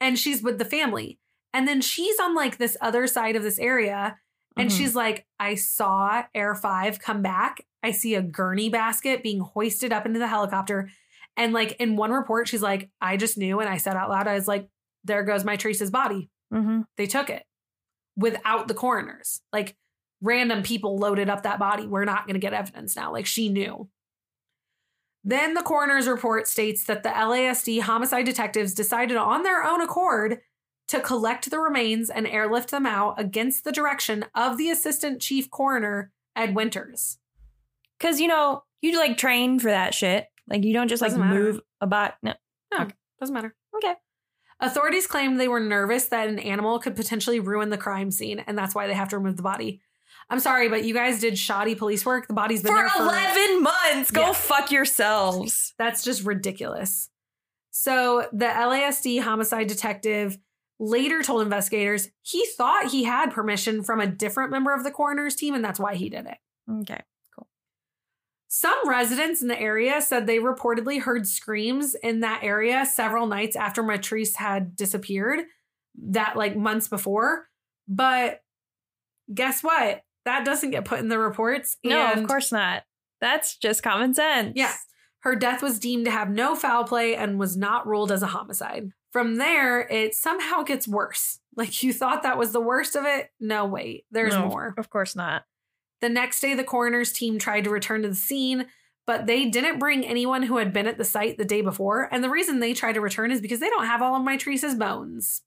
and 0.00 0.16
she's 0.16 0.40
with 0.40 0.58
the 0.58 0.64
family. 0.64 1.18
And 1.58 1.66
then 1.66 1.80
she's 1.80 2.20
on 2.20 2.36
like 2.36 2.58
this 2.58 2.76
other 2.80 3.08
side 3.08 3.34
of 3.34 3.42
this 3.42 3.58
area. 3.58 4.16
And 4.56 4.70
Mhm. 4.70 4.76
she's 4.78 4.94
like, 4.94 5.26
I 5.40 5.56
saw 5.56 6.22
Air 6.32 6.54
5 6.54 7.00
come 7.00 7.20
back. 7.20 7.66
I 7.82 7.90
see 7.90 8.14
a 8.14 8.22
gurney 8.22 8.68
basket 8.68 9.24
being 9.24 9.40
hoisted 9.40 9.92
up 9.92 10.06
into 10.06 10.20
the 10.20 10.28
helicopter. 10.28 10.88
And 11.36 11.52
like 11.52 11.72
in 11.80 11.96
one 11.96 12.12
report, 12.12 12.46
she's 12.46 12.62
like, 12.62 12.90
I 13.00 13.16
just 13.16 13.36
knew. 13.36 13.58
And 13.58 13.68
I 13.68 13.76
said 13.78 13.96
out 13.96 14.08
loud, 14.08 14.28
I 14.28 14.34
was 14.34 14.46
like, 14.46 14.68
there 15.02 15.24
goes 15.24 15.42
Mitrice's 15.42 15.90
body. 15.90 16.30
Mhm. 16.54 16.84
They 16.96 17.06
took 17.06 17.28
it 17.28 17.44
without 18.16 18.68
the 18.68 18.74
coroners. 18.74 19.40
Like 19.52 19.76
random 20.22 20.62
people 20.62 20.96
loaded 20.96 21.28
up 21.28 21.42
that 21.42 21.58
body. 21.58 21.88
We're 21.88 22.04
not 22.04 22.24
going 22.26 22.34
to 22.34 22.40
get 22.40 22.54
evidence 22.54 22.94
now. 22.94 23.10
Like 23.10 23.26
she 23.26 23.48
knew. 23.48 23.88
Then 25.24 25.54
the 25.54 25.62
coroner's 25.62 26.06
report 26.06 26.46
states 26.46 26.84
that 26.84 27.02
the 27.02 27.08
LASD 27.08 27.80
homicide 27.80 28.26
detectives 28.26 28.74
decided 28.74 29.16
on 29.16 29.42
their 29.42 29.64
own 29.64 29.80
accord 29.80 30.38
to 30.88 31.00
collect 31.00 31.50
the 31.50 31.58
remains 31.58 32.10
and 32.10 32.26
airlift 32.26 32.70
them 32.70 32.86
out 32.86 33.20
against 33.20 33.64
the 33.64 33.72
direction 33.72 34.24
of 34.34 34.56
the 34.58 34.70
assistant 34.70 35.20
chief 35.20 35.50
coroner, 35.50 36.10
Ed 36.34 36.54
Winters. 36.54 37.18
Cause 38.00 38.20
you 38.20 38.28
know, 38.28 38.62
you 38.80 38.96
like 38.98 39.16
train 39.16 39.58
for 39.58 39.70
that 39.70 39.94
shit. 39.94 40.26
Like 40.48 40.64
you 40.64 40.72
don't 40.72 40.88
just 40.88 41.02
like 41.02 41.10
Doesn't 41.10 41.20
matter. 41.26 41.38
move 41.38 41.60
about. 41.80 42.14
No. 42.22 42.34
Doesn't 43.20 43.34
matter. 43.34 43.54
Okay. 43.76 43.94
Authorities 44.60 45.06
claimed 45.06 45.38
they 45.38 45.48
were 45.48 45.60
nervous 45.60 46.06
that 46.08 46.28
an 46.28 46.38
animal 46.38 46.78
could 46.78 46.96
potentially 46.96 47.38
ruin 47.40 47.70
the 47.70 47.78
crime 47.78 48.10
scene, 48.10 48.40
and 48.46 48.56
that's 48.58 48.74
why 48.74 48.86
they 48.86 48.94
have 48.94 49.08
to 49.10 49.18
remove 49.18 49.36
the 49.36 49.42
body. 49.42 49.80
I'm 50.30 50.40
sorry, 50.40 50.68
but 50.68 50.84
you 50.84 50.94
guys 50.94 51.20
did 51.20 51.38
shoddy 51.38 51.74
police 51.74 52.04
work. 52.04 52.26
The 52.26 52.34
body's 52.34 52.62
been 52.62 52.72
For 52.72 52.78
there 52.78 52.88
for 52.88 53.02
11 53.02 53.62
months. 53.62 54.10
Go 54.10 54.22
Yeah. 54.22 54.32
fuck 54.32 54.70
yourselves. 54.70 55.74
That's 55.78 56.02
just 56.02 56.24
ridiculous. 56.24 57.08
So 57.70 58.28
the 58.32 58.46
LASD 58.46 59.20
homicide 59.22 59.68
detective 59.68 60.38
later 60.78 61.22
told 61.22 61.42
investigators 61.42 62.08
he 62.22 62.46
thought 62.56 62.90
he 62.90 63.04
had 63.04 63.32
permission 63.32 63.82
from 63.82 64.00
a 64.00 64.06
different 64.06 64.50
member 64.50 64.72
of 64.72 64.84
the 64.84 64.90
coroner's 64.90 65.34
team, 65.34 65.54
and 65.54 65.64
that's 65.64 65.80
why 65.80 65.94
he 65.94 66.08
did 66.08 66.26
it. 66.26 66.38
Okay. 66.70 67.00
Cool. 67.34 67.48
Some 68.48 68.88
residents 68.88 69.42
in 69.42 69.48
the 69.48 69.60
area 69.60 70.00
said 70.00 70.26
they 70.26 70.38
reportedly 70.38 71.00
heard 71.00 71.26
screams 71.26 71.94
in 71.94 72.20
that 72.20 72.42
area 72.42 72.86
several 72.86 73.26
nights 73.26 73.56
after 73.56 73.82
Mitrice 73.82 74.36
had 74.36 74.76
disappeared, 74.76 75.40
that 76.10 76.36
like 76.36 76.56
months 76.56 76.88
before. 76.88 77.48
But 77.88 78.40
guess 79.32 79.62
what? 79.62 80.02
That 80.24 80.44
doesn't 80.44 80.70
get 80.70 80.84
put 80.84 81.00
in 81.00 81.08
the 81.08 81.18
reports. 81.18 81.76
No, 81.82 82.12
of 82.12 82.26
course 82.26 82.52
not. 82.52 82.84
That's 83.20 83.56
just 83.56 83.82
common 83.82 84.14
sense. 84.14 84.52
Yeah. 84.54 84.74
Her 85.20 85.34
death 85.34 85.62
was 85.62 85.78
deemed 85.78 86.04
to 86.04 86.10
have 86.10 86.30
no 86.30 86.54
foul 86.54 86.84
play 86.84 87.16
and 87.16 87.38
was 87.38 87.56
not 87.56 87.86
ruled 87.86 88.12
as 88.12 88.22
a 88.22 88.28
homicide. 88.28 88.92
From 89.12 89.36
there, 89.36 89.80
it 89.80 90.14
somehow 90.14 90.62
gets 90.62 90.86
worse. 90.86 91.40
Like 91.56 91.82
you 91.82 91.92
thought 91.92 92.22
that 92.22 92.38
was 92.38 92.52
the 92.52 92.60
worst 92.60 92.94
of 92.94 93.04
it. 93.04 93.30
No, 93.40 93.64
wait, 93.64 94.04
there's 94.10 94.34
No, 94.34 94.48
more. 94.48 94.74
Of 94.78 94.90
course 94.90 95.16
not. 95.16 95.44
The 96.00 96.08
next 96.08 96.40
day, 96.40 96.54
the 96.54 96.64
coroner's 96.64 97.12
team 97.12 97.38
tried 97.38 97.64
to 97.64 97.70
return 97.70 98.02
to 98.02 98.08
the 98.08 98.14
scene, 98.14 98.66
but 99.06 99.26
they 99.26 99.46
didn't 99.46 99.80
bring 99.80 100.04
anyone 100.04 100.44
who 100.44 100.58
had 100.58 100.72
been 100.72 100.86
at 100.86 100.98
the 100.98 101.04
site 101.04 101.38
the 101.38 101.44
day 101.44 101.62
before. 101.62 102.08
And 102.12 102.22
the 102.22 102.30
reason 102.30 102.60
they 102.60 102.74
tried 102.74 102.92
to 102.92 103.00
return 103.00 103.32
is 103.32 103.40
because 103.40 103.58
they 103.58 103.70
don't 103.70 103.86
have 103.86 104.02
all 104.02 104.14
of 104.14 104.22
Mitrice's 104.22 104.76
bones. 104.76 105.42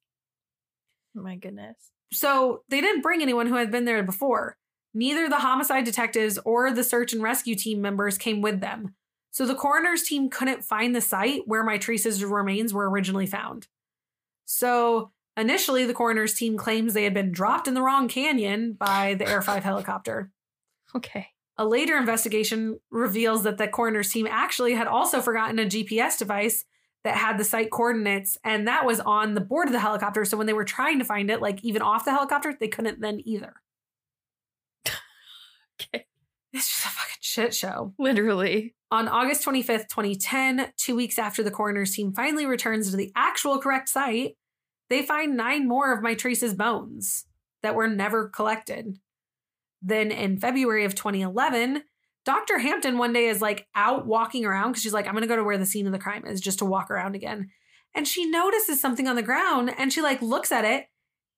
Oh 1.18 1.22
my 1.22 1.36
goodness. 1.36 1.78
So 2.12 2.64
they 2.70 2.82
didn't 2.82 3.02
bring 3.02 3.22
anyone 3.22 3.48
who 3.48 3.56
had 3.56 3.72
been 3.72 3.86
there 3.86 4.04
before. 4.04 4.58
Neither 4.94 5.30
the 5.30 5.38
homicide 5.38 5.86
detectives 5.86 6.38
or 6.44 6.72
the 6.72 6.84
search 6.84 7.14
and 7.14 7.24
rescue 7.24 7.56
team 7.56 7.82
members 7.82 8.18
came 8.18 8.42
with 8.42 8.60
them. 8.60 8.96
So 9.32 9.46
the 9.46 9.56
coroner's 9.56 10.04
team 10.04 10.30
couldn't 10.30 10.64
find 10.64 10.96
the 10.96 11.02
site 11.02 11.44
where 11.46 11.64
Mitrice's 11.64 12.24
remains 12.24 12.74
were 12.74 12.90
originally 12.90 13.26
found. 13.26 13.68
So 14.46 15.12
initially, 15.38 15.86
the 15.86 15.94
coroner's 15.94 16.34
team 16.34 16.58
claims 16.58 16.94
they 16.94 17.06
had 17.06 17.14
been 17.14 17.32
dropped 17.32 17.68
in 17.68 17.74
the 17.74 17.82
wrong 17.82 18.10
canyon 18.10 18.74
by 18.74 19.14
the 19.14 19.28
Air 19.28 19.42
5 19.42 19.64
helicopter. 19.64 20.32
Okay. 20.96 21.30
A 21.58 21.66
later 21.66 21.98
investigation 21.98 22.80
reveals 22.90 23.44
that 23.44 23.58
the 23.58 23.68
coroner's 23.68 24.10
team 24.10 24.28
actually 24.30 24.74
had 24.74 24.88
also 24.88 25.22
forgotten 25.22 25.60
a 25.60 25.66
GPS 25.66 26.18
device 26.18 26.66
that 27.04 27.16
had 27.16 27.38
the 27.38 27.44
site 27.44 27.72
coordinates, 27.72 28.38
and 28.44 28.68
that 28.68 28.86
was 28.86 29.00
on 29.00 29.34
the 29.34 29.42
board 29.42 29.68
of 29.68 29.74
the 29.74 29.80
helicopter. 29.80 30.26
So 30.26 30.38
when 30.38 30.48
they 30.48 30.54
were 30.54 30.66
trying 30.66 31.00
to 31.00 31.06
find 31.06 31.32
it, 31.32 31.42
like 31.42 31.64
even 31.64 31.82
off 31.82 32.06
the 32.06 32.12
helicopter, 32.12 32.54
they 32.60 32.68
couldn't 32.68 33.00
then 33.02 33.22
either. 33.26 33.56
Okay. 35.82 36.06
It's 36.54 36.70
just 36.70 36.86
a 36.86 36.90
fucking 36.90 37.18
shit 37.22 37.54
show. 37.54 37.94
Literally. 37.98 38.76
On 38.92 39.08
August 39.08 39.46
25th, 39.46 39.88
2010, 39.88 40.74
two 40.78 40.96
weeks 40.96 41.18
after 41.18 41.44
the 41.44 41.52
coroner's 41.52 41.96
team 41.96 42.14
finally 42.14 42.46
returns 42.46 42.92
to 42.92 42.98
the 42.98 43.12
actual 43.16 43.60
correct 43.60 43.88
site, 43.88 44.36
they 44.90 45.02
find 45.02 45.38
nine 45.38 45.68
more 45.68 45.94
of 45.94 46.04
Mitrice's 46.04 46.54
bones 46.54 47.26
that 47.64 47.76
were 47.76 47.88
never 47.88 48.28
collected. 48.28 48.98
Then 49.82 50.12
in 50.12 50.38
February 50.38 50.84
of 50.84 50.94
2011, 50.94 51.84
Dr. 52.26 52.60
Hampton 52.60 52.98
one 52.98 53.14
day 53.14 53.28
is 53.28 53.42
like 53.42 53.68
out 53.74 54.06
walking 54.06 54.46
around 54.46 54.72
because 54.72 54.84
she's 54.84 54.94
like, 54.94 55.08
I'm 55.08 55.14
going 55.14 55.24
to 55.24 55.28
go 55.28 55.36
to 55.36 55.44
where 55.44 55.58
the 55.58 55.66
scene 55.66 55.86
of 55.86 55.94
the 55.94 56.00
crime 56.00 56.26
is 56.26 56.42
just 56.42 56.60
to 56.60 56.66
walk 56.66 56.92
around 56.92 57.16
again. 57.16 57.50
And 57.96 58.08
she 58.08 58.30
notices 58.30 58.80
something 58.80 59.08
on 59.08 59.16
the 59.16 59.24
ground 59.24 59.74
and 59.78 59.92
she 59.92 60.02
like 60.02 60.22
looks 60.22 60.52
at 60.52 60.66
it. 60.66 60.86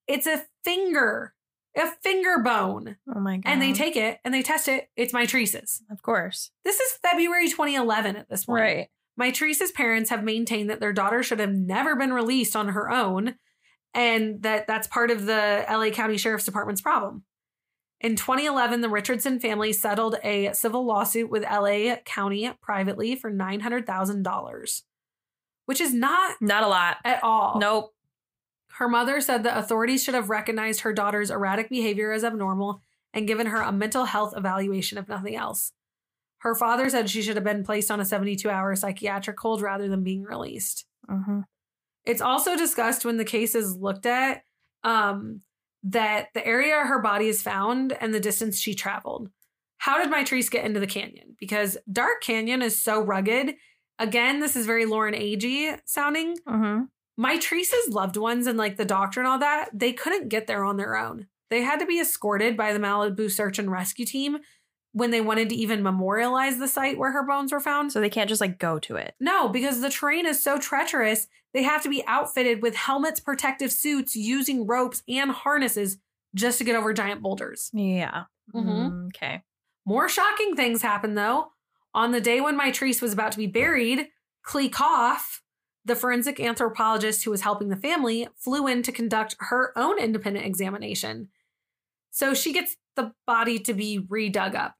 It's 0.08 0.28
a 0.28 0.44
finger, 0.66 1.34
a 1.78 1.88
finger 2.04 2.40
bone. 2.40 2.98
Oh 3.14 3.20
my 3.20 3.38
god. 3.38 3.50
And 3.50 3.62
they 3.62 3.74
take 3.74 3.96
it 3.96 4.20
and 4.24 4.34
they 4.34 4.42
test 4.44 4.68
it. 4.68 4.90
It's 4.96 5.14
Mitrice's. 5.14 5.82
Of 5.92 6.02
course. 6.02 6.52
This 6.64 6.80
is 6.80 6.98
February 7.02 7.48
2011 7.50 8.16
at 8.16 8.30
this 8.30 8.46
point. 8.46 8.62
Right. 8.62 8.88
Mitrice's 9.20 9.72
parents 9.72 10.10
have 10.10 10.24
maintained 10.24 10.70
that 10.70 10.80
their 10.80 10.94
daughter 10.94 11.22
should 11.24 11.40
have 11.40 11.54
never 11.54 11.96
been 11.96 12.14
released 12.14 12.56
on 12.56 12.70
her 12.70 12.90
own 12.90 13.36
and 13.94 14.42
that 14.42 14.66
that's 14.66 14.88
part 14.88 15.12
of 15.12 15.26
the 15.26 15.66
LA 15.70 15.90
County 15.92 16.18
Sheriff's 16.18 16.46
Department's 16.46 16.82
problem. 16.82 17.24
In 18.02 18.16
2011, 18.16 18.82
the 18.82 18.90
Richardson 18.90 19.40
family 19.40 19.72
settled 19.72 20.16
a 20.24 20.52
civil 20.54 20.86
lawsuit 20.86 21.30
with 21.30 21.44
LA 21.44 21.96
County 22.04 22.52
privately 22.62 23.16
for 23.16 23.32
$900,000, 23.32 24.82
which 25.68 25.80
is 25.80 25.94
not 25.94 26.36
Not 26.42 26.64
a 26.64 26.68
lot. 26.68 26.98
at 27.06 27.24
all. 27.24 27.60
Nope. 27.60 27.94
Her 28.78 28.88
mother 28.88 29.22
said 29.22 29.44
that 29.44 29.58
authorities 29.58 30.04
should 30.04 30.16
have 30.16 30.30
recognized 30.30 30.82
her 30.82 30.94
daughter's 30.94 31.30
erratic 31.30 31.70
behavior 31.70 32.12
as 32.12 32.24
abnormal 32.24 32.82
and 33.14 33.28
given 33.28 33.48
her 33.48 33.62
a 33.62 33.72
mental 33.72 34.06
health 34.06 34.34
evaluation, 34.36 34.98
if 34.98 35.08
nothing 35.08 35.36
else. 35.36 35.74
Her 36.40 36.56
father 36.56 36.90
said 36.90 37.10
she 37.10 37.22
should 37.22 37.36
have 37.36 37.44
been 37.44 37.64
placed 37.64 37.92
on 37.92 38.00
a 38.00 38.06
72 38.06 38.50
hour 38.50 38.76
psychiatric 38.76 39.40
hold 39.40 39.62
rather 39.62 39.88
than 39.88 40.04
being 40.04 40.24
released. 40.24 40.86
hmm 41.08 41.42
It's 42.06 42.22
also 42.22 42.58
discussed 42.58 43.06
when 43.06 43.18
the 43.18 43.26
case 43.26 43.54
is 43.56 43.78
looked 43.78 44.06
at 44.06 44.44
um, 44.84 45.42
that 45.84 46.30
the 46.34 46.46
area 46.46 46.76
her 46.80 47.00
body 47.00 47.28
is 47.28 47.44
found 47.44 47.94
and 47.94 48.14
the 48.14 48.20
distance 48.20 48.60
she 48.60 48.74
traveled. 48.74 49.30
How 49.78 50.00
did 50.00 50.12
Mitrice 50.12 50.50
get 50.50 50.66
into 50.66 50.80
the 50.80 50.88
canyon? 50.88 51.36
Because 51.40 51.78
Dark 51.92 52.22
Canyon 52.22 52.62
is 52.62 52.82
so 52.82 53.02
rugged. 53.02 53.56
Again, 54.00 54.40
this 54.40 54.56
is 54.56 54.66
very 54.66 54.86
Lauren 54.86 55.14
Agee 55.14 55.78
sounding. 55.86 56.36
Hmm 57.18 57.24
Mitrice's 57.26 57.90
loved 57.90 58.18
ones 58.18 58.48
and 58.48 58.58
like 58.58 58.78
the 58.78 58.86
doctor 58.86 59.20
and 59.20 59.28
all 59.28 59.40
that, 59.40 59.70
they 59.74 59.94
couldn't 59.94 60.30
get 60.30 60.48
there 60.48 60.64
on 60.64 60.78
their 60.78 60.96
own. 60.98 61.28
They 61.50 61.62
had 61.62 61.80
to 61.80 61.86
be 61.86 62.00
escorted 62.00 62.58
by 62.58 62.74
the 62.74 62.80
Malibu 62.80 63.30
search 63.30 63.60
and 63.60 63.72
rescue 63.72 64.06
team 64.06 64.40
when 64.94 65.12
they 65.12 65.22
wanted 65.22 65.50
to 65.50 65.56
even 65.56 65.84
memorialize 65.84 66.58
the 66.58 66.68
site 66.68 66.98
where 66.98 67.12
her 67.12 67.24
bones 67.26 67.52
were 67.52 67.60
found. 67.60 67.92
So 67.92 68.02
they 68.02 68.10
can't 68.10 68.30
just 68.30 68.42
like 68.42 68.58
go 68.60 68.80
to 68.80 68.96
it. 68.96 69.14
No, 69.20 69.50
because 69.50 69.82
the 69.82 69.90
terrain 69.92 70.26
is 70.26 70.42
so 70.42 70.58
treacherous, 70.58 71.28
they 71.54 71.62
have 71.64 71.84
to 71.84 71.90
be 71.90 72.04
outfitted 72.08 72.62
with 72.64 72.76
helmets, 72.76 73.20
protective 73.20 73.72
suits, 73.72 74.16
using 74.16 74.66
ropes 74.66 75.04
and 75.08 75.30
harnesses 75.32 75.98
just 76.34 76.58
to 76.58 76.64
get 76.64 76.76
over 76.76 76.94
giant 76.94 77.22
boulders. 77.22 77.70
Yeah. 77.74 78.24
Mhm. 78.56 78.66
Mm, 78.66 79.08
Okay. 79.10 79.44
More 79.86 80.10
shocking 80.10 80.56
things 80.56 80.82
happened 80.82 81.16
though. 81.18 81.52
On 81.94 82.12
the 82.12 82.22
day 82.22 82.42
when 82.42 82.58
Mitrice 82.58 83.04
was 83.04 83.14
about 83.14 83.32
to 83.34 83.38
be 83.38 83.46
buried, 83.46 84.10
Clea 84.42 84.70
Koff, 84.70 85.43
the 85.86 85.96
forensic 85.96 86.40
anthropologist 86.40 87.24
who 87.24 87.32
was 87.32 87.42
helping 87.42 87.70
the 87.70 87.76
family, 87.76 88.28
flew 88.38 88.68
in 88.68 88.84
to 88.84 88.92
conduct 88.92 89.36
her 89.40 89.78
own 89.78 90.00
independent 90.00 90.46
examination. 90.46 91.30
So 92.12 92.34
she 92.34 92.54
gets 92.54 92.78
the 92.96 93.14
body 93.26 93.60
to 93.60 93.74
be 93.74 94.00
redug 94.00 94.56
up. 94.56 94.76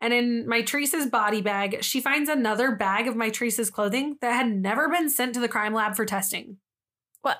And 0.00 0.12
in 0.12 0.46
Mitrice's 0.46 1.10
body 1.10 1.40
bag, 1.40 1.82
she 1.82 2.00
finds 2.00 2.28
another 2.28 2.76
bag 2.76 3.08
of 3.08 3.16
Mitrice's 3.16 3.68
clothing 3.68 4.16
that 4.20 4.32
had 4.32 4.48
never 4.48 4.88
been 4.88 5.10
sent 5.10 5.34
to 5.34 5.40
the 5.40 5.48
crime 5.48 5.74
lab 5.74 5.96
for 5.96 6.04
testing. 6.04 6.58
What? 7.22 7.38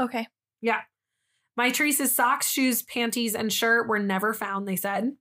Okay. 0.00 0.26
Yeah. 0.62 0.80
Mitrice's 1.58 2.14
socks, 2.14 2.50
shoes, 2.50 2.82
panties, 2.82 3.34
and 3.34 3.52
shirt 3.52 3.88
were 3.88 3.98
never 3.98 4.32
found, 4.32 4.66
they 4.66 4.76
said. 4.76 5.12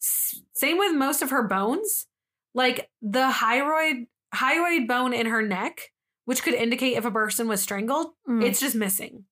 S- 0.00 0.42
same 0.54 0.78
with 0.78 0.94
most 0.94 1.22
of 1.22 1.30
her 1.30 1.42
bones. 1.42 2.06
Like 2.54 2.88
the 3.02 3.30
hyoid, 3.30 4.06
hyoid 4.32 4.86
bone 4.86 5.12
in 5.12 5.26
her 5.26 5.42
neck, 5.42 5.90
which 6.26 6.42
could 6.42 6.54
indicate 6.54 6.96
if 6.96 7.06
a 7.06 7.10
person 7.10 7.48
was 7.48 7.62
strangled, 7.62 8.08
Mm, 8.28 8.44
it's 8.44 8.60
just 8.60 8.76
missing. 8.76 9.24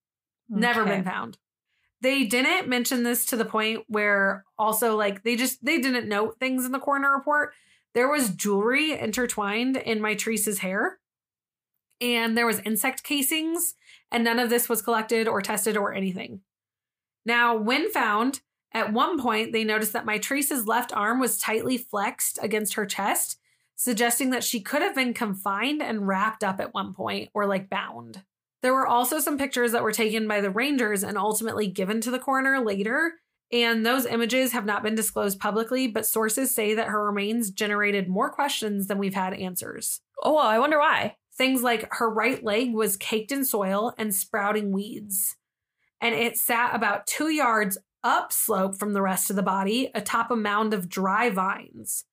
Never 0.49 0.85
been 0.85 1.05
found. 1.05 1.39
They 2.01 2.25
didn't 2.25 2.69
mention 2.69 3.03
this 3.03 3.27
to 3.27 3.37
the 3.37 3.45
point 3.45 3.85
where 3.89 4.45
also 4.59 4.97
like 4.97 5.23
they 5.23 5.37
just 5.37 5.65
they 5.65 5.79
didn't 5.81 6.09
note 6.09 6.39
things 6.39 6.65
in 6.65 6.73
the 6.73 6.79
coroner 6.79 7.15
report. 7.15 7.53
There 7.95 8.09
was 8.09 8.31
jewelry 8.31 8.93
intertwined 8.99 9.77
in 9.77 10.01
Mitrice's 10.01 10.59
hair. 10.59 10.99
And 12.01 12.37
there 12.37 12.47
was 12.47 12.61
insect 12.61 13.05
casings, 13.05 13.75
and 14.11 14.25
none 14.25 14.39
of 14.39 14.51
this 14.51 14.69
was 14.69 14.83
collected 14.83 15.29
or 15.29 15.41
tested 15.41 15.77
or 15.77 15.95
anything. 15.95 16.41
Now, 17.25 17.57
when 17.57 17.91
found, 17.91 18.41
at 18.73 18.93
one 18.93 19.19
point 19.21 19.53
they 19.53 19.65
noticed 19.65 19.93
that 19.93 20.05
Mitrice's 20.05 20.67
left 20.67 20.93
arm 20.93 21.21
was 21.21 21.39
tightly 21.39 21.79
flexed 21.79 22.39
against 22.43 22.75
her 22.75 22.85
chest, 22.85 23.39
suggesting 23.77 24.31
that 24.31 24.45
she 24.45 24.61
could 24.61 24.83
have 24.83 24.95
been 24.95 25.15
confined 25.15 25.83
and 25.83 26.07
wrapped 26.07 26.45
up 26.45 26.61
at 26.61 26.75
one 26.75 26.95
point 26.95 27.31
or 27.35 27.47
like 27.47 27.71
bound. 27.71 28.23
There 28.63 28.73
were 28.73 28.87
also 28.87 29.19
some 29.19 29.37
pictures 29.37 29.73
that 29.73 29.83
were 29.83 29.93
taken 29.93 30.27
by 30.27 30.41
the 30.41 30.51
Rangers 30.51 31.03
and 31.03 31.19
ultimately 31.19 31.67
given 31.67 32.01
to 32.01 32.11
the 32.11 32.19
coroner 32.19 32.65
later, 32.65 33.15
and 33.53 33.85
those 33.85 34.07
images 34.07 34.53
have 34.53 34.65
not 34.65 34.83
been 34.83 34.95
disclosed 34.95 35.39
publicly, 35.39 35.87
but 35.87 36.07
sources 36.07 36.55
say 36.55 36.75
that 36.75 36.89
her 36.89 37.05
remains 37.05 37.51
generated 37.51 38.09
more 38.09 38.31
questions 38.31 38.87
than 38.87 38.99
we've 38.99 39.15
had 39.15 39.35
answers. 39.35 40.01
Oh, 40.23 40.39
I 40.39 40.59
wonder 40.59 40.79
why. 40.79 41.17
Things 41.37 41.63
like 41.63 41.93
her 41.95 42.09
right 42.09 42.43
leg 42.43 42.73
was 42.73 42.97
caked 42.97 43.33
in 43.33 43.45
soil 43.45 43.93
and 43.99 44.15
sprouting 44.15 44.73
weeds, 44.73 45.37
and 46.01 46.15
it 46.15 46.39
sat 46.39 46.75
about 46.75 47.07
two 47.07 47.29
yards 47.29 47.77
upslope 48.03 48.77
from 48.77 48.93
the 48.93 49.03
rest 49.03 49.31
of 49.31 49.37
the 49.37 49.43
body 49.43 49.91
atop 49.95 50.31
a 50.31 50.37
mound 50.37 50.73
of 50.73 50.89
dry 50.89 51.31
vines. 51.31 52.05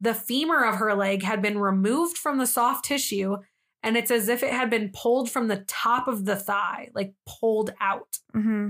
The 0.00 0.14
femur 0.14 0.64
of 0.64 0.76
her 0.76 0.94
leg 0.94 1.22
had 1.22 1.42
been 1.42 1.58
removed 1.58 2.16
from 2.16 2.38
the 2.38 2.46
soft 2.46 2.84
tissue, 2.84 3.38
and 3.82 3.96
it's 3.96 4.10
as 4.10 4.28
if 4.28 4.42
it 4.42 4.52
had 4.52 4.70
been 4.70 4.90
pulled 4.92 5.30
from 5.30 5.48
the 5.48 5.64
top 5.66 6.08
of 6.08 6.24
the 6.24 6.36
thigh, 6.36 6.90
like 6.94 7.14
pulled 7.26 7.72
out. 7.80 8.18
hmm 8.32 8.68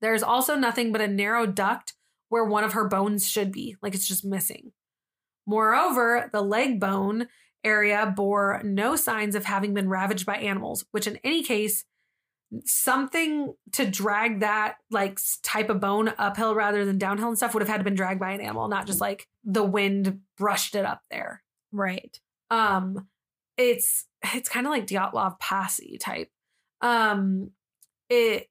There's 0.00 0.22
also 0.22 0.56
nothing 0.56 0.92
but 0.92 1.00
a 1.00 1.08
narrow 1.08 1.46
duct 1.46 1.94
where 2.28 2.44
one 2.44 2.64
of 2.64 2.72
her 2.72 2.88
bones 2.88 3.28
should 3.28 3.52
be, 3.52 3.76
like 3.82 3.94
it's 3.94 4.08
just 4.08 4.24
missing. 4.24 4.72
Moreover, 5.46 6.28
the 6.32 6.42
leg 6.42 6.78
bone 6.78 7.28
area 7.64 8.12
bore 8.14 8.60
no 8.64 8.96
signs 8.96 9.34
of 9.34 9.44
having 9.44 9.74
been 9.74 9.88
ravaged 9.88 10.26
by 10.26 10.36
animals, 10.36 10.84
which 10.90 11.06
in 11.06 11.18
any 11.24 11.42
case, 11.42 11.84
something 12.64 13.52
to 13.72 13.86
drag 13.86 14.40
that 14.40 14.76
like 14.90 15.18
type 15.42 15.70
of 15.70 15.80
bone 15.80 16.12
uphill 16.18 16.54
rather 16.54 16.84
than 16.84 16.98
downhill 16.98 17.28
and 17.28 17.36
stuff 17.36 17.54
would 17.54 17.60
have 17.60 17.68
had 17.68 17.78
to 17.78 17.84
been 17.84 17.94
dragged 17.94 18.20
by 18.20 18.32
an 18.32 18.40
animal, 18.40 18.68
not 18.68 18.86
just 18.86 19.00
like 19.00 19.26
the 19.44 19.64
wind 19.64 20.20
brushed 20.36 20.74
it 20.74 20.84
up 20.84 21.02
there. 21.10 21.42
Right. 21.72 22.18
Um, 22.50 23.08
it's 23.56 24.06
it's 24.34 24.48
kind 24.48 24.66
of 24.66 24.72
like 24.72 24.86
Dyatlov 24.86 25.38
Passy 25.40 25.98
type. 25.98 26.30
Um, 26.80 27.50
it 28.08 28.48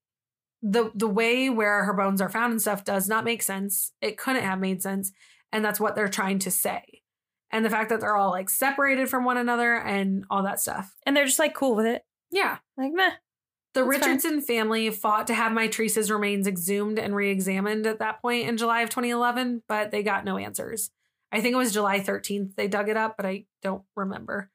the 0.62 0.92
the 0.94 1.08
way 1.08 1.50
where 1.50 1.84
her 1.86 1.94
bones 1.94 2.22
are 2.22 2.30
found 2.30 2.52
and 2.52 2.62
stuff 2.62 2.84
does 2.84 3.08
not 3.08 3.26
make 3.26 3.42
sense. 3.42 3.94
It 4.02 4.18
couldn't 4.18 4.44
have 4.44 4.60
made 4.60 4.82
sense, 4.82 5.12
and 5.52 5.64
that's 5.64 5.80
what 5.80 5.96
they're 5.96 6.08
trying 6.08 6.40
to 6.40 6.52
say. 6.52 6.84
And 7.52 7.64
the 7.64 7.70
fact 7.70 7.90
that 7.90 8.02
they're 8.02 8.16
all 8.16 8.32
like 8.32 8.50
separated 8.50 9.10
from 9.10 9.24
one 9.24 9.38
another 9.38 9.76
and 9.76 10.26
all 10.30 10.44
that 10.44 10.60
stuff. 10.60 10.94
And 11.06 11.16
they're 11.16 11.26
just 11.26 11.40
like 11.40 11.54
cool 11.54 11.76
with 11.76 11.86
it. 11.86 12.04
Yeah. 12.32 12.58
Like, 12.78 12.92
meh. 12.94 13.12
The 13.78 13.84
That's 13.84 13.98
fine. 14.00 14.10
Richardson 14.10 14.42
family 14.42 14.90
fought 14.90 15.28
to 15.28 15.36
have 15.36 15.52
Mitrice's 15.52 16.10
remains 16.10 16.48
exhumed 16.48 16.98
and 16.98 17.16
re-examined 17.16 17.86
at 17.86 18.00
that 18.00 18.24
point 18.24 18.50
in 18.50 18.58
July 18.58 18.82
of 18.82 18.90
2011, 18.90 19.62
but 19.68 19.92
they 19.92 20.02
got 20.02 20.26
no 20.26 20.40
answers. 20.40 20.90
I 21.32 21.42
think 21.42 21.54
it 21.54 21.58
was 21.58 21.74
July 21.74 22.00
13th 22.00 22.56
they 22.56 22.68
dug 22.68 22.90
it 22.90 22.98
up, 22.98 23.18
but 23.18 23.28
I 23.28 23.46
don't 23.62 23.84
remember. 23.96 24.50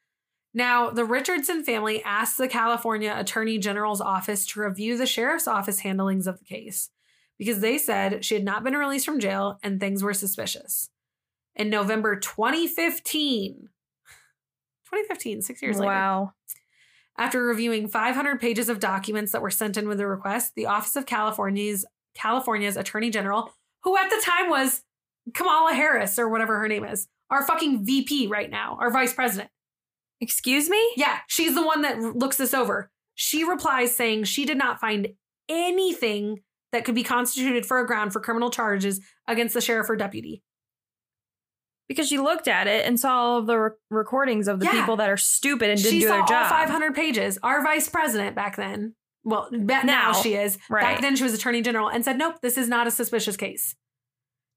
Now, 0.52 0.90
the 0.90 1.04
Richardson 1.04 1.62
family 1.62 2.02
asked 2.02 2.36
the 2.36 2.48
California 2.48 3.14
Attorney 3.16 3.58
General's 3.58 4.00
office 4.00 4.44
to 4.46 4.60
review 4.60 4.98
the 4.98 5.06
sheriff's 5.06 5.46
office 5.46 5.78
handlings 5.78 6.26
of 6.26 6.40
the 6.40 6.44
case 6.44 6.90
because 7.38 7.60
they 7.60 7.78
said 7.78 8.24
she 8.24 8.34
had 8.34 8.44
not 8.44 8.64
been 8.64 8.74
released 8.74 9.06
from 9.06 9.20
jail 9.20 9.56
and 9.62 9.78
things 9.78 10.02
were 10.02 10.14
suspicious. 10.14 10.90
In 11.54 11.70
November 11.70 12.16
2015, 12.16 13.52
2015, 14.86 15.42
six 15.42 15.62
years 15.62 15.78
later, 15.78 15.92
Wow. 15.92 16.32
After 17.18 17.44
reviewing 17.44 17.89
500 17.89 18.40
pages 18.40 18.68
of 18.68 18.80
documents 18.80 19.32
that 19.32 19.43
were 19.43 19.51
sent 19.51 19.76
in 19.76 19.89
with 19.89 19.98
the 19.98 20.06
request, 20.06 20.52
the 20.56 20.66
Office 20.66 20.97
of 20.97 21.06
California's 21.06 21.84
California's 22.14 22.76
Attorney 22.76 23.10
General, 23.10 23.52
who 23.82 23.97
at 23.97 24.10
the 24.10 24.20
time 24.22 24.51
was 24.51 24.82
Kamala 25.34 25.74
Harris 25.74 26.18
or 26.18 26.28
whatever 26.28 26.59
her 26.59 26.68
name 26.68 26.84
is, 26.84 27.09
our 27.30 27.44
fucking 27.47 27.84
VP 27.84 28.26
right 28.26 28.51
now, 28.51 28.76
our 28.80 28.90
vice 28.90 29.12
president. 29.12 29.51
Excuse 30.20 30.68
me? 30.68 30.93
Yeah, 30.97 31.18
she's 31.26 31.55
the 31.55 31.66
one 31.66 31.82
that 31.82 32.01
looks 32.01 32.36
this 32.36 32.55
over. 32.55 32.90
She 33.14 33.44
replies 33.44 33.94
saying 33.94 34.24
she 34.24 34.44
did 34.44 34.59
not 34.59 34.80
find 34.80 35.09
anything 35.48 36.40
that 36.72 36.84
could 36.84 36.94
be 36.94 37.02
constituted 37.02 37.66
for 37.66 37.80
a 37.80 37.86
ground 37.86 38.12
for 38.12 38.20
criminal 38.20 38.51
charges 38.51 39.01
against 39.26 39.55
the 39.55 39.60
sheriff 39.60 39.90
or 39.90 39.97
deputy. 39.97 40.43
Because 41.93 42.09
she 42.09 42.19
looked 42.19 42.48
at 42.48 42.66
it 42.66 42.86
and 42.86 42.98
saw 42.98 43.16
all 43.19 43.39
of 43.39 43.47
the 43.47 43.59
re- 43.59 43.70
recordings 43.90 44.48
of 44.48 44.59
the 44.60 44.64
Yeah. 44.66 44.73
people 44.73 44.97
that 44.97 45.09
are 45.10 45.16
stupid 45.16 45.69
and 45.70 45.78
didn't 45.81 45.93
she 45.93 46.01
do 46.01 46.06
saw 46.06 46.12
their 46.14 46.20
all 46.23 46.27
job. 46.27 46.48
500 46.48 46.94
pages. 46.94 47.39
Our 47.43 47.62
vice 47.62 47.89
president 47.89 48.35
back 48.35 48.56
then, 48.56 48.94
well, 49.24 49.48
now, 49.52 49.82
Now, 49.82 50.12
she 50.12 50.35
is. 50.35 50.59
right. 50.70 50.82
Back 50.82 51.01
then 51.01 51.16
she 51.16 51.23
was 51.23 51.35
attorney 51.35 51.60
general 51.62 51.89
and 51.89 52.05
said, 52.05 52.16
nope, 52.19 52.36
this 52.43 52.56
is 52.56 52.69
not 52.69 52.86
a 52.86 52.90
suspicious 52.90 53.36
case. 53.36 53.74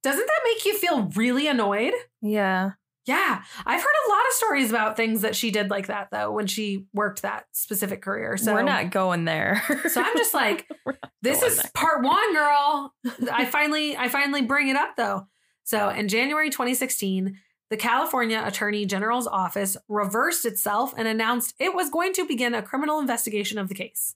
Doesn't 0.03 0.25
that 0.25 0.39
make 0.43 0.63
you 0.65 0.77
feel 0.77 1.09
really 1.15 1.47
annoyed? 1.47 1.93
Yeah. 2.21 2.71
Yeah, 3.07 3.43
I've 3.67 3.81
heard 3.81 3.95
a 4.07 4.09
lot 4.09 4.25
of 4.27 4.33
stories 4.33 4.69
about 4.71 4.97
things 4.97 5.21
that 5.21 5.35
she 5.35 5.51
did 5.51 5.69
like 5.69 5.87
that 5.87 6.07
though 6.11 6.31
when 6.31 6.47
she 6.47 6.87
worked 6.91 7.21
that 7.21 7.45
specific 7.51 8.01
career. 8.01 8.35
So 8.35 8.51
We're 8.53 8.63
not 8.63 8.89
going 8.89 9.25
there. 9.25 9.61
So 9.89 10.01
I'm 10.01 10.17
just 10.17 10.33
like, 10.33 10.67
this 11.21 11.43
is 11.43 11.57
there. 11.57 11.69
part 11.75 12.03
one, 12.03 12.33
girl. 12.33 12.95
I 13.31 13.45
finally, 13.45 13.95
I 13.95 14.07
finally 14.09 14.41
bring 14.41 14.69
it 14.69 14.75
up 14.75 14.95
though. 14.97 15.27
So 15.65 15.89
in 15.89 16.07
January 16.07 16.49
2016, 16.49 17.39
the 17.69 17.77
California 17.77 18.41
Attorney 18.45 18.85
General's 18.85 19.27
office 19.27 19.75
reversed 19.89 20.45
itself 20.45 20.93
and 20.95 21.07
announced 21.07 21.55
it 21.59 21.73
was 21.73 21.89
going 21.89 22.13
to 22.13 22.27
begin 22.27 22.53
a 22.53 22.61
criminal 22.61 22.99
investigation 22.99 23.57
of 23.57 23.67
the 23.67 23.75
case 23.75 24.15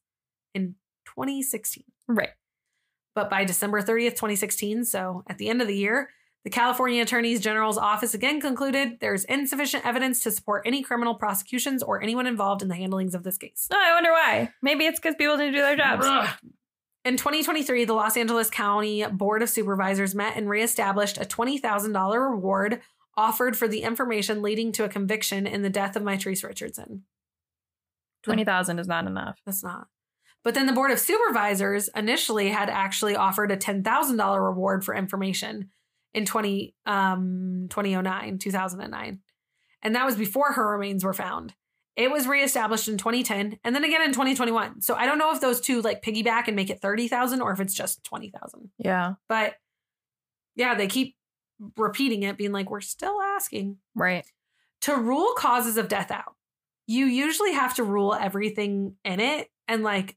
in 0.53 0.75
2016. 1.05 1.83
Right. 2.07 2.29
But 3.15 3.31
by 3.31 3.43
December 3.43 3.81
30th, 3.81 4.11
2016, 4.11 4.85
so 4.85 5.23
at 5.27 5.39
the 5.39 5.49
end 5.49 5.61
of 5.61 5.67
the 5.67 5.75
year, 5.75 6.11
the 6.43 6.51
California 6.51 7.01
Attorney 7.01 7.37
General's 7.39 7.77
office 7.77 8.13
again 8.13 8.39
concluded 8.39 8.99
there's 9.01 9.25
insufficient 9.25 9.85
evidence 9.85 10.21
to 10.21 10.31
support 10.31 10.63
any 10.65 10.83
criminal 10.83 11.15
prosecutions 11.15 11.83
or 11.83 12.01
anyone 12.01 12.27
involved 12.27 12.61
in 12.61 12.67
the 12.67 12.75
handlings 12.75 13.15
of 13.15 13.23
this 13.23 13.37
case. 13.37 13.67
No, 13.71 13.77
I 13.77 13.93
wonder 13.93 14.11
why. 14.11 14.53
Maybe 14.61 14.85
it's 14.85 14.99
because 14.99 15.15
people 15.15 15.35
didn't 15.35 15.55
do 15.55 15.61
their 15.61 15.75
jobs. 15.75 16.05
In 17.09 17.17
2023, 17.17 17.85
the 17.85 17.93
Los 17.95 18.15
Angeles 18.15 18.51
County 18.51 19.03
Board 19.03 19.41
of 19.41 19.49
Supervisors 19.49 20.13
met 20.13 20.37
and 20.37 20.47
reestablished 20.47 21.17
a 21.17 21.25
$20,000 21.25 22.29
reward 22.29 22.81
offered 23.17 23.57
for 23.57 23.67
the 23.67 23.81
information 23.81 24.43
leading 24.43 24.71
to 24.73 24.83
a 24.83 24.89
conviction 24.89 25.47
in 25.47 25.63
the 25.63 25.71
death 25.71 25.95
of 25.95 26.03
Mitrice 26.03 26.43
Richardson. 26.43 27.05
Twenty 28.21 28.43
thousand 28.43 28.77
is 28.77 28.87
not 28.87 29.07
enough. 29.07 29.41
That's 29.43 29.63
not. 29.63 29.87
But 30.43 30.53
then 30.53 30.67
the 30.67 30.71
Board 30.71 30.91
of 30.91 30.99
Supervisors 30.99 31.89
initially 31.95 32.49
had 32.49 32.69
actually 32.69 33.15
offered 33.15 33.51
a 33.51 33.57
$10,000 33.57 34.45
reward 34.45 34.85
for 34.85 34.93
information 34.93 35.71
in 36.13 36.27
20, 36.27 36.75
um, 36.85 37.65
2009, 37.71 38.37
2009. 38.37 39.19
And 39.81 39.95
that 39.95 40.05
was 40.05 40.15
before 40.15 40.51
her 40.51 40.73
remains 40.73 41.03
were 41.03 41.13
found. 41.13 41.55
It 41.99 42.09
was 42.09 42.27
reestablished 42.27 42.87
in 42.87 42.97
2010 42.97 43.59
and 43.65 43.75
then 43.75 43.83
again 43.83 44.01
in 44.01 44.13
2021. 44.13 44.81
So 44.81 44.95
I 44.95 45.05
don't 45.05 45.17
know 45.17 45.33
if 45.33 45.41
those 45.41 45.59
two 45.59 45.81
like 45.81 46.01
piggyback 46.01 46.47
and 46.47 46.55
make 46.55 46.69
it 46.69 46.81
30,000 46.81 47.41
or 47.41 47.51
if 47.51 47.59
it's 47.59 47.73
just 47.73 48.05
20,000. 48.05 48.69
Yeah. 48.77 49.15
But 49.27 49.55
yeah, 50.55 50.75
they 50.75 50.87
keep 50.87 51.17
repeating 51.75 52.23
it, 52.23 52.37
being 52.37 52.53
like, 52.53 52.69
we're 52.69 52.79
still 52.79 53.21
asking. 53.21 53.79
Right. 53.95 54.25
To 54.83 54.95
rule 54.95 55.33
causes 55.37 55.75
of 55.75 55.89
death 55.89 56.09
out, 56.09 56.35
you 56.87 57.05
usually 57.05 57.51
have 57.51 57.75
to 57.75 57.83
rule 57.83 58.13
everything 58.13 58.95
in 59.03 59.19
it 59.19 59.49
and 59.67 59.83
like 59.83 60.15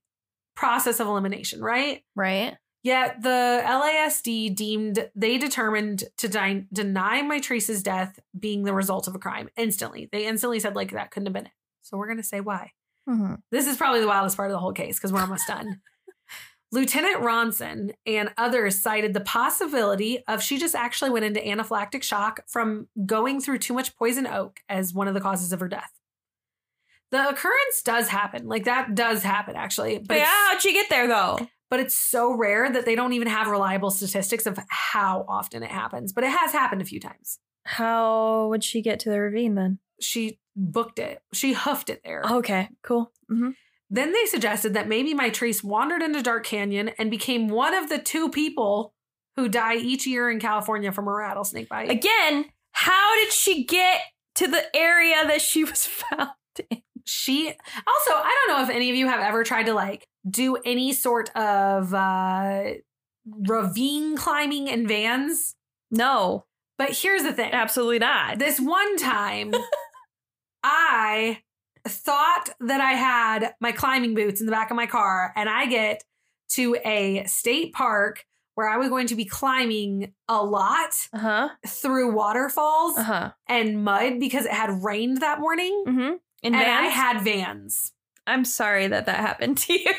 process 0.54 1.00
of 1.00 1.08
elimination, 1.08 1.60
right? 1.60 2.04
Right. 2.14 2.56
Yet 2.84 3.22
the 3.22 3.62
LASD 3.64 4.54
deemed 4.54 5.08
they 5.16 5.36
determined 5.36 6.04
to 6.18 6.28
di- 6.28 6.66
deny 6.72 7.38
trace's 7.40 7.82
death 7.82 8.20
being 8.38 8.62
the 8.62 8.74
result 8.74 9.08
of 9.08 9.16
a 9.16 9.18
crime 9.18 9.48
instantly. 9.56 10.08
They 10.12 10.26
instantly 10.26 10.60
said 10.60 10.76
like 10.76 10.92
that 10.92 11.10
couldn't 11.10 11.26
have 11.26 11.32
been 11.32 11.46
it. 11.46 11.52
So 11.82 11.96
we're 11.96 12.08
gonna 12.08 12.22
say 12.22 12.40
why. 12.40 12.72
Mm-hmm. 13.08 13.34
This 13.50 13.66
is 13.66 13.76
probably 13.76 14.00
the 14.00 14.06
wildest 14.06 14.36
part 14.36 14.50
of 14.50 14.54
the 14.54 14.58
whole 14.60 14.72
case 14.72 14.98
because 14.98 15.12
we're 15.12 15.20
almost 15.20 15.46
done. 15.46 15.80
Lieutenant 16.72 17.22
Ronson 17.22 17.92
and 18.06 18.30
others 18.38 18.80
cited 18.80 19.12
the 19.12 19.20
possibility 19.20 20.24
of 20.26 20.42
she 20.42 20.58
just 20.58 20.74
actually 20.74 21.10
went 21.10 21.24
into 21.26 21.40
anaphylactic 21.40 22.02
shock 22.02 22.40
from 22.48 22.88
going 23.04 23.40
through 23.40 23.58
too 23.58 23.74
much 23.74 23.94
poison 23.96 24.26
oak 24.26 24.60
as 24.70 24.94
one 24.94 25.06
of 25.06 25.12
the 25.14 25.20
causes 25.20 25.52
of 25.52 25.60
her 25.60 25.68
death. 25.68 25.90
The 27.10 27.28
occurrence 27.28 27.82
does 27.84 28.08
happen. 28.08 28.48
Like 28.48 28.64
that 28.64 28.94
does 28.94 29.22
happen 29.22 29.54
actually. 29.54 29.98
But 29.98 30.08
But 30.08 30.18
yeah, 30.18 30.48
how'd 30.48 30.62
she 30.62 30.72
get 30.72 30.88
there 30.88 31.06
though? 31.06 31.38
but 31.72 31.80
it's 31.80 31.94
so 31.96 32.34
rare 32.34 32.70
that 32.70 32.84
they 32.84 32.94
don't 32.94 33.14
even 33.14 33.28
have 33.28 33.48
reliable 33.48 33.90
statistics 33.90 34.44
of 34.44 34.58
how 34.68 35.24
often 35.26 35.62
it 35.62 35.70
happens. 35.70 36.12
But 36.12 36.22
it 36.22 36.30
has 36.30 36.52
happened 36.52 36.82
a 36.82 36.84
few 36.84 37.00
times. 37.00 37.38
How 37.64 38.48
would 38.48 38.62
she 38.62 38.82
get 38.82 39.00
to 39.00 39.10
the 39.10 39.18
ravine 39.18 39.54
then? 39.54 39.78
She 39.98 40.38
booked 40.56 40.98
it. 40.98 41.20
She 41.32 41.52
hoofed 41.52 41.90
it 41.90 42.00
there. 42.04 42.22
Okay, 42.30 42.68
cool. 42.82 43.12
hmm 43.28 43.50
Then 43.90 44.12
they 44.12 44.26
suggested 44.26 44.74
that 44.74 44.88
maybe 44.88 45.14
Mitrice 45.14 45.62
wandered 45.64 46.02
into 46.02 46.22
Dark 46.22 46.44
Canyon 46.44 46.90
and 46.98 47.10
became 47.10 47.48
one 47.48 47.74
of 47.74 47.88
the 47.88 47.98
two 47.98 48.28
people 48.30 48.94
who 49.36 49.48
die 49.48 49.76
each 49.76 50.06
year 50.06 50.30
in 50.30 50.38
California 50.40 50.92
from 50.92 51.08
a 51.08 51.12
rattlesnake 51.12 51.68
bite. 51.68 51.90
Again, 51.90 52.44
how 52.72 53.14
did 53.16 53.32
she 53.32 53.64
get 53.64 54.00
to 54.36 54.46
the 54.46 54.64
area 54.76 55.26
that 55.26 55.40
she 55.42 55.64
was 55.64 55.86
found 55.86 56.30
in? 56.70 56.82
She 57.04 57.48
also, 57.48 58.10
I 58.14 58.36
don't 58.46 58.56
know 58.56 58.62
if 58.64 58.70
any 58.70 58.88
of 58.88 58.94
you 58.96 59.08
have 59.08 59.20
ever 59.20 59.42
tried 59.42 59.64
to 59.66 59.74
like 59.74 60.06
do 60.30 60.56
any 60.64 60.92
sort 60.92 61.34
of 61.36 61.92
uh 61.92 62.62
ravine 63.26 64.16
climbing 64.16 64.68
in 64.68 64.86
vans. 64.86 65.54
No, 65.90 66.44
But 66.78 66.90
here's 66.96 67.22
the 67.22 67.32
thing. 67.32 67.52
absolutely 67.52 67.98
not. 67.98 68.38
This 68.38 68.58
one 68.60 68.96
time, 68.96 69.52
I 70.62 71.38
thought 71.86 72.50
that 72.60 72.80
I 72.80 72.92
had 72.92 73.54
my 73.60 73.72
climbing 73.72 74.14
boots 74.14 74.40
in 74.40 74.46
the 74.46 74.52
back 74.52 74.70
of 74.70 74.76
my 74.76 74.86
car, 74.86 75.32
and 75.36 75.48
I 75.48 75.66
get 75.66 76.04
to 76.50 76.76
a 76.84 77.24
state 77.26 77.72
park 77.72 78.24
where 78.54 78.68
I 78.68 78.76
was 78.76 78.88
going 78.90 79.06
to 79.06 79.14
be 79.14 79.24
climbing 79.24 80.12
a 80.28 80.44
lot 80.44 80.90
Uh 81.12 81.18
huh. 81.18 81.48
through 81.66 82.12
waterfalls 82.14 82.98
Uh 82.98 83.02
huh. 83.02 83.30
and 83.48 83.82
mud 83.82 84.20
because 84.20 84.44
it 84.44 84.52
had 84.52 84.82
rained 84.84 85.22
that 85.22 85.40
morning. 85.40 85.84
Mm-hmm. 85.86 86.12
And 86.44 86.56
I 86.56 86.82
had 86.88 87.22
vans. 87.22 87.92
I'm 88.26 88.44
sorry 88.44 88.86
that 88.88 89.06
that 89.06 89.16
happened 89.20 89.58
to 89.58 89.72
you. 89.72 89.94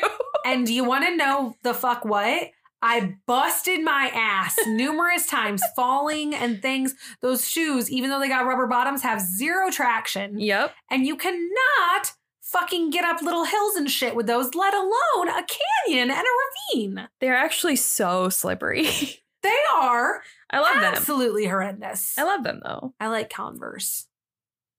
And 0.46 0.66
do 0.66 0.72
you 0.74 0.84
want 0.84 1.04
to 1.06 1.16
know 1.16 1.56
the 1.62 1.74
fuck 1.74 2.04
what? 2.04 2.50
I 2.86 3.16
busted 3.26 3.82
my 3.82 4.10
ass 4.14 4.56
numerous 4.66 5.26
times, 5.26 5.62
falling 5.76 6.34
and 6.34 6.60
things. 6.60 6.94
Those 7.22 7.48
shoes, 7.48 7.90
even 7.90 8.10
though 8.10 8.20
they 8.20 8.28
got 8.28 8.46
rubber 8.46 8.66
bottoms, 8.66 9.02
have 9.02 9.20
zero 9.22 9.70
traction. 9.70 10.38
yep. 10.38 10.74
And 10.90 11.06
you 11.06 11.16
cannot 11.16 12.12
fucking 12.42 12.90
get 12.90 13.04
up 13.06 13.22
little 13.22 13.44
hills 13.44 13.74
and 13.76 13.90
shit 13.90 14.14
with 14.14 14.26
those, 14.26 14.54
let 14.54 14.74
alone 14.74 15.28
a 15.28 15.44
canyon 15.86 16.10
and 16.10 16.20
a 16.26 16.74
ravine. 16.76 17.08
They're 17.20 17.34
actually 17.36 17.76
so 17.76 18.28
slippery. 18.28 18.88
They 19.42 19.58
are 19.74 20.22
I 20.48 20.60
love 20.60 20.76
them. 20.76 20.94
absolutely 20.94 21.44
horrendous. 21.44 22.16
I 22.16 22.22
love 22.22 22.44
them 22.44 22.62
though. 22.64 22.94
I 22.98 23.08
like 23.08 23.28
Converse. 23.28 24.06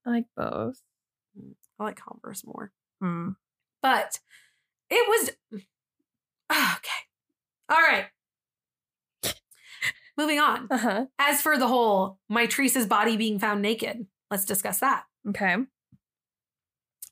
I 0.04 0.10
like 0.10 0.24
both. 0.36 0.80
I 1.78 1.84
like 1.84 1.94
Converse 1.96 2.44
more. 2.44 2.72
Hmm. 3.00 3.30
But 3.80 4.18
it 4.90 5.06
was 5.08 5.30
okay. 6.50 7.05
All 7.68 7.76
right. 7.78 8.06
Moving 10.16 10.38
on. 10.38 10.66
Uh 10.70 10.78
huh. 10.78 11.06
As 11.18 11.42
for 11.42 11.58
the 11.58 11.68
whole 11.68 12.18
Mitrice's 12.30 12.86
body 12.86 13.16
being 13.16 13.38
found 13.38 13.60
naked, 13.60 14.06
let's 14.30 14.44
discuss 14.46 14.78
that. 14.80 15.04
Okay. 15.28 15.56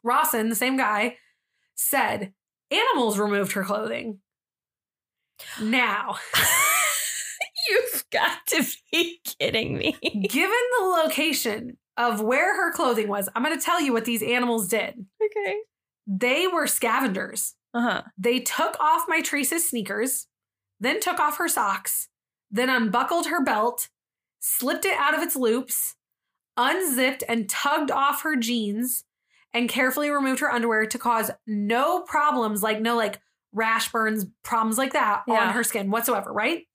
Rawson, 0.03 0.49
the 0.49 0.55
same 0.55 0.77
guy, 0.77 1.17
said 1.75 2.33
animals 2.71 3.19
removed 3.19 3.53
her 3.53 3.65
clothing. 3.65 4.21
Now, 5.61 6.17
You've 7.71 8.05
got 8.11 8.47
to 8.49 8.65
be 8.93 9.21
kidding 9.39 9.79
me. 9.79 9.97
given 10.29 10.51
the 10.79 10.85
location 10.87 11.77
of 11.97 12.21
where 12.21 12.55
her 12.57 12.73
clothing 12.73 13.09
was, 13.09 13.29
I'm 13.35 13.43
going 13.43 13.59
to 13.59 13.65
tell 13.65 13.81
you 13.81 13.93
what 13.93 14.05
these 14.05 14.23
animals 14.23 14.69
did. 14.69 14.95
okay. 15.25 15.57
They 16.07 16.47
were 16.47 16.67
scavengers. 16.67 17.55
Uh 17.73 17.81
huh. 17.81 18.03
They 18.19 18.41
took 18.41 18.79
off 18.81 19.07
Mitrice's 19.09 19.69
sneakers, 19.69 20.27
then 20.85 21.01
took 21.01 21.19
off 21.19 21.39
her 21.39 21.49
socks, 21.49 22.09
then 22.51 22.69
unbuckled 22.69 23.27
her 23.27 23.43
belt, 23.43 23.89
slipped 24.41 24.85
it 24.85 24.97
out 24.99 25.15
of 25.15 25.23
its 25.23 25.37
loops, 25.37 25.95
unzipped 26.57 27.25
and 27.29 27.49
tugged 27.49 27.91
off 27.91 28.23
her 28.23 28.37
jeans, 28.37 29.05
and 29.53 29.69
carefully 29.69 30.11
removed 30.11 30.41
her 30.41 30.51
underwear 30.51 30.87
to 30.87 30.99
cause 30.99 31.31
no 31.47 32.01
problems 32.03 32.63
like 32.63 32.81
no 32.81 32.97
like 32.97 33.21
rash 33.53 33.91
burns, 33.93 34.27
problems 34.43 34.79
like 34.79 34.93
that 34.95 35.23
Yeah. 35.29 35.35
on 35.47 35.53
her 35.55 35.63
skin 35.63 35.91
whatsoever, 35.91 36.33
right? 36.33 36.67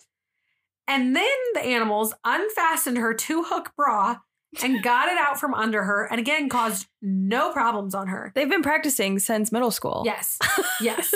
And 0.87 1.15
then 1.15 1.37
the 1.53 1.61
animals 1.61 2.13
unfastened 2.23 2.97
her 2.97 3.13
two 3.13 3.43
hook 3.43 3.71
bra 3.77 4.17
and 4.63 4.81
got 4.83 5.09
it 5.09 5.17
out 5.17 5.39
from 5.39 5.53
under 5.53 5.83
her 5.83 6.05
and 6.05 6.19
again 6.19 6.49
caused 6.49 6.87
no 7.01 7.51
problems 7.51 7.93
on 7.93 8.07
her. 8.07 8.31
They've 8.33 8.49
been 8.49 8.63
practicing 8.63 9.19
since 9.19 9.51
middle 9.51 9.71
school. 9.71 10.03
Yes. 10.05 10.39
Yes. 10.81 11.13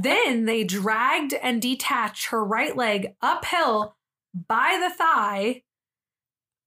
Then 0.00 0.44
they 0.46 0.64
dragged 0.64 1.34
and 1.34 1.60
detached 1.60 2.26
her 2.26 2.44
right 2.44 2.76
leg 2.76 3.14
uphill 3.22 3.96
by 4.48 4.78
the 4.82 4.94
thigh 4.94 5.62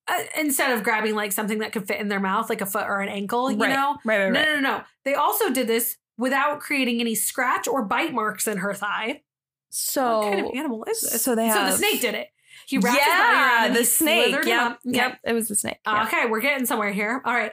uh, 0.08 0.24
instead 0.40 0.72
of 0.72 0.84
grabbing 0.84 1.16
like 1.16 1.32
something 1.32 1.60
that 1.60 1.72
could 1.74 1.88
fit 1.88 2.00
in 2.00 2.08
their 2.08 2.20
mouth, 2.20 2.50
like 2.50 2.62
a 2.62 2.66
foot 2.66 2.86
or 2.88 3.02
an 3.02 3.10
ankle, 3.10 3.52
you 3.52 3.58
right. 3.58 3.70
know? 3.70 3.98
Right, 4.06 4.24
right, 4.24 4.32
No, 4.32 4.40
right. 4.40 4.48
no, 4.50 4.56
no. 4.56 4.78
no. 4.78 4.84
They 5.04 5.16
also 5.16 5.52
did 5.52 5.68
this 5.68 5.98
without 6.18 6.60
creating 6.60 7.02
any 7.02 7.14
scratch 7.16 7.68
or 7.68 7.84
bite 7.84 8.14
marks 8.14 8.48
in 8.48 8.58
her 8.60 8.74
thigh. 8.74 9.22
So, 9.70 10.20
what 10.20 10.32
kind 10.34 10.46
of 10.46 10.52
animal 10.56 10.86
is 10.86 11.02
this? 11.02 11.22
so 11.22 11.36
they 11.36 11.50
So 11.50 11.66
the 11.66 11.72
snake 11.72 12.02
did 12.02 12.16
it. 12.16 12.28
He 12.68 12.78
wrapped 12.78 12.98
his 12.98 13.06
body 13.06 13.22
around 13.22 13.64
yeah, 13.64 13.68
the 13.74 13.80
he 13.80 13.86
snake. 13.86 14.36
Yep, 14.46 14.62
up. 14.62 14.80
Okay. 14.88 14.96
yep. 14.98 15.20
It 15.26 15.34
was 15.34 15.48
the 15.50 15.56
snake. 15.56 15.78
yeah. 15.86 16.06
Okay, 16.06 16.26
we're 16.30 16.42
getting 16.42 16.66
somewhere 16.66 16.92
here. 16.92 17.22
All 17.26 17.34
right. 17.34 17.52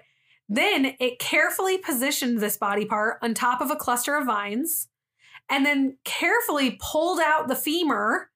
Then 0.48 0.94
it 1.00 1.18
carefully 1.18 1.78
positioned 1.78 2.38
this 2.40 2.56
body 2.56 2.84
part 2.84 3.18
on 3.22 3.34
top 3.34 3.60
of 3.60 3.70
a 3.70 3.76
cluster 3.76 4.16
of 4.16 4.26
vines 4.26 4.88
and 5.50 5.64
then 5.66 5.96
carefully 6.04 6.78
pulled 6.80 7.20
out 7.20 7.48
the 7.48 7.56
femur. 7.56 8.30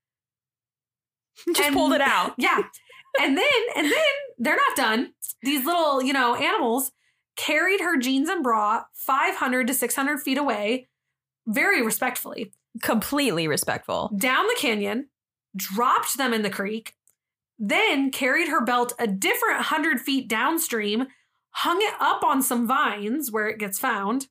Just 1.47 1.61
and- 1.61 1.75
pulled 1.75 1.93
it 1.93 2.01
out. 2.01 2.35
Yeah. 2.39 2.63
And 3.21 3.37
then, 3.37 3.45
and 3.75 3.87
then 3.91 4.03
they're 4.37 4.55
not 4.55 4.77
done. 4.77 5.13
These 5.43 5.65
little, 5.65 6.01
you 6.03 6.13
know, 6.13 6.37
animals 6.37 6.93
carried 7.37 7.81
her 7.81 7.97
jeans 7.97 8.29
and 8.29 8.45
bra 8.45 8.85
500 8.95 9.67
to 9.67 9.75
600 9.75 10.21
feet 10.21 10.37
away, 10.39 10.87
very 11.47 11.83
respectfully, 11.83 12.53
Completely 12.83 13.49
respectful. 13.49 14.13
down 14.17 14.47
the 14.47 14.57
canyon, 14.59 15.09
dropped 15.57 16.17
them 16.19 16.33
in 16.35 16.43
the 16.43 16.51
creek, 16.51 16.95
then 17.59 18.11
carried 18.13 18.49
her 18.49 18.63
belt 18.63 18.93
a 19.01 19.07
different 19.07 19.57
100 19.57 20.01
feet 20.01 20.29
downstream, 20.29 21.07
hung 21.51 21.79
it 21.81 21.95
up 21.99 22.23
on 22.23 22.41
some 22.43 22.69
vines 22.69 23.33
where 23.33 23.49
it 23.49 23.59
gets 23.59 23.79
found, 23.81 24.29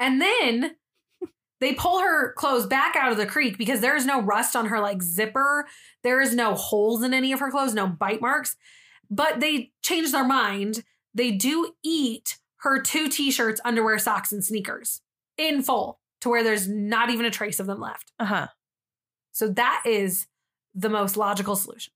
and 0.00 0.20
then 0.20 0.74
they 1.60 1.74
pull 1.74 2.00
her 2.00 2.32
clothes 2.32 2.66
back 2.66 2.96
out 2.96 3.12
of 3.12 3.18
the 3.18 3.26
creek 3.26 3.58
because 3.58 3.80
there 3.80 3.96
is 3.96 4.06
no 4.06 4.20
rust 4.20 4.56
on 4.56 4.66
her 4.66 4.80
like 4.80 5.02
zipper. 5.02 5.66
There 6.02 6.20
is 6.20 6.34
no 6.34 6.54
holes 6.54 7.02
in 7.02 7.12
any 7.12 7.32
of 7.32 7.40
her 7.40 7.50
clothes, 7.50 7.74
no 7.74 7.86
bite 7.86 8.20
marks. 8.20 8.56
But 9.10 9.40
they 9.40 9.72
change 9.82 10.12
their 10.12 10.24
mind. 10.24 10.84
They 11.14 11.32
do 11.32 11.74
eat 11.82 12.38
her 12.58 12.80
two 12.80 13.08
t-shirts, 13.08 13.60
underwear, 13.64 13.98
socks, 13.98 14.32
and 14.32 14.44
sneakers 14.44 15.02
in 15.36 15.62
full 15.62 16.00
to 16.20 16.28
where 16.28 16.44
there's 16.44 16.68
not 16.68 17.10
even 17.10 17.26
a 17.26 17.30
trace 17.30 17.60
of 17.60 17.66
them 17.66 17.80
left. 17.80 18.12
Uh 18.18 18.24
huh. 18.24 18.46
So 19.32 19.48
that 19.48 19.82
is 19.84 20.26
the 20.74 20.88
most 20.88 21.16
logical 21.16 21.56
solution. 21.56 21.92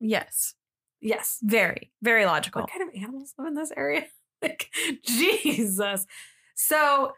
Yes. 0.00 0.54
Yes. 1.00 1.38
Very, 1.42 1.92
very 2.02 2.26
logical. 2.26 2.62
What 2.62 2.70
kind 2.70 2.88
of 2.88 2.94
animals 2.94 3.34
live 3.38 3.48
in 3.48 3.54
this 3.54 3.72
area? 3.76 4.06
Like, 4.42 4.70
Jesus. 5.04 6.06
So, 6.54 7.12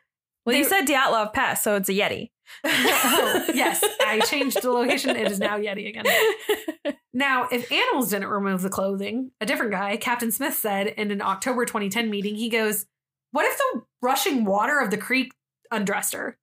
Well, 0.45 0.57
you 0.57 0.65
They- 0.65 0.69
said 0.69 0.87
Dyatlov 0.87 1.33
Pass, 1.33 1.63
so 1.63 1.77
it's 1.77 1.89
a 1.89 1.93
Yeti. 1.93 2.31
oh, 2.65 3.45
yes, 3.55 3.83
I 4.05 4.21
changed 4.27 4.61
the 4.63 4.71
location. 4.71 5.17
It 5.17 5.31
is 5.31 5.39
now 5.39 5.59
Yeti 5.59 5.89
again. 5.89 6.05
Now, 7.15 7.47
if 7.53 7.71
animals 7.71 8.09
didn't 8.09 8.29
remove 8.29 8.63
the 8.63 8.71
clothing, 8.71 9.33
a 9.39 9.45
different 9.45 9.71
guy, 9.71 9.99
Captain 9.99 10.33
Smith, 10.33 10.55
said 10.55 10.87
in 10.87 11.11
an 11.11 11.21
October 11.21 11.67
2010 11.67 12.09
meeting, 12.09 12.37
he 12.37 12.49
goes, 12.49 12.87
What 13.33 13.45
if 13.45 13.59
the 13.59 13.83
rushing 14.01 14.47
water 14.47 14.79
of 14.81 14.91
the 14.91 14.97
creek 14.97 15.31
undressed 15.71 16.15
her? 16.15 16.39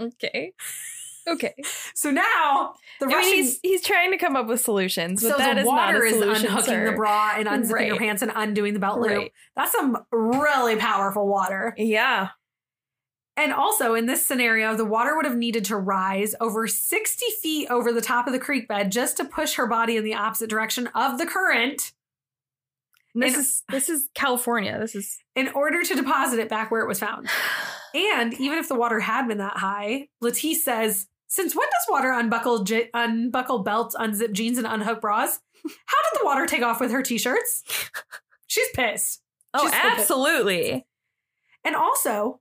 okay. 0.00 0.54
Okay. 1.28 1.54
So 1.94 2.10
now 2.10 2.74
the 3.00 3.06
I 3.06 3.08
mean, 3.08 3.16
rushing. 3.18 3.34
he's 3.34 3.60
he's 3.62 3.82
trying 3.82 4.10
to 4.12 4.16
come 4.16 4.36
up 4.36 4.46
with 4.46 4.60
solutions, 4.62 5.22
but 5.22 5.32
so 5.32 5.36
that 5.38 5.54
the 5.56 5.60
is 5.62 5.66
water 5.66 5.92
not 5.94 6.02
a 6.02 6.04
is 6.06 6.12
solution, 6.14 6.46
unhooking 6.46 6.64
sir. 6.64 6.90
the 6.92 6.96
bra 6.96 7.32
and 7.36 7.46
unzipping 7.46 7.86
your 7.88 7.98
pants 7.98 8.22
and 8.22 8.32
undoing 8.34 8.72
the 8.72 8.80
belt 8.80 9.00
loop. 9.00 9.10
Right. 9.10 9.32
That's 9.54 9.72
some 9.72 9.98
really 10.12 10.76
powerful 10.76 11.26
water. 11.28 11.74
Yeah. 11.76 12.28
And 13.36 13.52
also 13.52 13.94
in 13.94 14.06
this 14.06 14.24
scenario, 14.24 14.74
the 14.76 14.84
water 14.84 15.14
would 15.14 15.26
have 15.26 15.36
needed 15.36 15.64
to 15.66 15.76
rise 15.76 16.34
over 16.40 16.66
60 16.66 17.26
feet 17.42 17.68
over 17.70 17.92
the 17.92 18.00
top 18.00 18.26
of 18.26 18.32
the 18.32 18.38
creek 18.38 18.66
bed 18.66 18.90
just 18.90 19.16
to 19.18 19.24
push 19.24 19.54
her 19.54 19.66
body 19.66 19.96
in 19.96 20.04
the 20.04 20.14
opposite 20.14 20.48
direction 20.48 20.86
of 20.94 21.18
the 21.18 21.26
current 21.26 21.92
And 23.14 23.22
This 23.22 23.34
And- 23.34 23.40
is 23.42 23.62
this 23.70 23.88
is 23.88 24.08
California. 24.14 24.78
This 24.78 24.94
is 24.94 25.18
in 25.34 25.48
order 25.48 25.82
to 25.82 25.94
deposit 25.94 26.38
it 26.38 26.48
back 26.48 26.70
where 26.70 26.80
it 26.82 26.88
was 26.88 26.98
found. 27.00 27.28
And 27.94 28.34
even 28.34 28.58
if 28.58 28.68
the 28.68 28.74
water 28.74 29.00
had 29.00 29.26
been 29.26 29.38
that 29.38 29.56
high, 29.56 30.08
Latice 30.22 30.56
says, 30.56 31.06
since 31.28 31.56
when 31.56 31.66
does 31.66 31.86
water 31.90 32.12
unbuckle 32.12 32.64
j- 32.64 32.90
unbuckle 32.92 33.60
belts, 33.60 33.96
unzip 33.96 34.32
jeans, 34.32 34.58
and 34.58 34.66
unhook 34.66 35.00
bras? 35.00 35.40
How 35.64 36.02
did 36.12 36.20
the 36.20 36.26
water 36.26 36.44
take 36.44 36.60
off 36.62 36.78
with 36.78 36.90
her 36.90 37.00
t-shirts? 37.02 37.62
She's 38.48 38.68
pissed. 38.74 39.22
Oh, 39.54 39.64
She's 39.64 39.72
absolutely. 39.82 40.84
And 41.64 41.74
also, 41.74 42.40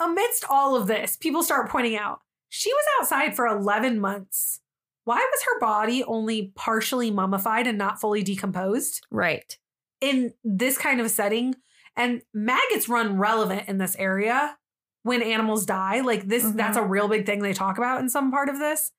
amidst 0.00 0.44
all 0.48 0.76
of 0.76 0.86
this, 0.86 1.16
people 1.16 1.42
start 1.42 1.68
pointing 1.68 1.96
out 1.96 2.20
she 2.50 2.72
was 2.72 2.84
outside 3.00 3.36
for 3.36 3.46
11 3.46 4.00
months. 4.00 4.60
Why 5.04 5.16
was 5.16 5.42
her 5.44 5.60
body 5.60 6.02
only 6.04 6.52
partially 6.54 7.10
mummified 7.10 7.66
and 7.66 7.76
not 7.76 8.00
fully 8.00 8.22
decomposed 8.22 9.06
Right. 9.10 9.58
in 10.00 10.32
this 10.44 10.78
kind 10.78 11.00
of 11.00 11.10
setting? 11.10 11.54
And 11.96 12.22
maggots 12.32 12.88
run 12.88 13.18
relevant 13.18 13.68
in 13.68 13.78
this 13.78 13.96
area 13.96 14.56
when 15.02 15.20
animals 15.22 15.66
die. 15.66 16.00
Like 16.00 16.28
this, 16.28 16.44
Mhm. 16.44 16.56
that's 16.56 16.76
a 16.76 16.82
real 16.82 17.08
big 17.08 17.26
thing 17.26 17.40
they 17.40 17.52
talk 17.52 17.76
about 17.76 18.00
in 18.00 18.08
some 18.08 18.30
part 18.30 18.48
of 18.48 18.58
this. 18.58 18.92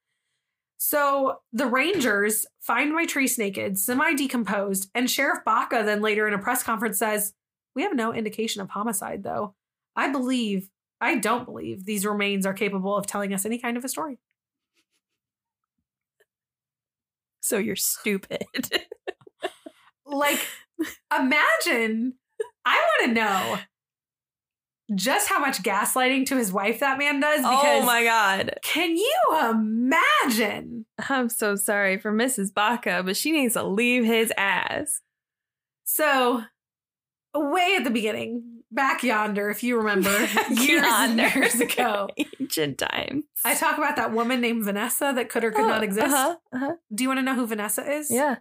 So 0.78 1.42
the 1.52 1.66
Rangers 1.66 2.46
find 2.60 2.92
Mitrice 2.94 3.38
naked, 3.38 3.78
semi 3.78 4.14
decomposed, 4.14 4.90
and 4.96 5.10
Sheriff 5.10 5.44
Baca 5.44 5.82
then 5.84 6.02
later 6.02 6.28
in 6.28 6.34
a 6.34 6.40
press 6.40 6.64
conference 6.64 6.98
says, 7.00 7.34
We 7.76 7.84
have 7.84 7.96
no 7.96 8.14
indication 8.14 8.62
of 8.62 8.70
homicide, 8.72 9.24
though. 9.24 9.56
I 9.96 10.10
believe, 10.10 10.70
I 11.02 11.18
don't 11.18 11.46
believe 11.46 11.86
these 11.86 12.06
remains 12.06 12.46
are 12.46 12.54
capable 12.54 12.96
of 12.96 13.08
telling 13.08 13.34
us 13.34 13.46
any 13.46 13.58
kind 13.58 13.78
of 13.78 13.86
a 13.86 13.90
story. 13.90 14.20
So 17.40 17.58
you're 17.58 17.76
stupid. 17.76 18.46
Like, 20.06 20.46
imagine, 21.16 22.14
I 22.66 22.76
want 22.76 23.10
to 23.10 23.14
know 23.14 23.60
just 24.96 25.30
how 25.30 25.40
much 25.40 25.62
gaslighting 25.62 26.26
to 26.28 26.36
his 26.36 26.52
wife 26.52 26.80
that 26.80 26.98
man 26.98 27.20
does 27.20 27.42
oh 27.46 27.50
because 27.50 27.84
oh 27.84 27.86
my 27.86 28.04
god. 28.04 28.58
can 28.64 28.98
you 28.98 29.16
imagine? 29.52 30.86
I'm 31.10 31.30
so 31.30 31.56
sorry 31.56 32.00
for 32.00 32.12
Mrs. 32.12 32.54
Baca, 32.54 33.04
but 33.06 33.16
she 33.16 33.32
needs 33.32 33.54
to 33.54 33.64
leave 33.64 34.04
his 34.04 34.34
ass. 34.36 35.02
So, 35.84 36.44
way 37.36 37.76
at 37.78 37.84
the 37.84 37.92
beginning, 37.92 38.59
back 38.72 39.04
yonder, 39.04 39.50
if 39.50 39.64
you 39.64 39.78
remember, 39.78 40.10
years 40.52 40.86
and 40.88 41.20
years 41.20 41.60
ago, 41.60 42.10
Ancient 42.40 42.78
times. 42.78 43.26
I 43.44 43.56
talk 43.56 43.78
about 43.78 43.96
that 43.96 44.12
woman 44.14 44.42
named 44.42 44.64
Vanessa 44.66 45.12
that 45.16 45.30
could 45.30 45.44
or 45.44 45.52
could 45.52 45.66
Oh, 45.66 45.68
not 45.68 45.84
exist. 45.84 46.08
Uh-huh, 46.08 46.36
uh-huh. 46.54 46.74
Do 46.94 47.04
you 47.04 47.10
want 47.10 47.20
to 47.20 47.24
know 47.24 47.36
who 47.36 47.48
Vanessa 47.48 47.90
is? 47.92 48.10
Yeah. 48.12 48.38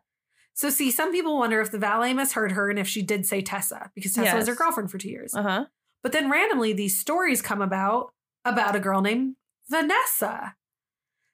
So, 0.55 0.71
see, 0.71 0.91
some 0.91 1.13
people 1.13 1.39
wonder 1.39 1.61
if 1.61 1.71
the 1.71 1.79
valet 1.79 2.13
misheard 2.15 2.53
her 2.53 2.69
and 2.69 2.79
if 2.79 2.89
she 2.89 3.03
did 3.03 3.27
say 3.27 3.41
Tessa 3.43 3.91
because 3.95 4.13
Tessa 4.15 4.37
was 4.37 4.49
her 4.49 4.55
girlfriend 4.57 4.91
for 4.91 4.99
two 4.99 5.09
years. 5.09 5.33
Uh-huh. 5.35 5.67
But 6.03 6.13
then 6.13 6.31
randomly, 6.31 6.73
these 6.73 6.99
stories 6.99 7.41
come 7.43 7.63
about 7.63 8.13
about 8.45 8.75
a 8.75 8.81
girl 8.81 9.01
named 9.01 9.37
Vanessa. 9.71 10.57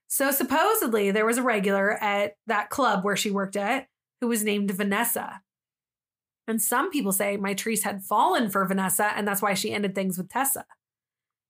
So, 0.08 0.30
supposedly, 0.30 1.10
there 1.10 1.24
was 1.26 1.38
a 1.38 1.42
regular 1.42 1.92
at 2.02 2.36
that 2.46 2.68
club 2.70 3.02
where 3.04 3.16
she 3.16 3.30
worked 3.30 3.56
at 3.56 3.88
who 4.20 4.28
was 4.28 4.44
named 4.44 4.70
Vanessa. 4.70 5.40
And 6.46 6.60
some 6.60 6.90
people 6.90 7.12
say 7.12 7.38
Mitrice 7.38 7.82
had 7.82 8.02
fallen 8.02 8.50
for 8.50 8.64
Vanessa, 8.66 9.16
and 9.16 9.26
that's 9.26 9.42
why 9.42 9.54
she 9.54 9.72
ended 9.72 9.94
things 9.94 10.18
with 10.18 10.28
Tessa. 10.28 10.66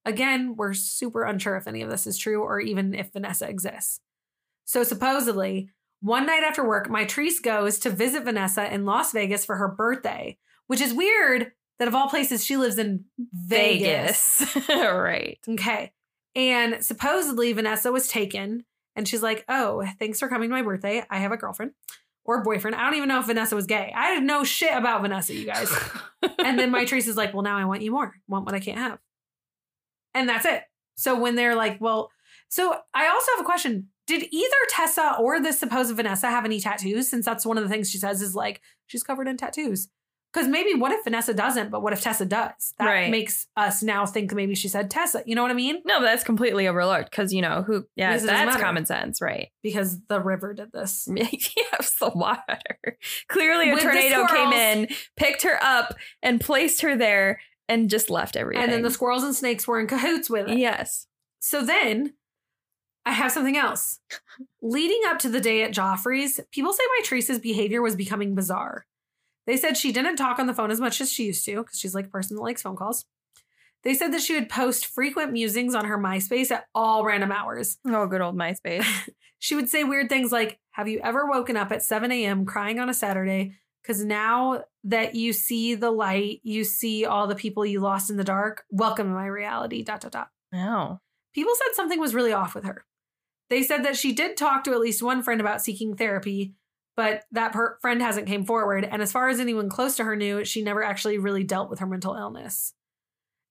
Again, 0.04 0.54
we're 0.56 0.74
super 0.74 1.24
unsure 1.24 1.56
if 1.56 1.66
any 1.66 1.82
of 1.82 1.90
this 1.90 2.06
is 2.06 2.18
true 2.18 2.42
or 2.42 2.60
even 2.60 2.94
if 2.94 3.12
Vanessa 3.12 3.48
exists. 3.48 4.00
So, 4.64 4.84
supposedly, 4.84 5.70
one 6.00 6.26
night 6.26 6.42
after 6.42 6.66
work, 6.66 6.88
Mitrice 6.88 7.42
goes 7.42 7.78
to 7.80 7.90
visit 7.90 8.24
Vanessa 8.24 8.72
in 8.72 8.84
Las 8.84 9.12
Vegas 9.12 9.44
for 9.44 9.56
her 9.56 9.68
birthday, 9.68 10.36
which 10.66 10.80
is 10.80 10.92
weird 10.92 11.52
that 11.78 11.88
of 11.88 11.94
all 11.94 12.08
places, 12.08 12.44
she 12.44 12.56
lives 12.56 12.78
in 12.78 13.04
Vegas. 13.18 14.44
Vegas. 14.44 14.68
right. 14.68 15.38
Okay. 15.48 15.92
And 16.34 16.84
supposedly 16.84 17.52
Vanessa 17.52 17.90
was 17.90 18.08
taken 18.08 18.64
and 18.96 19.08
she's 19.08 19.22
like, 19.22 19.44
Oh, 19.48 19.84
thanks 19.98 20.20
for 20.20 20.28
coming 20.28 20.50
to 20.50 20.54
my 20.54 20.62
birthday. 20.62 21.04
I 21.10 21.18
have 21.18 21.32
a 21.32 21.36
girlfriend 21.36 21.72
or 22.24 22.42
boyfriend. 22.42 22.74
I 22.74 22.84
don't 22.84 22.94
even 22.94 23.08
know 23.08 23.20
if 23.20 23.26
Vanessa 23.26 23.54
was 23.54 23.66
gay. 23.66 23.92
I 23.94 24.10
didn't 24.10 24.26
know 24.26 24.44
shit 24.44 24.74
about 24.74 25.02
Vanessa, 25.02 25.34
you 25.34 25.46
guys. 25.46 25.70
and 26.38 26.58
then 26.58 26.72
Mitrice 26.72 27.06
is 27.06 27.16
like, 27.16 27.34
Well, 27.34 27.42
now 27.42 27.56
I 27.56 27.64
want 27.64 27.82
you 27.82 27.90
more. 27.90 28.14
Want 28.28 28.46
what 28.46 28.54
I 28.54 28.60
can't 28.60 28.78
have. 28.78 28.98
And 30.14 30.28
that's 30.28 30.46
it. 30.46 30.62
So 30.96 31.18
when 31.18 31.34
they're 31.34 31.54
like, 31.54 31.80
Well, 31.80 32.10
so 32.48 32.76
I 32.94 33.08
also 33.08 33.32
have 33.32 33.40
a 33.40 33.44
question. 33.44 33.88
Did 34.06 34.26
either 34.30 34.56
Tessa 34.68 35.16
or 35.18 35.40
this 35.40 35.58
supposed 35.58 35.94
Vanessa 35.96 36.28
have 36.28 36.44
any 36.44 36.60
tattoos? 36.60 37.08
Since 37.08 37.24
that's 37.24 37.46
one 37.46 37.56
of 37.56 37.64
the 37.64 37.70
things 37.70 37.90
she 37.90 37.98
says 37.98 38.20
is 38.20 38.34
like, 38.34 38.60
she's 38.86 39.02
covered 39.02 39.28
in 39.28 39.36
tattoos. 39.36 39.88
Because 40.34 40.48
maybe 40.48 40.74
what 40.74 40.90
if 40.90 41.04
Vanessa 41.04 41.32
doesn't, 41.32 41.70
but 41.70 41.80
what 41.80 41.92
if 41.92 42.00
Tessa 42.00 42.24
does? 42.26 42.74
That 42.80 42.86
Right. 42.86 43.08
makes 43.10 43.46
us 43.56 43.84
now 43.84 44.04
think 44.04 44.34
maybe 44.34 44.56
she 44.56 44.66
said 44.66 44.90
Tessa. 44.90 45.22
You 45.24 45.36
know 45.36 45.42
what 45.42 45.52
I 45.52 45.54
mean? 45.54 45.80
No, 45.84 46.00
but 46.00 46.06
that's 46.06 46.24
completely 46.24 46.66
overlooked 46.66 47.08
because 47.10 47.32
you 47.32 47.40
know 47.40 47.62
who. 47.62 47.86
Yeah, 47.94 48.16
that's 48.18 48.56
common 48.60 48.84
sense, 48.84 49.20
right? 49.20 49.50
Because 49.62 50.00
the 50.08 50.20
river 50.20 50.52
did 50.52 50.72
this. 50.72 51.08
yes, 51.14 51.94
the 52.00 52.10
water. 52.14 52.58
Clearly, 53.28 53.70
a 53.70 53.74
With 53.74 53.82
tornado 53.84 54.26
came 54.26 54.52
in, 54.52 54.88
picked 55.16 55.42
her 55.42 55.56
up, 55.62 55.94
and 56.20 56.40
placed 56.40 56.80
her 56.82 56.96
there, 56.96 57.40
and 57.68 57.88
just 57.88 58.10
left 58.10 58.34
everything. 58.34 58.62
And 58.64 58.72
then 58.72 58.82
the 58.82 58.90
squirrels 58.90 59.22
and 59.22 59.36
snakes 59.36 59.68
were 59.68 59.78
in 59.78 59.86
cahoots 59.86 60.28
with 60.28 60.48
it. 60.48 60.58
yes, 60.58 61.06
So 61.38 61.62
then 61.64 62.14
I 63.06 63.12
have 63.12 63.30
something 63.30 63.56
else. 63.56 64.00
Leading 64.62 65.00
up 65.06 65.18
to 65.20 65.28
the 65.28 65.40
day 65.40 65.62
at 65.62 65.72
Geoffrey's, 65.72 66.40
people 66.50 66.72
say 66.72 66.82
Mitrice's 67.00 67.38
behavior 67.38 67.80
was 67.82 67.94
becoming 67.94 68.34
bizarre. 68.34 68.86
They 69.46 69.56
said 69.56 69.76
she 69.76 69.92
didn't 69.92 70.16
talk 70.16 70.38
on 70.38 70.46
the 70.46 70.54
phone 70.54 70.70
as 70.70 70.80
much 70.80 71.00
as 71.00 71.12
she 71.12 71.24
used 71.26 71.44
to 71.46 71.56
because 71.62 71.78
she's 71.78 71.94
like 71.94 72.06
a 72.06 72.10
person 72.10 72.36
that 72.36 72.42
likes 72.42 72.62
phone 72.62 72.76
calls. 72.76 73.04
They 73.82 73.92
said 73.94 74.12
that 74.14 74.22
she 74.22 74.34
would 74.34 74.48
post 74.48 74.86
frequent 74.86 75.32
musings 75.32 75.74
on 75.74 75.84
her 75.84 75.98
MySpace 75.98 76.50
at 76.50 76.66
all 76.74 77.04
random 77.04 77.30
hours. 77.30 77.76
oh, 77.86 78.06
good 78.06 78.20
old 78.22 78.36
MySpace. 78.36 78.86
She 79.40 79.54
would 79.56 79.68
say 79.68 79.84
weird 79.84 80.08
things 80.08 80.32
like, 80.32 80.58
Have 80.70 80.88
you 80.88 81.00
ever 81.04 81.26
woken 81.26 81.54
up 81.54 81.70
at 81.70 81.82
7 81.82 82.10
a.m. 82.10 82.46
crying 82.46 82.80
on 82.80 82.88
a 82.88 82.94
Saturday? 82.94 83.58
Because 83.82 84.02
now 84.02 84.64
that 84.84 85.14
you 85.14 85.34
see 85.34 85.74
the 85.74 85.90
light, 85.90 86.40
you 86.42 86.64
see 86.64 87.04
all 87.04 87.26
the 87.26 87.34
people 87.34 87.66
you 87.66 87.80
lost 87.80 88.08
in 88.08 88.16
the 88.16 88.24
dark. 88.24 88.64
Welcome 88.70 89.08
to 89.08 89.12
my 89.12 89.26
reality. 89.26 89.82
Dot, 89.82 90.00
dot, 90.00 90.12
dot. 90.12 90.28
oh, 90.54 90.98
People 91.34 91.52
said 91.56 91.74
something 91.74 92.00
was 92.00 92.14
really 92.14 92.32
off 92.32 92.54
with 92.54 92.64
her. 92.64 92.86
They 93.50 93.62
said 93.62 93.84
that 93.84 93.98
she 93.98 94.14
did 94.14 94.38
talk 94.38 94.64
to 94.64 94.72
at 94.72 94.80
least 94.80 95.02
one 95.02 95.22
friend 95.22 95.42
about 95.42 95.60
seeking 95.62 95.94
therapy, 95.94 96.54
but 96.96 97.24
that 97.32 97.52
per- 97.52 97.78
friend 97.80 98.00
hasn't 98.00 98.26
came 98.26 98.44
forward. 98.44 98.84
And 98.84 99.02
as 99.02 99.12
far 99.12 99.28
as 99.28 99.40
anyone 99.40 99.68
close 99.68 99.96
to 99.96 100.04
her 100.04 100.16
knew, 100.16 100.44
she 100.44 100.62
never 100.62 100.82
actually 100.82 101.18
really 101.18 101.44
dealt 101.44 101.70
with 101.70 101.80
her 101.80 101.86
mental 101.86 102.14
illness. 102.14 102.72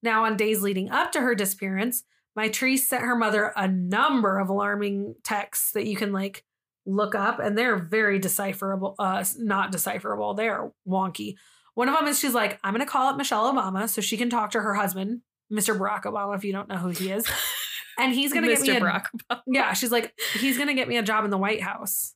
Now, 0.02 0.26
on 0.26 0.38
days 0.38 0.62
leading 0.62 0.90
up 0.90 1.12
to 1.14 1.22
her 1.22 1.36
disappearance, 1.36 2.04
Mitrice 2.38 2.80
sent 2.80 3.04
her 3.04 3.16
mother 3.16 3.54
a 3.56 3.68
number 3.68 4.40
of 4.40 4.50
alarming 4.50 5.16
texts 5.24 5.72
that 5.72 5.86
you 5.86 5.96
can 5.96 6.12
like 6.12 6.44
look 6.86 7.16
up, 7.16 7.40
and 7.40 7.58
they're 7.58 7.78
very 7.78 8.20
decipherable. 8.20 8.96
Uh, 9.00 9.24
not 9.38 9.72
decipherable. 9.72 10.34
They're 10.34 10.72
wonky. 10.88 11.36
One 11.76 11.90
of 11.90 11.96
them 11.96 12.08
is 12.08 12.20
she's 12.20 12.34
like, 12.34 12.60
I'm 12.64 12.74
going 12.74 12.86
to 12.86 12.92
call 12.92 13.08
up 13.08 13.18
Michelle 13.18 13.52
Obama 13.52 13.90
so 13.90 14.02
she 14.02 14.18
can 14.18 14.30
talk 14.30 14.52
to 14.52 14.62
her 14.62 14.76
husband, 14.76 15.22
Mr. 15.52 15.78
Barack 15.78 16.04
Obama, 16.04 16.36
if 16.36 16.44
you 16.44 16.52
don't 16.52 16.68
know 16.70 16.78
who 16.78 16.90
he 16.90 17.12
is. 17.12 17.26
And 17.98 18.14
he's 18.14 18.34
going 18.34 18.44
to 18.44 18.56
get 18.56 18.62
me 18.62 18.70
a, 19.30 19.42
yeah, 19.46 19.74
she's 19.74 19.92
like, 19.92 20.20
he's 20.40 20.58
gonna 20.58 20.74
get 20.74 20.88
me 20.88 20.98
a 20.98 21.04
job 21.04 21.26
in 21.26 21.30
the 21.30 21.38
White 21.38 21.62
House. 21.62 22.16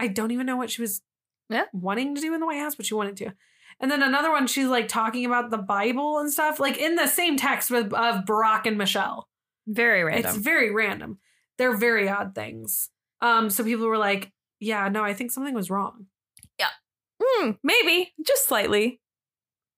I 0.00 0.08
don't 0.08 0.30
even 0.30 0.46
know 0.46 0.56
what 0.56 0.70
she 0.70 0.82
was 0.82 1.02
Yeah. 1.48 1.64
wanting 1.72 2.14
to 2.14 2.20
do 2.20 2.32
in 2.34 2.40
the 2.40 2.46
White 2.46 2.58
House, 2.60 2.74
but 2.74 2.86
she 2.86 2.94
wanted 2.94 3.16
to. 3.18 3.32
And 3.80 3.90
then 3.90 4.02
another 4.02 4.30
one, 4.30 4.46
she's 4.46 4.66
like 4.68 4.88
talking 4.88 5.24
about 5.24 5.50
the 5.50 5.58
Bible 5.58 6.18
and 6.18 6.30
stuff, 6.32 6.60
like 6.60 6.76
in 6.78 6.96
the 6.96 7.06
same 7.06 7.36
text 7.36 7.70
with 7.70 7.92
of 7.94 8.24
Barack 8.24 8.66
and 8.66 8.76
Michelle. 8.78 9.28
Very 9.66 10.02
random. 10.04 10.26
It's 10.34 10.36
very 10.38 10.70
random. 10.74 11.18
They're 11.58 11.76
very 11.76 12.08
odd 12.08 12.34
things. 12.34 12.90
Um, 13.20 13.50
so 13.50 13.62
people 13.64 13.86
were 13.86 13.98
like, 13.98 14.32
Yeah, 14.58 14.88
no, 14.88 15.02
I 15.04 15.14
think 15.14 15.30
something 15.30 15.54
was 15.54 15.70
wrong. 15.70 16.06
Hmm, 17.22 17.50
maybe 17.62 18.12
just 18.26 18.48
slightly, 18.48 18.98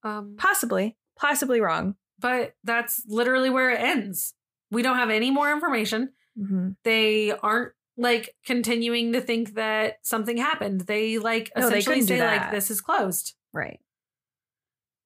Um, 0.04 0.36
possibly, 0.38 0.96
possibly 1.18 1.60
wrong. 1.60 1.96
but 2.20 2.54
that's 2.62 3.02
literally 3.08 3.50
where 3.50 3.70
it 3.70 3.80
ends. 3.80 4.34
We 4.70 4.82
don't 4.82 4.96
have 4.96 5.10
any 5.10 5.30
more 5.32 5.50
information. 5.52 6.12
Mm-hmm. 6.38 6.70
they 6.84 7.32
aren't 7.32 7.72
like 7.96 8.34
continuing 8.44 9.12
to 9.12 9.20
think 9.20 9.54
that 9.54 9.98
something 10.02 10.36
happened. 10.36 10.82
They 10.82 11.18
like 11.18 11.50
No, 11.56 11.66
essentially 11.66 12.00
do 12.00 12.06
say 12.06 12.26
like 12.26 12.50
this 12.50 12.70
is 12.70 12.80
closed. 12.80 13.34
Right. 13.52 13.80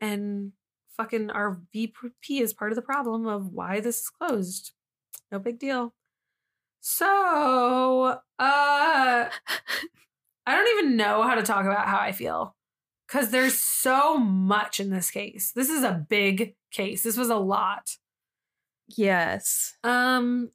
And 0.00 0.52
fucking 0.96 1.30
our 1.30 1.60
VP 1.72 2.40
is 2.40 2.52
part 2.52 2.72
of 2.72 2.76
the 2.76 2.82
problem 2.82 3.26
of 3.26 3.48
why 3.52 3.80
this 3.80 4.00
is 4.00 4.08
closed. 4.08 4.72
No 5.30 5.38
big 5.38 5.58
deal. 5.58 5.94
So, 6.80 8.18
uh 8.38 9.28
I 10.48 10.54
don't 10.54 10.78
even 10.78 10.96
know 10.96 11.22
how 11.22 11.34
to 11.34 11.42
talk 11.42 11.64
about 11.66 11.88
how 11.88 11.98
I 11.98 12.12
feel 12.12 12.54
cuz 13.08 13.30
there's 13.30 13.58
so 13.58 14.16
much 14.18 14.78
in 14.78 14.90
this 14.90 15.10
case. 15.10 15.52
This 15.52 15.68
is 15.68 15.82
a 15.82 16.06
big 16.08 16.54
case. 16.70 17.02
This 17.02 17.16
was 17.16 17.30
a 17.30 17.36
lot. 17.36 17.96
Yes. 18.88 19.74
Um 19.82 20.52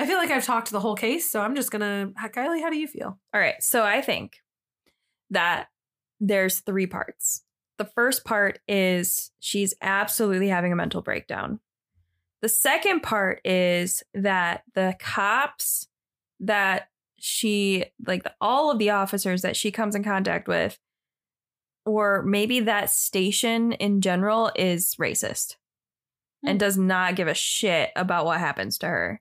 I 0.00 0.06
feel 0.06 0.16
like 0.16 0.30
I've 0.30 0.46
talked 0.46 0.70
the 0.70 0.80
whole 0.80 0.96
case, 0.96 1.30
so 1.30 1.42
I'm 1.42 1.54
just 1.54 1.70
to 1.72 2.10
Kylee, 2.16 2.62
how 2.62 2.70
do 2.70 2.78
you 2.78 2.86
feel? 2.86 3.18
All 3.34 3.40
right. 3.40 3.62
So 3.62 3.84
I 3.84 4.00
think 4.00 4.38
that 5.28 5.66
there's 6.18 6.60
three 6.60 6.86
parts. 6.86 7.42
The 7.76 7.84
first 7.84 8.24
part 8.24 8.60
is 8.66 9.30
she's 9.40 9.74
absolutely 9.82 10.48
having 10.48 10.72
a 10.72 10.76
mental 10.76 11.02
breakdown. 11.02 11.60
The 12.40 12.48
second 12.48 13.02
part 13.02 13.46
is 13.46 14.02
that 14.14 14.62
the 14.74 14.96
cops 14.98 15.86
that 16.40 16.88
she, 17.18 17.84
like 18.06 18.22
the, 18.22 18.32
all 18.40 18.70
of 18.70 18.78
the 18.78 18.88
officers 18.88 19.42
that 19.42 19.54
she 19.54 19.70
comes 19.70 19.94
in 19.94 20.02
contact 20.02 20.48
with, 20.48 20.78
or 21.84 22.22
maybe 22.22 22.60
that 22.60 22.88
station 22.88 23.72
in 23.72 24.00
general 24.00 24.50
is 24.56 24.94
racist 24.94 25.56
and 26.42 26.54
hmm. 26.54 26.58
does 26.58 26.78
not 26.78 27.16
give 27.16 27.28
a 27.28 27.34
shit 27.34 27.90
about 27.96 28.24
what 28.24 28.40
happens 28.40 28.78
to 28.78 28.86
her. 28.86 29.20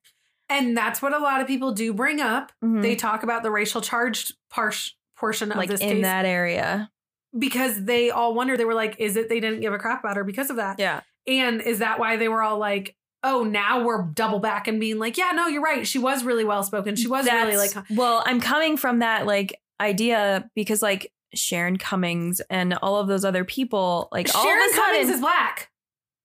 And 0.49 0.75
that's 0.75 1.01
what 1.01 1.13
a 1.13 1.19
lot 1.19 1.41
of 1.41 1.47
people 1.47 1.71
do 1.73 1.93
bring 1.93 2.19
up. 2.19 2.51
Mhm. 2.63 2.81
They 2.81 2.95
talk 2.95 3.23
about 3.23 3.43
the 3.43 3.51
racial 3.51 3.81
charged 3.81 4.33
par- 4.49 4.73
portion 5.15 5.51
of 5.51 5.57
like 5.57 5.69
this 5.69 5.81
in 5.81 5.89
case 5.97 6.03
that 6.03 6.25
area. 6.25 6.89
because 7.37 7.83
they 7.85 8.09
all 8.09 8.33
wonder. 8.33 8.57
They 8.57 8.65
were 8.65 8.73
like, 8.73 8.95
"Is 8.99 9.15
it 9.15 9.29
they 9.29 9.39
didn't 9.39 9.59
give 9.61 9.73
a 9.73 9.77
crap 9.77 10.03
about 10.03 10.15
her 10.17 10.23
because 10.23 10.49
of 10.49 10.55
that?" 10.55 10.79
Yeah. 10.79 11.01
And 11.27 11.61
is 11.61 11.79
that 11.79 11.99
why 11.99 12.17
they 12.17 12.27
were 12.27 12.41
all 12.41 12.57
like, 12.57 12.95
"Oh, 13.23 13.43
now 13.43 13.83
we're 13.83 14.01
double 14.13 14.39
back 14.39 14.67
and 14.67 14.79
being 14.79 14.97
like, 14.97 15.17
yeah, 15.17 15.31
no, 15.35 15.45
you're 15.47 15.61
right. 15.61 15.85
She 15.85 15.99
was 15.99 16.23
really 16.23 16.43
well 16.45 16.63
spoken. 16.63 16.95
She 16.95 17.07
was 17.07 17.25
really 17.27 17.57
like, 17.57 17.71
well 17.91 18.23
i'm 18.25 18.39
coming 18.41 18.77
from 18.77 18.99
that 18.99 19.27
like 19.27 19.59
idea 19.81 20.49
because 20.55 20.81
like 20.81 21.11
sharon 21.35 21.77
cummings 21.77 22.39
and 22.49 22.73
all 22.75 22.95
of 22.95 23.07
those 23.07 23.23
other 23.23 23.43
people 23.43 24.07
like 24.11 24.33
all 24.35 24.43
Sharon 24.43 24.57
of 24.63 24.71
a 24.71 24.73
sudden 24.73 24.91
Cummings 24.93 25.09
is 25.09 25.19
black." 25.21 25.69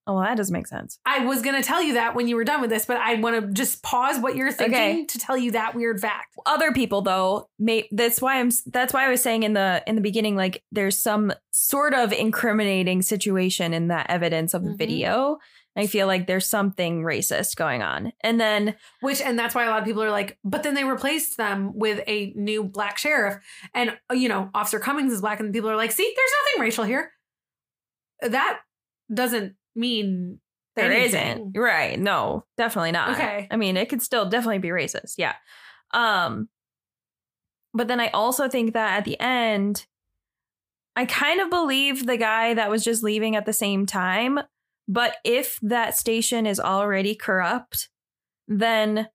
Oh 0.07 0.15
well, 0.15 0.23
that 0.25 0.37
doesn't 0.37 0.53
make 0.53 0.67
sense 0.67 0.99
I 1.07 1.25
was 1.25 1.41
gonna 1.43 1.63
tell 1.63 1.83
you 1.83 1.95
that 1.95 2.15
when 2.15 2.29
you 2.29 2.37
were 2.37 2.45
done 2.45 2.61
with 2.61 2.71
this, 2.71 2.85
but 2.87 2.97
I 2.99 3.15
want 3.17 3.41
to 3.41 3.53
just 3.53 3.83
pause 3.83 4.19
what 4.19 4.37
you're 4.37 4.53
thinking 4.53 4.75
Okay. 4.75 5.05
to 5.07 5.19
tell 5.19 5.37
you 5.37 5.53
that 5.53 5.75
weird 5.75 6.01
fact. 6.01 6.35
other 6.47 6.73
people 6.73 7.01
though 7.03 7.49
may 7.59 7.89
that's 7.93 8.21
why 8.21 8.39
i'm 8.41 8.51
that's 8.67 8.93
why 8.93 9.07
i 9.07 9.09
was 9.09 9.23
saying 9.23 9.43
in 9.45 9.55
the 9.55 9.83
in 9.87 9.95
the 9.97 10.03
beginning 10.03 10.37
like 10.37 10.63
there's 10.73 10.99
some 10.99 11.33
sort 11.53 11.95
of 11.95 12.13
incriminating 12.13 13.01
situation 13.03 13.73
in 13.73 13.89
that 13.89 14.11
evidence 14.11 14.53
of 14.55 14.63
the 14.63 14.71
Mhm. 14.71 14.79
video 14.79 15.39
i 15.77 15.87
feel 15.87 16.07
like 16.07 16.27
there's 16.27 16.47
something 16.47 17.03
racist 17.03 17.57
going 17.57 17.81
on 17.83 18.13
and 18.23 18.39
then 18.41 18.75
Which, 19.01 19.21
and 19.23 19.39
that's 19.39 19.55
why 19.55 19.65
a 19.65 19.71
lot 19.71 19.79
of 19.81 19.85
people 19.87 20.03
are 20.03 20.11
like, 20.11 20.39
but 20.45 20.63
then 20.63 20.75
they 20.75 20.85
replaced 20.85 21.37
them 21.39 21.73
with 21.79 22.01
a 22.07 22.33
new 22.37 22.63
black 22.65 22.97
sheriff. 22.99 23.37
And, 23.75 23.97
uh, 24.11 24.15
you 24.15 24.29
know, 24.29 24.51
Officer 24.55 24.79
Cummings 24.79 25.13
is 25.13 25.21
black, 25.21 25.41
and 25.41 25.53
people 25.53 25.69
are 25.71 25.77
like, 25.77 25.93
see, 25.93 26.05
there's 26.17 26.31
nothing 26.45 26.63
racial 26.63 26.85
here. 26.85 27.13
That 28.23 28.61
doesn't 29.13 29.55
mean 29.75 30.41
There 30.77 30.91
not 30.91 31.61
right. 31.61 31.99
No 31.99 32.45
definitely 32.57 32.93
not. 32.93 33.11
Okay. 33.11 33.49
i 33.51 33.57
mean 33.57 33.77
it 33.77 33.89
could 33.89 34.03
still 34.03 34.29
definitely 34.29 34.59
be 34.59 34.69
racist. 34.69 35.15
Yeah. 35.19 35.35
Um 35.93 36.49
but 37.75 37.89
then 37.89 38.01
i 38.01 38.09
also 38.09 38.49
think 38.49 38.73
that 38.73 38.99
at 38.99 39.05
the 39.05 39.21
end 39.21 39.87
i 40.97 41.05
kind 41.05 41.41
of 41.41 41.51
believe 41.51 42.07
the 42.07 42.17
guy 42.17 42.55
that 42.55 42.71
was 42.71 42.85
just 42.85 43.03
leaving 43.03 43.37
at 43.37 43.45
the 43.45 43.53
same 43.53 43.85
time 43.85 44.39
but 44.89 45.17
if 45.25 45.59
that 45.61 45.97
station 45.97 46.47
is 46.47 46.61
already 46.61 47.15
corrupt 47.15 47.89
then 48.49 49.09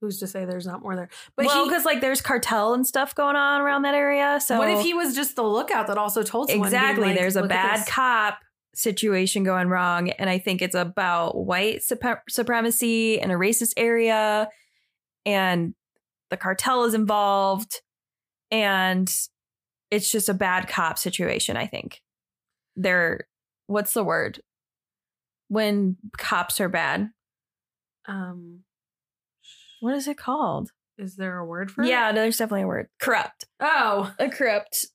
Who's 0.00 0.18
to 0.18 0.26
say 0.26 0.44
there's 0.44 0.66
not 0.66 0.82
more 0.82 0.96
there? 0.96 1.08
But 1.36 1.46
well 1.46 1.62
he, 1.62 1.70
because 1.70 1.84
like 1.84 2.00
there's 2.00 2.20
cartel 2.20 2.74
and 2.74 2.84
stuff 2.84 3.14
going 3.14 3.36
on 3.36 3.60
around 3.60 3.82
that 3.82 3.94
area 3.94 4.40
so 4.44 4.58
what 4.58 4.68
if 4.68 4.82
he 4.82 4.94
was 4.94 5.14
just 5.14 5.36
the 5.36 5.44
lookout 5.44 5.86
that 5.86 5.96
also 5.96 6.24
told 6.24 6.50
someone? 6.50 6.66
exactly. 6.66 7.08
like, 7.08 7.18
there's 7.18 7.36
a 7.36 7.44
bad 7.44 7.86
cop 7.86 8.40
situation 8.74 9.44
going 9.44 9.68
wrong 9.68 10.08
and 10.10 10.30
i 10.30 10.38
think 10.38 10.62
it's 10.62 10.74
about 10.74 11.36
white 11.36 11.82
supe- 11.82 12.22
supremacy 12.28 13.18
in 13.18 13.30
a 13.30 13.34
racist 13.34 13.74
area 13.76 14.48
and 15.26 15.74
the 16.30 16.36
cartel 16.36 16.84
is 16.84 16.94
involved 16.94 17.82
and 18.50 19.14
it's 19.90 20.10
just 20.10 20.30
a 20.30 20.34
bad 20.34 20.68
cop 20.68 20.98
situation 20.98 21.56
i 21.56 21.66
think. 21.66 22.00
They're 22.76 23.26
what's 23.66 23.92
the 23.92 24.04
word? 24.04 24.40
When 25.48 25.96
cops 26.16 26.60
are 26.60 26.68
bad. 26.70 27.10
Um, 28.06 28.60
what 29.80 29.94
is 29.94 30.08
it 30.08 30.16
called? 30.16 30.70
is 30.98 31.16
there 31.16 31.38
a 31.38 31.44
word 31.44 31.70
for 31.70 31.82
it? 31.82 31.88
yeah 31.88 32.12
there's 32.12 32.36
definitely 32.36 32.62
a 32.62 32.66
word. 32.66 32.88
Corrupt. 33.00 33.44
Oh, 33.60 34.14
a 34.18 34.28
corrupt 34.28 34.86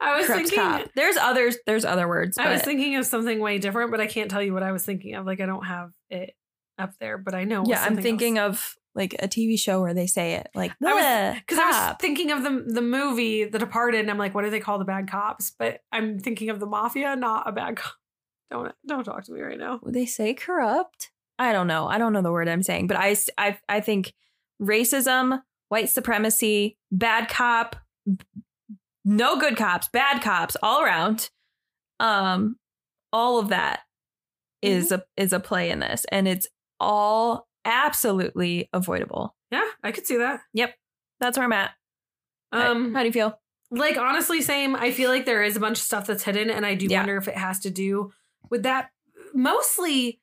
I 0.00 0.16
was 0.18 0.26
thinking. 0.26 0.58
cop 0.58 0.88
there's 0.94 1.16
others 1.16 1.56
there's 1.66 1.84
other 1.84 2.06
words 2.08 2.38
I 2.38 2.50
was 2.52 2.62
thinking 2.62 2.96
of 2.96 3.06
something 3.06 3.38
way 3.40 3.58
different, 3.58 3.90
but 3.90 4.00
I 4.00 4.06
can't 4.06 4.30
tell 4.30 4.42
you 4.42 4.52
what 4.52 4.62
I 4.62 4.72
was 4.72 4.84
thinking 4.84 5.14
of. 5.14 5.26
Like 5.26 5.40
I 5.40 5.46
don't 5.46 5.64
have 5.66 5.92
it 6.10 6.34
up 6.78 6.92
there, 7.00 7.18
but 7.18 7.34
I 7.34 7.44
know. 7.44 7.64
yeah 7.66 7.82
i'm 7.84 7.96
thinking 7.96 8.38
else. 8.38 8.56
of 8.58 8.76
like 8.96 9.14
a 9.20 9.26
TV 9.28 9.58
show 9.58 9.80
where 9.80 9.92
they 9.94 10.06
say 10.06 10.34
it, 10.34 10.48
like 10.54 10.70
I 10.84 10.94
was- 11.32 11.40
Because 11.40 11.58
I 11.58 11.88
was 11.88 11.96
thinking 12.00 12.30
of 12.30 12.42
the 12.44 12.64
the 12.66 12.80
movie 12.82 13.44
The 13.44 13.58
Departed, 13.58 14.00
and 14.00 14.10
I'm 14.10 14.18
like, 14.18 14.34
what 14.34 14.44
do 14.44 14.50
they 14.50 14.60
call 14.60 14.78
the 14.78 14.84
bad 14.84 15.08
cops? 15.10 15.52
But 15.58 15.80
I'm 15.90 16.20
thinking 16.20 16.48
of 16.50 16.60
the 16.60 16.66
mafia, 16.66 17.16
not 17.16 17.48
a 17.48 17.52
bad 17.52 17.76
cop. 17.76 17.92
Don't 18.50 18.72
don't 18.86 19.02
talk 19.04 19.24
to 19.24 19.32
me 19.32 19.40
right 19.40 19.58
now. 19.58 19.80
Would 19.82 19.94
they 19.94 20.06
say 20.06 20.32
corrupt? 20.34 21.10
I 21.40 21.52
don't 21.52 21.66
know. 21.66 21.88
I 21.88 21.98
don't 21.98 22.12
know 22.12 22.22
the 22.22 22.30
word 22.30 22.48
I'm 22.48 22.62
saying, 22.62 22.86
but 22.86 22.96
I 22.96 23.16
I 23.36 23.58
I 23.68 23.80
think 23.80 24.12
racism, 24.62 25.40
white 25.70 25.88
supremacy, 25.88 26.78
bad 26.92 27.28
cop, 27.28 27.74
no 29.04 29.38
good 29.38 29.56
cops, 29.56 29.88
bad 29.88 30.22
cops 30.22 30.56
all 30.62 30.82
around. 30.82 31.30
Um 32.00 32.56
all 33.12 33.38
of 33.38 33.48
that 33.48 33.80
is 34.62 34.90
a 34.92 35.04
is 35.16 35.32
a 35.32 35.40
play 35.40 35.70
in 35.70 35.78
this 35.78 36.04
and 36.10 36.26
it's 36.26 36.48
all 36.80 37.46
absolutely 37.64 38.68
avoidable. 38.72 39.34
Yeah, 39.50 39.64
I 39.82 39.92
could 39.92 40.06
see 40.06 40.16
that. 40.16 40.40
Yep, 40.52 40.74
that's 41.20 41.38
where 41.38 41.44
I'm 41.44 41.52
at. 41.52 41.70
Um, 42.52 42.94
How 42.94 43.00
do 43.00 43.06
you 43.06 43.12
feel? 43.12 43.38
like 43.70 43.96
honestly, 43.96 44.40
same. 44.42 44.74
I 44.76 44.90
feel 44.90 45.10
like 45.10 45.26
there 45.26 45.42
is 45.42 45.56
a 45.56 45.60
bunch 45.60 45.78
of 45.78 45.84
stuff 45.84 46.06
that's 46.06 46.22
hidden, 46.24 46.50
and 46.50 46.64
I 46.66 46.74
do 46.74 46.86
Yeah. 46.86 47.00
wonder 47.00 47.16
if 47.16 47.26
it 47.28 47.36
has 47.36 47.58
to 47.60 47.70
do 47.70 48.12
with 48.50 48.62
that. 48.64 48.90
Mostly 49.32 50.20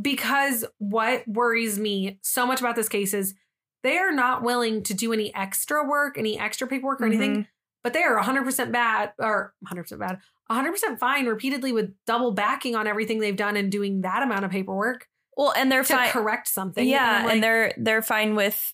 because 0.00 0.64
what 0.78 1.26
worries 1.26 1.78
me 1.78 2.18
so 2.22 2.46
much 2.46 2.60
about 2.60 2.76
this 2.76 2.88
case 2.88 3.12
is 3.14 3.34
they 3.82 3.98
are 3.98 4.12
not 4.12 4.42
willing 4.42 4.82
to 4.84 4.94
do 4.94 5.12
any 5.12 5.34
extra 5.34 5.86
work, 5.86 6.16
any 6.18 6.38
extra 6.38 6.66
paperwork 6.66 7.00
or 7.00 7.06
anything. 7.06 7.46
But 7.84 7.92
they 7.94 8.02
are 8.02 8.16
100% 8.22 8.70
bad 8.72 9.12
or 9.18 9.54
100% 9.66 9.98
bad 9.98 10.18
100% 10.50 10.98
fine 10.98 11.26
repeatedly 11.26 11.72
with 11.72 11.90
double 12.06 12.30
backing 12.32 12.76
on 12.76 12.86
everything 12.86 13.18
they've 13.20 13.36
done 13.36 13.56
and 13.56 13.72
doing 13.72 14.02
that 14.02 14.22
amount 14.22 14.44
of 14.44 14.50
paperwork 14.50 15.08
Well, 15.36 15.52
and 15.56 15.70
they're 15.72 15.82
to 15.84 16.08
correct 16.10 16.46
something 16.48 16.86
yeah, 16.86 17.18
I'm 17.18 17.24
like, 17.24 17.34
and 17.34 17.42
they're 17.42 17.74
they're 17.78 18.02
fine 18.02 18.34
with 18.36 18.72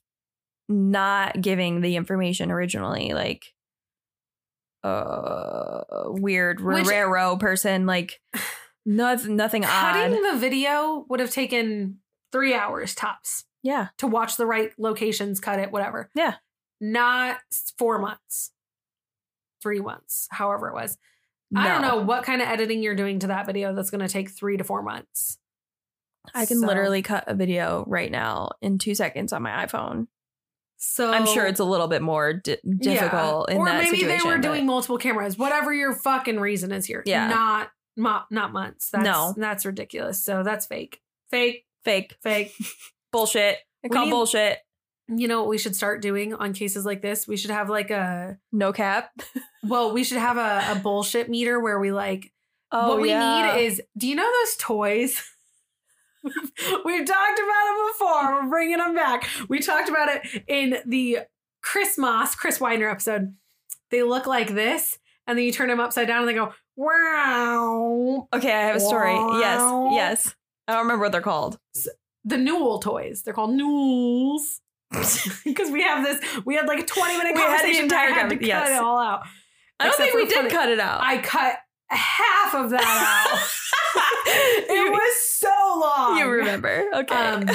not 0.69 1.41
giving 1.41 1.81
the 1.81 1.97
information 1.97 2.51
originally, 2.51 3.13
like 3.15 3.55
uh 4.85 5.83
weird 6.07 6.61
Which- 6.61 6.87
person, 7.41 7.87
like 7.87 8.21
nothing 8.87 9.37
nothing 9.37 9.63
cutting 9.63 10.15
odd. 10.19 10.35
the 10.35 10.39
video 10.39 11.05
would 11.09 11.21
have 11.21 11.31
taken 11.31 11.99
three 12.33 12.55
hours 12.55 12.95
tops 12.95 13.45
Yeah. 13.63 13.89
to 13.99 14.07
watch 14.07 14.37
the 14.37 14.47
right 14.47 14.73
locations 14.79 15.41
cut 15.41 15.59
it 15.59 15.73
whatever 15.73 16.11
Yeah. 16.15 16.35
not 16.81 17.39
four 17.79 17.99
months 17.99 18.53
three 19.63 19.81
months 19.81 20.27
however 20.31 20.69
it 20.69 20.75
was 20.75 20.97
i 21.57 21.67
don't 21.69 21.83
know 21.83 21.97
what 22.03 22.25
kind 22.25 22.43
of 22.43 22.49
editing 22.49 22.83
you're 22.83 22.95
doing 22.95 23.19
to 23.19 23.29
that 23.29 23.47
video 23.47 23.75
that's 23.75 23.91
going 23.91 24.07
to 24.07 24.13
take 24.13 24.31
three 24.31 24.57
to 24.57 24.65
four 24.65 24.83
months 24.83 25.39
I 26.35 26.45
can 26.45 26.61
So- 26.61 26.67
literally 26.67 27.01
cut 27.01 27.25
a 27.27 27.35
video 27.35 27.85
right 27.87 28.11
now 28.11 28.51
in 28.61 28.77
two 28.77 28.95
seconds 28.95 29.33
on 29.33 29.43
my 29.43 29.65
iPhone. 29.67 30.09
so 30.77 31.11
I'm 31.11 31.25
sure 31.27 31.47
it's 31.47 31.59
a 31.61 31.65
little 31.65 31.89
bit 31.89 32.03
more 32.03 32.35
di- 32.35 32.59
difficult 32.79 33.47
Yeah. 33.49 33.55
in 33.55 33.61
or 33.61 33.65
that 33.67 33.83
maybe 33.83 34.05
they 34.05 34.19
were 34.23 34.35
but- 34.37 34.43
doing 34.43 34.67
multiple 34.67 34.99
cameras 34.99 35.39
whatever 35.39 35.73
your 35.73 35.95
fucking 35.95 36.39
reason 36.39 36.71
is 36.71 36.85
here 36.85 37.03
Yeah. 37.07 37.29
not 37.29 37.71
mo- 37.97 38.25
not 38.31 38.53
months 38.53 38.91
that's, 38.91 39.05
No. 39.05 39.33
that's 39.39 39.65
ridiculous 39.65 40.23
so 40.23 40.43
that's 40.43 40.67
fake 40.67 41.01
fake 41.31 41.65
fake 41.85 42.15
fake 42.23 42.53
bullshit. 43.13 43.57
I 43.83 43.89
call 43.89 44.05
need- 44.05 44.11
bullshit. 44.11 44.59
you 45.09 45.29
know 45.29 45.41
what 45.41 45.49
we 45.49 45.57
should 45.57 45.75
start 45.77 46.03
doing 46.03 46.35
on 46.35 46.53
cases 46.53 46.85
like 46.85 47.01
this 47.01 47.27
we 47.27 47.39
should 47.39 47.51
have 47.53 47.71
like 47.71 47.91
a 47.91 48.37
No 48.53 48.73
cap. 48.75 49.13
well 49.63 49.93
we 49.93 50.05
should 50.05 50.19
have 50.19 50.37
a, 50.37 50.73
a 50.73 50.81
bullshit 50.81 51.29
meter 51.29 51.59
where 51.61 51.79
we 51.79 51.93
like 51.93 52.33
Oh, 52.71 52.89
what 52.91 53.01
we 53.01 53.09
yeah. 53.09 53.55
need 53.57 53.65
is 53.65 53.81
do 53.97 54.07
you 54.07 54.15
know 54.15 54.31
those 54.43 54.57
toys 54.57 55.23
we've 56.25 57.07
talked 57.07 57.39
about 57.39 57.65
them 57.67 57.87
before 57.93 58.35
we're 58.45 58.51
bringing 58.51 58.77
them 58.79 58.95
back 58.95 59.27
we 59.49 59.59
talked 59.61 59.89
about 59.89 60.09
it 60.11 60.43
in 60.47 60.77
the 60.85 61.21
chris 61.63 61.97
moss 61.97 62.35
chris 62.35 62.59
weidner 62.59 62.91
episode 62.91 63.35
they 63.91 64.03
look 64.03 64.27
like 64.27 64.55
this 64.55 64.99
and 65.27 65.39
then 65.39 65.45
you 65.47 65.53
turn 65.53 65.69
them 65.69 65.81
upside 65.81 66.07
down 66.09 66.21
and 66.21 66.29
they 66.29 66.35
go 66.35 66.53
wow 66.77 68.29
Okay, 68.33 68.53
I 68.53 68.63
have 68.67 68.77
a 68.77 68.81
story. 68.81 69.15
Wow. 69.15 69.91
Yes, 69.93 70.27
yes. 70.27 70.35
I 70.67 70.73
don't 70.75 70.83
remember 70.83 71.05
what 71.05 71.13
they're 71.13 71.21
called. 71.21 71.59
the 72.25 72.37
newell 72.37 72.79
toys 72.81 73.23
they're 73.23 73.33
called 73.35 73.51
newells 73.51 74.61
because 75.45 75.71
we 75.71 75.83
have 75.83 76.05
this 76.05 76.23
we 76.45 76.55
had 76.55 76.67
like 76.67 76.81
a 76.81 76.85
20 76.85 77.17
minute 77.19 77.35
We 77.35 77.41
had 77.41 77.49
the 77.49 77.57
conversation 77.57 77.85
entire 77.85 78.09
I 78.09 78.13
had 78.13 78.29
to 78.31 78.37
cut 78.37 78.47
yes. 78.47 78.69
it 78.71 78.83
all 78.83 78.99
out 78.99 79.23
I 79.81 79.87
don't 79.87 79.97
think 79.97 80.15
we 80.15 80.27
did 80.27 80.35
funny- 80.35 80.51
cut 80.51 80.69
it 80.69 80.81
out. 80.81 81.01
i 81.03 81.19
cut 81.19 81.57
half 81.89 82.55
of 82.55 82.71
that 82.71 82.83
out 83.33 83.39
it 84.27 84.93
was 84.93 85.17
so 85.31 85.79
long 85.81 86.19
You 86.19 86.29
remember? 86.29 86.85
Okay. 86.95 87.15
Um, 87.15 87.47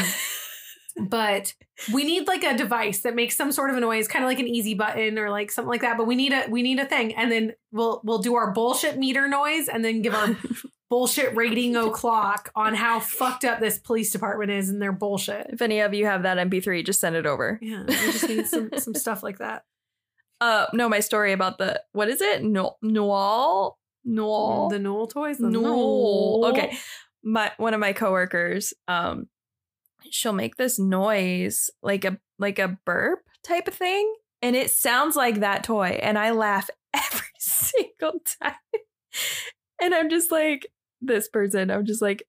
but 1.07 1.53
we 1.93 2.03
need 2.03 2.27
like 2.27 2.43
a 2.43 2.55
device 2.57 3.01
that 3.01 3.15
makes 3.15 3.35
some 3.35 3.51
sort 3.51 3.69
of 3.69 3.77
a 3.77 3.79
noise, 3.79 4.07
kind 4.07 4.23
of 4.23 4.29
like 4.29 4.39
an 4.39 4.47
easy 4.47 4.73
button 4.73 5.17
or 5.17 5.29
like 5.29 5.51
something 5.51 5.69
like 5.69 5.81
that. 5.81 5.97
But 5.97 6.07
we 6.07 6.15
need 6.15 6.33
a 6.33 6.45
we 6.49 6.61
need 6.61 6.79
a 6.79 6.85
thing, 6.85 7.15
and 7.15 7.31
then 7.31 7.53
we'll 7.71 8.01
we'll 8.03 8.19
do 8.19 8.35
our 8.35 8.51
bullshit 8.51 8.97
meter 8.97 9.27
noise, 9.27 9.67
and 9.67 9.83
then 9.83 10.01
give 10.01 10.13
our 10.13 10.35
bullshit 10.89 11.35
rating 11.35 11.75
o'clock 11.75 12.51
on 12.55 12.75
how 12.75 12.99
fucked 12.99 13.43
up 13.43 13.59
this 13.59 13.79
police 13.79 14.11
department 14.11 14.51
is 14.51 14.69
and 14.69 14.79
their 14.81 14.91
bullshit. 14.91 15.47
if 15.49 15.61
any 15.61 15.79
of 15.79 15.93
you 15.93 16.05
have 16.05 16.21
that 16.23 16.37
MP3, 16.37 16.85
just 16.85 16.99
send 16.99 17.15
it 17.15 17.25
over. 17.25 17.57
Yeah, 17.61 17.83
we 17.87 17.93
just 17.95 18.29
need 18.29 18.47
some 18.47 18.69
some 18.77 18.93
stuff 18.93 19.23
like 19.23 19.39
that. 19.39 19.63
Uh, 20.43 20.67
no, 20.73 20.89
my 20.89 20.99
story 20.99 21.31
about 21.31 21.57
the 21.57 21.81
what 21.93 22.09
is 22.09 22.21
it? 22.21 22.43
No, 22.43 22.75
Noel, 22.81 23.77
Noel, 24.03 24.67
The 24.67 24.77
Noel 24.77 25.07
toys. 25.07 25.37
The 25.37 25.49
Noel. 25.49 26.47
Okay, 26.47 26.77
my 27.23 27.53
one 27.55 27.73
of 27.73 27.79
my 27.79 27.93
coworkers, 27.93 28.73
um, 28.89 29.29
she'll 30.09 30.33
make 30.33 30.57
this 30.57 30.77
noise 30.77 31.69
like 31.81 32.03
a 32.03 32.17
like 32.39 32.59
a 32.59 32.77
burp 32.85 33.19
type 33.41 33.69
of 33.69 33.73
thing, 33.73 34.13
and 34.41 34.53
it 34.53 34.69
sounds 34.69 35.15
like 35.15 35.39
that 35.39 35.63
toy, 35.63 35.97
and 36.01 36.19
I 36.19 36.31
laugh 36.31 36.69
every 36.93 37.25
single 37.39 38.19
time. 38.41 38.55
And 39.81 39.95
I'm 39.95 40.09
just 40.09 40.29
like 40.29 40.67
this 40.99 41.29
person. 41.29 41.71
I'm 41.71 41.85
just 41.85 42.01
like 42.01 42.27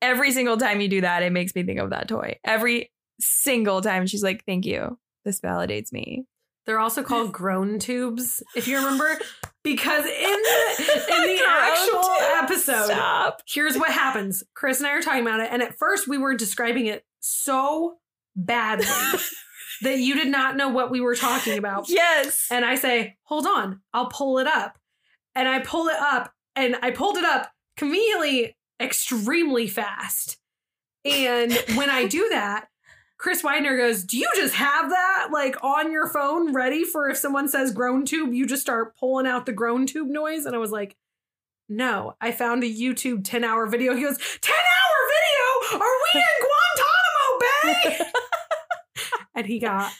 every 0.00 0.30
single 0.30 0.56
time 0.56 0.80
you 0.80 0.86
do 0.86 1.00
that, 1.00 1.24
it 1.24 1.32
makes 1.32 1.52
me 1.52 1.64
think 1.64 1.80
of 1.80 1.90
that 1.90 2.06
toy. 2.06 2.38
Every 2.44 2.92
single 3.18 3.80
time, 3.80 4.06
she's 4.06 4.22
like, 4.22 4.44
"Thank 4.46 4.66
you. 4.66 5.00
This 5.24 5.40
validates 5.40 5.92
me." 5.92 6.26
They're 6.66 6.80
also 6.80 7.02
called 7.04 7.32
groan 7.32 7.78
tubes, 7.78 8.42
if 8.56 8.66
you 8.66 8.76
remember, 8.76 9.18
because 9.62 10.04
in 10.04 10.10
the 10.10 11.04
in 11.16 11.36
the 11.36 11.42
actual 11.48 12.10
episode, 12.42 12.86
Stop. 12.86 13.42
here's 13.46 13.78
what 13.78 13.90
happens. 13.92 14.42
Chris 14.54 14.78
and 14.78 14.86
I 14.88 14.90
are 14.90 15.02
talking 15.02 15.22
about 15.22 15.40
it, 15.40 15.48
and 15.52 15.62
at 15.62 15.78
first 15.78 16.08
we 16.08 16.18
were 16.18 16.34
describing 16.34 16.86
it 16.86 17.04
so 17.20 17.98
badly 18.34 18.86
that 19.82 19.98
you 19.98 20.16
did 20.16 20.28
not 20.28 20.56
know 20.56 20.68
what 20.68 20.90
we 20.90 21.00
were 21.00 21.14
talking 21.14 21.56
about. 21.56 21.88
Yes. 21.88 22.48
And 22.50 22.64
I 22.64 22.74
say, 22.74 23.16
"Hold 23.24 23.46
on, 23.46 23.80
I'll 23.94 24.08
pull 24.08 24.38
it 24.38 24.48
up," 24.48 24.76
and 25.36 25.48
I 25.48 25.60
pull 25.60 25.86
it 25.86 25.98
up, 25.98 26.32
and 26.56 26.76
I 26.82 26.90
pulled 26.90 27.16
it 27.16 27.24
up 27.24 27.52
conveniently, 27.76 28.56
extremely 28.80 29.68
fast. 29.68 30.38
And 31.04 31.52
when 31.76 31.90
I 31.90 32.06
do 32.06 32.28
that, 32.30 32.66
Chris 33.18 33.42
Weidner 33.42 33.76
goes, 33.76 34.04
Do 34.04 34.18
you 34.18 34.28
just 34.34 34.54
have 34.54 34.90
that 34.90 35.28
like 35.32 35.62
on 35.62 35.90
your 35.90 36.08
phone 36.08 36.52
ready 36.52 36.84
for 36.84 37.08
if 37.08 37.16
someone 37.16 37.48
says 37.48 37.72
groan 37.72 38.04
tube, 38.04 38.34
you 38.34 38.46
just 38.46 38.62
start 38.62 38.96
pulling 38.96 39.26
out 39.26 39.46
the 39.46 39.52
groan 39.52 39.86
tube 39.86 40.08
noise? 40.08 40.44
And 40.44 40.54
I 40.54 40.58
was 40.58 40.70
like, 40.70 40.96
No, 41.68 42.14
I 42.20 42.32
found 42.32 42.62
a 42.62 42.72
YouTube 42.72 43.24
10 43.24 43.44
hour 43.44 43.66
video. 43.66 43.94
He 43.94 44.02
goes, 44.02 44.18
10 44.18 44.54
hour 44.54 45.78
video? 45.78 45.84
Are 45.84 45.92
we 46.14 46.20
in 46.20 46.26
Guantanamo 47.72 48.00
Bay? 48.00 48.06
and 49.34 49.46
he 49.46 49.58
got 49.58 49.92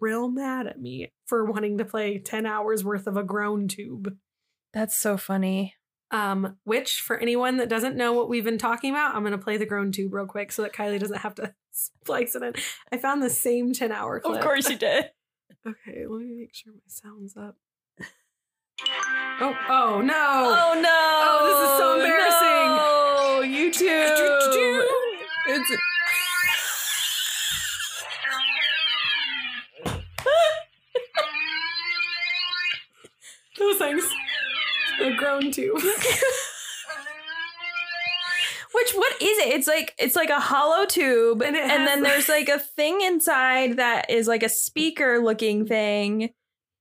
real 0.00 0.28
mad 0.28 0.66
at 0.66 0.80
me 0.80 1.12
for 1.26 1.44
wanting 1.44 1.78
to 1.78 1.84
play 1.84 2.18
10 2.18 2.46
hours 2.46 2.84
worth 2.84 3.06
of 3.06 3.16
a 3.16 3.22
groan 3.22 3.68
tube. 3.68 4.16
That's 4.72 4.96
so 4.96 5.16
funny. 5.16 5.74
Um, 6.10 6.56
which 6.64 7.00
for 7.00 7.16
anyone 7.16 7.56
that 7.56 7.68
doesn't 7.68 7.96
know 7.96 8.12
what 8.12 8.28
we've 8.28 8.44
been 8.44 8.58
talking 8.58 8.90
about, 8.90 9.14
I'm 9.14 9.24
gonna 9.24 9.38
play 9.38 9.56
the 9.56 9.66
groan 9.66 9.90
tube 9.90 10.12
real 10.12 10.26
quick 10.26 10.52
so 10.52 10.62
that 10.62 10.72
Kylee 10.72 11.00
doesn't 11.00 11.18
have 11.18 11.34
to 11.36 11.54
splice 12.04 12.34
it 12.34 12.42
in. 12.42 12.54
I 12.92 12.96
found 12.98 13.22
the 13.22 13.30
same 13.30 13.72
10 13.72 13.92
hour 13.92 14.20
clip. 14.20 14.38
Of 14.38 14.44
course 14.44 14.68
you 14.68 14.76
did. 14.76 15.10
Okay, 15.66 16.04
let 16.06 16.20
me 16.20 16.34
make 16.40 16.54
sure 16.54 16.74
my 16.74 16.80
sound's 16.88 17.36
up. 17.38 17.56
Oh, 19.40 19.56
oh 19.70 20.00
no. 20.02 20.14
Oh 20.14 20.78
no. 20.78 21.20
Oh, 21.24 21.46
this 21.46 21.70
is 21.70 21.78
so 21.78 21.94
embarrassing. 21.94 22.68
Oh, 22.68 23.40
No, 23.40 23.48
YouTube. 23.48 24.84
It's 25.46 25.70
Those 33.58 33.78
things. 33.78 34.04
The 34.98 35.14
groan 35.16 35.50
tube. 35.50 35.80
Which 38.74 38.92
what 38.92 39.12
is 39.22 39.38
it? 39.38 39.48
It's 39.54 39.66
like 39.68 39.94
it's 39.98 40.16
like 40.16 40.30
a 40.30 40.40
hollow 40.40 40.84
tube 40.84 41.42
And 41.42 41.56
and, 41.56 41.86
then 41.86 42.02
there's 42.02 42.28
like 42.28 42.48
a 42.48 42.58
thing 42.76 43.00
inside 43.00 43.76
that 43.76 44.10
is 44.10 44.26
like 44.26 44.42
a 44.42 44.48
speaker 44.48 45.20
looking 45.20 45.64
thing. 45.66 46.30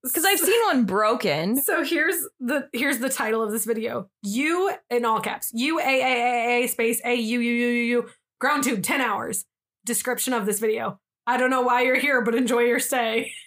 Cuz 0.03 0.26
I've 0.26 0.40
seen 0.40 0.61
one 0.64 0.86
broken. 0.86 1.61
So 1.64 1.84
here's 1.84 2.15
the 2.40 2.68
here's 2.74 2.98
the 2.99 3.10
title 3.10 3.44
of 3.44 3.52
this 3.52 3.65
video. 3.65 4.10
U 4.24 4.72
in 4.90 5.06
all 5.06 5.22
caps. 5.22 5.52
U 5.53 5.80
A 5.80 5.84
A 5.84 6.61
A 6.61 6.64
A 6.64 6.68
space 6.68 6.99
A 7.06 7.14
U 7.14 7.40
U 7.40 7.52
U 7.52 7.68
U 7.68 7.84
U 7.84 8.10
ground 8.40 8.64
tube 8.64 8.82
10 8.82 8.99
hours. 8.99 9.45
Description 9.86 10.34
of 10.34 10.45
this 10.45 10.60
video. 10.60 10.99
I 11.28 11.38
don't 11.38 11.49
know 11.49 11.61
why 11.61 11.82
you're 11.84 11.99
here, 11.99 12.22
but 12.22 12.36
enjoy 12.36 12.61
your 12.61 12.80
stay. 12.80 13.32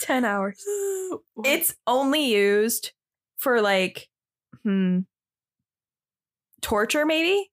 10 0.00 0.24
hours. 0.24 0.62
It's 1.44 1.76
only 1.86 2.26
used 2.26 2.92
for 3.44 3.60
like, 3.60 4.08
hmm, 4.64 5.00
torture 6.62 7.06
maybe? 7.06 7.50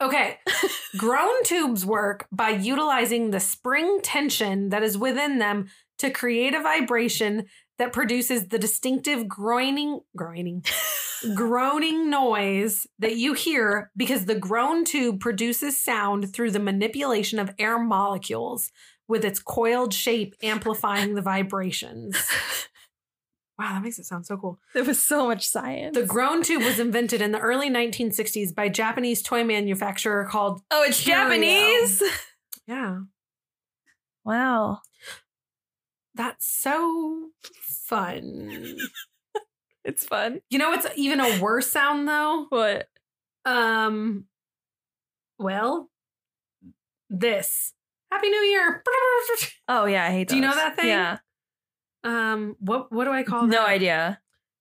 Okay. 0.00 0.38
Groan 0.96 1.42
tubes 1.44 1.84
work 1.84 2.26
by 2.32 2.50
utilizing 2.50 3.30
the 3.30 3.40
spring 3.40 4.00
tension 4.02 4.70
that 4.70 4.82
is 4.82 4.96
within 4.96 5.38
them 5.38 5.66
to 5.98 6.10
create 6.10 6.54
a 6.54 6.62
vibration 6.62 7.46
that 7.78 7.92
produces 7.92 8.48
the 8.48 8.58
distinctive 8.58 9.26
groaning 9.26 10.00
groaning 10.16 10.64
groaning 11.34 12.08
noise 12.08 12.86
that 12.98 13.16
you 13.16 13.32
hear 13.32 13.90
because 13.96 14.26
the 14.26 14.34
groan 14.34 14.84
tube 14.84 15.18
produces 15.20 15.82
sound 15.82 16.32
through 16.32 16.50
the 16.50 16.60
manipulation 16.60 17.38
of 17.38 17.50
air 17.58 17.78
molecules 17.78 18.70
with 19.08 19.24
its 19.24 19.38
coiled 19.38 19.92
shape 19.92 20.34
amplifying 20.42 21.14
the 21.14 21.22
vibrations. 21.22 22.16
Wow, 23.58 23.74
that 23.74 23.82
makes 23.82 23.98
it 23.98 24.06
sound 24.06 24.26
so 24.26 24.36
cool. 24.36 24.58
There 24.74 24.82
was 24.82 25.00
so 25.00 25.28
much 25.28 25.46
science. 25.46 25.96
The 25.96 26.04
groan 26.04 26.42
tube 26.42 26.62
was 26.62 26.80
invented 26.80 27.22
in 27.22 27.30
the 27.30 27.38
early 27.38 27.70
1960s 27.70 28.52
by 28.54 28.68
Japanese 28.68 29.22
toy 29.22 29.44
manufacturer 29.44 30.24
called 30.24 30.60
oh, 30.70 30.82
it's. 30.82 31.02
Japanese? 31.02 32.02
Yeah. 32.66 33.00
Wow. 34.24 34.80
That's 36.14 36.46
so 36.46 37.30
fun. 37.62 38.78
It's 39.84 40.06
fun. 40.06 40.40
You 40.48 40.58
know 40.58 40.70
what's 40.70 40.86
even 40.96 41.20
a 41.20 41.38
worse 41.42 41.70
sound 41.70 42.08
though? 42.08 42.46
What? 42.48 42.88
Um 43.44 44.24
well, 45.38 45.90
this. 47.10 47.74
Happy 48.10 48.30
New 48.30 48.40
Year. 48.44 48.82
Oh, 49.68 49.86
yeah, 49.86 50.06
I 50.06 50.10
hate 50.10 50.28
Do 50.28 50.36
you 50.36 50.42
know 50.42 50.54
that 50.54 50.76
thing? 50.76 50.88
Yeah. 50.88 51.18
Um 52.04 52.56
what 52.60 52.92
what 52.92 53.04
do 53.04 53.12
I 53.12 53.22
call 53.22 53.44
it? 53.44 53.48
No 53.48 53.64
idea. 53.66 54.20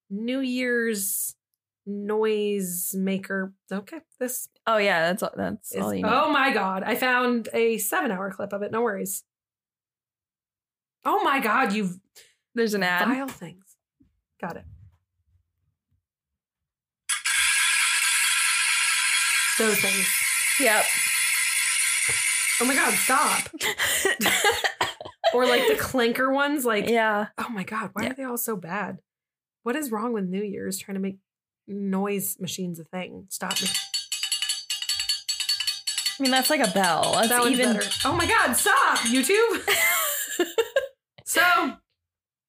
New 0.10 0.40
Year's 0.40 1.36
noise 1.86 2.96
maker. 2.98 3.54
Okay, 3.72 4.00
this 4.20 4.48
Oh, 4.66 4.78
yeah, 4.78 5.02
that's 5.08 5.22
all, 5.24 5.32
that's 5.36 5.74
is 5.74 5.82
all 5.84 5.94
you 5.94 6.04
need. 6.04 6.10
Oh 6.10 6.30
my 6.32 6.54
god, 6.54 6.84
I 6.84 6.96
found 6.96 7.50
a 7.54 7.76
7-hour 7.76 8.32
clip 8.32 8.54
of 8.54 8.62
it. 8.62 8.72
No 8.72 8.82
worries. 8.82 9.24
Oh 11.04 11.22
my 11.24 11.40
god, 11.42 11.74
you've 11.74 12.00
There's 12.56 12.74
an 12.74 12.84
ad. 12.84 13.08
vile 13.08 13.28
things. 13.28 13.76
Got 14.40 14.56
it. 14.58 14.66
Those 19.60 19.78
things. 19.80 20.08
Yep. 20.60 20.86
Oh 22.62 22.66
my 22.66 22.76
god, 22.76 22.94
stop. 22.94 23.50
or 25.34 25.46
like 25.46 25.68
the 25.68 25.76
clinker 25.76 26.32
ones, 26.32 26.66
like 26.66 26.88
yeah. 26.90 27.28
oh 27.38 27.50
my 27.50 27.64
god, 27.64 27.90
why 27.94 28.04
Yeah. 28.04 28.12
are 28.12 28.14
they 28.16 28.24
all 28.24 28.38
so 28.38 28.56
bad? 28.56 29.00
What 29.64 29.76
is 29.76 29.92
wrong 29.92 30.14
with 30.14 30.26
New 30.26 30.44
Year's 30.44 30.78
trying 30.78 30.96
to 30.96 31.02
make 31.02 31.18
noise 31.68 32.38
machines 32.40 32.80
a 32.80 32.84
thing? 32.84 33.26
Stop 33.30 33.62
me. 33.62 33.68
I 36.20 36.22
mean, 36.24 36.32
that's 36.32 36.50
like 36.50 36.60
a 36.62 36.72
bell. 36.72 37.14
That's 37.14 37.30
That 37.30 37.48
even. 37.48 37.74
better. 37.74 37.90
Oh 38.06 38.14
my 38.14 38.28
god, 38.28 38.54
stop, 38.54 39.00
YouTube. 39.00 39.62
so 41.26 41.74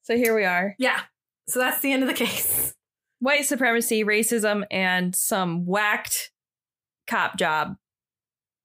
So 0.02 0.16
here 0.16 0.34
we 0.34 0.44
are. 0.44 0.74
yeah. 0.78 1.00
So 1.48 1.58
that's 1.58 1.80
the 1.80 1.92
end 1.92 2.02
of 2.02 2.08
the 2.08 2.14
case. 2.14 2.74
White 3.20 3.46
supremacy, 3.46 4.04
racism, 4.04 4.64
and 4.70 5.14
some 5.16 5.64
whacked 5.66 6.30
cop 7.06 7.36
job. 7.38 7.76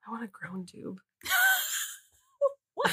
I 0.07 0.11
want 0.11 0.23
a 0.23 0.27
groan 0.27 0.65
tube. 0.65 0.99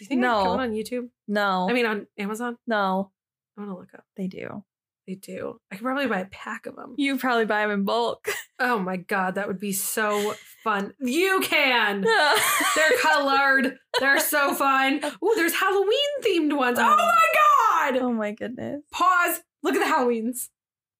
you 0.00 0.06
think 0.06 0.20
No. 0.20 0.44
going 0.44 0.60
on 0.60 0.72
YouTube? 0.72 1.08
No. 1.26 1.66
I 1.68 1.72
mean 1.72 1.86
on 1.86 2.06
Amazon? 2.18 2.56
no, 2.66 3.10
I 3.56 3.60
want 3.60 3.70
to 3.72 3.76
look 3.78 3.94
up. 3.94 4.04
they 4.16 4.26
do. 4.26 4.64
They 5.06 5.14
do. 5.14 5.58
I 5.72 5.76
could 5.76 5.84
probably 5.84 6.06
buy 6.06 6.20
a 6.20 6.26
pack 6.26 6.66
of 6.66 6.76
them. 6.76 6.94
You 6.98 7.16
probably 7.16 7.46
buy 7.46 7.62
them 7.62 7.70
in 7.70 7.84
bulk. 7.84 8.28
Oh 8.60 8.80
my 8.80 8.96
god, 8.96 9.36
that 9.36 9.46
would 9.46 9.60
be 9.60 9.70
so 9.70 10.34
fun. 10.64 10.92
You 10.98 11.38
can. 11.44 12.00
They're 12.74 12.98
colored. 13.00 13.76
They're 14.00 14.18
so 14.18 14.52
fun. 14.52 14.98
Oh, 15.22 15.34
there's 15.36 15.54
Halloween 15.54 15.94
themed 16.24 16.56
ones. 16.56 16.76
Oh, 16.80 16.82
oh 16.82 16.96
my 16.96 17.92
god! 17.92 18.02
oh 18.02 18.12
my 18.12 18.32
goodness. 18.32 18.82
Pause. 18.92 19.42
Look 19.62 19.76
at 19.76 19.78
the 19.78 19.84
Halloweens. 19.94 20.48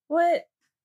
What? 0.07 0.43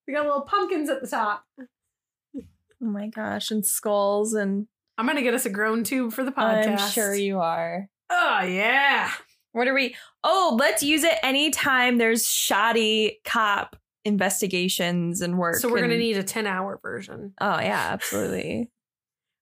We 0.08 0.14
got 0.14 0.26
little 0.26 0.40
pumpkins 0.42 0.90
at 0.90 1.00
the 1.00 1.06
top. 1.06 1.44
Oh 1.56 2.42
my 2.80 3.06
gosh. 3.06 3.52
And 3.52 3.64
skulls 3.64 4.34
and 4.34 4.66
I'm 4.98 5.06
gonna 5.06 5.22
get 5.22 5.34
us 5.34 5.46
a 5.46 5.50
groan 5.50 5.84
tube 5.84 6.12
for 6.12 6.24
the 6.24 6.32
podcast. 6.32 6.80
I'm 6.80 6.90
sure 6.90 7.14
you 7.14 7.38
are. 7.38 7.88
Oh 8.10 8.42
yeah. 8.42 9.10
What 9.52 9.68
are 9.68 9.74
we? 9.74 9.94
Oh, 10.22 10.56
let's 10.58 10.82
use 10.82 11.04
it 11.04 11.14
anytime 11.22 11.98
there's 11.98 12.26
shoddy 12.28 13.20
cop 13.24 13.76
investigations 14.04 15.20
and 15.20 15.38
work. 15.38 15.56
So 15.56 15.68
we're 15.70 15.80
gonna 15.80 15.96
need 15.96 16.16
a 16.16 16.22
10 16.22 16.46
hour 16.46 16.78
version. 16.82 17.34
Oh 17.40 17.58
yeah, 17.60 17.88
absolutely. 17.90 18.70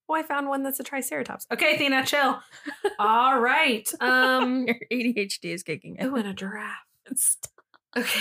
Oh, 0.09 0.15
I 0.15 0.25
found 0.25 0.47
one 0.47 0.63
that's 0.63 0.79
a 0.79 0.83
triceratops. 0.83 1.47
Okay, 1.51 1.75
Athena, 1.75 2.05
chill. 2.05 2.39
All 2.99 3.39
right. 3.41 3.91
Um. 4.01 4.67
Your 4.67 4.77
ADHD 4.93 5.55
is 5.55 5.63
kicking 5.63 5.97
in. 5.97 6.07
Oh, 6.11 6.17
and 6.17 6.29
a 6.29 6.35
giraffe. 6.35 6.77
Okay, 7.97 8.21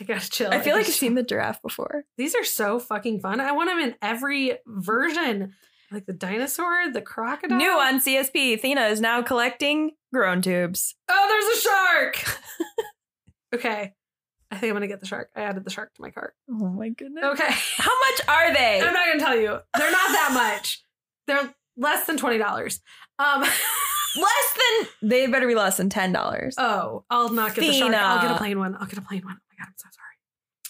I 0.00 0.04
gotta 0.04 0.30
chill. 0.30 0.50
I 0.52 0.60
feel 0.60 0.76
like 0.76 0.86
I've 0.86 0.92
seen 0.92 1.14
the 1.16 1.24
giraffe 1.24 1.62
before. 1.62 2.04
These 2.16 2.36
are 2.36 2.44
so 2.44 2.78
fucking 2.78 3.20
fun. 3.20 3.40
I 3.40 3.50
want 3.50 3.70
them 3.70 3.80
in 3.80 3.96
every 4.00 4.58
version. 4.66 5.54
Like 5.92 6.06
the 6.06 6.12
dinosaur, 6.12 6.90
the 6.92 7.00
crocodile. 7.02 7.58
New 7.58 7.70
on 7.70 8.00
CSP, 8.00 8.54
Athena 8.54 8.82
is 8.86 9.00
now 9.00 9.22
collecting 9.22 9.92
groan 10.12 10.40
tubes. 10.40 10.94
Oh, 11.08 11.26
there's 11.28 11.58
a 11.58 11.60
shark. 11.60 12.40
okay. 13.54 13.92
I 14.52 14.56
think 14.56 14.70
I'm 14.70 14.76
gonna 14.76 14.88
get 14.88 15.00
the 15.00 15.06
shark. 15.06 15.30
I 15.34 15.42
added 15.42 15.64
the 15.64 15.70
shark 15.70 15.94
to 15.94 16.02
my 16.02 16.10
cart. 16.10 16.34
Oh 16.48 16.68
my 16.68 16.88
goodness. 16.90 17.24
Okay. 17.24 17.52
How 17.76 17.92
much 18.08 18.28
are 18.28 18.52
they? 18.52 18.80
I'm 18.80 18.92
not 18.92 19.06
gonna 19.06 19.20
tell 19.20 19.36
you. 19.36 19.58
They're 19.76 19.90
not 19.90 20.12
that 20.12 20.30
much. 20.32 20.82
They're 21.26 21.54
less 21.76 22.06
than 22.06 22.16
twenty 22.16 22.38
dollars. 22.38 22.80
Um 23.18 23.40
less 24.16 24.58
than 25.00 25.08
they 25.08 25.26
better 25.28 25.46
be 25.46 25.54
less 25.54 25.76
than 25.76 25.88
ten 25.88 26.12
dollars. 26.12 26.54
oh, 26.58 27.04
I'll 27.10 27.28
not 27.30 27.54
get 27.54 27.60
the 27.62 27.72
shark. 27.72 27.94
I'll 27.94 28.22
get 28.22 28.30
a 28.32 28.38
plain 28.38 28.58
one. 28.58 28.76
I'll 28.78 28.86
get 28.86 28.98
a 28.98 29.02
plain 29.02 29.22
one. 29.24 29.36
Oh 29.38 29.44
my 29.50 29.64
god, 29.64 29.68
I'm 29.68 29.74
so 29.76 29.88
sorry. 29.92 30.06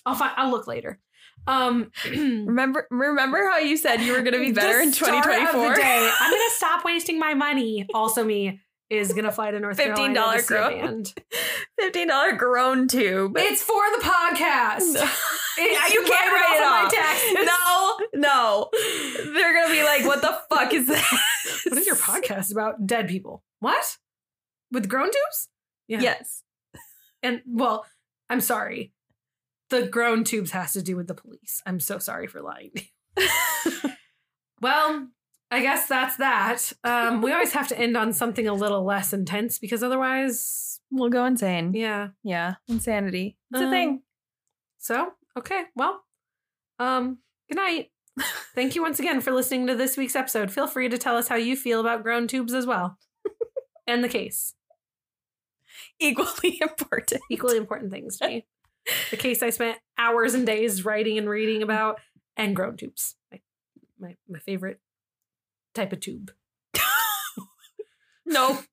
I'll 0.06 0.14
find 0.14 0.32
I'll 0.36 0.51
look 0.51 0.66
later. 0.66 0.98
Um 1.46 1.90
remember 2.10 2.86
remember 2.90 3.38
how 3.50 3.58
you 3.58 3.76
said 3.76 4.00
you 4.00 4.12
were 4.12 4.22
gonna 4.22 4.38
be 4.38 4.52
better 4.52 4.80
in 4.80 4.92
start 4.92 5.24
2024? 5.24 5.74
day, 5.74 6.10
I'm 6.20 6.30
gonna 6.30 6.42
stop 6.56 6.84
wasting 6.84 7.18
my 7.18 7.34
money. 7.34 7.86
Also, 7.94 8.24
me 8.24 8.60
is 8.90 9.12
gonna 9.12 9.32
fly 9.32 9.50
to 9.50 9.60
North 9.60 9.78
$15 9.78 9.94
Carolina 9.94 10.32
to 10.36 10.38
see 10.42 10.54
a 10.54 10.58
grown. 10.58 11.04
Fifteen 11.80 12.08
dollar 12.08 12.32
groan 12.32 12.88
tube. 12.88 13.34
It's 13.38 13.62
for 13.62 13.82
the 13.96 14.02
podcast. 14.04 14.94
No. 14.94 15.10
It- 15.58 15.92
you 15.94 16.02
can 16.02 16.10
can't 16.10 16.32
write 16.32 16.56
it 16.56 16.62
off 16.62 16.92
off. 16.92 18.08
No, 18.14 18.20
no. 18.20 19.32
They're 19.32 19.54
gonna 19.62 19.72
be 19.74 19.82
like, 19.82 20.04
"What 20.04 20.20
the 20.22 20.38
fuck 20.54 20.74
is 20.74 20.86
that?" 20.88 21.20
What 21.68 21.78
is 21.78 21.86
your 21.86 21.96
podcast 21.96 22.52
about? 22.52 22.86
Dead 22.86 23.08
people. 23.08 23.42
What? 23.60 23.96
With 24.72 24.88
groan 24.88 25.06
tubes? 25.10 25.48
Yeah. 25.88 26.00
Yes. 26.00 26.42
And 27.22 27.42
well, 27.46 27.84
I'm 28.28 28.40
sorry. 28.40 28.92
The 29.70 29.86
groan 29.86 30.24
tubes 30.24 30.51
has 30.51 30.72
to 30.72 30.82
do 30.82 30.97
with 30.97 31.06
the 31.06 31.14
police. 31.14 31.62
I'm 31.66 31.80
so 31.80 31.98
sorry 31.98 32.26
for 32.26 32.40
lying. 32.42 32.72
well, 34.60 35.09
I 35.51 35.60
guess 35.62 35.86
that's 35.88 36.16
that. 36.16 36.72
Um, 36.84 37.22
we 37.22 37.32
always 37.32 37.52
have 37.52 37.68
to 37.68 37.78
end 37.78 37.97
on 37.97 38.12
something 38.12 38.47
a 38.47 38.55
little 38.55 38.84
less 38.84 39.12
intense 39.12 39.59
because 39.59 39.82
otherwise, 39.82 40.80
We'll 40.90 41.09
go 41.09 41.24
insane. 41.24 41.72
yeah. 41.74 42.09
Yeah, 42.24 42.55
insanity. 42.68 43.36
It's 43.52 43.60
a 43.60 43.64
Um, 43.66 43.70
thing. 43.70 44.02
So, 44.78 45.12
okay, 45.38 45.64
well, 45.76 46.02
um, 46.78 47.18
good 47.48 47.56
night. 47.56 47.90
Thank 48.55 48.74
you 48.74 48.82
once 48.82 48.98
again 48.98 49.20
for 49.20 49.30
listening 49.30 49.66
to 49.68 49.76
this 49.76 49.97
week's 49.97 50.16
episode. 50.16 50.51
Feel 50.51 50.66
free 50.66 50.88
to 50.88 50.98
tell 50.98 51.16
us 51.16 51.28
how 51.28 51.36
you 51.36 51.55
feel 51.56 51.80
about 51.80 52.02
groan 52.02 52.26
tubes 52.26 52.52
as 52.55 52.66
well. 52.66 52.98
and 53.86 54.02
the 54.02 54.09
case. 54.09 54.55
Equally 56.01 56.59
important. 56.60 57.22
Equally 57.30 57.56
important 57.56 57.92
things 57.92 58.18
to 58.18 58.26
me. 58.26 58.47
The 59.10 59.16
case 59.16 59.42
I 59.42 59.50
spent 59.50 59.78
hours 59.98 60.34
and 60.34 60.46
days 60.46 60.84
writing 60.84 61.18
and 61.18 61.28
reading 61.28 61.62
about, 61.62 62.00
and 62.36 62.54
groan 62.56 62.76
tubes. 62.76 63.16
My 63.32 63.40
my, 63.98 64.16
my 64.28 64.38
favorite 64.38 64.80
type 65.74 65.92
of 65.92 66.00
tube. 66.00 66.32
Nope. 68.26 68.64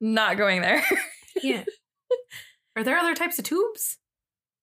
Not 0.00 0.36
going 0.36 0.62
there. 0.62 0.82
Yeah. 1.42 1.64
Are 2.76 2.82
there 2.82 2.96
other 2.96 3.14
types 3.14 3.38
of 3.38 3.44
tubes? 3.44 3.98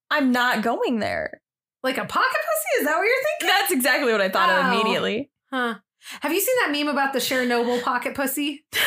I'm 0.09 0.31
not 0.31 0.63
going 0.63 0.97
there. 0.97 1.39
Like 1.83 1.99
a 1.99 2.05
pocket 2.05 2.31
pussy? 2.31 2.79
Is 2.79 2.85
that 2.87 2.97
what 2.97 3.03
you're 3.03 3.23
thinking? 3.39 3.47
That's 3.47 3.71
exactly 3.71 4.11
what 4.11 4.21
I 4.21 4.29
thought 4.29 4.49
Oh. 4.49 4.59
of 4.59 4.73
immediately. 4.73 5.29
Huh. 5.51 5.75
Have 6.21 6.33
you 6.33 6.41
seen 6.41 6.55
that 6.61 6.71
meme 6.71 6.87
about 6.87 7.13
the 7.13 7.19
Chernobyl 7.19 7.81
pocket 7.81 8.15
pussy? 8.15 8.65
Do 8.71 8.79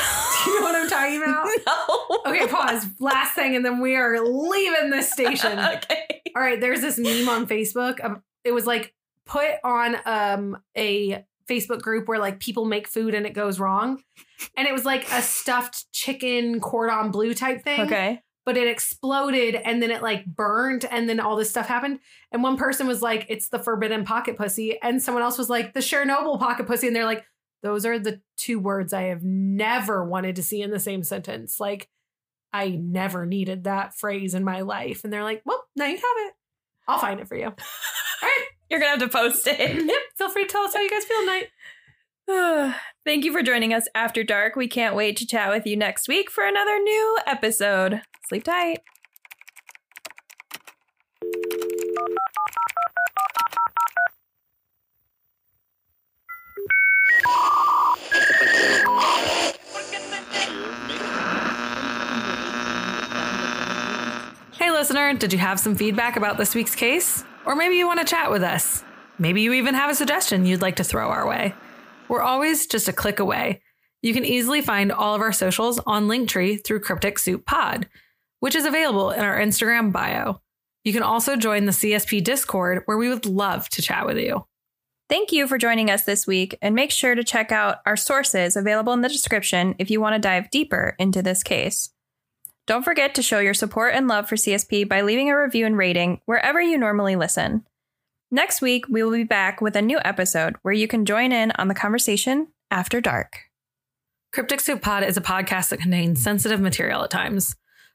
you 0.46 0.60
know 0.60 0.66
what 0.66 0.74
I'm 0.74 0.88
talking 0.88 1.22
about? 1.22 1.48
no. 1.66 2.20
Okay, 2.30 2.46
pause. 2.46 2.86
Last 3.00 3.34
thing, 3.34 3.56
and 3.56 3.64
then 3.64 3.80
we 3.80 3.96
are 3.96 4.20
leaving 4.20 4.90
this 4.90 5.10
station. 5.10 5.58
okay. 5.58 6.22
All 6.34 6.42
right, 6.42 6.60
there's 6.60 6.80
this 6.80 6.98
meme 6.98 7.28
on 7.28 7.46
Facebook. 7.46 8.04
Um, 8.04 8.22
it 8.44 8.52
was 8.52 8.66
like 8.66 8.94
put 9.24 9.50
on 9.64 9.96
um 10.04 10.58
a 10.76 11.24
Facebook 11.48 11.80
group 11.80 12.08
where 12.08 12.18
like 12.18 12.40
people 12.40 12.64
make 12.64 12.88
food 12.88 13.14
and 13.14 13.26
it 13.26 13.32
goes 13.32 13.58
wrong. 13.58 14.02
And 14.56 14.66
it 14.66 14.72
was 14.72 14.84
like 14.84 15.10
a 15.12 15.22
stuffed 15.22 15.90
chicken 15.92 16.60
cordon 16.60 17.10
bleu 17.10 17.34
type 17.34 17.62
thing. 17.62 17.80
Okay. 17.82 18.20
But 18.46 18.56
it 18.56 18.68
exploded 18.68 19.56
and 19.56 19.82
then 19.82 19.90
it 19.90 20.02
like 20.02 20.24
burned 20.24 20.86
and 20.90 21.08
then 21.08 21.20
all 21.20 21.36
this 21.36 21.50
stuff 21.50 21.66
happened. 21.66 21.98
And 22.32 22.42
one 22.42 22.56
person 22.56 22.86
was 22.86 23.02
like, 23.02 23.26
it's 23.28 23.48
the 23.48 23.58
forbidden 23.58 24.04
pocket 24.04 24.38
pussy. 24.38 24.80
And 24.80 25.02
someone 25.02 25.22
else 25.22 25.36
was 25.36 25.50
like, 25.50 25.74
the 25.74 25.80
Chernobyl 25.80 26.38
pocket 26.38 26.66
pussy. 26.66 26.86
And 26.86 26.96
they're 26.96 27.04
like, 27.04 27.24
those 27.62 27.84
are 27.84 27.98
the 27.98 28.20
two 28.36 28.60
words 28.60 28.92
I 28.92 29.02
have 29.04 29.24
never 29.24 30.04
wanted 30.04 30.36
to 30.36 30.42
see 30.42 30.62
in 30.62 30.70
the 30.70 30.78
same 30.78 31.02
sentence. 31.02 31.58
Like, 31.58 31.88
I 32.52 32.70
never 32.70 33.26
needed 33.26 33.64
that 33.64 33.94
phrase 33.94 34.34
in 34.34 34.44
my 34.44 34.60
life. 34.62 35.02
And 35.04 35.12
they're 35.12 35.24
like, 35.24 35.42
well, 35.44 35.62
now 35.74 35.86
you 35.86 35.96
have 35.96 36.04
it. 36.28 36.34
I'll 36.88 36.98
find 36.98 37.20
it 37.20 37.28
for 37.28 37.36
you. 37.36 37.46
All 37.46 37.52
right. 38.22 38.44
You're 38.70 38.80
going 38.80 38.98
to 38.98 39.00
have 39.00 39.10
to 39.10 39.18
post 39.18 39.46
it. 39.46 39.58
Yep. 39.58 39.96
Feel 40.16 40.30
free 40.30 40.44
to 40.46 40.48
tell 40.48 40.62
us 40.62 40.74
how 40.74 40.80
you 40.80 40.90
guys 40.90 41.04
feel 41.04 41.20
tonight. 41.20 41.48
Thank 43.04 43.24
you 43.24 43.32
for 43.32 43.40
joining 43.40 43.72
us 43.72 43.86
after 43.94 44.24
dark. 44.24 44.56
We 44.56 44.66
can't 44.66 44.96
wait 44.96 45.16
to 45.18 45.26
chat 45.26 45.50
with 45.50 45.64
you 45.64 45.76
next 45.76 46.08
week 46.08 46.28
for 46.28 46.44
another 46.44 46.76
new 46.80 47.18
episode. 47.24 48.02
Sleep 48.28 48.42
tight. 48.42 48.78
Hey, 64.58 64.72
listener, 64.72 65.14
did 65.14 65.32
you 65.32 65.38
have 65.38 65.60
some 65.60 65.76
feedback 65.76 66.16
about 66.16 66.38
this 66.38 66.56
week's 66.56 66.74
case? 66.74 67.22
Or 67.44 67.54
maybe 67.54 67.76
you 67.76 67.86
want 67.86 68.00
to 68.00 68.04
chat 68.04 68.32
with 68.32 68.42
us? 68.42 68.82
Maybe 69.16 69.42
you 69.42 69.52
even 69.52 69.74
have 69.74 69.90
a 69.90 69.94
suggestion 69.94 70.44
you'd 70.44 70.60
like 70.60 70.76
to 70.76 70.84
throw 70.84 71.08
our 71.08 71.28
way. 71.28 71.54
We're 72.08 72.22
always 72.22 72.66
just 72.66 72.88
a 72.88 72.92
click 72.92 73.18
away. 73.18 73.62
You 74.02 74.14
can 74.14 74.24
easily 74.24 74.62
find 74.62 74.92
all 74.92 75.14
of 75.14 75.20
our 75.20 75.32
socials 75.32 75.80
on 75.86 76.06
Linktree 76.06 76.64
through 76.64 76.80
Cryptic 76.80 77.18
Soup 77.18 77.44
Pod, 77.44 77.88
which 78.40 78.54
is 78.54 78.64
available 78.64 79.10
in 79.10 79.20
our 79.20 79.38
Instagram 79.38 79.92
bio. 79.92 80.40
You 80.84 80.92
can 80.92 81.02
also 81.02 81.34
join 81.34 81.64
the 81.64 81.72
CSP 81.72 82.22
Discord, 82.22 82.82
where 82.84 82.96
we 82.96 83.08
would 83.08 83.26
love 83.26 83.68
to 83.70 83.82
chat 83.82 84.06
with 84.06 84.18
you. 84.18 84.46
Thank 85.08 85.32
you 85.32 85.48
for 85.48 85.58
joining 85.58 85.90
us 85.90 86.04
this 86.04 86.26
week, 86.26 86.56
and 86.62 86.74
make 86.74 86.92
sure 86.92 87.14
to 87.14 87.24
check 87.24 87.50
out 87.50 87.78
our 87.86 87.96
sources 87.96 88.56
available 88.56 88.92
in 88.92 89.00
the 89.00 89.08
description 89.08 89.74
if 89.78 89.90
you 89.90 90.00
want 90.00 90.14
to 90.14 90.20
dive 90.20 90.50
deeper 90.50 90.94
into 90.98 91.22
this 91.22 91.42
case. 91.42 91.90
Don't 92.66 92.84
forget 92.84 93.14
to 93.14 93.22
show 93.22 93.38
your 93.38 93.54
support 93.54 93.94
and 93.94 94.08
love 94.08 94.28
for 94.28 94.36
CSP 94.36 94.88
by 94.88 95.02
leaving 95.02 95.30
a 95.30 95.40
review 95.40 95.66
and 95.66 95.76
rating 95.76 96.20
wherever 96.26 96.60
you 96.60 96.76
normally 96.76 97.16
listen. 97.16 97.64
Next 98.30 98.60
week, 98.60 98.86
we 98.88 99.02
will 99.04 99.12
be 99.12 99.24
back 99.24 99.60
with 99.60 99.76
a 99.76 99.82
new 99.82 100.00
episode 100.04 100.56
where 100.62 100.74
you 100.74 100.88
can 100.88 101.04
join 101.04 101.30
in 101.30 101.52
on 101.52 101.68
the 101.68 101.74
conversation 101.74 102.48
after 102.72 103.00
dark. 103.00 103.38
Cryptic 104.32 104.60
Soup 104.60 104.82
Pod 104.82 105.04
is 105.04 105.16
a 105.16 105.20
podcast 105.20 105.68
that 105.68 105.80
contains 105.80 106.20
sensitive 106.20 106.60
material 106.60 107.04
at 107.04 107.10
times. 107.10 107.54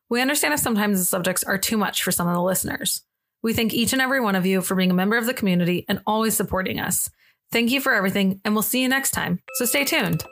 We 0.09 0.21
understand 0.21 0.53
if 0.53 0.61
sometimes 0.61 0.99
the 0.99 1.05
subjects 1.05 1.43
are 1.43 1.57
too 1.57 1.77
much 1.77 2.01
for 2.01 2.11
some 2.11 2.27
of 2.27 2.33
the 2.33 2.41
listeners. 2.41 3.03
We 3.43 3.53
thank 3.53 3.73
each 3.73 3.91
and 3.91 4.01
every 4.01 4.21
one 4.21 4.35
of 4.35 4.45
you 4.45 4.61
for 4.61 4.75
being 4.75 4.91
a 4.91 4.93
member 4.93 5.17
of 5.17 5.25
the 5.25 5.33
community 5.33 5.85
and 5.89 6.01
always 6.07 6.35
supporting 6.35 6.79
us. 6.79 7.09
Thank 7.51 7.69
you 7.69 7.81
for 7.81 7.93
everything, 7.93 8.39
and 8.45 8.53
we'll 8.53 8.61
see 8.61 8.81
you 8.81 8.87
next 8.87 9.11
time. 9.11 9.39
So 9.55 9.65
stay 9.65 9.83
tuned. 9.83 10.23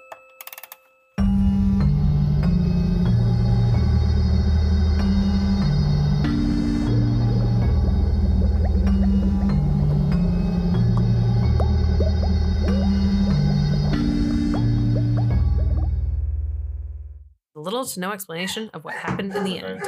Little 17.69 17.85
to 17.85 17.99
no 17.99 18.11
explanation 18.13 18.71
of 18.73 18.83
what 18.83 18.95
happened 18.95 19.35
in 19.35 19.43
the 19.43 19.59
end. 19.59 19.83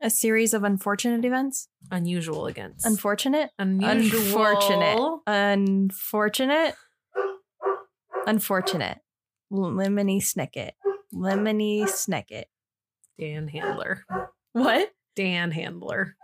A 0.00 0.08
series 0.08 0.54
of 0.54 0.64
unfortunate 0.64 1.22
events. 1.22 1.68
Unusual 1.90 2.46
against. 2.46 2.86
Unfortunate. 2.86 3.50
Unusual. 3.58 5.20
Unfortunate. 5.26 5.26
Unfortunate. 5.26 6.74
Unfortunate. 8.26 9.00
Lemony 9.52 10.22
Snicket. 10.22 10.70
Lemony 11.12 11.82
Snicket. 11.82 12.44
Dan 13.18 13.48
Handler. 13.48 14.06
What? 14.54 14.92
Dan 15.14 15.50
Handler. 15.50 16.16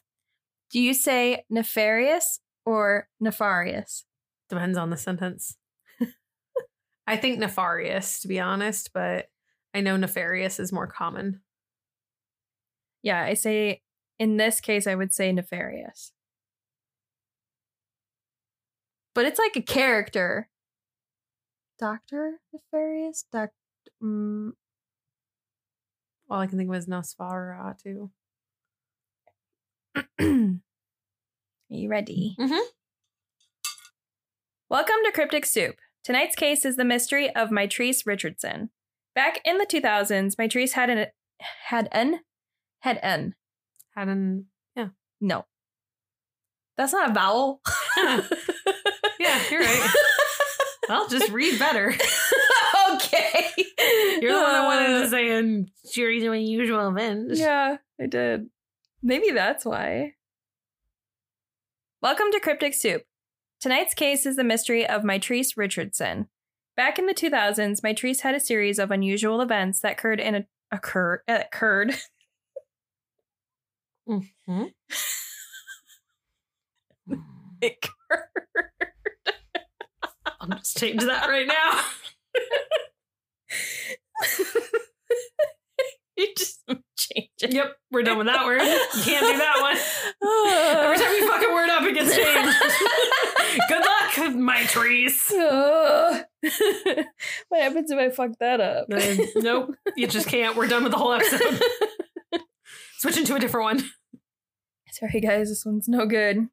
Do 0.70 0.80
you 0.80 0.94
say 0.94 1.44
nefarious 1.50 2.38
or 2.64 3.08
nefarious? 3.18 4.04
Depends 4.48 4.78
on 4.78 4.90
the 4.90 4.96
sentence. 4.96 5.56
I 7.08 7.16
think 7.16 7.40
nefarious, 7.40 8.20
to 8.20 8.28
be 8.28 8.38
honest, 8.38 8.90
but 8.94 9.26
I 9.76 9.82
know 9.82 9.98
nefarious 9.98 10.58
is 10.58 10.72
more 10.72 10.86
common. 10.86 11.40
Yeah, 13.02 13.22
I 13.22 13.34
say 13.34 13.82
in 14.18 14.38
this 14.38 14.58
case, 14.58 14.86
I 14.86 14.94
would 14.94 15.12
say 15.12 15.30
nefarious. 15.32 16.12
But 19.14 19.26
it's 19.26 19.38
like 19.38 19.54
a 19.54 19.60
character. 19.60 20.48
Doctor 21.78 22.38
Nefarious? 22.54 23.26
Doc. 23.30 23.50
Mm, 24.02 24.52
All 26.30 26.40
I 26.40 26.46
can 26.46 26.56
think 26.56 26.70
of 26.70 26.76
is 26.76 26.86
Nosferatu. 26.86 27.82
Too. 27.82 28.10
Are 30.18 30.58
you 31.68 31.90
ready? 31.90 32.34
Mm-hmm. 32.40 32.64
Welcome 34.70 34.96
to 35.04 35.12
Cryptic 35.12 35.44
Soup. 35.44 35.76
Tonight's 36.02 36.34
case 36.34 36.64
is 36.64 36.76
the 36.76 36.84
mystery 36.86 37.28
of 37.36 37.50
Mitrice 37.50 38.06
Richardson. 38.06 38.70
Back 39.16 39.40
in 39.44 39.58
the 39.58 39.66
2000s, 39.66 40.36
Mitrice 40.36 40.72
had 40.72 40.90
an 40.90 41.06
had 41.64 41.88
an 41.90 42.20
had 42.80 42.98
an 43.02 43.34
Had 43.96 44.08
an 44.08 44.46
yeah 44.76 44.88
no. 45.20 45.46
That's 46.76 46.92
not 46.92 47.10
a 47.10 47.14
vowel. 47.14 47.60
Yeah, 49.18 49.40
you're 49.50 49.60
right. 49.62 49.90
well, 50.90 51.08
just 51.08 51.32
read 51.32 51.58
better. 51.58 51.88
okay. 52.92 53.50
You're 54.20 54.34
the 54.34 54.40
one 54.42 54.52
that 54.52 54.66
wanted 54.66 54.90
Uh, 54.90 55.00
to 55.04 55.08
say 55.08 55.30
in 55.30 55.70
series 55.84 56.22
of 56.22 56.32
unusual 56.34 56.86
events. 56.88 57.40
Yeah, 57.40 57.78
I 58.00 58.06
did. 58.06 58.50
Maybe 59.02 59.30
that's 59.30 59.64
why. 59.64 60.12
Welcome 62.02 62.26
to 62.32 62.40
Cryptic 62.40 62.74
Soup. 62.74 63.02
Tonight's 63.58 63.94
case 63.94 64.26
is 64.26 64.36
the 64.36 64.44
mystery 64.44 64.86
of 64.86 65.02
Mitrice 65.02 65.56
Richardson. 65.56 66.28
Back 66.76 66.98
in 66.98 67.06
the 67.06 67.14
2000s, 67.14 67.80
Mitrice 67.80 68.20
had 68.20 68.34
a 68.34 68.40
series 68.40 68.78
of 68.78 68.90
unusual 68.90 69.40
events 69.40 69.80
that 69.80 69.92
occurred 69.92 70.20
in 70.20 70.34
a 70.34 70.46
occur 70.70 71.22
uh, 71.28 71.40
occurred. 71.46 71.94
Mhm. 74.08 74.70
occurred. 77.62 78.28
I'll 80.40 80.48
just 80.58 80.76
change 80.78 81.02
that 81.02 81.28
right 81.28 81.46
now. 81.46 81.80
you 86.16 86.28
just 86.36 86.62
change 86.96 87.30
it. 87.42 87.52
Yep, 87.52 87.76
we're 87.90 88.02
done 88.02 88.18
with 88.18 88.26
that 88.28 88.44
word. 88.44 88.60
You 88.62 89.02
can't 89.02 89.26
do 89.26 89.38
that 89.38 89.60
one. 89.60 89.76
Every 90.84 90.98
time 90.98 91.12
you 91.14 91.28
fuck 91.28 91.42
a 91.48 91.52
word 91.52 91.68
up, 91.68 91.82
it 91.82 91.94
gets 91.94 92.14
changed. 92.14 92.56
Good 93.68 93.80
luck, 93.84 94.34
my 94.36 94.62
trees. 94.64 95.26
Oh. 95.32 96.22
What 97.48 97.62
happens 97.62 97.90
if 97.90 97.98
I 97.98 98.10
fuck 98.10 98.32
that 98.40 98.60
up? 98.60 98.86
Uh, 98.92 99.16
nope, 99.36 99.74
you 99.96 100.06
just 100.06 100.28
can't. 100.28 100.56
We're 100.56 100.66
done 100.66 100.82
with 100.82 100.92
the 100.92 100.98
whole 100.98 101.12
episode. 101.12 101.60
Switching 102.98 103.24
to 103.26 103.34
a 103.34 103.38
different 103.38 103.64
one. 103.64 103.90
Sorry, 104.92 105.20
guys, 105.20 105.48
this 105.48 105.64
one's 105.64 105.88
no 105.88 106.06
good. 106.06 106.48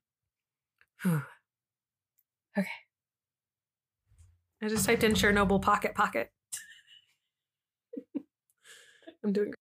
Okay. 2.55 2.67
I 4.61 4.67
just 4.67 4.85
typed 4.85 5.03
in 5.03 5.13
Chernobyl 5.13 5.59
pocket 5.59 5.95
pocket. 5.95 6.29
I'm 9.23 9.33
doing 9.33 9.53